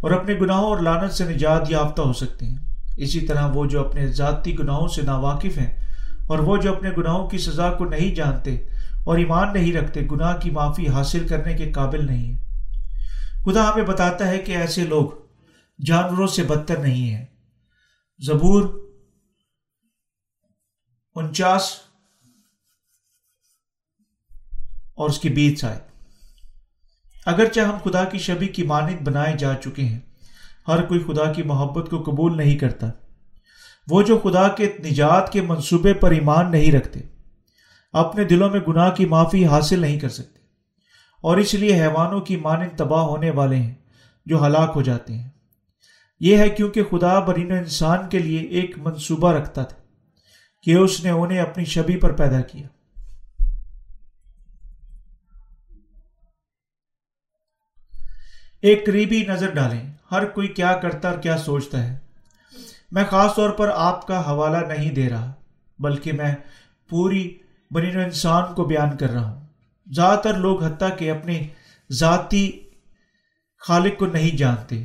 اور 0.00 0.10
اپنے 0.10 0.34
گناہوں 0.34 0.64
اور 0.64 0.78
لانت 0.78 1.12
سے 1.12 1.34
نجات 1.34 1.70
یافتہ 1.70 2.02
ہو 2.02 2.12
سکتے 2.12 2.46
ہیں۔ 2.46 2.71
اسی 2.96 3.20
طرح 3.20 3.46
وہ 3.46 3.66
جو 3.66 3.88
اپنے 3.88 4.06
ذاتی 4.06 4.58
گناہوں 4.58 4.88
سے 4.88 5.02
ناواقف 5.02 5.58
ہیں 5.58 5.82
اور 6.28 6.38
وہ 6.38 6.56
جو 6.56 6.76
اپنے 6.76 6.90
گناہوں 6.98 7.28
کی 7.28 7.38
سزا 7.38 7.72
کو 7.72 7.84
نہیں 7.84 8.14
جانتے 8.14 8.56
اور 9.04 9.18
ایمان 9.18 9.52
نہیں 9.52 9.72
رکھتے، 9.72 10.00
گناہ 10.10 10.36
کی 10.36 10.50
معافی 10.50 10.88
حاصل 10.88 11.28
کرنے 11.28 11.54
کے 11.54 11.72
قابل 11.72 12.06
نہیں 12.06 12.32
ہیں۔ 12.32 12.42
خدا 13.44 13.72
ہمیں 13.72 13.84
بتاتا 13.84 14.28
ہے 14.28 14.38
کہ 14.38 14.52
ایسے 14.52 14.84
لوگ 14.84 15.10
جانوروں 15.86 16.26
سے 16.26 16.42
بدتر 16.42 16.76
نہیں 16.76 17.14
ہیں۔ 17.14 17.26
زبور 18.18 18.62
انچاس 21.14 21.76
اور 24.94 25.10
اس 25.10 25.18
کی 25.18 25.28
بیچ 25.28 25.64
آئے 25.64 25.80
اگرچہ 27.26 27.60
ہم 27.60 27.90
خدا 27.90 28.04
کی 28.04 28.18
شبی 28.18 28.46
کی 28.46 28.62
مانند 28.62 29.00
بنائے 29.00 29.36
جا 29.36 29.54
چکے 29.54 29.84
ہیں 29.84 29.98
ہر 30.68 30.82
کوئی 30.82 31.00
خدا 31.00 31.32
کی 31.32 31.42
محبت 31.42 31.90
کو 31.90 32.02
قبول 32.02 32.36
نہیں 32.36 32.58
کرتا۔ 32.58 32.90
وہ 33.90 34.02
جو 34.02 34.18
خدا 34.18 34.48
کے 34.48 34.72
نجات 34.84 35.32
کے 35.32 35.40
منصوبے 35.40 35.94
پر 35.94 36.10
ایمان 36.10 36.50
نہیں 36.50 36.72
رکھتے، 36.72 37.00
اپنے 37.92 38.24
دلوں 38.24 38.50
میں 38.50 38.60
گناہ 38.68 38.90
کی 38.90 39.06
معافی 39.06 39.46
حاصل 39.46 39.80
نہیں 39.80 40.00
کر 40.00 40.08
سکتے۔ 40.08 40.38
اور 41.20 41.36
اس 41.36 41.54
لیے 41.54 41.82
حیوانوں 41.82 42.20
کی 42.20 42.36
مانند 42.36 42.78
تباہ 42.78 43.02
ہونے 43.02 43.30
والے 43.30 43.56
ہیں 43.56 43.74
جو 44.26 44.46
ہلاک 44.46 44.72
ہو 44.74 44.82
جاتے 44.82 45.14
ہیں۔ 45.14 45.30
یہ 46.20 46.36
ہے 46.36 46.48
کیونکہ 46.48 46.82
خدا 46.84 47.18
برین 47.18 47.52
و 47.52 47.54
انسان 47.54 48.08
کے 48.08 48.18
لیے 48.18 48.40
ایک 48.40 48.78
منصوبہ 48.78 49.32
رکھتا 49.32 49.62
تھا 49.62 49.76
کہ 50.62 50.74
اس 50.74 51.04
نے 51.04 51.10
انہیں 51.10 51.38
اپنی 51.38 51.64
شبی 51.64 51.96
پر 51.96 52.12
پیدا 52.12 52.40
کیا۔ 52.40 52.66
ایک 58.62 58.84
قریبی 58.86 59.22
نظر 59.28 59.54
ڈالیں۔ 59.54 59.82
ہر 60.10 60.24
کوئی 60.24 60.48
کیا 60.48 60.72
کرتا 60.74 61.10
اور 61.10 61.18
کیا 61.18 61.36
سوچتا 61.38 61.82
ہے۔ 61.84 61.96
میں 62.90 63.04
خاص 63.10 63.34
طور 63.34 63.50
پر 63.50 63.70
آپ 63.74 64.06
کا 64.06 64.20
حوالہ 64.30 64.66
نہیں 64.66 64.90
دے 64.90 65.08
رہا، 65.08 65.32
بلکہ 65.78 66.12
میں 66.12 66.34
پوری 66.90 67.28
بنی 67.70 67.90
انسان 67.94 68.54
کو 68.54 68.64
بیان 68.64 68.96
کر 68.96 69.10
رہا 69.10 69.30
ہوں۔ 69.30 69.46
زیادہ 69.86 70.18
تر 70.20 70.36
لوگ 70.36 70.62
حتیٰ 70.62 70.96
کہ 70.98 71.10
اپنے 71.10 71.42
ذاتی 71.90 72.50
خالق 73.62 73.98
کو 73.98 74.06
نہیں 74.06 74.36
جانتے، 74.36 74.84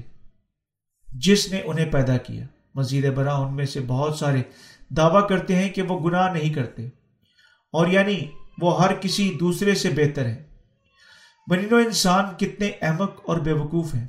جس 1.07 1.51
نے 1.51 1.61
انہیں 1.65 1.91
پیدا 1.91 2.17
کیا۔ 2.17 2.45
مزید 2.75 3.05
برآں 3.13 3.35
ان 3.35 3.55
میں 3.55 3.65
سے 3.65 3.79
بہت 3.87 4.15
سارے 4.15 4.41
دعویٰ 4.89 5.27
کرتے 5.27 5.55
ہیں 5.55 5.69
کہ 5.69 5.81
وہ 5.81 5.99
گناہ 5.99 6.33
نہیں 6.33 6.53
کرتے، 6.53 6.87
اور 7.73 7.87
یعنی 7.87 8.19
وہ 8.61 8.81
ہر 8.83 8.93
کسی 8.93 9.29
دوسرے 9.39 9.75
سے 9.75 9.89
بہتر 9.89 10.25
ہے 10.25 10.46
بنین 11.47 11.73
و 11.73 11.77
انسان 11.77 12.25
کتنے 12.37 12.71
احمق 12.81 13.11
اور 13.25 13.37
بے 13.37 13.51
وقوف 13.51 13.95
ہیں۔ 13.95 14.07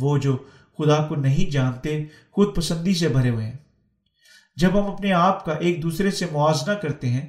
وہ 0.00 0.18
جو 0.18 0.36
خدا 0.78 1.06
کو 1.06 1.14
نہیں 1.14 1.50
جانتے، 1.50 2.04
خود 2.30 2.56
پسندی 2.56 2.94
سے 2.94 3.08
بھرے 3.08 3.30
ہوئے 3.30 3.46
ہیں۔ 3.46 3.56
جب 4.56 4.80
ہم 4.80 4.90
اپنے 4.90 5.12
آپ 5.12 5.44
کا 5.44 5.52
ایک 5.52 5.82
دوسرے 5.82 6.10
سے 6.10 6.26
موازنہ 6.32 6.74
کرتے 6.74 7.08
ہیں، 7.08 7.28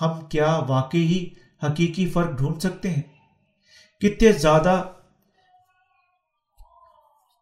ہم 0.00 0.26
کیا 0.26 0.60
واقعی 0.68 1.28
حقیقی 1.62 2.10
فرق 2.10 2.38
ڈھونڈ 2.38 2.58
سکتے 2.58 2.90
ہیں؟ 2.90 3.02
کتنے 4.00 4.32
زیادہ 4.32 4.82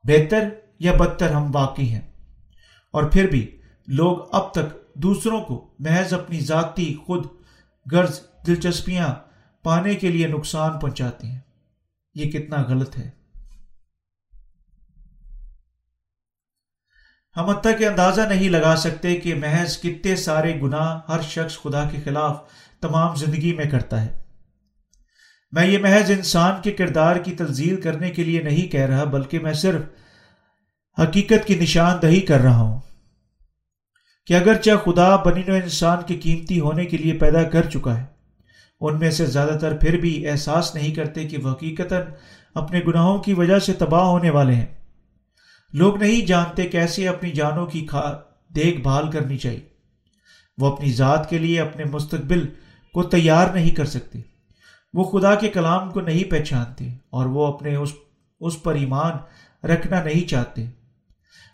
بہتر 0.05 0.49
یا 0.79 0.93
بدتر 0.93 1.31
ہم 1.31 1.51
واقعی 1.55 1.89
ہیں۔ 1.89 2.12
اور 2.93 3.05
پھر 3.05 3.27
بھی 3.27 3.61
لوگ 3.87 4.35
اب 4.35 4.53
تک 4.53 4.95
دوسروں 4.95 5.41
کو 5.41 5.75
محض 5.79 6.14
اپنی 6.14 6.41
ذاتی 6.41 6.95
خود 7.07 7.27
غرض 7.93 8.21
دلچسپیاں 8.47 9.30
پانے 9.62 9.94
کے 9.94 10.08
لیے 10.08 10.26
نقصان 10.26 10.78
پہنچاتے 10.78 11.26
ہیں۔ 11.26 11.38
یہ 12.14 12.30
کتنا 12.30 12.62
غلط 12.62 12.98
ہے۔ 12.98 13.11
ہم 17.36 17.44
حتیٰ 17.44 17.78
کہ 17.78 17.88
اندازہ 17.88 18.20
نہیں 18.20 18.48
لگا 18.48 18.76
سکتے 18.76 19.16
کہ 19.16 19.34
محض 19.34 19.78
کتنے 19.78 20.16
سارے 20.16 20.61
گناہ 20.61 21.00
ہر 21.08 21.20
شخص 21.22 21.58
خدا 21.62 21.88
کے 21.88 21.98
خلاف 22.04 22.40
تمام 22.80 23.14
زندگی 23.14 23.52
میں 23.52 23.64
کرتا 23.64 24.04
ہے۔ 24.04 24.22
میں 25.52 25.66
یہ 25.66 25.78
محض 25.78 26.11
انسان 26.11 26.62
کے 26.62 26.72
کردار 26.72 27.16
کی 27.16 27.32
تلزیل 27.32 27.80
کرنے 27.80 28.11
کے 28.11 28.24
لیے 28.24 28.42
نہیں 28.42 28.72
کہہ 28.72 28.86
رہا، 28.86 29.04
بلکہ 29.04 29.38
میں 29.38 29.52
صرف 29.52 29.82
حقیقت 31.00 31.46
کی 31.46 31.54
نشاندہی 31.54 32.20
کر 32.20 32.40
رہا 32.40 32.56
ہوں 32.56 32.80
کہ 34.26 34.34
اگرچہ 34.34 34.70
خدا 34.84 35.16
بنی 35.16 35.42
نو 35.46 35.54
انسان 35.54 35.98
کے 36.06 36.16
قیمتی 36.16 36.61
ہونے 36.61 36.84
کے 36.84 36.96
لیے 36.96 37.12
پیدا 37.12 37.42
کر 37.42 37.70
چکا 37.70 38.00
ہے 38.00 38.20
ان 38.81 38.99
میں 38.99 39.11
سے 39.11 39.26
زیادہ 39.26 39.59
تر 39.61 39.76
پھر 39.76 39.99
بھی 39.99 40.28
احساس 40.28 40.74
نہیں 40.74 40.95
کرتے 40.95 41.28
کہ 41.28 41.39
وہ 41.39 41.51
حقیقتاً 41.51 42.03
اپنے 42.55 42.81
گناہوں 42.87 43.18
کی 43.18 43.35
وجہ 43.35 43.59
سے 43.59 43.72
تباہ 43.72 44.03
ہونے 44.03 44.31
والے 44.31 44.55
ہیں۔ 44.55 44.66
لوگ 45.72 45.97
نہیں 45.97 46.26
جانتے 46.26 46.66
کیسے 46.66 47.09
اپنی 47.09 47.31
جانوں 47.31 47.66
کی 47.66 47.87
دیکھ 48.55 48.81
بھال 48.81 49.11
کرنی 49.11 49.39
چاہیے۔ 49.39 49.61
وہ 50.59 50.72
اپنی 50.72 50.93
ذات 50.93 51.31
کے 51.31 51.39
لیے 51.39 51.61
اپنے 51.61 51.85
مستقبل 51.85 52.49
کو 52.95 53.03
تیار 53.03 53.47
نہیں 53.55 53.70
کر 53.70 53.85
سکتے۔ 53.85 54.20
وہ 54.93 55.05
خدا 55.05 55.35
کے 55.35 55.49
کلام 55.49 55.91
کو 55.91 56.01
نہیں 56.01 56.31
پہچانتے 56.31 56.89
اور 57.11 57.26
وہ 57.26 57.47
اپنے 57.47 57.76
اس 57.76 57.93
اس 58.41 58.62
پر 58.62 58.74
ایمان 58.74 59.12
رکھنا 59.66 60.03
نہیں 60.03 60.28
چاہتے۔ 60.28 60.66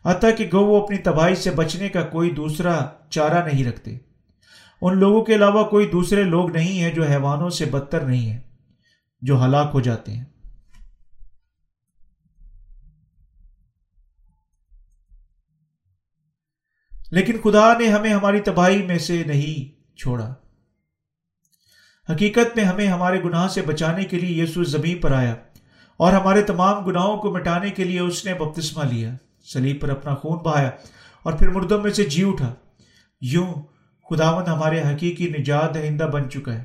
حتیٰ 0.04 0.30
کہ 0.36 0.48
گو 0.52 0.64
وہ 0.64 0.84
اپنی 0.84 0.98
تباہی 0.98 1.34
سے 1.34 1.50
بچنے 1.50 1.88
کا 1.88 2.02
کوئی 2.02 2.30
دوسرا 2.30 2.86
چارہ 3.10 3.44
نہیں 3.44 3.64
رکھتے۔ 3.64 3.98
ان 4.80 4.98
لوگوں 4.98 5.24
کے 5.24 5.34
علاوہ 5.34 5.64
کوئی 5.64 5.90
دوسرے 5.90 6.22
لوگ 6.22 6.50
نہیں 6.50 6.80
ہیں 6.80 6.92
جو 6.92 7.04
حیوانوں 7.04 7.50
سے 7.50 7.64
بدتر 7.64 8.00
نہیں 8.00 8.30
ہیں، 8.30 8.40
جو 9.22 9.44
ہلاک 9.44 9.70
ہو 9.74 9.80
جاتے 9.80 10.12
ہیں۔ 10.12 10.24
لیکن 17.10 17.36
خدا 17.44 17.78
نے 17.78 17.88
ہمیں 17.88 18.14
ہماری 18.14 18.40
تباہی 18.40 18.82
میں 18.82 18.98
سے 18.98 19.22
نہیں 19.26 19.76
چھوڑا۔ 19.98 20.34
حقیقت 22.10 22.56
میں 22.56 22.64
ہمیں 22.64 22.88
ہمارے 22.88 23.22
گناہ 23.22 23.48
سے 23.48 23.62
بچانے 23.62 24.04
کے 24.04 24.18
لیے 24.18 24.42
یسو 24.42 24.64
زمین 24.64 25.00
پر 25.00 25.12
آیا 25.12 25.34
اور 25.96 26.12
ہمارے 26.12 26.42
تمام 26.42 26.84
گناہوں 26.84 27.16
کو 27.16 27.32
مٹانے 27.32 27.70
کے 27.70 27.84
لیے 27.84 28.00
اس 28.00 28.24
نے 28.24 28.34
بپتسمہ 28.34 28.84
لیا 28.84 29.10
سلیب 29.44 29.80
پر 29.80 29.88
اپنا 29.88 30.14
خون 30.14 30.38
بہایا 30.38 30.70
اور 31.22 31.32
پھر 31.32 31.48
مردوں 31.48 31.82
میں 31.82 31.90
سے 31.90 32.04
جی 32.04 32.24
اٹھا۔ 32.24 32.54
یوں 33.20 33.54
خداون 34.10 34.46
ہمارے 34.46 34.80
حقیقی 34.82 35.32
نجات 35.38 35.74
دہندہ 35.74 36.04
بن 36.04 36.30
چکا 36.30 36.54
ہے۔ 36.54 36.64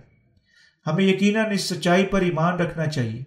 ہمیں 0.87 1.03
یقیناً 1.03 1.51
اس 1.51 1.61
سچائی 1.61 2.05
پر 2.05 2.21
ایمان 2.21 2.53
رکھنا 2.53 2.85
چاہیے۔ 2.85 3.23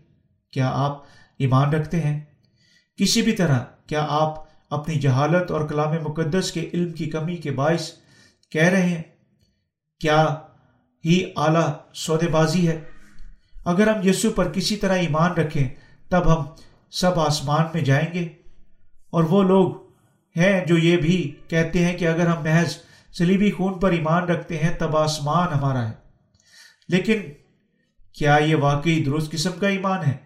کیا 0.50 0.70
آپ 0.74 1.02
ایمان 1.38 1.72
رکھتے 1.72 2.00
ہیں؟ 2.00 2.20
کسی 2.96 3.22
بھی 3.22 3.32
طرح، 3.32 3.58
کیا 3.86 4.06
آپ 4.08 4.34
اپنی 4.70 4.94
جہالت 4.94 5.50
اور 5.50 5.68
کلام 5.68 5.92
مقدس 6.04 6.52
کے 6.52 6.70
علم 6.74 6.92
کی 6.92 7.06
کمی 7.06 7.36
کے 7.36 7.50
باعث 7.50 7.90
کہہ 8.50 8.64
رہے 8.64 8.82
ہیں، 8.82 9.02
کیا 10.00 10.34
ہی 11.04 11.24
اعلیٰ 11.36 11.72
سودے 11.94 12.28
بازی 12.28 12.68
ہے؟ 12.68 12.80
اگر 13.64 13.86
ہم 13.86 14.08
یسو 14.08 14.30
پر 14.30 14.52
کسی 14.52 14.76
طرح 14.76 14.96
ایمان 14.96 15.32
رکھیں، 15.32 15.68
تب 16.08 16.40
ہم 16.40 16.46
سب 16.90 17.20
آسمان 17.20 17.66
میں 17.74 17.82
جائیں 17.82 18.14
گے۔ 18.14 18.28
اور 19.10 19.24
وہ 19.24 19.42
لوگ 19.42 19.72
ہیں 20.36 20.64
جو 20.64 20.78
یہ 20.78 20.96
بھی 20.96 21.36
کہتے 21.48 21.84
ہیں 21.84 21.98
کہ 21.98 22.08
اگر 22.08 22.26
ہم 22.26 22.42
محض 22.42 22.76
سلیبی 23.18 23.50
خون 23.50 23.80
پر 23.80 23.90
ایمان 23.90 24.22
رکھتے 24.22 24.58
ہیں، 24.58 24.78
تب 24.78 24.96
آسمان 24.96 25.52
ہمارا 25.52 25.88
ہے۔ 25.88 25.92
لیکن 26.88 27.20
کیا 28.12 28.36
یہ 28.36 28.56
واقعی 28.56 29.04
درست 29.04 29.32
قسم 29.32 29.50
کا 29.60 29.68
ایمان 29.68 29.98
ہے؟ 30.06 30.16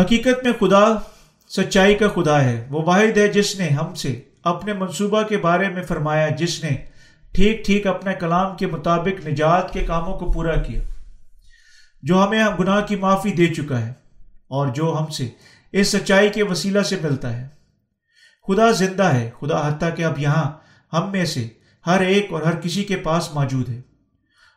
حقیقت 0.00 0.44
میں 0.44 0.52
خدا 0.60 0.84
سچائی 1.48 1.94
کا 1.94 2.08
خدا 2.08 2.44
ہے۔ 2.44 2.66
وہ 2.70 2.82
واحد 2.82 3.16
ہے 3.16 3.28
جس 3.28 3.56
نے 3.56 3.68
ہم 3.68 3.94
سے 3.94 4.22
اپنے 4.42 4.72
منصوبہ 4.72 5.22
کے 5.22 5.36
بارے 5.36 5.68
میں 5.68 5.82
فرمایا، 5.82 6.28
جس 6.28 6.64
نے 6.64 6.86
ٹھیک 7.32 7.66
ٹھیک 7.66 7.86
اپنے 7.86 8.14
کلام 8.14 8.56
کے 8.56 8.66
مطابق 8.66 9.26
نجات 9.26 9.72
کے 9.72 9.80
کاموں 9.80 10.18
کو 10.18 10.32
پورا 10.32 10.62
کیا، 10.62 10.82
جو 12.02 12.24
ہمیں 12.24 12.44
گناہ 12.60 12.86
کی 12.86 12.96
معافی 12.96 13.32
دے 13.32 13.54
چکا 13.54 13.86
ہے۔ 13.86 13.92
اور 14.50 14.68
جو 14.68 14.96
ہم 15.00 15.06
سے، 15.06 15.28
اس 15.72 15.88
سچائی 15.88 16.28
کے 16.28 16.42
وسیلہ 16.42 16.82
سے 16.82 16.96
ملتا 17.02 17.36
ہے۔ 17.36 17.48
خدا 18.46 18.70
زندہ 18.70 19.02
ہے، 19.02 19.30
خدا 19.40 19.68
حتیٰ 19.68 19.96
کہ 19.96 20.04
اب 20.04 20.18
یہاں 20.18 20.50
ہم 20.92 21.10
میں 21.10 21.24
سے 21.24 21.48
ہر 21.86 22.00
ایک 22.00 22.32
اور 22.32 22.42
ہر 22.42 22.60
کسی 22.60 22.84
کے 22.84 22.96
پاس 22.96 23.34
موجود 23.34 23.68
ہے۔ 23.68 23.80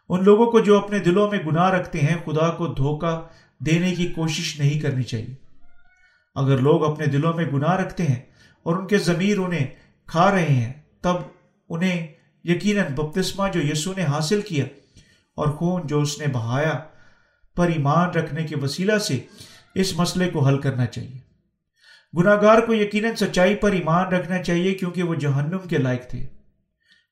ان 0.09 0.23
لوگوں 0.23 0.51
کو 0.51 0.59
جو 0.59 0.77
اپنے 0.77 0.99
دلوں 0.99 1.31
میں 1.31 1.39
گناہ 1.39 1.69
رکھتے 1.69 1.99
ہیں، 1.99 2.15
خدا 2.25 2.49
کو 2.49 2.67
دھوکہ 2.67 3.27
دینے 3.65 3.95
کی 3.95 4.07
کوشش 4.07 4.59
نہیں 4.59 4.79
کرنی 4.79 5.03
چاہیے۔ 5.03 5.35
اگر 6.35 6.57
لوگ 6.57 6.83
اپنے 6.85 7.05
دلوں 7.05 7.33
میں 7.33 7.45
گناہ 7.45 7.75
رکھتے 7.75 8.03
ہیں 8.03 8.21
اور 8.63 8.75
ان 8.75 8.87
کے 8.87 8.97
ضمیر 8.97 9.37
انہیں 9.37 9.67
کھا 10.05 10.31
رہے 10.31 10.53
ہیں، 10.53 10.73
تب 11.01 11.15
انہیں 11.69 12.07
یقیناً 12.43 12.93
بپتسمہ 12.95 13.47
جو 13.53 13.61
یسو 13.61 13.93
نے 13.97 14.03
حاصل 14.03 14.41
کیا 14.41 14.65
اور 15.35 15.47
خون 15.47 15.87
جو 15.87 16.01
اس 16.01 16.19
نے 16.19 16.27
بہایا 16.27 16.79
پر 17.55 17.67
ایمان 17.67 18.09
رکھنے 18.09 18.43
کے 18.43 18.55
وسیلہ 18.55 18.97
سے 18.97 19.19
اس 19.75 19.97
مسئلے 19.97 20.29
کو 20.29 20.47
حل 20.47 20.61
کرنا 20.61 20.85
چاہیے۔ 20.85 21.19
گناہ 22.17 22.35
گار 22.41 22.61
کو 22.61 22.73
یقیناً 22.73 23.15
سچائی 23.15 23.55
پر 23.55 23.71
ایمان 23.71 24.07
رکھنا 24.07 24.43
چاہیے 24.43 24.73
کیونکہ 24.73 25.03
وہ 25.03 25.15
جہنم 25.15 25.67
کے 25.69 25.77
لائق 25.77 26.07
تھے۔ 26.07 26.27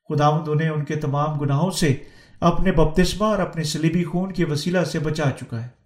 خداوند 0.10 0.48
انہیں 0.48 0.70
ان 0.70 0.86
کے 0.86 0.96
تمام 0.96 1.40
گناہوں 1.40 1.72
سے 1.72 1.98
اپنے 2.40 2.72
بپتسمہ 2.72 3.26
اور 3.26 3.40
اپنے 3.40 3.64
سلیبی 3.64 4.04
خون 4.04 4.34
کے 4.34 4.46
وسیلہ 4.46 4.84
سے 4.84 5.00
بچا 5.00 5.32
چکا 5.40 5.66
ہے۔ 5.66 5.82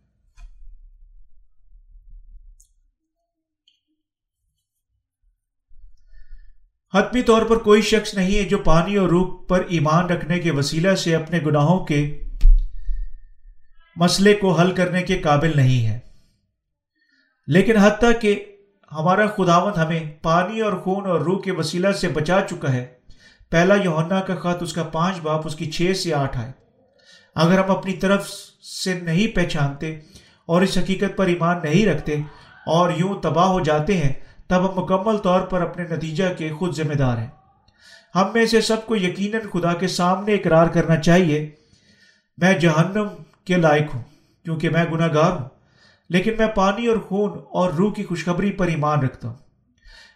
حتمی 6.93 7.21
طور 7.21 7.41
پر 7.41 7.57
کوئی 7.57 7.81
شخص 7.81 8.13
نہیں 8.13 8.37
ہے 8.37 8.43
جو 8.43 8.57
پانی 8.57 8.95
اور 8.95 9.09
روح 9.09 9.45
پر 9.47 9.63
ایمان 9.67 10.05
رکھنے 10.05 10.39
کے 10.39 10.51
وسیلہ 10.51 10.95
سے 10.95 11.15
اپنے 11.15 11.39
گناہوں 11.45 11.85
کے 11.85 12.21
مسئلے 13.95 14.33
کو 14.33 14.51
حل 14.51 14.75
کرنے 14.75 15.03
کے 15.03 15.19
قابل 15.19 15.51
نہیں 15.55 15.87
ہے۔ 15.87 15.99
لیکن 17.47 17.77
حتیٰ 17.77 18.11
کہ 18.21 18.45
ہمارا 18.91 19.27
خداوند 19.27 19.77
ہمیں 19.77 19.99
پانی 20.21 20.61
اور 20.61 20.73
خون 20.73 21.05
اور 21.05 21.19
روح 21.19 21.41
کے 21.41 21.51
وسیلہ 21.51 21.91
سے 21.91 22.07
بچا 22.07 22.41
چکا 22.49 22.73
ہے۔ 22.73 22.85
پہلا 23.49 23.75
یونا 23.75 24.19
کا 24.19 24.35
خط، 24.35 24.63
اس 24.63 24.73
کا 24.73 24.83
پانچ 24.83 25.19
باپ، 25.19 25.41
اس 25.47 25.55
کی 25.55 25.71
چھ 25.71 25.97
سے 25.97 26.13
آٹھ 26.13 26.37
آئے 26.37 26.51
اگر 27.35 27.59
ہم 27.59 27.71
اپنی 27.71 27.93
طرف 27.93 28.29
سے 28.83 28.93
نہیں 28.93 29.35
پہچانتے 29.35 29.99
اور 30.45 30.61
اس 30.61 30.77
حقیقت 30.77 31.17
پر 31.17 31.25
ایمان 31.25 31.57
نہیں 31.63 31.85
رکھتے 31.85 32.15
اور 32.65 32.91
یوں 32.95 33.21
تباہ 33.21 33.47
ہو 33.47 33.59
جاتے 33.59 33.97
ہیں، 33.97 34.13
تب 34.47 34.71
ہم 34.71 34.83
مکمل 34.83 35.17
طور 35.17 35.41
پر 35.41 35.61
اپنے 35.61 35.83
نتیجہ 35.83 36.23
کے 36.37 36.53
خود 36.53 36.75
ذمہ 36.75 36.93
دار 36.93 37.17
ہیں۔ 37.17 37.27
ہم 38.15 38.27
میں 38.33 38.45
سے 38.45 38.61
سب 38.61 38.85
کو 38.85 38.95
یقیناً 38.95 39.41
خدا 39.53 39.73
کے 39.73 39.87
سامنے 39.87 40.33
اقرار 40.33 40.67
کرنا 40.67 40.95
چاہیے۔ 40.95 41.49
میں 42.37 42.59
جہنم 42.59 43.07
کے 43.45 43.55
لائق 43.55 43.95
ہوں، 43.95 44.03
کیونکہ 44.43 44.69
میں 44.69 44.85
گناہ 44.91 45.13
گار 45.13 45.31
ہوں۔ 45.31 45.49
لیکن 46.09 46.31
میں 46.39 46.47
پانی 46.47 46.87
اور 46.87 46.97
خون 46.97 47.39
اور 47.51 47.71
روح 47.71 47.93
کی 47.93 48.03
خوشخبری 48.03 48.51
پر 48.51 48.67
ایمان 48.67 48.99
رکھتا 48.99 49.27
ہوں۔ 49.27 49.35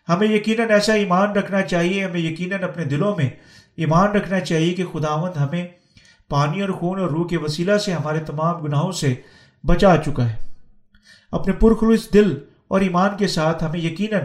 ہمیں 0.09 0.27
یقیناً 0.27 0.69
ایسا 0.69 0.93
ایمان 0.93 1.31
رکھنا 1.31 1.61
چاہیے، 1.61 2.05
ہمیں 2.05 2.19
یقیناً 2.19 2.63
اپنے 2.63 2.85
دلوں 2.85 3.15
میں 3.15 3.29
ایمان 3.77 4.11
رکھنا 4.11 4.39
چاہیے 4.39 4.73
کہ 4.73 4.85
خداوند 4.85 5.37
ہمیں 5.37 5.67
پانی 6.29 6.61
اور 6.61 6.69
خون 6.69 6.99
اور 6.99 7.09
روح 7.09 7.27
کے 7.27 7.37
وسیلہ 7.37 7.77
سے 7.77 7.93
ہمارے 7.93 8.19
تمام 8.19 8.61
گناہوں 8.61 8.91
سے 8.91 9.13
بچا 9.63 9.95
چکا 10.05 10.29
ہے۔ 10.29 10.35
اپنے 11.31 11.53
پرخلوص 11.53 12.13
دل 12.13 12.37
اور 12.67 12.81
ایمان 12.81 13.09
کے 13.17 13.27
ساتھ 13.27 13.63
ہمیں 13.63 13.79
یقیناً 13.79 14.21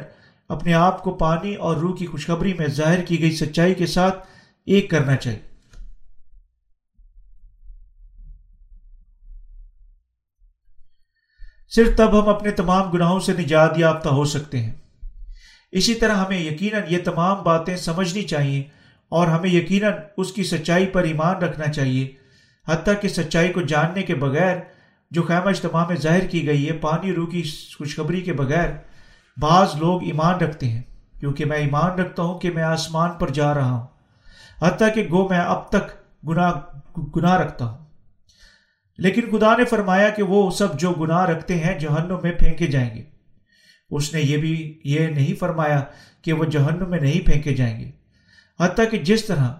اپنے 0.48 0.74
آپ 0.74 1.02
کو 1.02 1.14
پانی 1.14 1.54
اور 1.54 1.76
روح 1.76 1.96
کی 1.96 2.06
خوشخبری 2.06 2.54
میں 2.54 2.66
ظاہر 2.66 3.02
کی 3.02 3.20
گئی 3.20 3.30
سچائی 3.30 3.74
کے 3.74 3.86
ساتھ 3.86 4.26
ایک 4.66 4.90
کرنا 4.90 5.16
چاہیے۔ 5.16 5.53
صرف 11.68 11.96
تب 11.96 12.22
ہم 12.22 12.28
اپنے 12.28 12.50
تمام 12.50 12.90
گناہوں 12.90 13.20
سے 13.20 13.32
نجات 13.32 13.78
یافتہ 13.78 14.08
ہو 14.08 14.24
سکتے 14.24 14.62
ہیں۔ 14.62 14.72
اسی 15.72 15.94
طرح 15.94 16.12
ہمیں 16.12 16.38
یقیناً 16.38 16.82
یہ 16.88 16.98
تمام 17.04 17.42
باتیں 17.42 17.76
سمجھنی 17.76 18.22
چاہیے 18.22 18.62
اور 19.08 19.26
ہمیں 19.26 19.50
یقیناً 19.50 19.92
اس 20.16 20.32
کی 20.32 20.44
سچائی 20.44 20.86
پر 20.86 21.02
ایمان 21.02 21.36
رکھنا 21.36 21.72
چاہیے۔ 21.72 22.12
حتیٰ 22.68 22.94
کہ 23.00 23.08
سچائی 23.08 23.52
کو 23.52 23.60
جاننے 23.60 24.02
کے 24.02 24.14
بغیر 24.14 24.56
جو 25.10 25.22
خیمہ 25.22 25.48
اجتماع 25.48 25.86
میں 25.86 25.96
ظاہر 25.96 26.26
کی 26.26 26.46
گئی 26.46 26.68
ہے، 26.68 26.72
پانی 26.72 27.12
روح 27.12 27.30
کی 27.30 27.42
خوشخبری 27.78 28.20
کے 28.20 28.32
بغیر 28.32 28.68
بعض 29.36 29.68
لوگ 29.76 30.02
ایمان 30.02 30.34
رکھتے 30.34 30.68
ہیں۔ 30.68 30.82
کیونکہ 31.20 31.44
میں 31.44 31.56
ایمان 31.56 31.98
رکھتا 31.98 32.22
ہوں 32.22 32.38
کہ 32.38 32.50
میں 32.50 32.62
آسمان 32.62 33.10
پر 33.10 33.30
جا 33.30 33.54
رہا 33.54 33.70
ہوں۔ 33.70 33.86
حتیٰ 34.62 34.94
کہ 34.94 35.08
گو 35.10 35.28
میں 35.28 35.38
اب 35.38 35.68
تک 35.68 35.90
گناہ 36.28 36.52
گناہ 37.16 37.36
رکھتا 37.36 37.64
ہوں۔ 37.64 37.83
لیکن 38.98 39.22
خدا 39.30 39.56
نے 39.56 39.64
فرمایا 39.64 40.08
کہ 40.08 40.22
وہ 40.22 40.50
سب 40.50 40.80
جو 40.80 40.90
گناہ 40.90 41.24
رکھتے 41.24 41.54
ہیں 41.54 41.78
جہنم 41.78 42.18
میں 42.22 42.32
پھینکے 42.32 42.66
جائیں 42.66 42.94
گے۔ 42.94 43.02
اس 43.90 44.14
نے 44.14 44.20
یہ 44.20 44.36
بھی 44.36 44.80
یہ 44.84 45.06
نہیں 45.06 45.34
فرمایا 45.34 45.82
کہ 46.22 46.32
وہ 46.32 46.44
جہنم 46.44 46.90
میں 46.90 47.00
نہیں 47.00 47.26
پھینکے 47.26 47.54
جائیں 47.54 47.80
گے۔ 47.80 47.90
حتیٰ 48.60 48.90
کہ 48.90 48.98
جس 48.98 49.24
طرح 49.24 49.54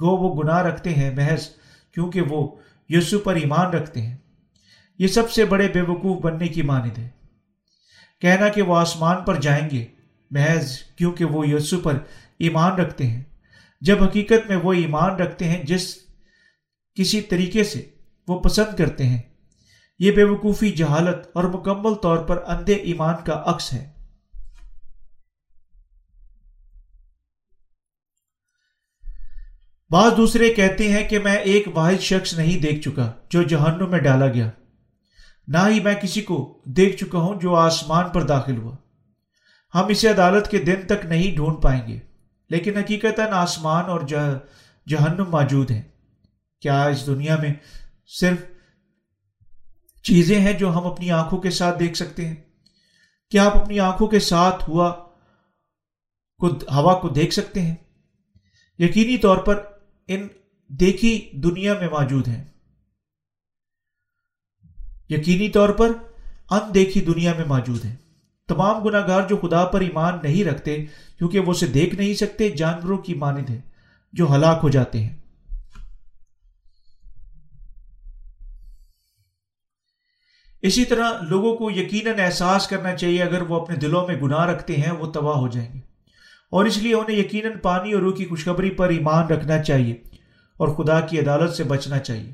گو 0.00 0.16
وہ 0.16 0.42
گناہ 0.42 0.62
رکھتے 0.62 0.90
ہیں، 0.90 1.14
محض 1.14 1.48
کیونکہ 1.94 2.20
وہ 2.20 2.56
یسو 2.88 3.18
پر 3.18 3.34
ایمان 3.34 3.66
رکھتے 3.66 4.02
ہیں۔ 4.02 4.16
یہ 4.98 5.06
سب 5.06 5.30
سے 5.30 5.44
بڑے 5.44 5.68
بے 5.68 5.80
وقوف 5.80 6.22
بننے 6.22 6.48
کی 6.48 6.62
مانند 6.62 6.98
ہے۔ 6.98 7.08
کہنا 8.20 8.48
کہ 8.48 8.62
وہ 8.62 8.76
آسمان 8.76 9.24
پر 9.24 9.40
جائیں 9.40 9.70
گے، 9.70 9.84
محض 10.30 10.78
کیونکہ 10.96 11.24
وہ 11.24 11.48
یسو 11.48 11.80
پر 11.80 11.98
ایمان 12.38 12.72
رکھتے 12.72 13.06
ہیں۔ 13.06 13.22
جب 13.80 14.02
حقیقت 14.02 14.48
میں 14.48 14.56
وہ 14.56 14.72
ایمان 14.72 15.10
رکھتے 15.10 15.44
ہیں 15.44 15.62
جس 15.62 15.94
کسی 16.94 17.20
طریقے 17.20 17.64
سے 17.64 17.99
وہ 18.30 18.40
پسند 18.40 18.76
کرتے 18.76 19.06
ہیں۔ 19.06 19.20
یہ 19.98 20.12
بے 20.12 20.24
وقوفی 20.24 20.70
جہالت 20.72 21.26
اور 21.34 21.44
مکمل 21.44 21.94
طور 21.94 22.18
پر 22.18 22.42
اندھے 22.46 22.74
ایمان 22.74 23.14
کا 23.24 23.42
عکس 23.46 23.72
ہے۔ 23.72 23.88
بعض 29.90 30.16
دوسرے 30.16 30.52
کہتے 30.54 30.92
ہیں 30.92 31.08
کہ 31.08 31.18
میں 31.18 31.36
ایک 31.36 31.68
واحد 31.74 32.00
شخص 32.00 32.34
نہیں 32.34 32.60
دیکھ 32.60 32.80
چکا 32.80 33.10
جو 33.30 33.42
جہنم 33.42 33.90
میں 33.90 33.98
ڈالا 33.98 34.26
گیا۔ 34.26 34.50
نہ 35.48 35.58
ہی 35.68 35.80
میں 35.80 35.94
کسی 35.94 36.20
کو 36.20 36.36
دیکھ 36.66 36.96
چکا 36.96 37.18
ہوں 37.18 37.40
جو 37.40 37.54
آسمان 37.54 38.08
پر 38.08 38.22
داخل 38.22 38.56
ہوا۔ 38.56 38.76
ہم 39.74 39.86
اسے 39.86 40.08
عدالت 40.08 40.50
کے 40.50 40.58
دن 40.58 40.86
تک 40.86 41.06
نہیں 41.06 41.34
ڈھونڈ 41.36 41.62
پائیں 41.62 41.86
گے، 41.88 41.98
لیکن 42.50 42.76
حقیقت 42.76 43.20
آسمان 43.20 43.84
اور 43.84 44.00
جہنم 44.86 45.30
موجود 45.30 45.70
ہیں۔ 45.70 45.82
کیا 46.62 46.82
اس 46.84 47.06
دنیا 47.06 47.36
میں 47.36 47.52
صرف 48.18 48.38
چیزیں 50.02 50.40
ہیں 50.40 50.52
جو 50.52 50.72
ہم 50.72 50.86
اپنی 50.86 51.10
آنکھوں 51.10 51.40
کے 51.40 51.50
ساتھ 51.50 51.78
دیکھ 51.78 51.96
سکتے 51.96 52.28
ہیں۔ 52.28 52.34
کیا 53.30 53.46
آپ 53.46 53.56
اپنی 53.56 53.80
آنکھوں 53.80 54.08
کے 54.08 54.20
ساتھ 54.20 54.70
ہوا 54.70 54.90
کو 56.38 56.46
ہوا 56.46 57.00
کو 57.00 57.08
دیکھ 57.08 57.34
سکتے 57.34 57.62
ہیں؟ 57.62 57.74
یقینی 58.78 59.18
طور 59.18 59.38
پر 59.38 59.64
ان 60.08 60.28
دیکھی 60.68 61.30
دنیا 61.32 61.74
میں 61.74 61.88
موجود 61.88 62.28
ہیں۔ 62.28 62.44
یقینی 65.10 65.48
طور 65.48 65.68
پر 65.68 65.92
ان 66.50 66.74
دیکھی 66.74 67.00
دنیا 67.00 67.32
میں 67.34 67.44
موجود 67.44 67.84
ہیں۔ 67.84 67.96
تمام 68.48 68.82
گناہ 68.82 69.08
گار 69.08 69.28
جو 69.28 69.36
خدا 69.36 69.64
پر 69.64 69.80
ایمان 69.80 70.18
نہیں 70.22 70.44
رکھتے، 70.44 70.86
کیونکہ 71.18 71.40
وہ 71.40 71.50
اسے 71.50 71.66
دیکھ 71.66 71.94
نہیں 71.94 72.14
سکتے، 72.14 72.50
جانوروں 72.50 72.98
کی 72.98 73.14
مانند 73.14 73.50
ہے 73.50 73.60
جو 74.12 74.34
ہلاک 74.34 74.60
ہو 74.62 74.68
جاتے 74.68 75.04
ہیں۔ 75.04 75.19
اسی 80.62 80.84
طرح 80.84 81.12
لوگوں 81.20 81.56
کو 81.56 81.70
یقیناً 81.70 82.14
احساس 82.18 82.68
کرنا 82.68 82.96
چاہیے 82.96 83.22
اگر 83.22 83.42
وہ 83.42 83.60
اپنے 83.60 83.76
دلوں 83.76 84.06
میں 84.06 84.16
گناہ 84.16 84.46
رکھتے 84.46 84.76
ہیں، 84.76 84.90
وہ 84.90 85.06
تباہ 85.06 85.34
ہو 85.34 85.48
جائیں 85.48 85.72
گے۔ 85.74 85.78
اور 86.50 86.64
اس 86.64 86.78
لیے 86.78 86.94
انہیں 86.94 87.16
یقیناً 87.16 87.52
پانی 87.62 87.92
اور 87.92 88.02
روح 88.02 88.14
کی 88.14 88.24
خوشخبری 88.24 88.70
پر 88.70 88.88
ایمان 88.88 89.26
رکھنا 89.26 89.62
چاہیے 89.62 89.92
اور 90.56 90.68
خدا 90.68 91.00
کی 91.00 91.20
عدالت 91.20 91.52
سے 91.52 91.64
بچنا 91.64 91.98
چاہیے۔ 91.98 92.32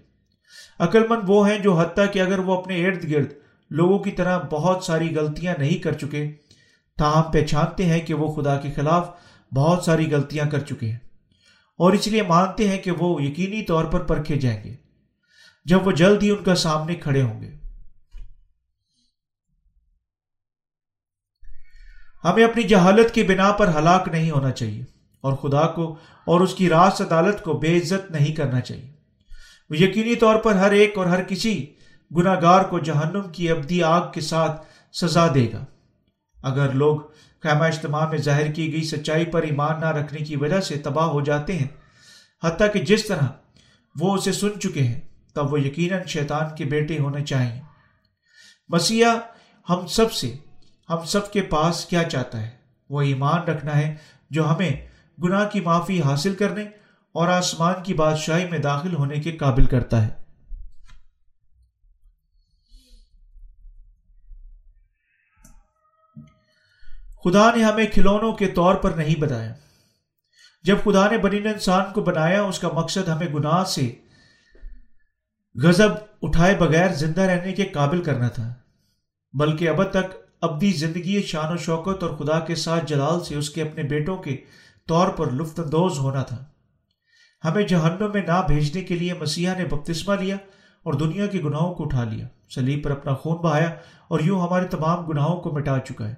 عقل 0.78 1.08
مند 1.08 1.20
وہ 1.26 1.50
ہیں 1.50 1.58
جو 1.58 1.74
حتیٰ 1.74 2.04
کہ 2.12 2.20
اگر 2.20 2.38
وہ 2.38 2.56
اپنے 2.56 2.86
ارد 2.86 3.10
گرد 3.10 3.32
لوگوں 3.70 3.98
کی 3.98 4.10
طرح 4.10 4.38
بہت 4.38 4.84
ساری 4.84 5.16
غلطیاں 5.16 5.54
نہیں 5.58 5.82
کر 5.82 5.92
چکے، 5.92 6.32
تاہم 6.98 7.32
پہچانتے 7.32 7.84
ہیں 7.84 8.00
کہ 8.00 8.14
وہ 8.14 8.34
خدا 8.34 8.56
کے 8.56 8.70
خلاف 8.76 9.10
بہت 9.54 9.84
ساری 9.84 10.12
غلطیاں 10.12 10.46
کر 10.50 10.58
چکے 10.58 10.90
ہیں۔ 10.90 10.98
اور 11.78 11.92
اس 11.92 12.06
لیے 12.06 12.22
مانتے 12.22 12.68
ہیں 12.68 12.78
کہ 12.78 12.90
وہ 12.90 13.22
یقینی 13.22 13.62
طور 13.62 13.84
پر 13.84 14.00
پرکھے 14.00 14.36
جائیں 14.36 14.64
گے۔ 14.64 14.74
جب 15.64 15.86
وہ 15.86 15.92
جلد 15.92 16.22
ہی 16.22 16.30
ان 16.30 16.44
کا 16.44 16.54
سامنے 16.54 16.94
کھڑے 16.94 17.22
ہوں 17.22 17.40
گے۔ 17.40 17.65
ہمیں 22.26 22.44
اپنی 22.44 22.62
جہالت 22.62 23.14
کی 23.14 23.22
بنا 23.22 23.52
پر 23.52 23.68
ہلاک 23.68 24.08
نہیں 24.08 24.30
ہونا 24.30 24.50
چاہیے 24.50 24.84
اور 25.20 25.32
خدا 25.32 25.66
کو 25.66 25.96
اور 26.24 26.40
اس 26.40 26.54
کی 26.54 26.68
راس 26.68 27.00
عدالت 27.00 27.42
کو 27.42 27.52
بے 27.52 27.76
عزت 27.76 28.10
نہیں 28.10 28.34
کرنا 28.34 28.60
چاہیے۔ 28.60 28.92
وہ 29.70 29.76
یقینی 29.76 30.16
طور 30.16 30.36
پر 30.36 30.54
ہر 30.54 30.70
ایک 30.70 30.98
اور 30.98 31.06
ہر 31.06 31.22
کسی 31.22 31.66
گناہ 32.16 32.40
گار 32.42 32.64
کو 32.64 32.78
جہنم 32.78 33.28
کی 33.32 33.50
ابدی 33.50 33.82
آگ 33.82 34.12
کے 34.12 34.20
ساتھ 34.20 34.66
سزا 34.96 35.26
دے 35.34 35.52
گا۔ 35.52 35.64
اگر 36.42 36.72
لوگ 36.72 37.00
خیمہ 37.42 37.64
اجتماع 37.64 38.08
میں 38.08 38.18
ظاہر 38.18 38.52
کی 38.52 38.72
گئی 38.72 38.84
سچائی 38.84 39.24
پر 39.24 39.42
ایمان 39.42 39.80
نہ 39.80 39.86
رکھنے 39.86 40.24
کی 40.24 40.36
وجہ 40.36 40.60
سے 40.60 40.78
تباہ 40.78 41.06
ہو 41.06 41.20
جاتے 41.20 41.52
ہیں، 41.52 41.68
حتیٰ 42.44 42.72
کہ 42.72 42.80
جس 42.80 43.06
طرح 43.06 43.26
وہ 44.00 44.14
اسے 44.14 44.32
سن 44.32 44.60
چکے 44.60 44.82
ہیں، 44.82 45.00
تب 45.34 45.52
وہ 45.52 45.60
یقیناً 45.60 46.02
شیطان 46.06 46.54
کے 46.56 46.64
بیٹے 46.64 46.98
ہونے 46.98 47.24
چاہیے 47.24 47.60
مسیح 48.68 49.06
ہم 49.70 49.86
سب 49.86 50.12
سے 50.12 50.34
ہم 50.90 51.04
سب 51.04 51.32
کے 51.32 51.42
پاس 51.42 51.86
کیا 51.86 52.04
چاہتا 52.04 52.40
ہے؟ 52.40 52.50
وہ 52.90 53.02
ایمان 53.02 53.42
رکھنا 53.42 53.78
ہے 53.78 53.94
جو 54.30 54.48
ہمیں 54.48 54.88
گناہ 55.22 55.48
کی 55.48 55.60
معافی 55.60 56.02
حاصل 56.02 56.34
کرنے 56.34 56.62
اور 57.12 57.28
آسمان 57.28 57.74
کی 57.82 57.94
بادشاہی 57.94 58.50
میں 58.50 58.58
داخل 58.58 58.94
ہونے 58.94 59.20
کے 59.20 59.32
قابل 59.32 59.66
کرتا 59.66 60.06
ہے۔ 60.06 60.08
خدا 67.24 67.54
نے 67.54 67.64
ہمیں 67.64 67.86
کھلونوں 67.86 68.32
کے 68.32 68.46
طور 68.46 68.74
پر 68.74 68.90
نہیں 68.90 69.20
بتایا 69.20 69.54
جب 70.64 70.76
خدا 70.84 71.10
نے 71.10 71.18
بنی 71.18 71.36
انسان 71.36 71.92
کو 71.92 72.00
بنایا، 72.00 72.42
اس 72.42 72.58
کا 72.58 72.68
مقصد 72.68 73.08
ہمیں 73.08 73.34
گناہ 73.34 73.64
سے 73.64 73.94
غزب 75.54 75.88
اٹھائے 76.22 76.56
بغیر 76.56 76.94
زندہ 76.94 77.20
رہنے 77.20 77.52
کے 77.52 77.64
قابل 77.64 78.02
کرنا 78.02 78.28
تھا، 78.28 78.54
بلکہ 79.32 79.68
اب 79.68 79.82
تک 79.82 80.25
ابدی 80.48 80.72
زندگی 80.72 81.22
شان 81.22 81.52
و 81.52 81.56
شوکت 81.56 82.02
اور 82.02 82.16
خدا 82.16 82.40
کے 82.40 82.54
ساتھ 82.54 82.86
جلال 82.86 83.24
سے 83.24 83.34
اس 83.34 83.50
کے 83.50 83.62
اپنے 83.62 83.82
بیٹوں 83.82 84.16
کے 84.16 84.36
طور 84.88 85.08
پر 85.08 85.30
لطف 85.30 85.60
اندوز 85.60 85.98
ہونا 85.98 86.22
تھا۔ 86.22 86.44
ہمیں 87.44 87.62
جہنم 87.62 88.12
میں 88.14 88.22
نہ 88.22 88.42
بھیجنے 88.46 88.82
کے 88.82 88.94
لیے 88.94 89.14
مسیحا 89.14 89.58
نے 89.58 89.64
بپتسمہ 89.64 90.14
لیا 90.14 90.36
اور 90.82 90.94
دنیا 90.94 91.26
کے 91.26 91.40
گناہوں 91.40 91.74
کو 91.74 91.84
اٹھا 91.84 92.04
لیا۔ 92.04 92.28
سلیب 92.54 92.84
پر 92.84 92.90
اپنا 92.90 93.14
خون 93.14 93.36
بہایا 93.36 93.70
اور 94.08 94.20
یوں 94.20 94.40
ہمارے 94.40 94.66
تمام 94.66 95.06
گناہوں 95.06 95.40
کو 95.40 95.52
مٹا 95.52 95.78
چکا 95.78 96.08
ہے۔ 96.08 96.14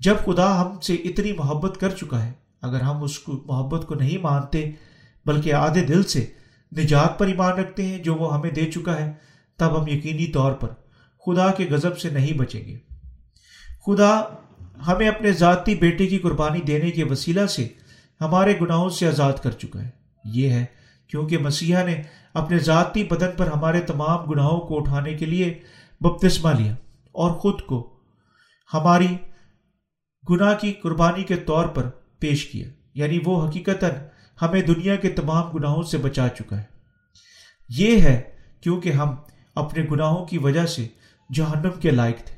جب 0.00 0.14
خدا 0.24 0.60
ہم 0.60 0.80
سے 0.80 0.94
اتنی 0.94 1.32
محبت 1.32 1.80
کر 1.80 1.90
چکا 1.90 2.26
ہے، 2.26 2.32
اگر 2.62 2.80
ہم 2.80 3.02
اس 3.02 3.18
کو 3.18 3.42
محبت 3.46 3.86
کو 3.86 3.94
نہیں 3.94 4.18
مانتے، 4.18 4.70
بلکہ 5.26 5.52
آدھے 5.52 5.84
دل 5.84 6.02
سے 6.02 6.26
نجات 6.76 7.18
پر 7.18 7.26
ایمان 7.26 7.52
رکھتے 7.52 7.86
ہیں 7.86 7.98
جو 7.98 8.14
وہ 8.14 8.34
ہمیں 8.34 8.50
دے 8.50 8.72
چکا 8.72 9.00
ہے، 9.00 9.12
تب 9.56 9.82
ہم 9.82 9.88
یقینی 9.88 10.26
طور 10.26 10.52
پر 10.52 10.68
خدا 11.26 11.50
کے 11.50 11.66
غضب 11.70 11.98
سے 11.98 12.10
نہیں 12.10 12.38
بچیں 12.38 12.64
گے۔ 12.64 12.87
خدا 13.86 14.20
ہمیں 14.86 15.08
اپنے 15.08 15.32
ذاتی 15.32 15.74
بیٹے 15.74 16.06
کی 16.06 16.18
قربانی 16.18 16.60
دینے 16.60 16.90
کے 16.90 17.04
وسیلہ 17.04 17.46
سے 17.46 17.68
ہمارے 18.20 18.54
گناہوں 18.60 18.88
سے 18.88 19.06
آزاد 19.06 19.32
کر 19.42 19.50
چکا 19.50 19.82
ہے۔ 19.82 19.90
یہ 20.24 20.50
ہے 20.50 20.64
کیونکہ 21.06 21.38
مسیحا 21.38 21.82
نے 21.82 22.02
اپنے 22.34 22.58
ذاتی 22.58 23.04
بدن 23.04 23.26
پر 23.36 23.46
ہمارے 23.46 23.80
تمام 23.80 24.24
گناہوں 24.24 24.60
کو 24.60 24.78
اٹھانے 24.78 25.14
کے 25.14 25.26
لیے 25.26 25.58
بپتسمہ 26.00 26.50
لیا 26.58 26.72
اور 27.12 27.30
خود 27.30 27.60
کو 27.60 28.00
ہماری 28.74 29.16
گناہ 30.30 30.54
کی 30.54 30.72
قربانی 30.72 31.22
کے 31.22 31.36
طور 31.36 31.68
پر 31.68 31.90
پیش 32.18 32.46
کیا۔ 32.46 32.68
یعنی 32.94 33.18
وہ 33.24 33.48
حقیقت 33.48 33.84
ہمیں 34.42 34.62
دنیا 34.62 34.96
کے 34.96 35.08
تمام 35.08 35.50
گناہوں 35.50 35.82
سے 35.82 35.98
بچا 35.98 36.28
چکا 36.28 36.58
ہے۔ 36.58 36.64
یہ 37.68 38.00
ہے 38.00 38.22
کیونکہ 38.60 38.92
ہم 38.92 39.14
اپنے 39.54 39.86
گناہوں 39.90 40.26
کی 40.26 40.38
وجہ 40.38 40.66
سے 40.66 40.88
جہنم 41.34 41.80
کے 41.80 41.90
لائق 41.90 42.16
تھے۔ 42.16 42.37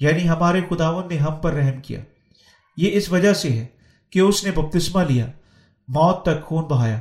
یعنی 0.00 0.28
ہمارے 0.28 0.60
خداون 0.68 1.08
نے 1.08 1.16
ہم 1.18 1.40
پر 1.40 1.52
رحم 1.52 1.80
کیا۔ 1.80 2.00
یہ 2.78 2.96
اس 2.96 3.10
وجہ 3.10 3.32
سے 3.34 3.50
ہے 3.50 3.66
کہ 4.12 4.18
اس 4.18 4.44
نے 4.44 4.50
بپتسمہ 4.50 5.02
لیا، 5.08 5.26
موت 5.88 6.22
تک 6.24 6.44
خون 6.44 6.64
بہایا 6.64 6.98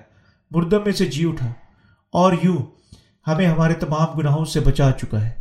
مردم 0.51 0.83
میں 0.85 0.91
سے 0.91 1.05
جی 1.05 1.27
اٹھا، 1.27 1.51
اور 2.13 2.33
یوں 2.43 2.57
ہمیں 3.27 3.45
ہمارے 3.47 3.73
تمام 3.79 4.17
گناہوں 4.17 4.45
سے 4.45 4.59
بچا 4.59 4.91
چکا 4.91 5.25
ہے، 5.25 5.31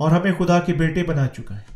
اور 0.00 0.10
ہمیں 0.10 0.32
خدا 0.38 0.58
کے 0.60 0.72
بیٹے 0.74 1.02
بنا 1.02 1.26
چکا 1.28 1.56
ہے۔ 1.56 1.72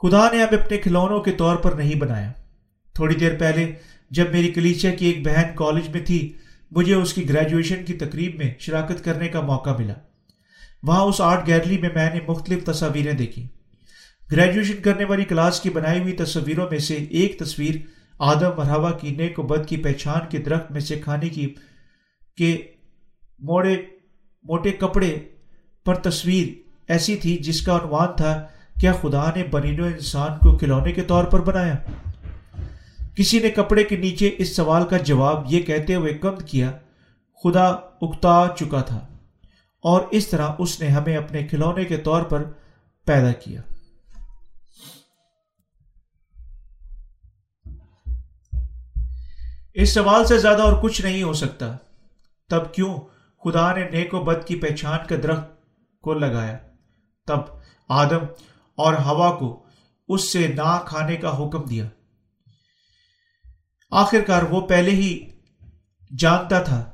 خدا 0.00 0.22
نے 0.32 0.42
ہمیں 0.42 0.58
اپنے 0.58 0.76
کھلونوں 0.78 1.20
کے 1.20 1.32
طور 1.32 1.56
پر 1.56 1.72
نہیں 1.72 1.94
بنایا۔ 1.94 2.30
تھوڑی 2.94 3.14
دیر 3.14 3.38
پہلے 3.38 3.72
جب 4.10 4.30
میری 4.32 4.50
کلیچیا 4.52 4.94
کی 4.94 5.06
ایک 5.06 5.24
بہن 5.26 5.54
کالج 5.54 5.88
میں 5.88 6.04
تھی، 6.06 6.20
مجھے 6.72 6.94
اس 6.94 7.12
کی 7.14 7.28
گریجویشن 7.28 7.84
کی 7.84 7.94
تقریب 7.98 8.36
میں 8.36 8.52
شراکت 8.60 9.04
کرنے 9.04 9.28
کا 9.28 9.40
موقع 9.42 9.76
ملا۔ 9.78 9.94
وہاں 10.82 11.04
اس 11.04 11.20
آرٹ 11.20 11.46
گیلری 11.46 11.78
میں 11.78 11.88
میں 11.94 12.14
نے 12.14 12.20
مختلف 12.28 12.64
تصاویریں 12.64 13.12
دیکھی 13.12 13.46
گریجویشن 14.32 14.82
کرنے 14.82 15.04
والی 15.04 15.24
کلاس 15.24 15.60
کی 15.60 15.70
بنائی 15.70 16.00
ہوئی 16.00 16.12
تصویروں 16.12 16.66
میں 16.70 16.78
سے 16.78 16.94
ایک 16.94 17.38
تصویر 17.38 17.74
آدم 18.18 18.50
مرحبا 18.56 18.90
کی 18.90 19.10
نیک 19.10 19.38
و 19.38 19.42
بد 19.42 19.68
کی 19.68 19.76
پہچان 19.76 20.20
کے 20.30 20.38
درخت 20.38 20.70
میں 20.70 20.80
سے 20.80 20.98
کھانے 20.98 21.28
کی 21.28 21.54
کے 22.36 22.56
موڑے، 23.40 23.76
موٹے 24.44 24.70
کپڑے 24.70 25.18
پر 25.86 25.94
تصویر 25.94 26.46
ایسی 26.88 27.16
تھی 27.16 27.36
جس 27.36 27.62
کا 27.62 27.76
عنوان 27.76 28.08
تھا، 28.16 28.46
کیا 28.80 28.92
خدا 28.92 29.30
نے 29.36 29.44
بنین 29.44 29.80
و 29.80 29.84
انسان 29.84 30.38
کو 30.38 30.58
کھلونے 30.58 30.92
کے 30.92 31.02
طور 31.02 31.24
پر 31.24 31.40
بنایا؟ 31.40 31.76
کسی 33.14 33.38
نے 33.38 33.50
کپڑے 33.50 33.84
کے 33.84 33.96
نیچے 33.96 34.30
اس 34.38 34.56
سوال 34.56 34.84
کا 34.84 34.96
جواب 34.96 35.52
یہ 35.52 35.62
کہتے 35.62 35.94
ہوئے 35.94 36.14
کم 36.14 36.36
کیا، 36.36 36.72
خدا 37.44 37.66
اکتا 38.00 38.46
چکا 38.58 38.80
تھا۔ 38.80 39.09
اور 39.82 40.02
اس 40.10 40.28
طرح 40.28 40.50
اس 40.58 40.80
نے 40.80 40.88
ہمیں 40.88 41.16
اپنے 41.16 41.46
کھلونے 41.46 41.84
کے 41.84 41.96
طور 41.96 42.22
پر 42.22 42.44
پیدا 43.06 43.32
کیا۔ 43.32 43.60
اس 49.74 49.94
سوال 49.94 50.26
سے 50.26 50.38
زیادہ 50.38 50.62
اور 50.62 50.82
کچھ 50.82 51.02
نہیں 51.02 51.22
ہو 51.22 51.32
سکتا۔ 51.32 51.76
تب 52.48 52.74
کیوں 52.74 52.96
خدا 53.44 53.74
نے 53.74 53.90
نیک 53.90 54.14
و 54.14 54.24
بد 54.24 54.46
کی 54.46 54.56
پہچان 54.56 54.98
کا 55.08 55.16
درخت 55.22 55.48
کو 56.00 56.14
لگایا؟ 56.14 56.58
تب 57.26 57.38
آدم 57.88 58.24
اور 58.76 58.94
ہوا 58.94 59.38
کو 59.38 59.62
اس 60.08 60.32
سے 60.32 60.46
نہ 60.46 60.82
کھانے 60.86 61.16
کا 61.16 61.36
حکم 61.38 61.62
دیا۔ 61.62 61.84
آخر 63.90 64.20
کار 64.26 64.42
وہ 64.42 64.60
پہلے 64.60 64.90
ہی 64.90 65.30
جانتا 66.18 66.62
تھا، 66.62 66.90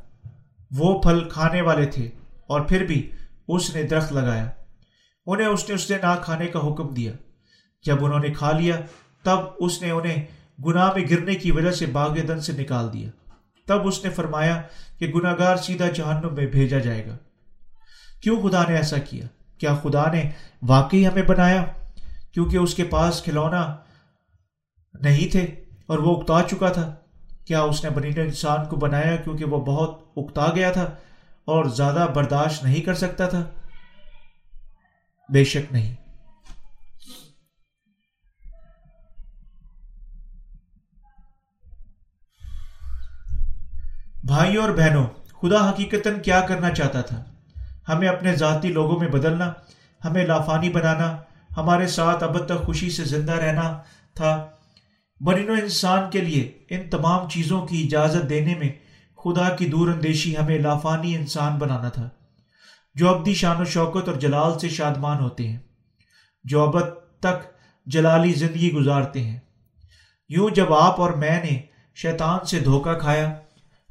وہ 0.70 1.02
پھل 1.02 1.28
کھانے 1.28 1.60
والے 1.60 1.86
تھے۔ 1.86 2.10
اور 2.46 2.60
پھر 2.60 2.84
بھی 2.84 3.10
اس 3.48 3.74
نے 3.74 3.82
درخت 3.82 4.12
لگایا۔ 4.12 4.50
انہیں 5.26 5.46
اس 5.46 5.68
نے 5.68 5.74
اس 5.74 5.82
سے 5.82 5.96
نہ 6.02 6.14
کھانے 6.22 6.46
کا 6.46 6.58
حکم 6.58 6.94
دیا۔ 6.94 7.12
جب 7.84 8.04
انہوں 8.04 8.20
نے 8.20 8.30
کھا 8.30 8.52
لیا، 8.52 8.76
تب 9.22 9.38
اس 9.58 9.82
نے 9.82 9.90
انہیں 9.90 10.24
گناہ 10.64 10.92
میں 10.96 11.04
گرنے 11.10 11.34
کی 11.34 11.50
وجہ 11.50 11.70
سے 11.70 11.86
باغ 11.86 12.14
دن 12.14 12.40
سے 12.40 12.52
نکال 12.52 12.92
دیا۔ 12.92 13.10
تب 13.66 13.86
اس 13.86 14.04
نے 14.04 14.10
فرمایا 14.10 14.62
کہ 14.98 15.06
گناہ 15.06 15.34
گار 15.38 15.56
سیدھا 15.56 15.88
جہنم 15.88 16.34
میں 16.34 16.46
بھیجا 16.46 16.78
جائے 16.78 17.06
گا۔ 17.06 17.16
کیوں 18.22 18.48
خدا 18.48 18.62
نے 18.68 18.76
ایسا 18.76 18.98
کیا؟ 18.98 19.26
کیا 19.58 19.74
خدا 19.74 20.12
نے 20.12 20.30
واقعی 20.62 21.06
ہمیں 21.06 21.22
بنایا؟ 21.22 21.64
کیونکہ 22.32 22.56
اس 22.56 22.74
کے 22.74 22.84
پاس 22.84 23.22
کھلونا 23.22 23.76
نہیں 24.94 25.32
تھے 25.32 25.42
اور 25.86 25.98
وہ 25.98 26.20
اکتا 26.20 26.42
چکا 26.50 26.68
تھا۔ 26.68 26.94
کیا 27.46 27.60
اس 27.60 27.84
نے 27.84 27.90
بنی 27.90 28.10
انسان 28.16 28.66
کو 28.68 28.76
بنایا 28.76 29.16
کیونکہ 29.16 29.44
وہ 29.44 29.64
بہت 29.64 30.00
اکتا 30.16 30.52
گیا 30.54 30.72
تھا؟ 30.72 30.90
اور 31.46 31.64
زیادہ 31.64 32.06
برداشت 32.14 32.64
نہیں 32.64 32.80
کر 32.80 32.94
سکتا 32.94 33.28
تھا۔ 33.28 33.44
بے 35.28 35.44
شک 35.44 35.72
نہیں۔ 35.72 35.94
بھائیوں 44.24 44.62
اور 44.62 44.70
بہنوں، 44.70 45.06
خدا 45.42 45.70
حقیقت 45.70 46.08
کیا 46.24 46.40
کرنا 46.40 46.70
چاہتا 46.70 47.00
تھا؟ 47.00 47.24
ہمیں 47.88 48.08
اپنے 48.08 48.36
ذاتی 48.36 48.68
لوگوں 48.68 49.00
میں 49.00 49.08
بدلنا، 49.08 49.52
ہمیں 50.04 50.26
لافانی 50.26 50.70
بنانا، 50.70 51.16
ہمارے 51.56 51.86
ساتھ 51.86 52.24
اب 52.24 52.46
تک 52.46 52.66
خوشی 52.66 52.90
سے 52.90 53.04
زندہ 53.04 53.32
رہنا 53.32 53.82
تھا۔ 54.14 54.46
برین 55.20 55.50
و 55.50 55.52
انسان 55.52 56.10
کے 56.10 56.20
لیے 56.20 56.58
ان 56.70 56.90
تمام 56.90 57.28
چیزوں 57.28 57.66
کی 57.66 57.84
اجازت 57.84 58.30
دینے 58.30 58.54
میں 58.54 58.85
خدا 59.26 59.48
کی 59.48 59.66
دور 59.66 59.88
اندیشی 59.88 60.36
ہمیں 60.36 60.58
لافانی 60.58 61.16
انسان 61.16 61.58
بنانا 61.58 61.88
تھا۔ 61.88 62.08
جو 62.94 63.14
ابدی 63.14 63.34
شان 63.34 63.60
و 63.60 63.64
شوکت 63.64 64.08
اور 64.08 64.16
جلال 64.16 64.58
سے 64.58 64.68
شادمان 64.68 65.20
ہوتے 65.20 65.48
ہیں، 65.48 65.58
جو 66.44 66.62
اب 66.62 66.80
تک 67.20 67.48
جلالی 67.86 68.32
زندگی 68.32 68.72
گزارتے 68.72 69.24
ہیں۔ 69.24 69.40
یوں 70.28 70.50
جب 70.50 70.74
آپ 70.74 71.00
اور 71.00 71.10
میں 71.10 71.44
نے 71.44 71.60
شیطان 71.94 72.44
سے 72.44 72.60
دھوکہ 72.60 72.94
کھایا، 72.94 73.34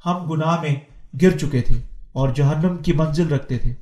ہم 0.05 0.29
گناہ 0.29 0.61
میں 0.61 0.75
گر 1.21 1.37
چکے 1.37 1.61
تھے 1.61 1.75
اور 2.11 2.29
جہنم 2.29 2.77
کی 2.77 2.93
منزل 2.93 3.27
رکھتے 3.27 3.57
تھے۔ 3.57 3.73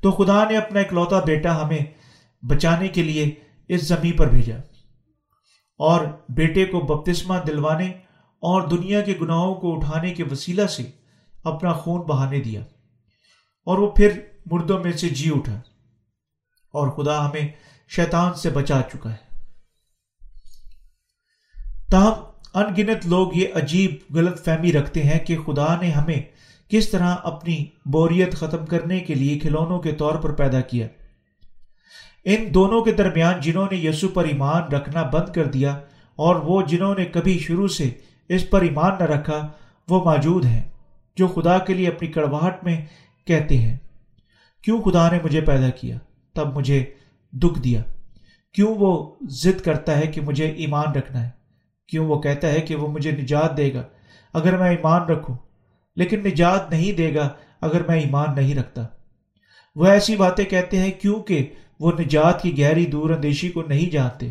تو 0.00 0.12
خدا 0.12 0.50
نے 0.50 0.56
اپنا 0.56 0.80
اکلوتا 0.80 1.20
بیٹا 1.20 1.66
ہمیں 1.66 1.80
بچانے 2.46 2.88
کے 2.88 3.02
لیے 3.02 3.34
اس 3.68 3.88
زمین 3.88 4.12
پر 4.12 4.28
بھیجا۔ 4.28 4.56
اور 5.78 6.04
بیٹے 6.28 6.64
کو 6.64 6.80
بپتسمہ 6.80 7.34
دلوانے 7.46 7.92
اور 8.40 8.68
دنیا 8.68 9.00
کے 9.00 9.14
گناہوں 9.20 9.54
کو 9.54 9.76
اٹھانے 9.76 10.14
کے 10.14 10.24
وسیلہ 10.30 10.66
سے 10.66 10.82
اپنا 11.44 11.72
خون 11.72 12.00
بہانے 12.00 12.40
دیا 12.40 12.60
اور 13.64 13.78
وہ 13.78 13.90
پھر 13.90 14.20
مردوں 14.46 14.84
میں 14.84 14.92
سے 14.92 15.08
جی 15.08 15.30
اٹھا 15.34 15.60
اور 16.72 16.88
خدا 16.88 17.28
ہمیں 17.28 17.48
شیطان 17.88 18.34
سے 18.34 18.50
بچا 18.50 18.80
چکا 18.92 19.12
ہے۔ 19.12 19.28
تاہم 21.90 22.12
ان 22.54 22.64
گنت 22.78 23.06
لوگ 23.06 23.32
یہ 23.34 23.46
عجیب 23.54 24.16
غلط 24.16 24.44
فہمی 24.44 24.72
رکھتے 24.72 25.02
ہیں 25.02 25.18
کہ 25.18 25.36
خدا 25.36 25.80
نے 25.80 25.90
ہمیں 25.90 26.22
کس 26.68 26.90
طرح 26.90 27.16
اپنی 27.22 27.64
بوریت 27.86 28.34
ختم 28.34 28.66
کرنے 28.66 29.00
کے 29.00 29.14
لیے 29.14 29.38
کھلونوں 29.38 29.78
کے 29.78 29.92
طور 29.92 30.14
پر 30.14 30.32
پیدا 30.32 30.60
کیا۔ 30.60 30.86
ان 32.24 32.54
دونوں 32.54 32.84
کے 32.84 32.92
درمیان 32.92 33.40
جنہوں 33.40 33.66
نے 33.70 33.76
یسو 33.76 34.08
پر 34.08 34.24
ایمان 34.24 34.62
رکھنا 34.62 35.02
بند 35.02 35.32
کر 35.32 35.44
دیا 35.44 35.72
اور 36.16 36.36
وہ 36.36 36.62
جنہوں 36.62 36.94
نے 36.98 37.04
کبھی 37.04 37.38
شروع 37.38 37.68
سے 37.68 37.90
اس 38.28 38.50
پر 38.50 38.60
ایمان 38.60 38.92
نہ 38.98 39.04
رکھا، 39.04 39.48
وہ 39.88 40.04
موجود 40.04 40.44
ہیں، 40.44 40.62
جو 41.16 41.26
خدا 41.26 41.58
کے 41.58 41.74
لیے 41.74 41.88
اپنی 41.88 42.08
کڑواہٹ 42.08 42.64
میں 42.64 42.84
کہتے 43.26 43.58
ہیں۔ 43.58 43.76
کیوں 44.62 44.82
خدا 44.82 45.10
نے 45.10 45.18
مجھے 45.24 45.40
پیدا 45.40 45.70
کیا؟ 45.70 45.98
تب 46.32 46.56
مجھے 46.56 46.84
دکھ 47.32 47.60
دیا۔ 47.60 47.82
کیوں 48.52 48.74
وہ 48.78 49.16
ضد 49.22 49.60
کرتا 49.60 49.98
ہے 49.98 50.06
کہ 50.06 50.20
مجھے 50.20 50.46
ایمان 50.46 50.94
رکھنا 50.94 51.24
ہے؟ 51.24 51.30
کیوں 51.88 52.06
وہ 52.06 52.20
کہتا 52.20 52.48
ہے 52.48 52.60
کہ 52.60 52.76
وہ 52.76 52.88
مجھے 52.88 53.10
نجات 53.10 53.56
دے 53.56 53.74
گا؟ 53.74 53.82
اگر 54.32 54.56
میں 54.56 54.70
ایمان 54.70 55.02
رکھوں، 55.02 55.36
لیکن 55.96 56.20
نجات 56.20 56.70
نہیں 56.70 56.92
دے 56.92 57.14
گا 57.14 57.28
اگر 57.60 57.80
میں 57.88 58.00
ایمان 58.00 58.34
نہیں 58.36 58.54
رکھتا۔ 58.54 58.86
وہ 59.74 59.86
ایسی 59.86 60.16
باتیں 60.16 60.44
کہتے 60.44 60.78
ہیں 60.78 60.90
کیونکہ 60.90 61.46
وہ 61.80 61.92
نجات 61.98 62.42
کی 62.42 62.58
گہری 62.58 62.86
دور 62.86 63.10
اندیشی 63.10 63.48
کو 63.48 63.62
نہیں 63.62 63.90
جانتے، 63.90 64.30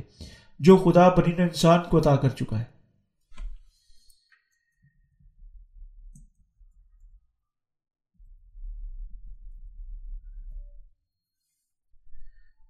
جو 0.59 0.77
خدا 0.77 1.09
بنین 1.09 1.41
انسان 1.41 1.79
کو 1.89 1.97
عطا 1.97 2.15
کر 2.15 2.29
چکا 2.29 2.59
ہے۔ 2.59 2.76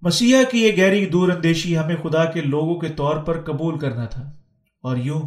مسیح 0.08 0.38
کی 0.52 0.64
یہ 0.64 0.86
گہری 0.86 1.06
دور 1.06 1.30
اندیشی 1.30 1.78
ہمیں 1.78 1.96
خدا 2.04 2.26
کے 2.26 2.42
لوگوں 2.42 2.80
کے 2.80 2.90
طور 2.90 3.18
پر 3.18 3.42
قبول 3.42 3.80
کرنا 3.80 4.06
تھا 4.06 4.32
اور 4.82 4.98
یوں 4.98 5.22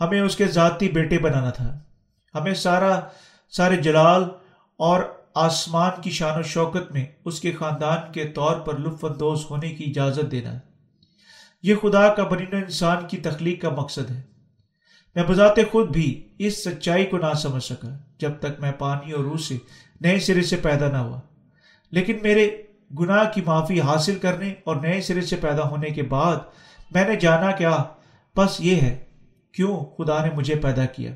ہمیں 0.00 0.20
اس 0.20 0.36
کے 0.36 0.46
ذاتی 0.46 0.88
بیٹے 0.88 1.18
بنانا 1.18 1.50
تھا۔ 1.50 1.78
ہمیں 2.34 2.54
سارا، 2.54 3.00
سارے 3.50 3.76
جلال 3.76 4.24
اور 4.76 5.02
آسمان 5.34 5.90
کی 6.02 6.10
شان 6.10 6.38
و 6.38 6.42
شوکت 6.42 6.92
میں 6.92 7.04
اس 7.24 7.40
کے 7.40 7.52
خاندان 7.52 8.12
کے 8.12 8.28
طور 8.28 8.56
پر 8.56 8.78
لطف 8.78 9.04
اندوز 9.04 9.40
ہونے 9.50 9.70
کی 9.70 9.84
اجازت 9.84 10.30
دینا۔ 10.30 10.52
ہے 10.52 10.58
یہ 11.62 11.74
خدا 11.74 12.14
کا 12.14 12.24
بنین 12.24 12.54
انسان 12.54 12.96
کی 13.08 13.16
تخلیق 13.16 13.62
کا 13.62 13.68
مقصد 13.68 14.10
ہے۔ 14.10 14.22
میں 15.14 15.24
بذات 15.24 15.56
خود 15.70 15.88
بھی 15.90 16.28
اس 16.38 16.64
سچائی 16.64 17.06
کو 17.06 17.18
نہ 17.18 17.34
سمجھ 17.34 17.64
سکا 17.64 17.98
جب 18.18 18.30
تک 18.38 18.60
میں 18.60 18.72
پانی 18.72 19.12
اور 19.12 19.24
روح 19.24 19.36
سے 19.36 19.56
نئے 20.00 20.18
سرے 20.18 20.42
سے 20.42 20.56
پیدا 20.56 20.88
نہ 20.88 20.96
ہوا۔ 20.96 21.20
لیکن 21.90 22.18
میرے 22.22 22.50
گناہ 22.98 23.30
کی 23.34 23.40
معافی 23.46 23.80
حاصل 23.80 24.18
کرنے 24.18 24.52
اور 24.64 24.76
نئے 24.76 25.00
سرے 25.00 25.20
سے 25.20 25.36
پیدا 25.36 25.68
ہونے 25.68 25.90
کے 25.90 26.02
بعد 26.02 26.36
میں 26.90 27.04
نے 27.08 27.16
جانا 27.16 27.50
کیا، 27.50 27.82
بس 28.36 28.60
یہ 28.60 28.76
ہے، 28.76 28.96
کیوں 29.54 29.76
خدا 29.96 30.24
نے 30.24 30.30
مجھے 30.34 30.54
پیدا 30.54 30.84
کیا؟ 30.86 31.12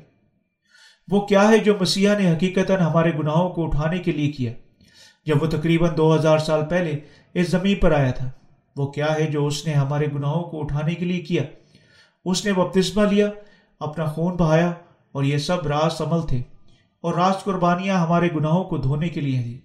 وہ 1.07 1.19
کیا 1.25 1.47
ہے 1.49 1.57
جو 1.57 1.73
مسیح 1.81 2.09
نے 2.17 2.31
حقیقت 2.33 2.71
ہمارے 2.71 3.11
گناہوں 3.19 3.49
کو 3.49 3.65
اٹھانے 3.65 3.97
کے 3.97 4.11
لیے 4.11 4.31
کیا؟ 4.31 4.51
جب 5.25 5.43
وہ 5.43 5.47
تقریباً 5.47 5.89
دو 5.97 6.15
ہزار 6.15 6.37
سال 6.37 6.65
پہلے 6.69 6.99
اس 7.33 7.49
زمین 7.49 7.79
پر 7.79 7.91
آیا 7.91 8.11
تھا، 8.11 8.29
وہ 8.75 8.87
کیا 8.87 9.13
ہے 9.15 9.27
جو 9.27 9.45
اس 9.47 9.65
نے 9.67 9.73
ہمارے 9.73 10.07
گناہوں 10.15 10.43
کو 10.43 10.61
اٹھانے 10.61 10.95
کے 10.95 11.05
لیے 11.05 11.21
کیا؟ 11.21 11.43
اس 12.25 12.45
نے 12.45 12.53
بپتسمہ 12.53 13.05
لیا، 13.09 13.29
اپنا 13.81 14.05
خون 14.05 14.35
بہایا 14.35 14.71
اور 15.11 15.23
یہ 15.23 15.37
سب 15.37 15.67
راس 15.67 16.01
عمل 16.01 16.27
تھے 16.27 16.41
اور 17.03 17.13
راست 17.13 17.43
قربانیاں 17.43 17.99
ہمارے 17.99 18.29
گناہوں 18.35 18.63
کو 18.63 18.77
دھونے 18.77 19.09
کے 19.09 19.21
لیے 19.21 19.41
دی 19.43 19.57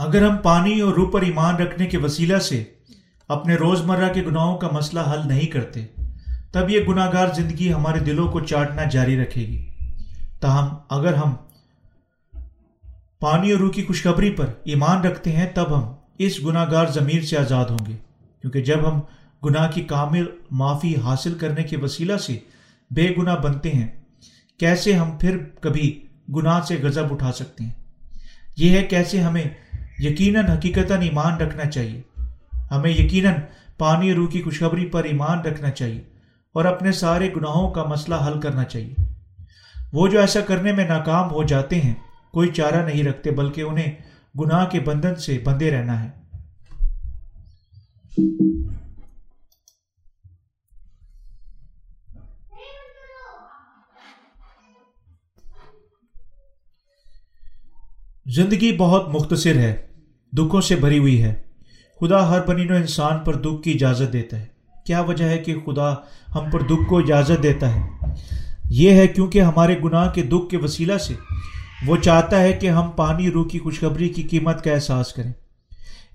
اگر 0.00 0.28
ہم 0.28 0.36
پانی 0.36 0.80
اور 0.80 0.92
روح 0.94 1.10
پر 1.10 1.22
ایمان 1.22 1.56
رکھنے 1.56 1.86
کے 1.86 1.98
وسیلہ 1.98 2.38
سے 2.38 2.62
اپنے 3.28 3.54
روزمرہ 3.54 4.12
کے 4.12 4.22
گناہوں 4.22 4.56
کا 4.58 4.68
مسئلہ 4.72 5.00
حل 5.12 5.28
نہیں 5.28 5.46
کرتے، 5.46 5.86
تب 6.52 6.70
یہ 6.70 6.80
گناہ 6.88 7.10
گار 7.12 7.28
زندگی 7.34 7.72
ہمارے 7.72 7.98
دلوں 7.98 8.28
کو 8.28 8.40
چاٹنا 8.40 8.84
جاری 8.84 9.16
رکھے 9.22 9.40
گی۔ 9.40 9.66
تاہم، 10.40 10.68
اگر 10.90 11.14
ہم 11.14 11.34
پانی 13.20 13.50
اور 13.50 13.60
روح 13.60 13.70
کی 13.70 13.84
خوشخبری 13.84 14.30
پر 14.30 14.46
ایمان 14.64 15.00
رکھتے 15.00 15.32
ہیں، 15.32 15.46
تب 15.54 15.76
ہم 15.78 15.92
اس 16.18 16.44
گناہ 16.44 16.70
گار 16.70 16.86
ضمیر 16.86 17.22
سے 17.22 17.36
آزاد 17.38 17.64
ہوں 17.64 17.86
گے۔ 17.86 17.96
کیونکہ 18.40 18.62
جب 18.62 18.88
ہم 18.88 19.00
گناہ 19.44 19.70
کی 19.70 19.82
کامل 19.82 20.24
معافی 20.50 20.96
حاصل 20.96 21.34
کرنے 21.34 21.62
کے 21.62 21.76
وسیلہ 21.76 22.16
سے 22.16 22.38
بے 22.90 23.14
گناہ 23.18 23.36
بنتے 23.36 23.72
ہیں، 23.72 23.88
کیسے 24.60 24.92
ہم 24.92 25.10
پھر 25.20 25.38
کبھی 25.60 25.88
گناہ 26.36 26.60
سے 26.60 26.76
غضب 26.82 27.12
اٹھا 27.12 27.32
سکتے 27.32 27.64
ہیں؟ 27.64 27.74
یہ 28.56 28.70
ہے 28.70 28.82
کیسے 28.82 29.20
ہمیں 29.20 29.48
یقیناً 30.02 30.46
حقیقتاً 30.46 31.02
ایمان 31.02 31.36
رکھنا 31.36 31.64
چاہیے۔ 31.64 32.02
ہمیں 32.70 32.90
یقیناً 32.90 33.34
پانی 33.78 34.14
روح 34.14 34.30
کی 34.30 34.42
خوشخبری 34.42 34.86
پر 34.86 35.04
ایمان 35.04 35.40
رکھنا 35.40 35.70
چاہیے 35.70 36.04
اور 36.52 36.64
اپنے 36.64 36.92
سارے 36.92 37.32
گناہوں 37.36 37.70
کا 37.70 37.84
مسئلہ 37.84 38.14
حل 38.26 38.40
کرنا 38.40 38.64
چاہیے۔ 38.64 38.94
وہ 39.92 40.08
جو 40.08 40.20
ایسا 40.20 40.40
کرنے 40.40 40.72
میں 40.72 40.88
ناکام 40.88 41.30
ہو 41.30 41.42
جاتے 41.42 41.80
ہیں، 41.80 41.94
کوئی 42.32 42.48
چارہ 42.48 42.86
نہیں 42.86 43.02
رکھتے 43.02 43.30
بلکہ 43.30 43.60
انہیں 43.60 43.92
گناہ 44.40 44.66
کے 44.66 44.80
بندھن 44.80 45.14
سے 45.14 45.38
بندے 45.44 45.70
رہنا 45.70 46.04
ہے۔ 46.04 46.20
زندگی 58.26 58.76
بہت 58.76 59.08
مختصر 59.08 59.56
ہے۔ 59.56 59.89
دکھوں 60.32 60.60
سے 60.60 60.76
بھری 60.76 60.98
ہوئی 60.98 61.22
ہے۔ 61.22 61.34
خدا 62.00 62.28
ہر 62.28 62.46
بنین 62.46 62.72
و 62.72 62.76
انسان 62.76 63.18
پر 63.18 63.36
دکھ 63.36 63.62
کی 63.62 63.70
اجازت 63.70 64.12
دیتا 64.12 64.38
ہے۔ 64.38 64.46
کیا 64.86 65.00
وجہ 65.00 65.24
ہے 65.24 65.38
کہ 65.38 65.54
خدا 65.66 65.92
ہم 66.34 66.50
پر 66.52 66.60
دکھ 66.60 66.88
کو 66.88 66.98
اجازت 66.98 67.42
دیتا 67.42 67.74
ہے؟ 67.74 67.88
یہ 68.70 68.90
ہے 68.90 69.08
کیونکہ 69.08 69.42
ہمارے 69.42 69.76
گناہ 69.84 70.10
کے 70.10 70.22
دکھ 70.22 70.50
کے 70.50 70.56
وسیلہ 70.56 70.98
سے 70.98 71.14
وہ 71.86 71.96
چاہتا 71.96 72.40
ہے 72.40 72.52
کہ 72.52 72.70
ہم 72.70 72.90
پانی 72.90 73.30
روح 73.30 73.48
کی 73.48 73.58
خوشخبری 73.58 74.08
کی 74.08 74.22
قیمت 74.22 74.64
کا 74.64 74.72
احساس 74.72 75.12
کریں۔ 75.12 75.32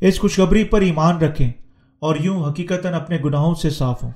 اس 0.02 0.20
خوشخبری 0.20 0.64
پر 0.64 0.82
ایمان 0.82 1.18
رکھیں 1.18 1.52
اور 2.00 2.16
یوں 2.20 2.52
حقیقتاً 2.52 2.94
اپنے 2.94 3.18
گناہوں 3.26 3.56
سے 3.56 3.70
صاف 3.70 4.04
ہوں۔ 4.04 4.12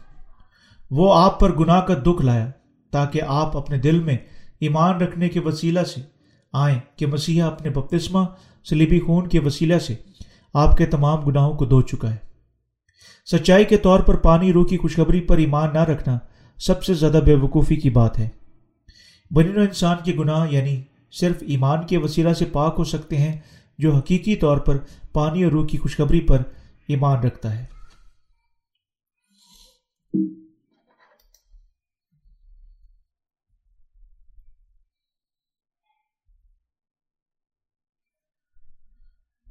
وہ 0.92 1.14
آپ 1.14 1.40
پر 1.40 1.52
گناہ 1.60 1.82
کا 1.82 1.94
دکھ 1.94 2.26
لایا 2.26 2.52
تاکہ 2.92 3.22
آپ 3.28 3.58
اپنے 3.58 3.78
دل 3.78 4.00
میں 4.00 4.18
ایمان 4.60 4.96
رکھنے 4.96 5.30
کے 5.30 5.40
وسیلہ 5.40 5.84
سے 5.84 6.02
آئیں 6.54 6.80
کہ 6.96 7.06
مسیحا 7.06 7.48
اپنے 7.48 7.70
بپتسمہ 7.70 8.26
سلیبی 8.64 9.00
خون 9.00 9.30
کے 9.30 9.40
وسیلہ 9.40 9.80
سے 9.80 9.96
آپ 10.54 10.78
کے 10.78 10.86
تمام 10.86 11.22
گناہوں 11.22 11.58
کو 11.58 11.66
دھو 11.66 11.82
چکا 11.82 12.14
ہے۔ 12.14 12.18
سچائی 13.26 13.66
کے 13.66 13.78
طور 13.78 14.00
پر 14.00 14.16
پانی 14.16 14.54
روح 14.54 14.68
کی 14.68 14.78
خوشخبری 14.78 15.22
پر 15.22 15.38
ایمان 15.38 15.74
نہ 15.74 15.80
رکھنا 15.80 16.20
سب 16.58 16.84
سے 16.84 16.94
زیادہ 16.94 17.20
بے 17.26 17.36
وقوفی 17.36 17.76
کی 17.76 17.90
بات 17.90 18.20
ہے۔ 18.20 18.30
بنین 19.32 19.58
و 19.58 19.62
انسان 19.62 19.98
کے 20.06 20.14
گناہ 20.14 20.48
یعنی 20.52 20.82
صرف 21.12 21.36
ایمان 21.42 21.88
کے 21.88 21.98
وسیلہ 21.98 22.34
سے 22.34 22.46
پاک 22.46 22.76
ہو 22.78 22.84
سکتے 22.84 23.18
ہیں 23.18 23.40
جو 23.78 23.94
حقیقی 23.94 24.36
طور 24.36 24.58
پر 24.58 24.78
پانی 25.14 25.44
اور 25.44 25.52
روح 25.52 25.68
کی 25.68 25.78
خوشخبری 25.78 26.22
پر 26.22 26.42
ایمان 26.88 27.20
رکھتا 27.20 27.60
ہے۔ 27.60 27.66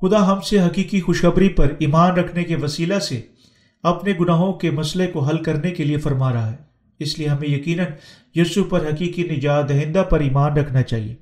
خدا 0.00 0.32
ہم 0.32 0.40
سے 0.40 0.60
حقیقی 0.60 1.00
خوشخبری 1.00 1.48
پر 1.48 1.72
ایمان 1.78 2.10
رکھنے 2.10 2.44
کے 2.44 2.56
وسیلہ 2.56 2.98
سے 2.98 3.20
اپنے 3.82 4.12
گناہوں 4.20 4.52
کے 4.52 4.70
مسئلے 4.70 5.06
کو 5.06 5.20
حل 5.20 5.42
کرنے 5.42 5.70
کے 5.70 5.84
لیے 5.84 5.96
فرما 5.96 6.32
رہا 6.32 6.52
ہے۔ 6.52 6.56
اس 6.98 7.18
لیے 7.18 7.28
ہمیں 7.28 7.48
یقیناً 7.48 7.86
یسو 8.34 8.64
پر 8.64 8.88
حقیقی 8.88 9.22
نجات 9.22 9.68
دہندہ 9.68 10.02
پر 10.10 10.20
ایمان 10.20 10.56
رکھنا 10.56 10.82
چاہیے۔ 10.82 11.14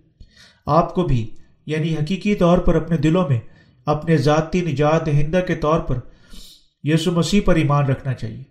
آپ 0.66 0.94
کو 0.94 1.05
بھی 1.05 1.31
یعنی 1.66 1.94
حقیقی 1.94 2.35
طور 2.35 2.59
پر 2.59 2.74
اپنے 2.74 2.97
دلوں 2.97 3.28
میں 3.28 3.40
اپنے 3.86 4.16
ذاتی 4.16 4.61
نجات 4.61 5.07
دہندہ 5.07 5.40
کے 5.47 5.55
طور 5.55 5.81
پر 5.81 5.98
یسو 6.82 7.12
مسیح 7.12 7.40
پر 7.44 7.55
ایمان 7.55 7.86
رکھنا 7.86 8.15
چاہیے۔ 8.15 8.44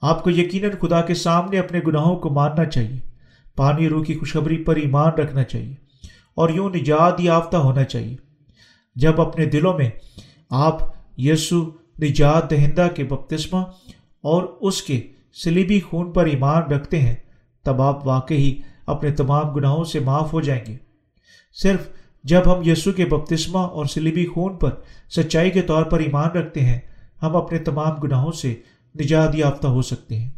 آپ 0.00 0.24
کو 0.24 0.30
یقیناً 0.30 0.70
خدا 0.80 1.00
کے 1.00 1.14
سامنے 1.14 1.58
اپنے 1.58 1.80
گناہوں 1.86 2.16
کو 2.16 2.30
ماننا 2.30 2.64
چاہیے۔ 2.64 3.00
پانی 3.56 3.88
روح 3.88 4.04
کی 4.04 4.14
خوشخبری 4.14 4.56
پر 4.56 4.76
ایمان 4.76 5.12
رکھنا 5.12 5.42
چاہیے۔ 5.42 5.74
اور 6.34 6.48
یوں 6.48 6.70
نجات 6.70 7.20
یافتہ 7.20 7.56
ہونا 7.56 7.84
چاہیے۔ 7.84 8.16
جب 8.96 9.20
اپنے 9.20 9.44
دلوں 9.44 9.78
میں 9.78 9.90
آپ 10.50 10.78
یسو 11.18 11.70
نجات 12.02 12.50
دہندہ 12.50 12.88
کے 12.96 13.04
بپتسمہ 13.04 13.58
اور 14.22 14.42
اس 14.60 14.82
کے 14.82 15.00
سلیبی 15.44 15.80
خون 15.80 16.12
پر 16.12 16.26
ایمان 16.26 16.62
رکھتے 16.62 17.00
ہیں، 17.00 17.14
تب 17.62 17.82
آپ 17.82 18.06
واقعی 18.06 18.54
اپنے 18.86 19.10
تمام 19.10 19.52
گناہوں 19.52 19.84
سے 19.84 20.00
معاف 20.00 20.32
ہو 20.32 20.40
جائیں 20.40 20.62
گے۔ 20.68 20.76
صرف 21.52 21.88
جب 22.24 22.40
ہم 22.46 22.70
یسو 22.70 22.92
کے 22.92 23.06
بپتسمہ 23.06 23.58
اور 23.58 23.86
سلیبی 23.86 24.26
خون 24.26 24.56
پر 24.56 24.70
سچائی 25.10 25.50
کے 25.50 25.62
طور 25.62 25.82
پر 25.82 26.00
ایمان 26.00 26.28
رکھتے 26.28 26.60
ہیں، 26.60 26.78
ہم 27.22 27.36
اپنے 27.36 27.58
تمام 27.58 27.94
گناہوں 27.94 28.32
سے 28.32 28.54
نجات 29.00 29.34
یافتہ 29.34 29.66
ہو 29.66 29.82
سکتے 29.82 30.18
ہیں۔ 30.18 30.30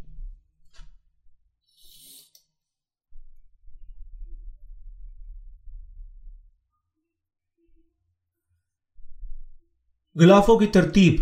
غلافوں 10.20 10.59
کی 10.59 10.66
ترتیب 10.66 11.20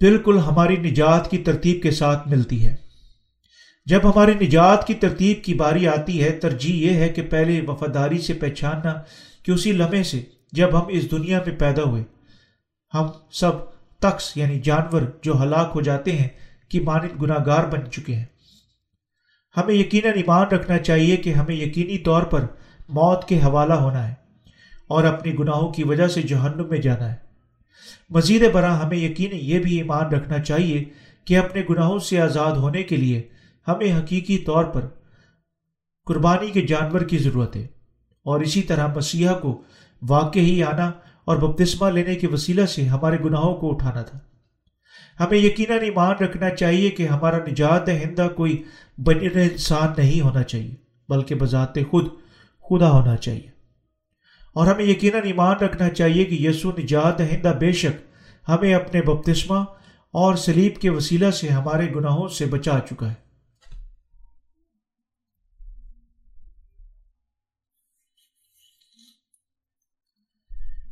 بالکل 0.00 0.38
ہماری 0.38 0.76
نجات 0.76 1.30
کی 1.30 1.38
ترتیب 1.38 1.82
کے 1.82 1.90
ساتھ 1.90 2.28
ملتی 2.28 2.66
ہے۔ 2.66 2.76
جب 3.86 4.00
ہماری 4.04 4.34
نجات 4.34 4.86
کی 4.86 4.94
ترتیب 4.94 5.44
کی 5.44 5.54
باری 5.54 5.88
آتی 5.88 6.24
ہے، 6.24 6.30
ترجیح 6.30 6.90
یہ 6.90 6.96
ہے 6.96 7.08
کہ 7.08 7.22
پہلے 7.22 7.60
وفاداری 7.60 8.18
سے 8.18 8.32
پہچاننا 8.32 9.02
کہ 9.42 9.52
اسی 9.52 9.72
لمحے 9.72 10.02
سے 10.02 10.22
جب 10.52 10.82
ہم 10.82 10.86
اس 10.88 11.10
دنیا 11.10 11.40
میں 11.46 11.56
پیدا 11.56 11.82
ہوئے، 11.82 12.04
ہم 12.94 13.06
سب 13.30 13.52
تخص 14.00 14.36
یعنی 14.36 14.60
جانور 14.60 15.02
جو 15.22 15.42
ہلاک 15.42 15.72
ہو 15.74 15.80
جاتے 15.80 16.12
ہیں 16.12 16.28
کہ 16.68 16.80
مانند 16.80 17.22
گناہ 17.22 17.38
گار 17.46 17.64
بن 17.64 17.90
چکے 17.90 18.14
ہیں۔ 18.14 18.26
ہمیں 19.56 19.74
یقیناً 19.74 20.12
ایمان 20.14 20.46
رکھنا 20.46 20.78
چاہیے 20.78 21.16
کہ 21.16 21.32
ہمیں 21.32 21.54
یقینی 21.54 21.98
طور 21.98 22.22
پر 22.22 22.40
موت 22.88 23.28
کے 23.28 23.36
حوالہ 23.36 23.74
ہونا 23.74 24.08
ہے 24.08 24.14
اور 24.88 25.04
اپنی 25.04 25.38
گناہوں 25.38 25.72
کی 25.72 25.84
وجہ 25.84 26.08
سے 26.08 26.22
جہنم 26.22 26.68
میں 26.68 26.78
جانا 26.78 27.12
ہے۔ 27.12 27.31
مزید 28.14 28.50
برآں 28.52 28.78
ہمیں 28.78 28.96
یقینی 28.96 29.36
یہ 29.36 29.58
بھی 29.58 29.76
ایمان 29.76 30.04
رکھنا 30.04 30.38
چاہیے 30.38 30.84
کہ 31.24 31.38
اپنے 31.38 31.62
گناہوں 31.70 31.98
سے 31.98 32.20
آزاد 32.20 32.52
ہونے 32.52 32.82
کے 32.82 32.96
لیے 32.96 33.22
ہمیں 33.68 33.98
حقیقی 33.98 34.38
طور 34.38 34.64
پر 34.64 34.86
قربانی 36.06 36.50
کے 36.50 36.62
جانور 36.62 37.00
کی 37.00 37.18
ضرورت 37.18 37.56
ہے 37.56 37.66
اور 38.24 38.40
اسی 38.40 38.62
طرح 38.62 38.86
مسیحا 38.96 39.34
کو 39.34 39.62
واقعی 40.08 40.62
آنا 40.62 40.92
اور 41.24 41.36
بپتسمہ 41.36 41.90
لینے 41.90 42.14
کے 42.14 42.26
وسیلہ 42.26 42.66
سے 42.66 42.84
ہمارے 42.84 43.16
گناہوں 43.24 43.54
کو 43.56 43.70
اٹھانا 43.70 44.02
تھا۔ 44.02 44.18
ہمیں 45.20 45.38
یقیناً 45.38 45.78
ایمان 45.80 46.24
رکھنا 46.24 46.50
چاہیے 46.50 46.90
کہ 46.90 47.06
ہمارا 47.06 47.38
نجات 47.38 47.86
دہندہ 47.86 48.28
کوئی 48.36 48.62
بنیر 48.98 49.36
انسان 49.36 49.88
نہیں 49.98 50.20
ہونا 50.20 50.42
چاہیے، 50.42 50.74
بلکہ 51.08 51.34
بذات 51.34 51.74
خود 51.90 52.06
خدا 52.70 52.90
ہونا 52.90 53.16
چاہیے۔ 53.16 53.51
اور 54.52 54.66
ہمیں 54.66 54.84
یقیناً 54.84 55.22
ایمان 55.24 55.56
رکھنا 55.56 55.90
چاہیے 55.90 56.24
کہ 56.24 56.34
یسو 56.34 56.70
نجات 56.70 57.18
دہندہ 57.18 57.52
بے 57.60 57.72
شک 57.72 58.00
ہمیں 58.48 58.74
اپنے 58.74 59.02
بپتسمہ 59.02 59.58
اور 60.10 60.34
سلیب 60.34 60.80
کے 60.80 60.90
وسیلہ 60.90 61.30
سے 61.30 61.48
ہمارے 61.48 61.94
گناہوں 61.94 62.28
سے 62.28 62.46
بچا 62.46 62.78
چکا 62.90 63.10
ہے۔ 63.10 63.22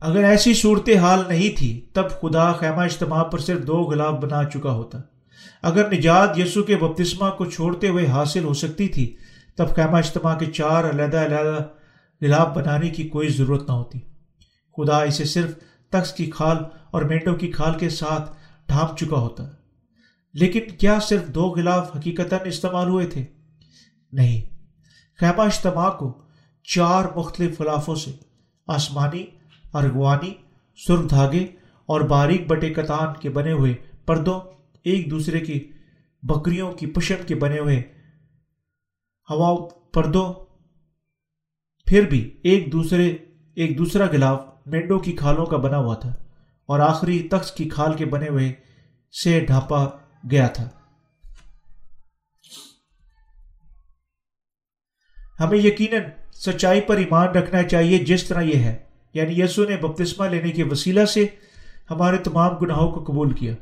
اگر 0.00 0.24
ایسی 0.24 0.54
صورت 0.54 0.88
حال 1.00 1.22
نہیں 1.28 1.58
تھی، 1.58 1.86
تب 1.92 2.10
خدا 2.10 2.52
خیمہ 2.52 2.80
اجتماع 2.80 3.22
پر 3.22 3.38
صرف 3.38 3.66
دو 3.66 3.76
غلاف 3.76 4.14
بنا 4.14 4.44
چکا 4.44 4.72
ہوتا۔ 4.72 4.98
اگر 5.62 5.92
نجات 5.92 6.38
یسو 6.38 6.62
کے 6.62 6.76
بپتسمہ 6.76 7.30
کو 7.30 7.44
چھوڑتے 7.44 7.88
ہوئے 7.88 8.06
حاصل 8.06 8.44
ہو 8.44 8.54
سکتی 8.54 8.88
تھی، 8.88 9.16
تب 9.56 9.74
خیمہ 9.74 9.96
اجتماع 9.96 10.38
کے 10.38 10.46
چار 10.46 10.84
علیحدہ 10.84 11.24
علیحدہ 11.26 11.58
غلاف 12.22 12.48
بنانے 12.48 12.88
کی 12.88 13.08
کوئی 13.08 13.28
ضرورت 13.28 13.68
نہ 13.68 13.72
ہوتی۔ 13.72 13.98
خدا 14.76 15.02
اسے 15.02 15.24
صرف 15.24 15.50
تخت 15.90 16.16
کی 16.16 16.26
کھال 16.26 16.56
اور 16.90 17.02
مینٹوں 17.02 17.36
کی 17.36 17.48
کھال 17.48 17.78
کے 17.78 17.88
ساتھ 17.88 18.36
ڈھانپ 18.68 18.98
چکا 18.98 19.16
ہوتا۔ 19.16 19.44
لیکن 20.34 20.60
کیا 20.78 20.98
صرف 21.00 21.26
دو 21.26 21.42
غلاف 21.42 21.96
حقیقت 21.96 22.34
استعمال 22.44 22.88
ہوئے 22.88 23.06
تھے؟ 23.06 23.24
نہیں۔ 24.12 24.54
خیمہ 25.20 25.42
اجتماع 25.42 25.90
کو 25.90 26.22
چار 26.74 27.04
مختلف 27.16 27.60
غلافوں 27.60 27.94
سے، 27.94 28.10
آسمانی، 28.66 29.26
ارغوانی، 29.74 30.34
سرخ 30.86 31.10
دھاگے 31.10 31.46
اور 31.86 32.00
باریک 32.00 32.46
بٹے 32.46 32.74
کتان 32.74 33.08
کے 33.20 33.30
بنے 33.30 33.52
ہوئے 33.52 33.74
پردوں، 34.06 34.40
ایک 34.84 35.10
دوسرے 35.10 35.40
کی 35.40 35.72
بکریوں 36.22 36.72
کی 36.72 36.86
پشم 36.86 37.14
کے 37.26 37.34
بنے 37.34 37.58
ہوئے 37.58 37.82
ہوا 39.30 39.68
پردوں 39.92 40.49
پھر 41.90 42.02
بھی 42.02 42.30
ایک 42.42 42.72
دوسرے، 42.72 43.16
ایک 43.54 43.78
دوسرا 43.78 44.06
گلاف 44.06 44.42
مینڈوں 44.66 44.98
کی 44.98 45.12
کھالوں 45.12 45.46
کا 45.46 45.56
بنا 45.56 45.78
ہوا 45.78 45.94
تھا 45.94 46.14
اور 46.66 46.80
آخری 46.80 47.28
تخت 47.30 47.56
کی 47.56 47.68
کھال 47.68 47.94
کے 47.94 48.04
بنے 48.04 48.28
ہوئے 48.28 48.52
سے 49.22 49.40
ڈھانپا 49.40 49.88
گیا 50.30 50.46
تھا۔ 50.46 50.68
ہمیں 55.40 55.58
یقیناً 55.58 56.02
سچائی 56.32 56.80
پر 56.80 56.96
ایمان 56.96 57.28
رکھنا 57.28 57.62
چاہیے 57.62 57.98
جس 57.98 58.24
طرح 58.24 58.40
یہ 58.40 58.56
ہے۔ 58.56 58.76
یعنی 59.14 59.40
یسو 59.40 59.64
نے 59.64 59.76
بپتسمہ 59.76 60.26
لینے 60.26 60.50
کے 60.50 60.64
وسیلہ 60.64 61.04
سے 61.04 61.26
ہمارے 61.90 62.16
تمام 62.16 62.56
گناہوں 62.56 62.90
کو 62.90 63.04
قبول 63.04 63.32
کیا۔ 63.32 63.54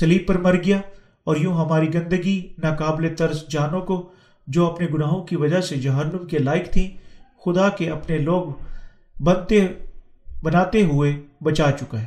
سلیب 0.00 0.26
پر 0.26 0.38
مر 0.38 0.54
گیا 0.64 0.80
اور 1.24 1.36
یوں 1.36 1.54
ہماری 1.54 1.94
گندگی، 1.94 2.54
ناقابل 2.58 3.14
طرز 3.16 3.48
جانوں 3.48 3.80
کو 3.80 4.12
جو 4.46 4.66
اپنے 4.66 4.86
گناہوں 4.94 5.24
کی 5.24 5.36
وجہ 5.36 5.60
سے 5.60 5.76
جہنم 5.76 6.26
کے 6.26 6.38
لائق 6.38 6.72
تھیں 6.72 7.03
خدا 7.44 7.68
کے 7.68 7.90
اپنے 7.90 8.18
لوگ 8.18 8.44
بنتے 9.22 9.66
بناتے 10.42 10.82
ہوئے 10.82 11.22
بچا 11.40 11.70
چکا 11.80 12.00
ہے۔ 12.00 12.06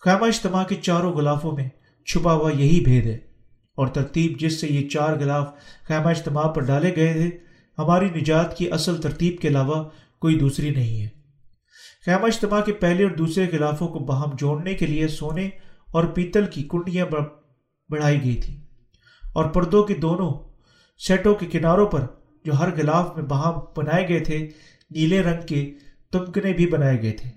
خیمہ 0.00 0.26
اجتماع 0.26 0.64
کے 0.64 0.74
چاروں 0.74 1.12
غلافوں 1.12 1.52
میں 1.52 1.68
چھپا 2.06 2.32
ہوا 2.32 2.52
یہی 2.52 2.80
بھید 2.80 3.06
ہے۔ 3.06 3.18
اور 3.74 3.86
ترتیب 3.86 4.40
جس 4.40 4.60
سے 4.60 4.66
یہ 4.68 4.88
چار 4.88 5.16
غلاف 5.16 5.52
خیمہ 5.82 6.08
اجتماع 6.08 6.46
پر 6.46 6.62
ڈالے 6.62 6.96
گئے 6.96 7.12
تھے 7.12 7.30
ہماری 7.78 8.08
نجات 8.10 8.56
کی 8.56 8.72
اصل 8.72 9.00
ترتیب 9.00 9.40
کے 9.40 9.48
علاوہ 9.48 9.84
کوئی 10.18 10.38
دوسری 10.38 10.70
نہیں 10.70 11.02
ہے۔ 11.02 11.08
خیمہ 12.04 12.26
اجتماع 12.26 12.60
کے 12.60 12.72
پہلے 12.72 13.02
اور 13.02 13.10
دوسرے 13.10 13.46
غلافوں 13.52 13.88
کو 13.88 13.98
باہم 13.98 14.30
جوڑنے 14.38 14.74
کے 14.74 14.86
لیے 14.86 15.08
سونے 15.08 15.50
اور 15.90 16.04
پیتل 16.04 16.46
کی 16.46 16.68
کنڈیاں 16.70 17.06
بڑھائی 17.90 18.24
گئی 18.24 18.36
تھی 18.36 18.60
اور 19.32 19.44
پردوں 19.44 19.84
کے 19.84 19.94
دونوں 19.94 20.32
سیٹوں 20.98 21.34
کے 21.34 21.46
کناروں 21.46 21.86
پر 21.86 22.06
جو 22.44 22.52
ہر 22.52 22.68
غلاف 22.76 23.16
میں 23.16 23.24
بہا 23.24 23.64
بنائے 23.76 24.08
گئے 24.08 24.20
تھے، 24.20 24.48
نیلے 24.90 25.22
رنگ 25.22 25.46
کے 25.46 25.74
تمکنے 26.12 26.52
بھی 26.52 26.66
بنائے 26.66 27.02
گئے 27.02 27.12
تھے۔ 27.12 27.30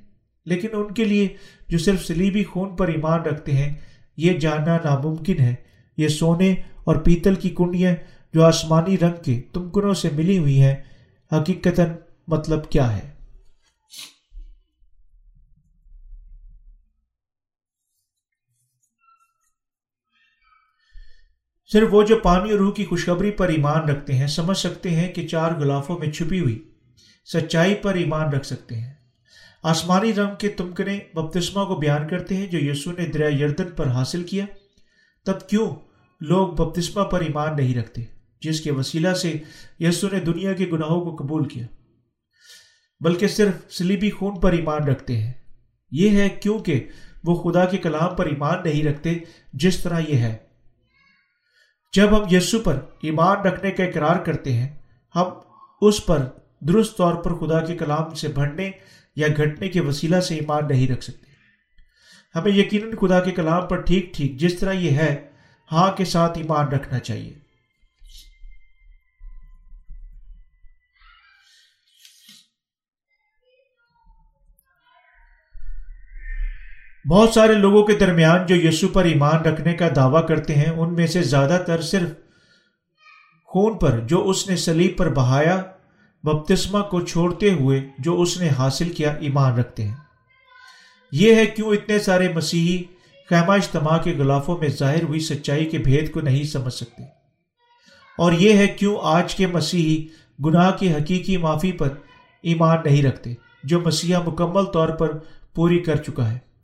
لیکن 0.45 0.68
ان 0.73 0.94
کے 0.94 1.06
لیے 1.06 1.27
جو 1.68 1.77
صرف 1.77 2.06
سلیبی 2.06 2.44
خون 2.44 2.76
پر 2.76 2.88
ایمان 2.88 3.22
رکھتے 3.22 3.52
ہیں، 3.52 3.73
یہ 4.18 4.34
جاننا 4.34 4.77
ناممکن 4.84 5.40
ہے۔ 5.40 5.56
یہ 5.98 6.07
سونے 6.07 6.56
اور 6.84 6.95
پیتل 6.95 7.36
کی 7.36 7.49
کنڈیاں 7.49 7.95
جو 8.34 8.44
آسمانی 8.44 8.98
رنگ 8.98 9.23
کے 9.23 9.41
تمکنوں 9.53 9.94
سے 9.94 10.10
ملی 10.14 10.38
ہوئی 10.38 10.61
ہیں، 10.61 10.76
حقیقتاً 11.32 11.90
مطلب 12.27 12.69
کیا 12.69 12.98
ہے؟ 12.98 13.14
صرف 21.71 21.87
وہ 21.91 22.03
جو 22.03 22.19
پانی 22.23 22.51
اور 22.51 22.59
روح 22.59 22.73
کی 22.73 22.85
خوشخبری 22.85 23.31
پر 23.31 23.47
ایمان 23.47 23.89
رکھتے 23.89 24.13
ہیں، 24.13 24.27
سمجھ 24.27 24.57
سکتے 24.57 24.89
ہیں 24.89 25.13
کہ 25.13 25.27
چار 25.27 25.51
غلافوں 25.51 25.99
میں 25.99 26.11
چھپی 26.11 26.39
ہوئی 26.39 26.71
سچائی 27.33 27.75
پر 27.75 27.93
ایمان 27.93 28.29
رکھ 28.29 28.45
سکتے 28.45 28.75
ہیں۔ 28.75 28.93
آسمانی 29.63 30.13
رنگ 30.13 30.35
کے 30.39 30.49
تمکنے 30.49 30.99
بپتسمہ 31.13 31.65
کو 31.65 31.75
بیان 31.75 32.07
کرتے 32.07 32.37
ہیں 32.37 32.47
جو 32.47 32.59
یسو 32.59 32.91
نے 32.91 33.05
دریا 33.05 33.27
یردن 33.27 33.71
پر 33.75 33.87
حاصل 33.87 34.23
کیا۔ 34.23 34.45
تب 35.25 35.49
کیوں 35.49 35.75
لوگ 36.21 36.47
بپتسمہ 36.47 37.03
پر 37.03 37.21
ایمان 37.21 37.55
نہیں 37.55 37.75
رکھتے، 37.75 38.01
جس 38.41 38.61
کے 38.61 38.71
وسیلہ 38.71 39.13
سے 39.13 39.33
یسو 39.79 40.07
نے 40.11 40.19
دنیا 40.19 40.53
کے 40.53 40.65
گناہوں 40.65 41.01
کو 41.01 41.23
قبول 41.23 41.47
کیا؟ 41.47 41.67
بلکہ 42.99 43.27
صرف 43.27 43.73
سلیبی 43.73 44.09
خون 44.09 44.39
پر 44.39 44.51
ایمان 44.51 44.83
رکھتے 44.83 45.17
ہیں۔ 45.17 45.33
یہ 45.91 46.09
ہے 46.09 46.29
کیونکہ 46.29 46.87
وہ 47.23 47.35
خدا 47.35 47.65
کے 47.65 47.77
کلام 47.77 48.15
پر 48.15 48.25
ایمان 48.25 48.57
نہیں 48.65 48.83
رکھتے، 48.83 49.17
جس 49.53 49.83
طرح 49.83 49.99
یہ 50.07 50.17
ہے۔ 50.17 50.37
جب 51.95 52.17
ہم 52.17 52.35
یسو 52.35 52.59
پر 52.59 52.80
ایمان 53.01 53.38
رکھنے 53.38 53.72
کا 53.72 53.84
اقرار 53.84 54.15
کرتے 54.15 54.53
ہیں، 54.53 54.67
ہم 55.15 55.23
اس 55.81 56.05
پر 56.05 56.26
درست 56.59 56.97
طور 56.97 57.15
پر 57.15 57.34
خدا 57.34 57.61
کے 57.61 57.76
کلام 57.76 58.13
سے 58.13 58.27
بڑھنے 58.27 58.72
یا 59.15 59.27
گھٹنے 59.27 59.69
کے 59.69 59.81
وسیلہ 59.81 60.19
سے 60.19 60.35
ایمان 60.35 60.67
نہیں 60.67 60.88
رکھ 60.88 61.03
سکتے۔ 61.03 61.26
ہمیں 62.35 62.51
یقیناً 62.51 62.91
خدا 63.01 63.19
کے 63.19 63.31
کلام 63.31 63.67
پر 63.67 63.81
ٹھیک 63.81 64.13
ٹھیک 64.13 64.38
جس 64.38 64.59
طرح 64.59 64.72
یہ 64.72 64.91
ہے 64.91 65.27
ہاں 65.72 65.91
کے 65.91 66.05
ساتھ 66.05 66.38
ایمان 66.38 66.67
رکھنا 66.67 66.99
چاہیے۔ 66.99 67.44
بہت 77.10 77.30
سارے 77.30 77.53
لوگوں 77.53 77.84
کے 77.84 77.94
درمیان 77.94 78.45
جو 78.45 78.56
یسو 78.56 78.88
پر 78.88 79.03
ایمان 79.03 79.36
رکھنے 79.36 79.73
کا 79.73 79.88
دعویٰ 79.95 80.27
کرتے 80.27 80.56
ہیں، 80.56 80.69
ان 80.69 80.94
میں 80.94 81.07
سے 81.07 81.23
زیادہ 81.23 81.64
تر 81.68 81.82
صرف 81.82 82.10
خون 83.45 83.77
پر، 83.77 83.99
جو 83.99 84.30
اس 84.30 84.49
نے 84.49 84.56
سلیب 84.56 84.98
پر 84.98 85.14
بہایا، 85.14 85.61
بپتسمہ 86.23 86.80
کو 86.80 87.02
چھوڑتے 87.02 87.53
ہوئے 87.53 87.90
جو 87.99 88.22
اس 88.22 88.41
نے 88.41 88.49
حاصل 88.49 88.90
کیا 88.90 89.11
ایمان 89.11 89.53
رکھتے 89.53 89.84
ہیں۔ 89.84 89.95
یہ 91.11 91.36
ہے 91.36 91.45
کیوں 91.45 91.72
اتنے 91.72 91.99
سارے 91.99 92.34
مسیحی 92.34 92.84
خیمہ 93.30 93.53
اجتماع 93.53 93.98
کے 93.98 94.14
غلافوں 94.18 94.57
میں 94.57 94.68
ظاہر 94.68 95.03
ہوئی 95.03 95.19
سچائی 95.19 95.65
کے 95.65 95.77
بھید 95.77 96.11
کو 96.11 96.22
نہیں 96.22 96.44
سمجھ 96.44 96.73
سکتے۔ 96.73 97.03
اور 98.18 98.32
یہ 98.32 98.53
ہے 98.53 98.68
کیوں 98.68 98.98
آج 99.02 99.36
کے 99.36 99.48
مسیحی 99.48 100.07
گناہ 100.45 100.72
کی 100.72 100.91
حقیقی 100.91 101.38
معافی 101.38 101.72
پر 101.72 101.90
ایمان 102.41 102.77
نہیں 102.86 103.03
رکھتے، 103.03 103.34
جو 103.64 103.80
مسیحا 103.80 104.22
مکمل 104.27 104.64
طور 104.64 104.90
پر 104.90 105.18
پوری 105.56 105.80
کر 105.80 105.95
چکا 105.95 106.32
ہے۔ 106.32 106.55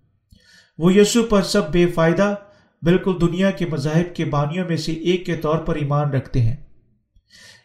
وہ 0.81 0.93
یسو 0.93 1.23
پر 1.23 1.41
سب 1.41 1.71
بے 1.71 1.87
فائدہ 1.87 2.35
بالکل 2.81 3.13
دنیا 3.21 3.51
کے 3.51 3.65
مذاہب 3.65 4.15
کے 4.15 4.25
بانیوں 4.25 4.67
میں 4.67 4.77
سے 4.77 4.91
ایک 4.91 5.25
کے 5.25 5.35
طور 5.35 5.57
پر 5.57 5.75
ایمان 5.75 6.09
رکھتے 6.09 6.41
ہیں۔ 6.41 6.55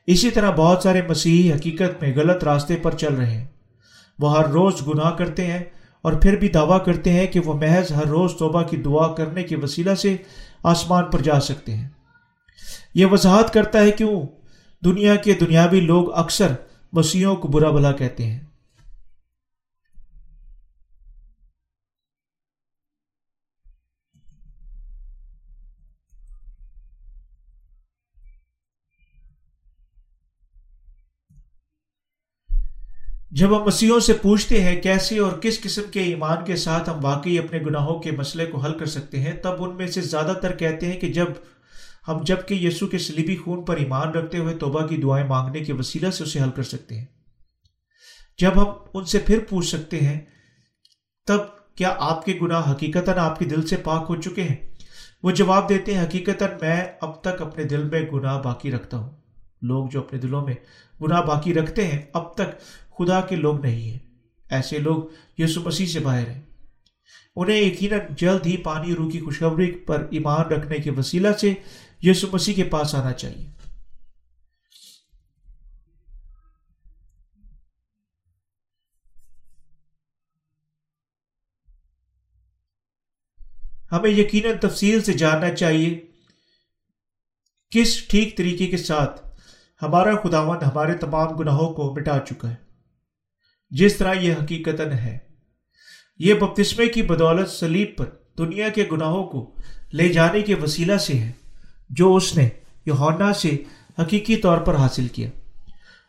اسی 0.06 0.30
طرح 0.30 0.50
بہت 0.50 0.82
سارے 0.82 1.02
مسیحی 1.08 1.52
حقیقت 1.52 2.02
میں 2.02 2.16
غلط 2.16 2.44
راستے 2.44 2.76
پر 2.76 2.94
چل 2.94 3.14
رہے 3.14 3.30
ہیں۔ 3.30 3.46
وہ 4.18 4.38
ہر 4.38 4.48
روز 4.48 4.72
گناہ 4.88 5.10
کرتے 5.10 5.46
ہیں 5.46 5.64
اور 6.02 6.12
پھر 6.12 6.36
بھی 6.36 6.48
دعویٰ 6.48 6.84
کرتے 6.84 7.12
ہیں 7.12 7.26
کہ 7.26 7.40
وہ 7.40 7.54
محض 7.54 7.92
ہر 7.92 8.06
روز 8.06 8.32
توبہ 8.38 8.62
کی 8.62 8.76
دعا 8.76 9.14
کرنے 9.14 9.42
کے 9.42 9.56
وسیلہ 9.56 9.94
سے 9.94 10.16
آسمان 10.62 11.04
پر 11.04 11.22
جا 11.22 11.40
سکتے 11.40 11.76
ہیں۔ 11.76 11.88
یہ 12.94 13.06
وضاحت 13.06 13.52
کرتا 13.52 13.80
ہے 13.80 13.90
کیوں 13.90 14.26
دنیا 14.84 15.16
کے 15.16 15.32
دنیاوی 15.32 15.80
لوگ 15.80 16.14
اکثر 16.14 16.48
مسیحوں 16.92 17.36
کو 17.36 17.48
برا 17.48 17.70
بھلا 17.70 17.92
کہتے 17.92 18.26
ہیں۔ 18.26 18.40
جب 33.30 33.58
ہم 33.58 33.64
مسیحوں 33.64 34.00
سے 34.00 34.12
پوچھتے 34.12 34.62
ہیں 34.62 34.80
کیسے 34.80 35.18
اور 35.18 35.32
کس 35.32 35.60
قسم 35.60 35.82
کے 35.90 36.00
ایمان 36.00 36.44
کے 36.44 36.56
ساتھ 36.56 36.90
ہم 36.90 37.04
واقعی 37.04 37.38
اپنے 37.38 37.58
گناہوں 37.58 37.98
کے 37.98 38.10
مسئلے 38.10 38.46
کو 38.46 38.58
حل 38.58 38.78
کر 38.78 38.86
سکتے 38.86 39.20
ہیں، 39.20 39.32
تب 39.32 39.50
ان 39.58 39.76
میں 39.76 39.86
سے 39.86 40.00
زیادہ 40.00 40.38
تر 40.42 40.52
کہتے 40.52 40.92
ہیں 40.92 41.00
کہ 41.00 41.12
جب 41.12 41.26
ہم 42.08 42.22
جبکہ 42.22 42.54
یسو 42.54 42.86
کے 42.86 42.98
سلیبی 42.98 43.36
خون 43.36 43.64
پر 43.64 43.76
ایمان 43.76 44.08
رکھتے 44.08 44.38
ہوئے 44.38 44.56
توبہ 44.56 44.86
کی 44.86 44.96
دعائیں 44.96 45.26
مانگنے 45.26 45.60
کے 45.60 45.72
وسیلہ 45.72 46.10
سے 46.10 46.24
اسے 46.24 46.40
حل 46.40 46.50
کر 46.50 46.62
سکتے 46.62 46.98
ہیں۔ 46.98 47.04
جب 48.38 48.50
ہم 48.54 48.66
ان 48.94 49.04
سے 49.04 49.18
پھر 49.18 49.38
پوچھ 49.48 49.66
سکتے 49.66 50.00
ہیں، 50.00 50.20
تب 51.26 51.38
کیا 51.74 51.94
آپ 51.98 52.24
کے 52.24 52.38
گناہ 52.42 52.72
حقیقت 52.72 53.08
آپ 53.08 53.38
کے 53.38 53.44
دل 53.44 53.66
سے 53.66 53.76
پاک 53.76 54.06
ہو 54.08 54.16
چکے 54.16 54.42
ہیں؟ 54.42 54.56
وہ 55.22 55.30
جواب 55.30 55.68
دیتے 55.68 55.94
ہیں 55.94 56.04
حقیقت 56.04 56.42
میں 56.60 56.84
اب 57.00 57.20
تک 57.22 57.42
اپنے 57.42 57.64
دل 57.64 57.84
میں 57.84 58.02
گناہ 58.02 58.42
باقی 58.42 58.72
رکھتا 58.72 58.96
ہوں۔ 58.96 59.10
لوگ 59.62 59.88
جو 59.88 60.00
اپنے 60.00 60.18
دلوں 60.18 60.46
میں 60.46 60.54
گناہ 61.02 61.22
باقی 61.22 61.54
رکھتے 61.54 61.86
ہیں، 61.86 62.02
اب 62.12 62.34
تک 62.34 62.60
خدا 62.98 63.20
کے 63.20 63.36
لوگ 63.36 63.60
نہیں 63.60 63.90
ہیں۔ 63.90 63.98
ایسے 64.50 64.78
لوگ 64.78 65.04
یسو 65.38 65.60
مسیح 65.60 65.86
سے 65.86 66.00
باہر 66.00 66.28
ہیں۔ 66.28 66.42
انہیں 67.36 67.60
یقیناً 67.60 67.98
جلد 68.16 68.46
ہی 68.46 68.56
پانی 68.56 68.94
روح 68.94 69.10
کی 69.10 69.20
خوشخبری 69.20 69.70
پر 69.70 70.06
ایمان 70.10 70.40
رکھنے 70.40 70.78
کے 70.78 70.90
وسیلہ 70.90 71.32
سے 71.32 71.54
یسو 72.02 72.26
مسیح 72.32 72.54
کے 72.54 72.64
پاس 72.64 72.94
آنا 72.94 73.12
چاہیے۔ 73.12 73.50
ہمیں 83.92 84.10
یقیناً 84.10 84.56
تفصیل 84.60 85.02
سے 85.02 85.12
جاننا 85.12 85.54
چاہیے 85.54 86.06
کس 87.70 88.08
ٹھیک 88.08 88.36
طریقے 88.36 88.66
کے 88.66 88.76
ساتھ 88.76 89.26
ہمارا 89.82 90.16
خداون 90.22 90.56
ہمارے 90.62 90.94
تمام 90.94 91.28
گناہوں 91.28 91.74
کو 91.74 91.94
مٹا 91.94 92.18
چکا 92.18 92.50
ہے۔ 92.50 92.65
جس 93.70 93.96
طرح 93.96 94.14
یہ 94.14 94.32
حقیقت 94.32 94.80
ہے۔ 94.80 95.18
یہ 96.18 96.34
بپتسمے 96.34 96.86
کی 96.86 97.02
بدولت 97.02 97.50
سلیب 97.50 97.88
پر 97.96 98.04
دنیا 98.38 98.68
کے 98.68 98.84
گناہوں 98.92 99.24
کو 99.24 99.54
لے 99.92 100.08
جانے 100.08 100.40
کے 100.40 100.54
وسیلہ 100.54 100.96
سے 100.96 101.12
ہے، 101.18 101.32
جو 101.90 102.14
اس 102.14 102.36
نے 102.36 102.48
سے 103.34 103.62
حقیقی 104.02 104.36
طور 104.36 104.58
پر 104.58 104.74
حاصل 104.74 105.08
کیا۔ 105.08 105.30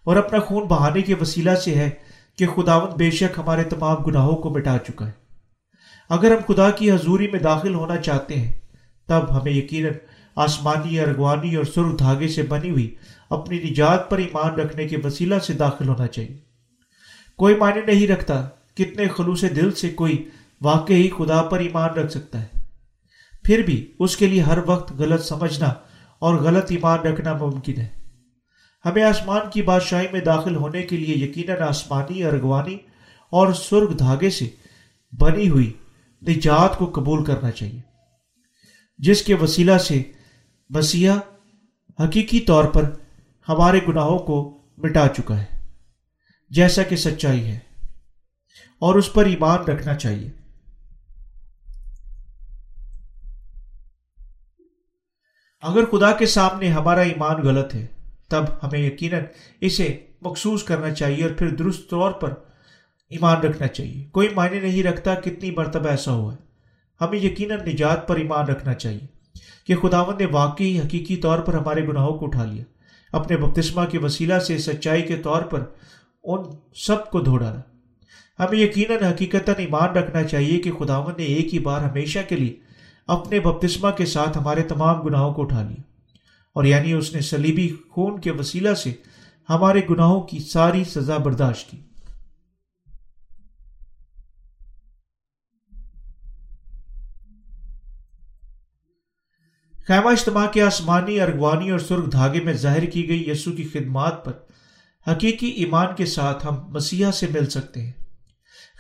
اور 0.04 0.16
اپنا 0.16 0.40
خون 0.40 0.64
بہانے 0.64 1.02
کے 1.02 1.16
وسیلہ 1.22 1.56
سے 1.56 1.76
ہے 1.76 1.90
کہ 2.38 2.48
خداون 2.48 2.90
بے 2.98 3.12
شک 3.12 3.40
ہمارے 3.40 3.64
تمام 3.64 4.04
گناہوں 4.04 4.36
کو 4.36 4.50
مٹا 4.50 4.78
چکا 4.88 5.08
ہے۔ 5.08 5.12
اگر 6.10 6.32
ہم 6.32 6.54
خدا 6.54 6.72
کی 6.72 6.92
حضوری 6.92 7.28
میں 7.28 7.40
داخل 7.40 7.74
ہونا 7.74 7.98
چاہتے 7.98 8.36
ہیں، 8.36 8.54
تب 9.08 9.42
ہمیں 9.42 9.52
یقیناً 9.52 9.94
آسمانی 10.36 11.00
ارغوانی 11.00 11.56
اور 11.56 11.66
سرخ 11.66 12.00
دھاگے 12.00 12.28
سے 12.28 12.44
بنی 12.44 12.70
ہوئی 12.70 12.96
اپنی 13.30 13.60
نجات 13.60 14.10
پر 14.10 14.18
ایمان 14.18 14.54
رکھنے 14.54 14.88
کے 14.88 14.98
وسیلہ 15.04 15.40
سے 15.40 15.54
داخل 15.54 15.88
ہونا 15.88 16.08
چاہیے۔ 16.08 16.47
کوئی 17.38 17.56
معنی 17.56 17.80
نہیں 17.88 18.08
رکھتا 18.08 18.50
کتنے 18.76 19.08
خلوص 19.08 19.42
دل 19.42 19.72
سے 19.72 19.90
کوئی 19.90 20.30
واقعی 20.62 21.10
خدا 21.10 21.42
پر 21.42 21.60
ایمان 21.60 21.90
رکھ 21.90 22.12
سکتا 22.12 22.42
ہے۔ 22.42 22.48
پھر 23.44 23.62
بھی 23.62 23.92
اس 24.00 24.18
کے 24.18 24.28
لیے 24.28 24.42
ہر 24.42 24.58
وقت 24.66 24.92
غلط 24.92 25.26
سمجھنا 25.26 25.74
اور 26.20 26.36
غلط 26.36 26.66
ایمان 26.70 27.00
رکھنا 27.00 27.34
ممکن 27.34 27.82
ہے۔ 27.82 27.88
ہمیں 28.86 29.04
آسمان 29.04 29.42
کی 29.54 29.62
بادشاہی 29.62 30.08
میں 30.12 30.22
داخل 30.22 30.56
ہونے 30.56 30.84
کے 30.84 30.98
لیے 30.98 31.16
یقیناً 31.16 31.62
آسمانی 31.62 32.24
ارغوانی 32.24 32.78
اور 33.30 33.54
سرخ 33.54 34.00
دھاگے 34.00 34.30
سے 34.30 34.46
بنی 35.20 35.50
ہوئی 35.50 35.74
نجات 36.28 36.78
کو 36.78 36.86
قبول 36.86 37.26
کرنا 37.26 37.52
چاہیے۔ 37.52 37.82
جس 38.98 39.22
کے 39.22 39.36
وسیلہ 39.36 39.78
سے 39.78 40.04
مسیح 40.70 41.12
حقیقی 42.00 42.40
طور 42.40 42.64
پر 42.64 42.84
ہمارے 43.50 43.80
گناہوں 43.88 44.20
کو 44.20 44.62
مٹا 44.78 45.08
چکا 45.08 45.42
ہے۔ 45.42 45.57
جیسا 46.52 46.84
کہ 46.84 46.96
سچائی 46.96 47.44
ہے، 47.46 47.60
اور 48.82 48.96
اس 48.96 49.14
پر 49.14 49.26
ایمان 49.26 49.64
رکھنا 49.64 49.96
چاہیے۔ 49.96 50.30
اگر 55.64 55.86
خدا 55.86 56.12
کے 56.12 56.26
سامنے 56.26 56.70
ہمارا 56.70 57.02
ایمان 57.02 57.42
غلط 57.42 57.74
ہے، 57.76 57.86
تب 58.30 58.44
ہمیں 58.64 58.80
یقیناً 58.80 59.24
اسے 59.62 59.88
مخصوص 60.22 60.64
کرنا 60.64 60.94
چاہیے 60.94 61.24
اور 61.24 61.34
پھر 61.34 61.56
درست 61.56 61.90
طور 61.90 62.12
پر 62.12 62.34
ایمان 63.12 63.42
رکھنا 63.42 63.68
چاہیے۔ 63.68 64.04
کوئی 64.12 64.30
معنی 64.30 64.60
نہیں 64.60 64.84
رکھتا 64.84 65.14
کتنی 65.16 65.52
مرتبہ 65.52 65.90
ایسا 65.90 66.12
ہوا 66.12 66.34
ہے۔ 66.34 66.38
ہمیں 67.02 67.20
یقیناً 67.20 67.60
نجات 67.68 68.08
پر 68.08 68.16
ایمان 68.16 68.46
رکھنا 68.46 68.74
چاہیے 68.74 69.06
کہ 69.64 69.76
خداون 69.76 70.18
نے 70.20 70.26
واقعی 70.26 70.80
حقیقی 70.80 71.16
طور 71.18 71.40
پر 71.40 71.54
ہمارے 71.54 71.88
گناہوں 71.88 72.18
کو 72.18 72.26
اٹھا 72.26 72.46
لیا۔ 72.46 72.64
اپنے 73.14 73.38
بپتسمہ 73.38 73.86
کے 73.86 73.98
وسیلہ 73.98 74.40
سے 74.40 74.58
سچائی 74.58 75.02
کے 75.02 75.18
طور 75.18 75.42
پر 75.42 75.64
ان 76.28 76.44
سب 76.76 77.12
کو 77.12 77.22
دھو 77.22 77.38
ڈالا 77.38 77.60
ہمیں 78.40 78.60
یقیناً 78.60 79.12
حقیقت 79.12 79.50
ایمان 79.58 79.90
رکھنا 79.90 80.24
چاہیے 80.24 80.60
کہ 80.60 80.72
خداون 80.72 81.14
نے 81.18 81.24
ایک 81.24 81.54
ہی 81.54 81.60
بار 81.60 81.82
ہمیشہ 81.82 82.20
کے 82.30 82.36
لیے 82.36 82.56
اپنے 83.08 83.40
بپتسمہ 83.40 83.92
کے 83.92 84.06
ساتھ 84.06 84.38
ہمارے 84.38 84.64
تمام 84.64 85.02
گناہوں 85.02 85.34
کو 85.34 85.42
اٹھا 85.42 85.64
لیا۔ 85.64 85.82
اور 86.54 86.64
یعنی 86.64 86.94
اس 86.94 87.14
نے 87.14 87.22
سلیبی 87.22 87.70
خون 87.90 88.22
کے 88.22 88.32
وسیلہ 88.32 88.74
سے 88.74 88.94
ہمارے 89.50 89.82
گناہوں 89.90 90.22
کی 90.22 90.40
ساری 90.40 90.84
سزا 90.84 91.18
برداشت 91.18 91.72
کی۔ 91.72 91.78
خیمہ 99.88 100.10
اجتماع 100.10 100.48
کے 100.48 100.62
آسمانی، 100.62 101.22
ارغوانی 101.22 101.70
اور 101.70 101.80
سرخ 101.80 102.12
دھاگے 102.12 102.40
میں 102.40 102.54
ظاہر 102.54 102.86
کی 102.86 103.08
گئی 103.08 103.30
یسو 103.30 103.52
کی 103.52 103.64
خدمات 103.64 104.26
پر 104.26 104.32
حقیقی 105.12 105.48
ایمان 105.48 105.88
کے 105.98 106.06
ساتھ 106.06 106.48
ہم 106.48 106.56
مسیحا 106.68 107.12
سے 107.12 107.28
مل 107.28 107.46
سکتے 107.46 107.82
ہیں۔ 107.82 107.92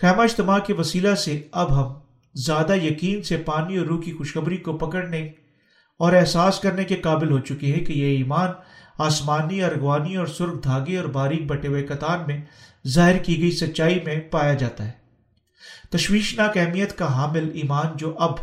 خیمہ 0.01 0.21
اجتماع 0.21 0.59
کے 0.59 0.73
وسیلہ 0.73 1.15
سے 1.15 1.41
اب 1.51 1.79
ہم 1.79 1.93
زیادہ 2.33 2.75
یقین 2.75 3.23
سے 3.23 3.37
پانی 3.37 3.77
اور 3.77 3.85
روح 3.85 4.01
کی 4.01 4.11
خوشخبری 4.11 4.57
کو 4.57 4.77
پکڑنے 4.77 5.29
اور 5.99 6.13
احساس 6.13 6.59
کرنے 6.59 6.83
کے 6.83 6.95
قابل 6.95 7.31
ہو 7.31 7.39
چکے 7.39 7.73
ہیں 7.73 7.85
کہ 7.85 7.93
یہ 7.93 8.17
ایمان 8.17 8.49
آسمانی، 8.97 9.63
ارغوانی 9.63 10.15
اور 10.15 10.27
سرخ 10.27 10.63
دھاگے 10.63 10.97
اور 10.97 11.05
باریک 11.05 11.45
بٹے 11.45 11.67
ہوئے 11.67 11.83
قطار 11.83 12.19
میں 12.27 12.41
ظاہر 12.87 13.17
کی 13.17 13.41
گئی 13.41 13.51
سچائی 13.51 13.99
میں 14.05 14.19
پایا 14.19 14.53
جاتا 14.53 14.85
ہے۔ 14.85 14.91
تشویشناک 15.89 16.57
اہمیت 16.57 16.97
کا 16.97 17.13
حامل 17.15 17.49
ایمان 17.53 17.85
جو 17.95 18.17
اب 18.17 18.33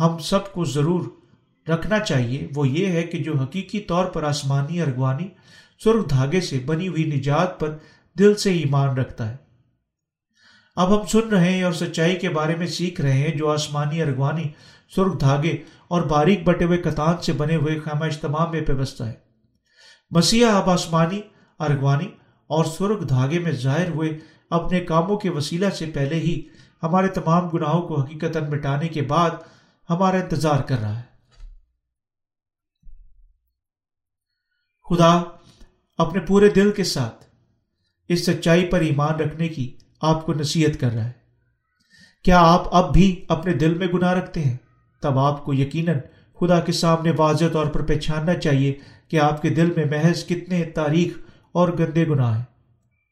ہم 0.00 0.18
سب 0.18 0.52
کو 0.52 0.64
ضرور 0.64 1.02
رکھنا 1.68 1.98
چاہیے 1.98 2.46
وہ 2.54 2.68
یہ 2.68 2.86
ہے 2.86 3.02
کہ 3.02 3.18
جو 3.18 3.36
حقیقی 3.36 3.80
طور 3.80 4.04
پر 4.04 4.22
آسمانی، 4.22 4.82
ارغوانی 4.82 5.28
سرخ 5.84 6.10
دھاگے 6.10 6.40
سے 6.40 6.58
بنی 6.58 6.88
ہوئی 6.88 7.04
نجات 7.04 7.60
پر 7.60 7.76
دل 8.18 8.34
سے 8.34 8.52
ایمان 8.52 8.88
رکھتا 8.88 9.30
ہے۔ 9.30 9.36
اب 10.76 11.00
ہم 11.00 11.06
سن 11.06 11.28
رہے 11.28 11.52
ہیں 11.52 11.62
اور 11.62 11.72
سچائی 11.72 12.16
کے 12.16 12.28
بارے 12.28 12.56
میں 12.56 12.66
سیکھ 12.66 13.00
رہے 13.00 13.12
ہیں 13.12 13.36
جو 13.36 13.50
آسمانی 13.50 14.02
ارغوانی، 14.02 14.44
سرخ 14.96 15.20
دھاگے 15.20 15.56
اور 15.88 16.02
باریک 16.02 16.44
بٹے 16.44 16.64
ہوئے 16.64 16.78
کتان 16.78 17.22
سے 17.22 17.32
بنے 17.32 17.56
ہوئے 17.56 17.80
خیمہ 17.80 18.04
اجتماع 18.04 18.50
میں 18.50 18.60
پیوستہ 18.60 19.04
ہے۔ 19.04 19.12
مسیح 20.10 20.46
اب 20.46 20.70
آسمانی، 20.70 21.20
ارغوانی 21.58 22.08
اور 22.46 22.64
سرخ 22.64 23.08
دھاگے 23.08 23.38
میں 23.38 23.52
ظاہر 23.52 23.88
ہوئے 23.88 24.18
اپنے 24.50 24.80
کاموں 24.80 25.16
کے 25.16 25.30
وسیلہ 25.30 25.70
سے 25.70 25.86
پہلے 25.94 26.14
ہی 26.14 26.42
ہمارے 26.82 27.08
تمام 27.08 27.48
گناہوں 27.48 27.82
کو 27.82 28.00
حقیقت 28.00 28.36
مٹانے 28.36 28.88
کے 28.88 29.02
بعد 29.02 29.30
ہمارا 29.90 30.16
انتظار 30.16 30.60
کر 30.60 30.78
رہا 30.78 31.00
ہے۔ 31.00 31.02
خدا 34.90 35.22
اپنے 35.98 36.20
پورے 36.20 36.48
دل 36.48 36.70
کے 36.72 36.84
ساتھ 36.84 37.24
اس 38.08 38.26
سچائی 38.26 38.66
پر 38.66 38.80
ایمان 38.80 39.14
رکھنے 39.14 39.48
کی 39.48 39.76
آپ 40.00 40.26
کو 40.26 40.34
نصیحت 40.34 40.80
کر 40.80 40.90
رہا 40.90 41.04
ہے۔ 41.04 41.12
کیا 42.24 42.40
آپ 42.40 42.74
اب 42.74 42.92
بھی 42.92 43.24
اپنے 43.28 43.52
دل 43.52 43.74
میں 43.74 43.86
گناہ 43.86 44.12
رکھتے 44.12 44.42
ہیں؟ 44.42 44.56
تب 45.02 45.18
آپ 45.18 45.44
کو 45.44 45.54
یقیناً 45.54 45.98
خدا 46.40 46.60
کے 46.60 46.72
سامنے 46.72 47.12
واضح 47.16 47.44
طور 47.52 47.66
پر 47.66 47.82
پہچاننا 47.82 48.34
چاہیے 48.34 48.74
کہ 49.08 49.20
آپ 49.20 49.42
کے 49.42 49.48
دل 49.48 49.72
میں 49.76 49.84
محض 49.84 50.26
کتنے 50.26 50.64
تاریخ 50.64 51.18
اور 51.52 51.68
گندے 51.78 52.06
گناہ 52.06 52.36
ہیں۔ 52.36 52.44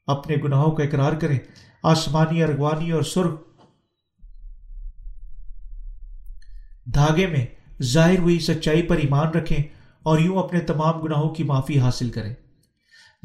اپنے 0.07 0.35
گناہوں 0.43 0.71
کا 0.71 0.83
اقرار 0.83 1.11
کریں۔ 1.11 1.39
آسمانی، 1.83 2.43
ارغوانی 2.43 2.91
اور 2.91 3.01
سرخ 3.01 3.39
دھاگے 6.85 7.27
میں 7.27 7.45
ظاہر 7.83 8.19
ہوئی 8.19 8.39
سچائی 8.39 8.81
پر 8.81 8.95
ایمان 8.95 9.27
رکھیں 9.27 9.63
اور 10.03 10.19
یوں 10.19 10.37
اپنے 10.37 10.59
تمام 10.59 11.01
گناہوں 11.01 11.29
کی 11.29 11.43
معافی 11.43 11.79
حاصل 11.79 12.09
کریں۔ 12.09 12.33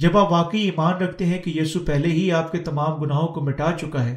جب 0.03 0.17
آپ 0.19 0.33
واقعی 0.33 0.61
ایمان 0.61 0.95
رکھتے 0.95 1.27
ہیں 1.27 1.39
کہ 1.39 1.51
یسو 1.51 1.81
پہلے 1.81 2.09
ہی 2.09 2.31
آپ 2.33 2.53
کے 2.53 2.59
تمام 2.59 2.95
گناہوں 2.95 3.29
کو 3.29 3.41
مٹا 3.41 3.71
چکا 3.81 4.05
ہے، 4.05 4.17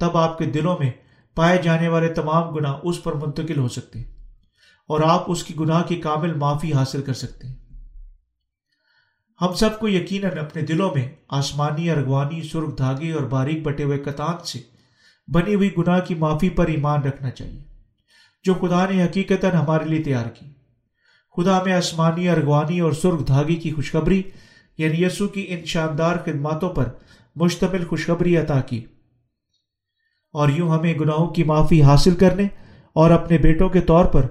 تب 0.00 0.16
آپ 0.16 0.38
کے 0.38 0.44
دلوں 0.44 0.76
میں 0.80 0.90
پائے 1.36 1.58
جانے 1.62 1.88
والے 1.88 2.08
تمام 2.08 2.54
گناہ 2.54 2.78
اس 2.82 3.02
پر 3.02 3.12
منتقل 3.12 3.58
ہو 3.58 3.68
سکتے 3.68 3.98
ہیں 3.98 4.10
اور 4.88 5.00
آپ 5.06 5.30
اس 5.30 5.44
کی 5.44 5.54
گناہ 5.60 5.82
کی 5.82 5.96
کامل 5.96 6.34
معافی 6.34 6.72
حاصل 6.72 7.02
کر 7.02 7.12
سکتے 7.14 7.48
ہیں۔ 7.48 7.54
ہم 9.40 9.52
سب 9.54 9.78
کو 9.78 9.88
یقیناً 9.88 10.38
اپنے 10.38 10.62
دلوں 10.62 10.90
میں 10.94 11.06
آسمانی 11.28 11.90
ارغوانی 11.90 12.42
سرخ 12.42 12.76
دھاگے 12.78 13.12
اور 13.12 13.22
باریک 13.28 13.62
بٹے 13.62 13.84
ہوئے 13.84 13.98
کتان 13.98 14.44
سے 14.44 14.58
بنی 15.28 15.54
ہوئی 15.54 15.70
گناہ 15.78 16.00
کی 16.00 16.14
معافی 16.14 16.50
پر 16.50 16.66
ایمان 16.66 17.02
رکھنا 17.02 17.30
چاہیے، 17.30 17.62
جو 18.44 18.54
خدا 18.54 18.84
نے 18.90 19.04
حقیقت 19.04 19.44
ہمارے 19.54 19.84
لیے 19.84 20.02
تیار 20.02 20.26
کی۔ 20.28 20.46
خدا 21.36 21.62
میں 21.62 21.72
آسمانی 21.72 22.28
ارغوانی 22.28 22.80
اور 22.80 22.92
سرخ 22.92 23.26
دھاگے 23.28 23.54
کی 23.54 23.70
خوشخبری 23.72 24.22
یعنی 24.80 25.04
یسو 25.04 25.28
کی 25.28 25.46
ان 25.48 25.64
شاندار 25.64 26.16
خدماتوں 26.16 26.70
پر 26.70 26.84
مشتمل 27.36 27.84
خوشخبری 27.84 28.36
عطا 28.36 28.60
کی۔ 28.60 28.84
اور 30.32 30.48
یوں 30.48 30.70
ہمیں 30.70 30.94
گناہوں 30.94 31.26
کی 31.26 31.44
معافی 31.44 31.82
حاصل 31.82 32.14
کرنے 32.14 32.42
اور 32.92 33.10
اپنے 33.10 33.38
بیٹوں 33.38 33.68
کے 33.68 33.80
طور 33.80 34.04
پر 34.04 34.26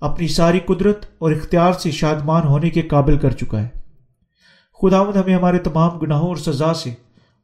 اپنی 0.00 0.28
ساری 0.28 0.60
قدرت 0.66 1.06
اور 1.18 1.32
اختیار 1.32 1.72
سے 1.72 1.90
شادمان 1.90 2.42
ہونے 2.42 2.70
کے 2.70 2.82
قابل 2.82 3.18
کر 3.18 3.30
چکا 3.30 3.62
ہے۔ 3.62 3.68
خداوند 4.82 5.16
ہمیں 5.16 5.36
ہمارے 5.36 5.58
تمام 5.58 5.98
گناہوں 5.98 6.28
اور 6.28 6.36
سزا 6.36 6.74
سے 6.74 6.90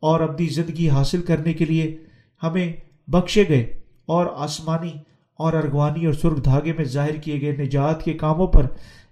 اور 0.00 0.20
اپنی 0.20 0.46
زندگی 0.46 0.88
حاصل 0.88 1.22
کرنے 1.22 1.52
کے 1.52 1.64
لیے 1.64 1.96
ہمیں 2.42 2.72
بخشے 3.08 3.44
گئے 3.48 3.62
اور 4.06 4.26
آسمانی 4.36 4.92
اور 5.38 5.52
ارغوانی 5.52 6.06
اور 6.06 6.14
سرخ 6.14 6.44
دھاگے 6.44 6.72
میں 6.72 6.84
ظاہر 6.84 7.14
کیے 7.14 7.40
گئے 7.40 7.52
نجات 7.52 8.04
کے 8.04 8.12
کاموں 8.12 8.46
پر 8.46 8.66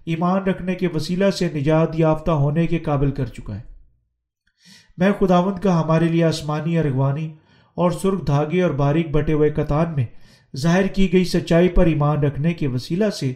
ایمان 0.09 0.43
رکھنے 0.43 0.75
کے 0.75 0.87
وسیلہ 0.87 1.29
سے 1.29 1.49
نجات 1.53 1.99
یافتہ 1.99 2.31
ہونے 2.31 2.67
کے 2.67 2.77
قابل 2.79 3.11
کر 3.11 3.25
چکا 3.25 3.55
ہے۔ 3.55 3.61
میں 4.97 5.11
خداوند 5.19 5.59
کا 5.59 5.81
ہمارے 5.81 6.05
لیے 6.05 6.23
آسمانی 6.23 6.77
ارغوانی 6.77 7.33
اور 7.75 7.91
سرخ 7.91 8.27
دھاگے 8.27 8.61
اور 8.61 8.71
باریک 8.71 9.11
بٹے 9.11 9.33
ہوئے 9.33 9.49
قطان 9.49 9.85
میں 9.95 10.05
ظاہر 10.57 10.87
کی 10.87 11.13
گئی 11.13 11.25
سچائی 11.25 11.69
پر 11.69 11.85
ایمان 11.85 12.17
رکھنے 12.17 12.53
کے 12.53 12.67
وسیلہ 12.67 13.09
سے 13.09 13.33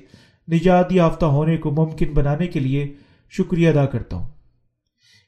نجات 0.52 0.92
یافتہ 0.92 1.26
ہونے 1.26 1.58
کو 1.58 1.72
ممکن 1.72 2.14
بنانے 2.14 2.48
کے 2.48 2.60
لیے 2.60 2.94
شکریہ 3.30 3.70
ادا 3.70 3.86
کرتا 3.86 4.18
ہوں۔ 4.18 4.28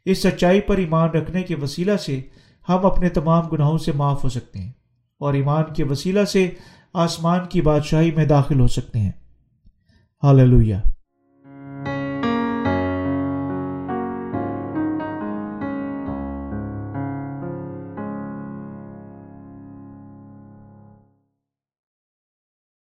اس 0.05 0.23
سچائی 0.23 0.61
پر 0.61 0.77
ایمان 0.77 1.09
رکھنے 1.09 1.43
کے 1.43 1.55
وسیلہ 1.55 1.97
سے 1.97 2.21
ہم 2.69 2.85
اپنے 2.85 3.09
تمام 3.09 3.47
گناہوں 3.47 3.77
سے 3.77 3.91
معاف 3.91 4.23
ہو 4.23 4.29
سکتے 4.29 4.59
ہیں 4.59 4.71
اور 5.19 5.33
ایمان 5.33 5.63
کے 5.73 5.83
وسیلہ 5.83 6.23
سے 6.23 6.49
آسمان 6.93 7.39
کی 7.49 7.61
بادشاہی 7.61 8.11
میں 8.11 8.25
داخل 8.25 8.59
ہو 8.59 8.67
سکتے 8.67 8.99
ہیں۔ 8.99 9.11
ہاللویہ 10.23 10.75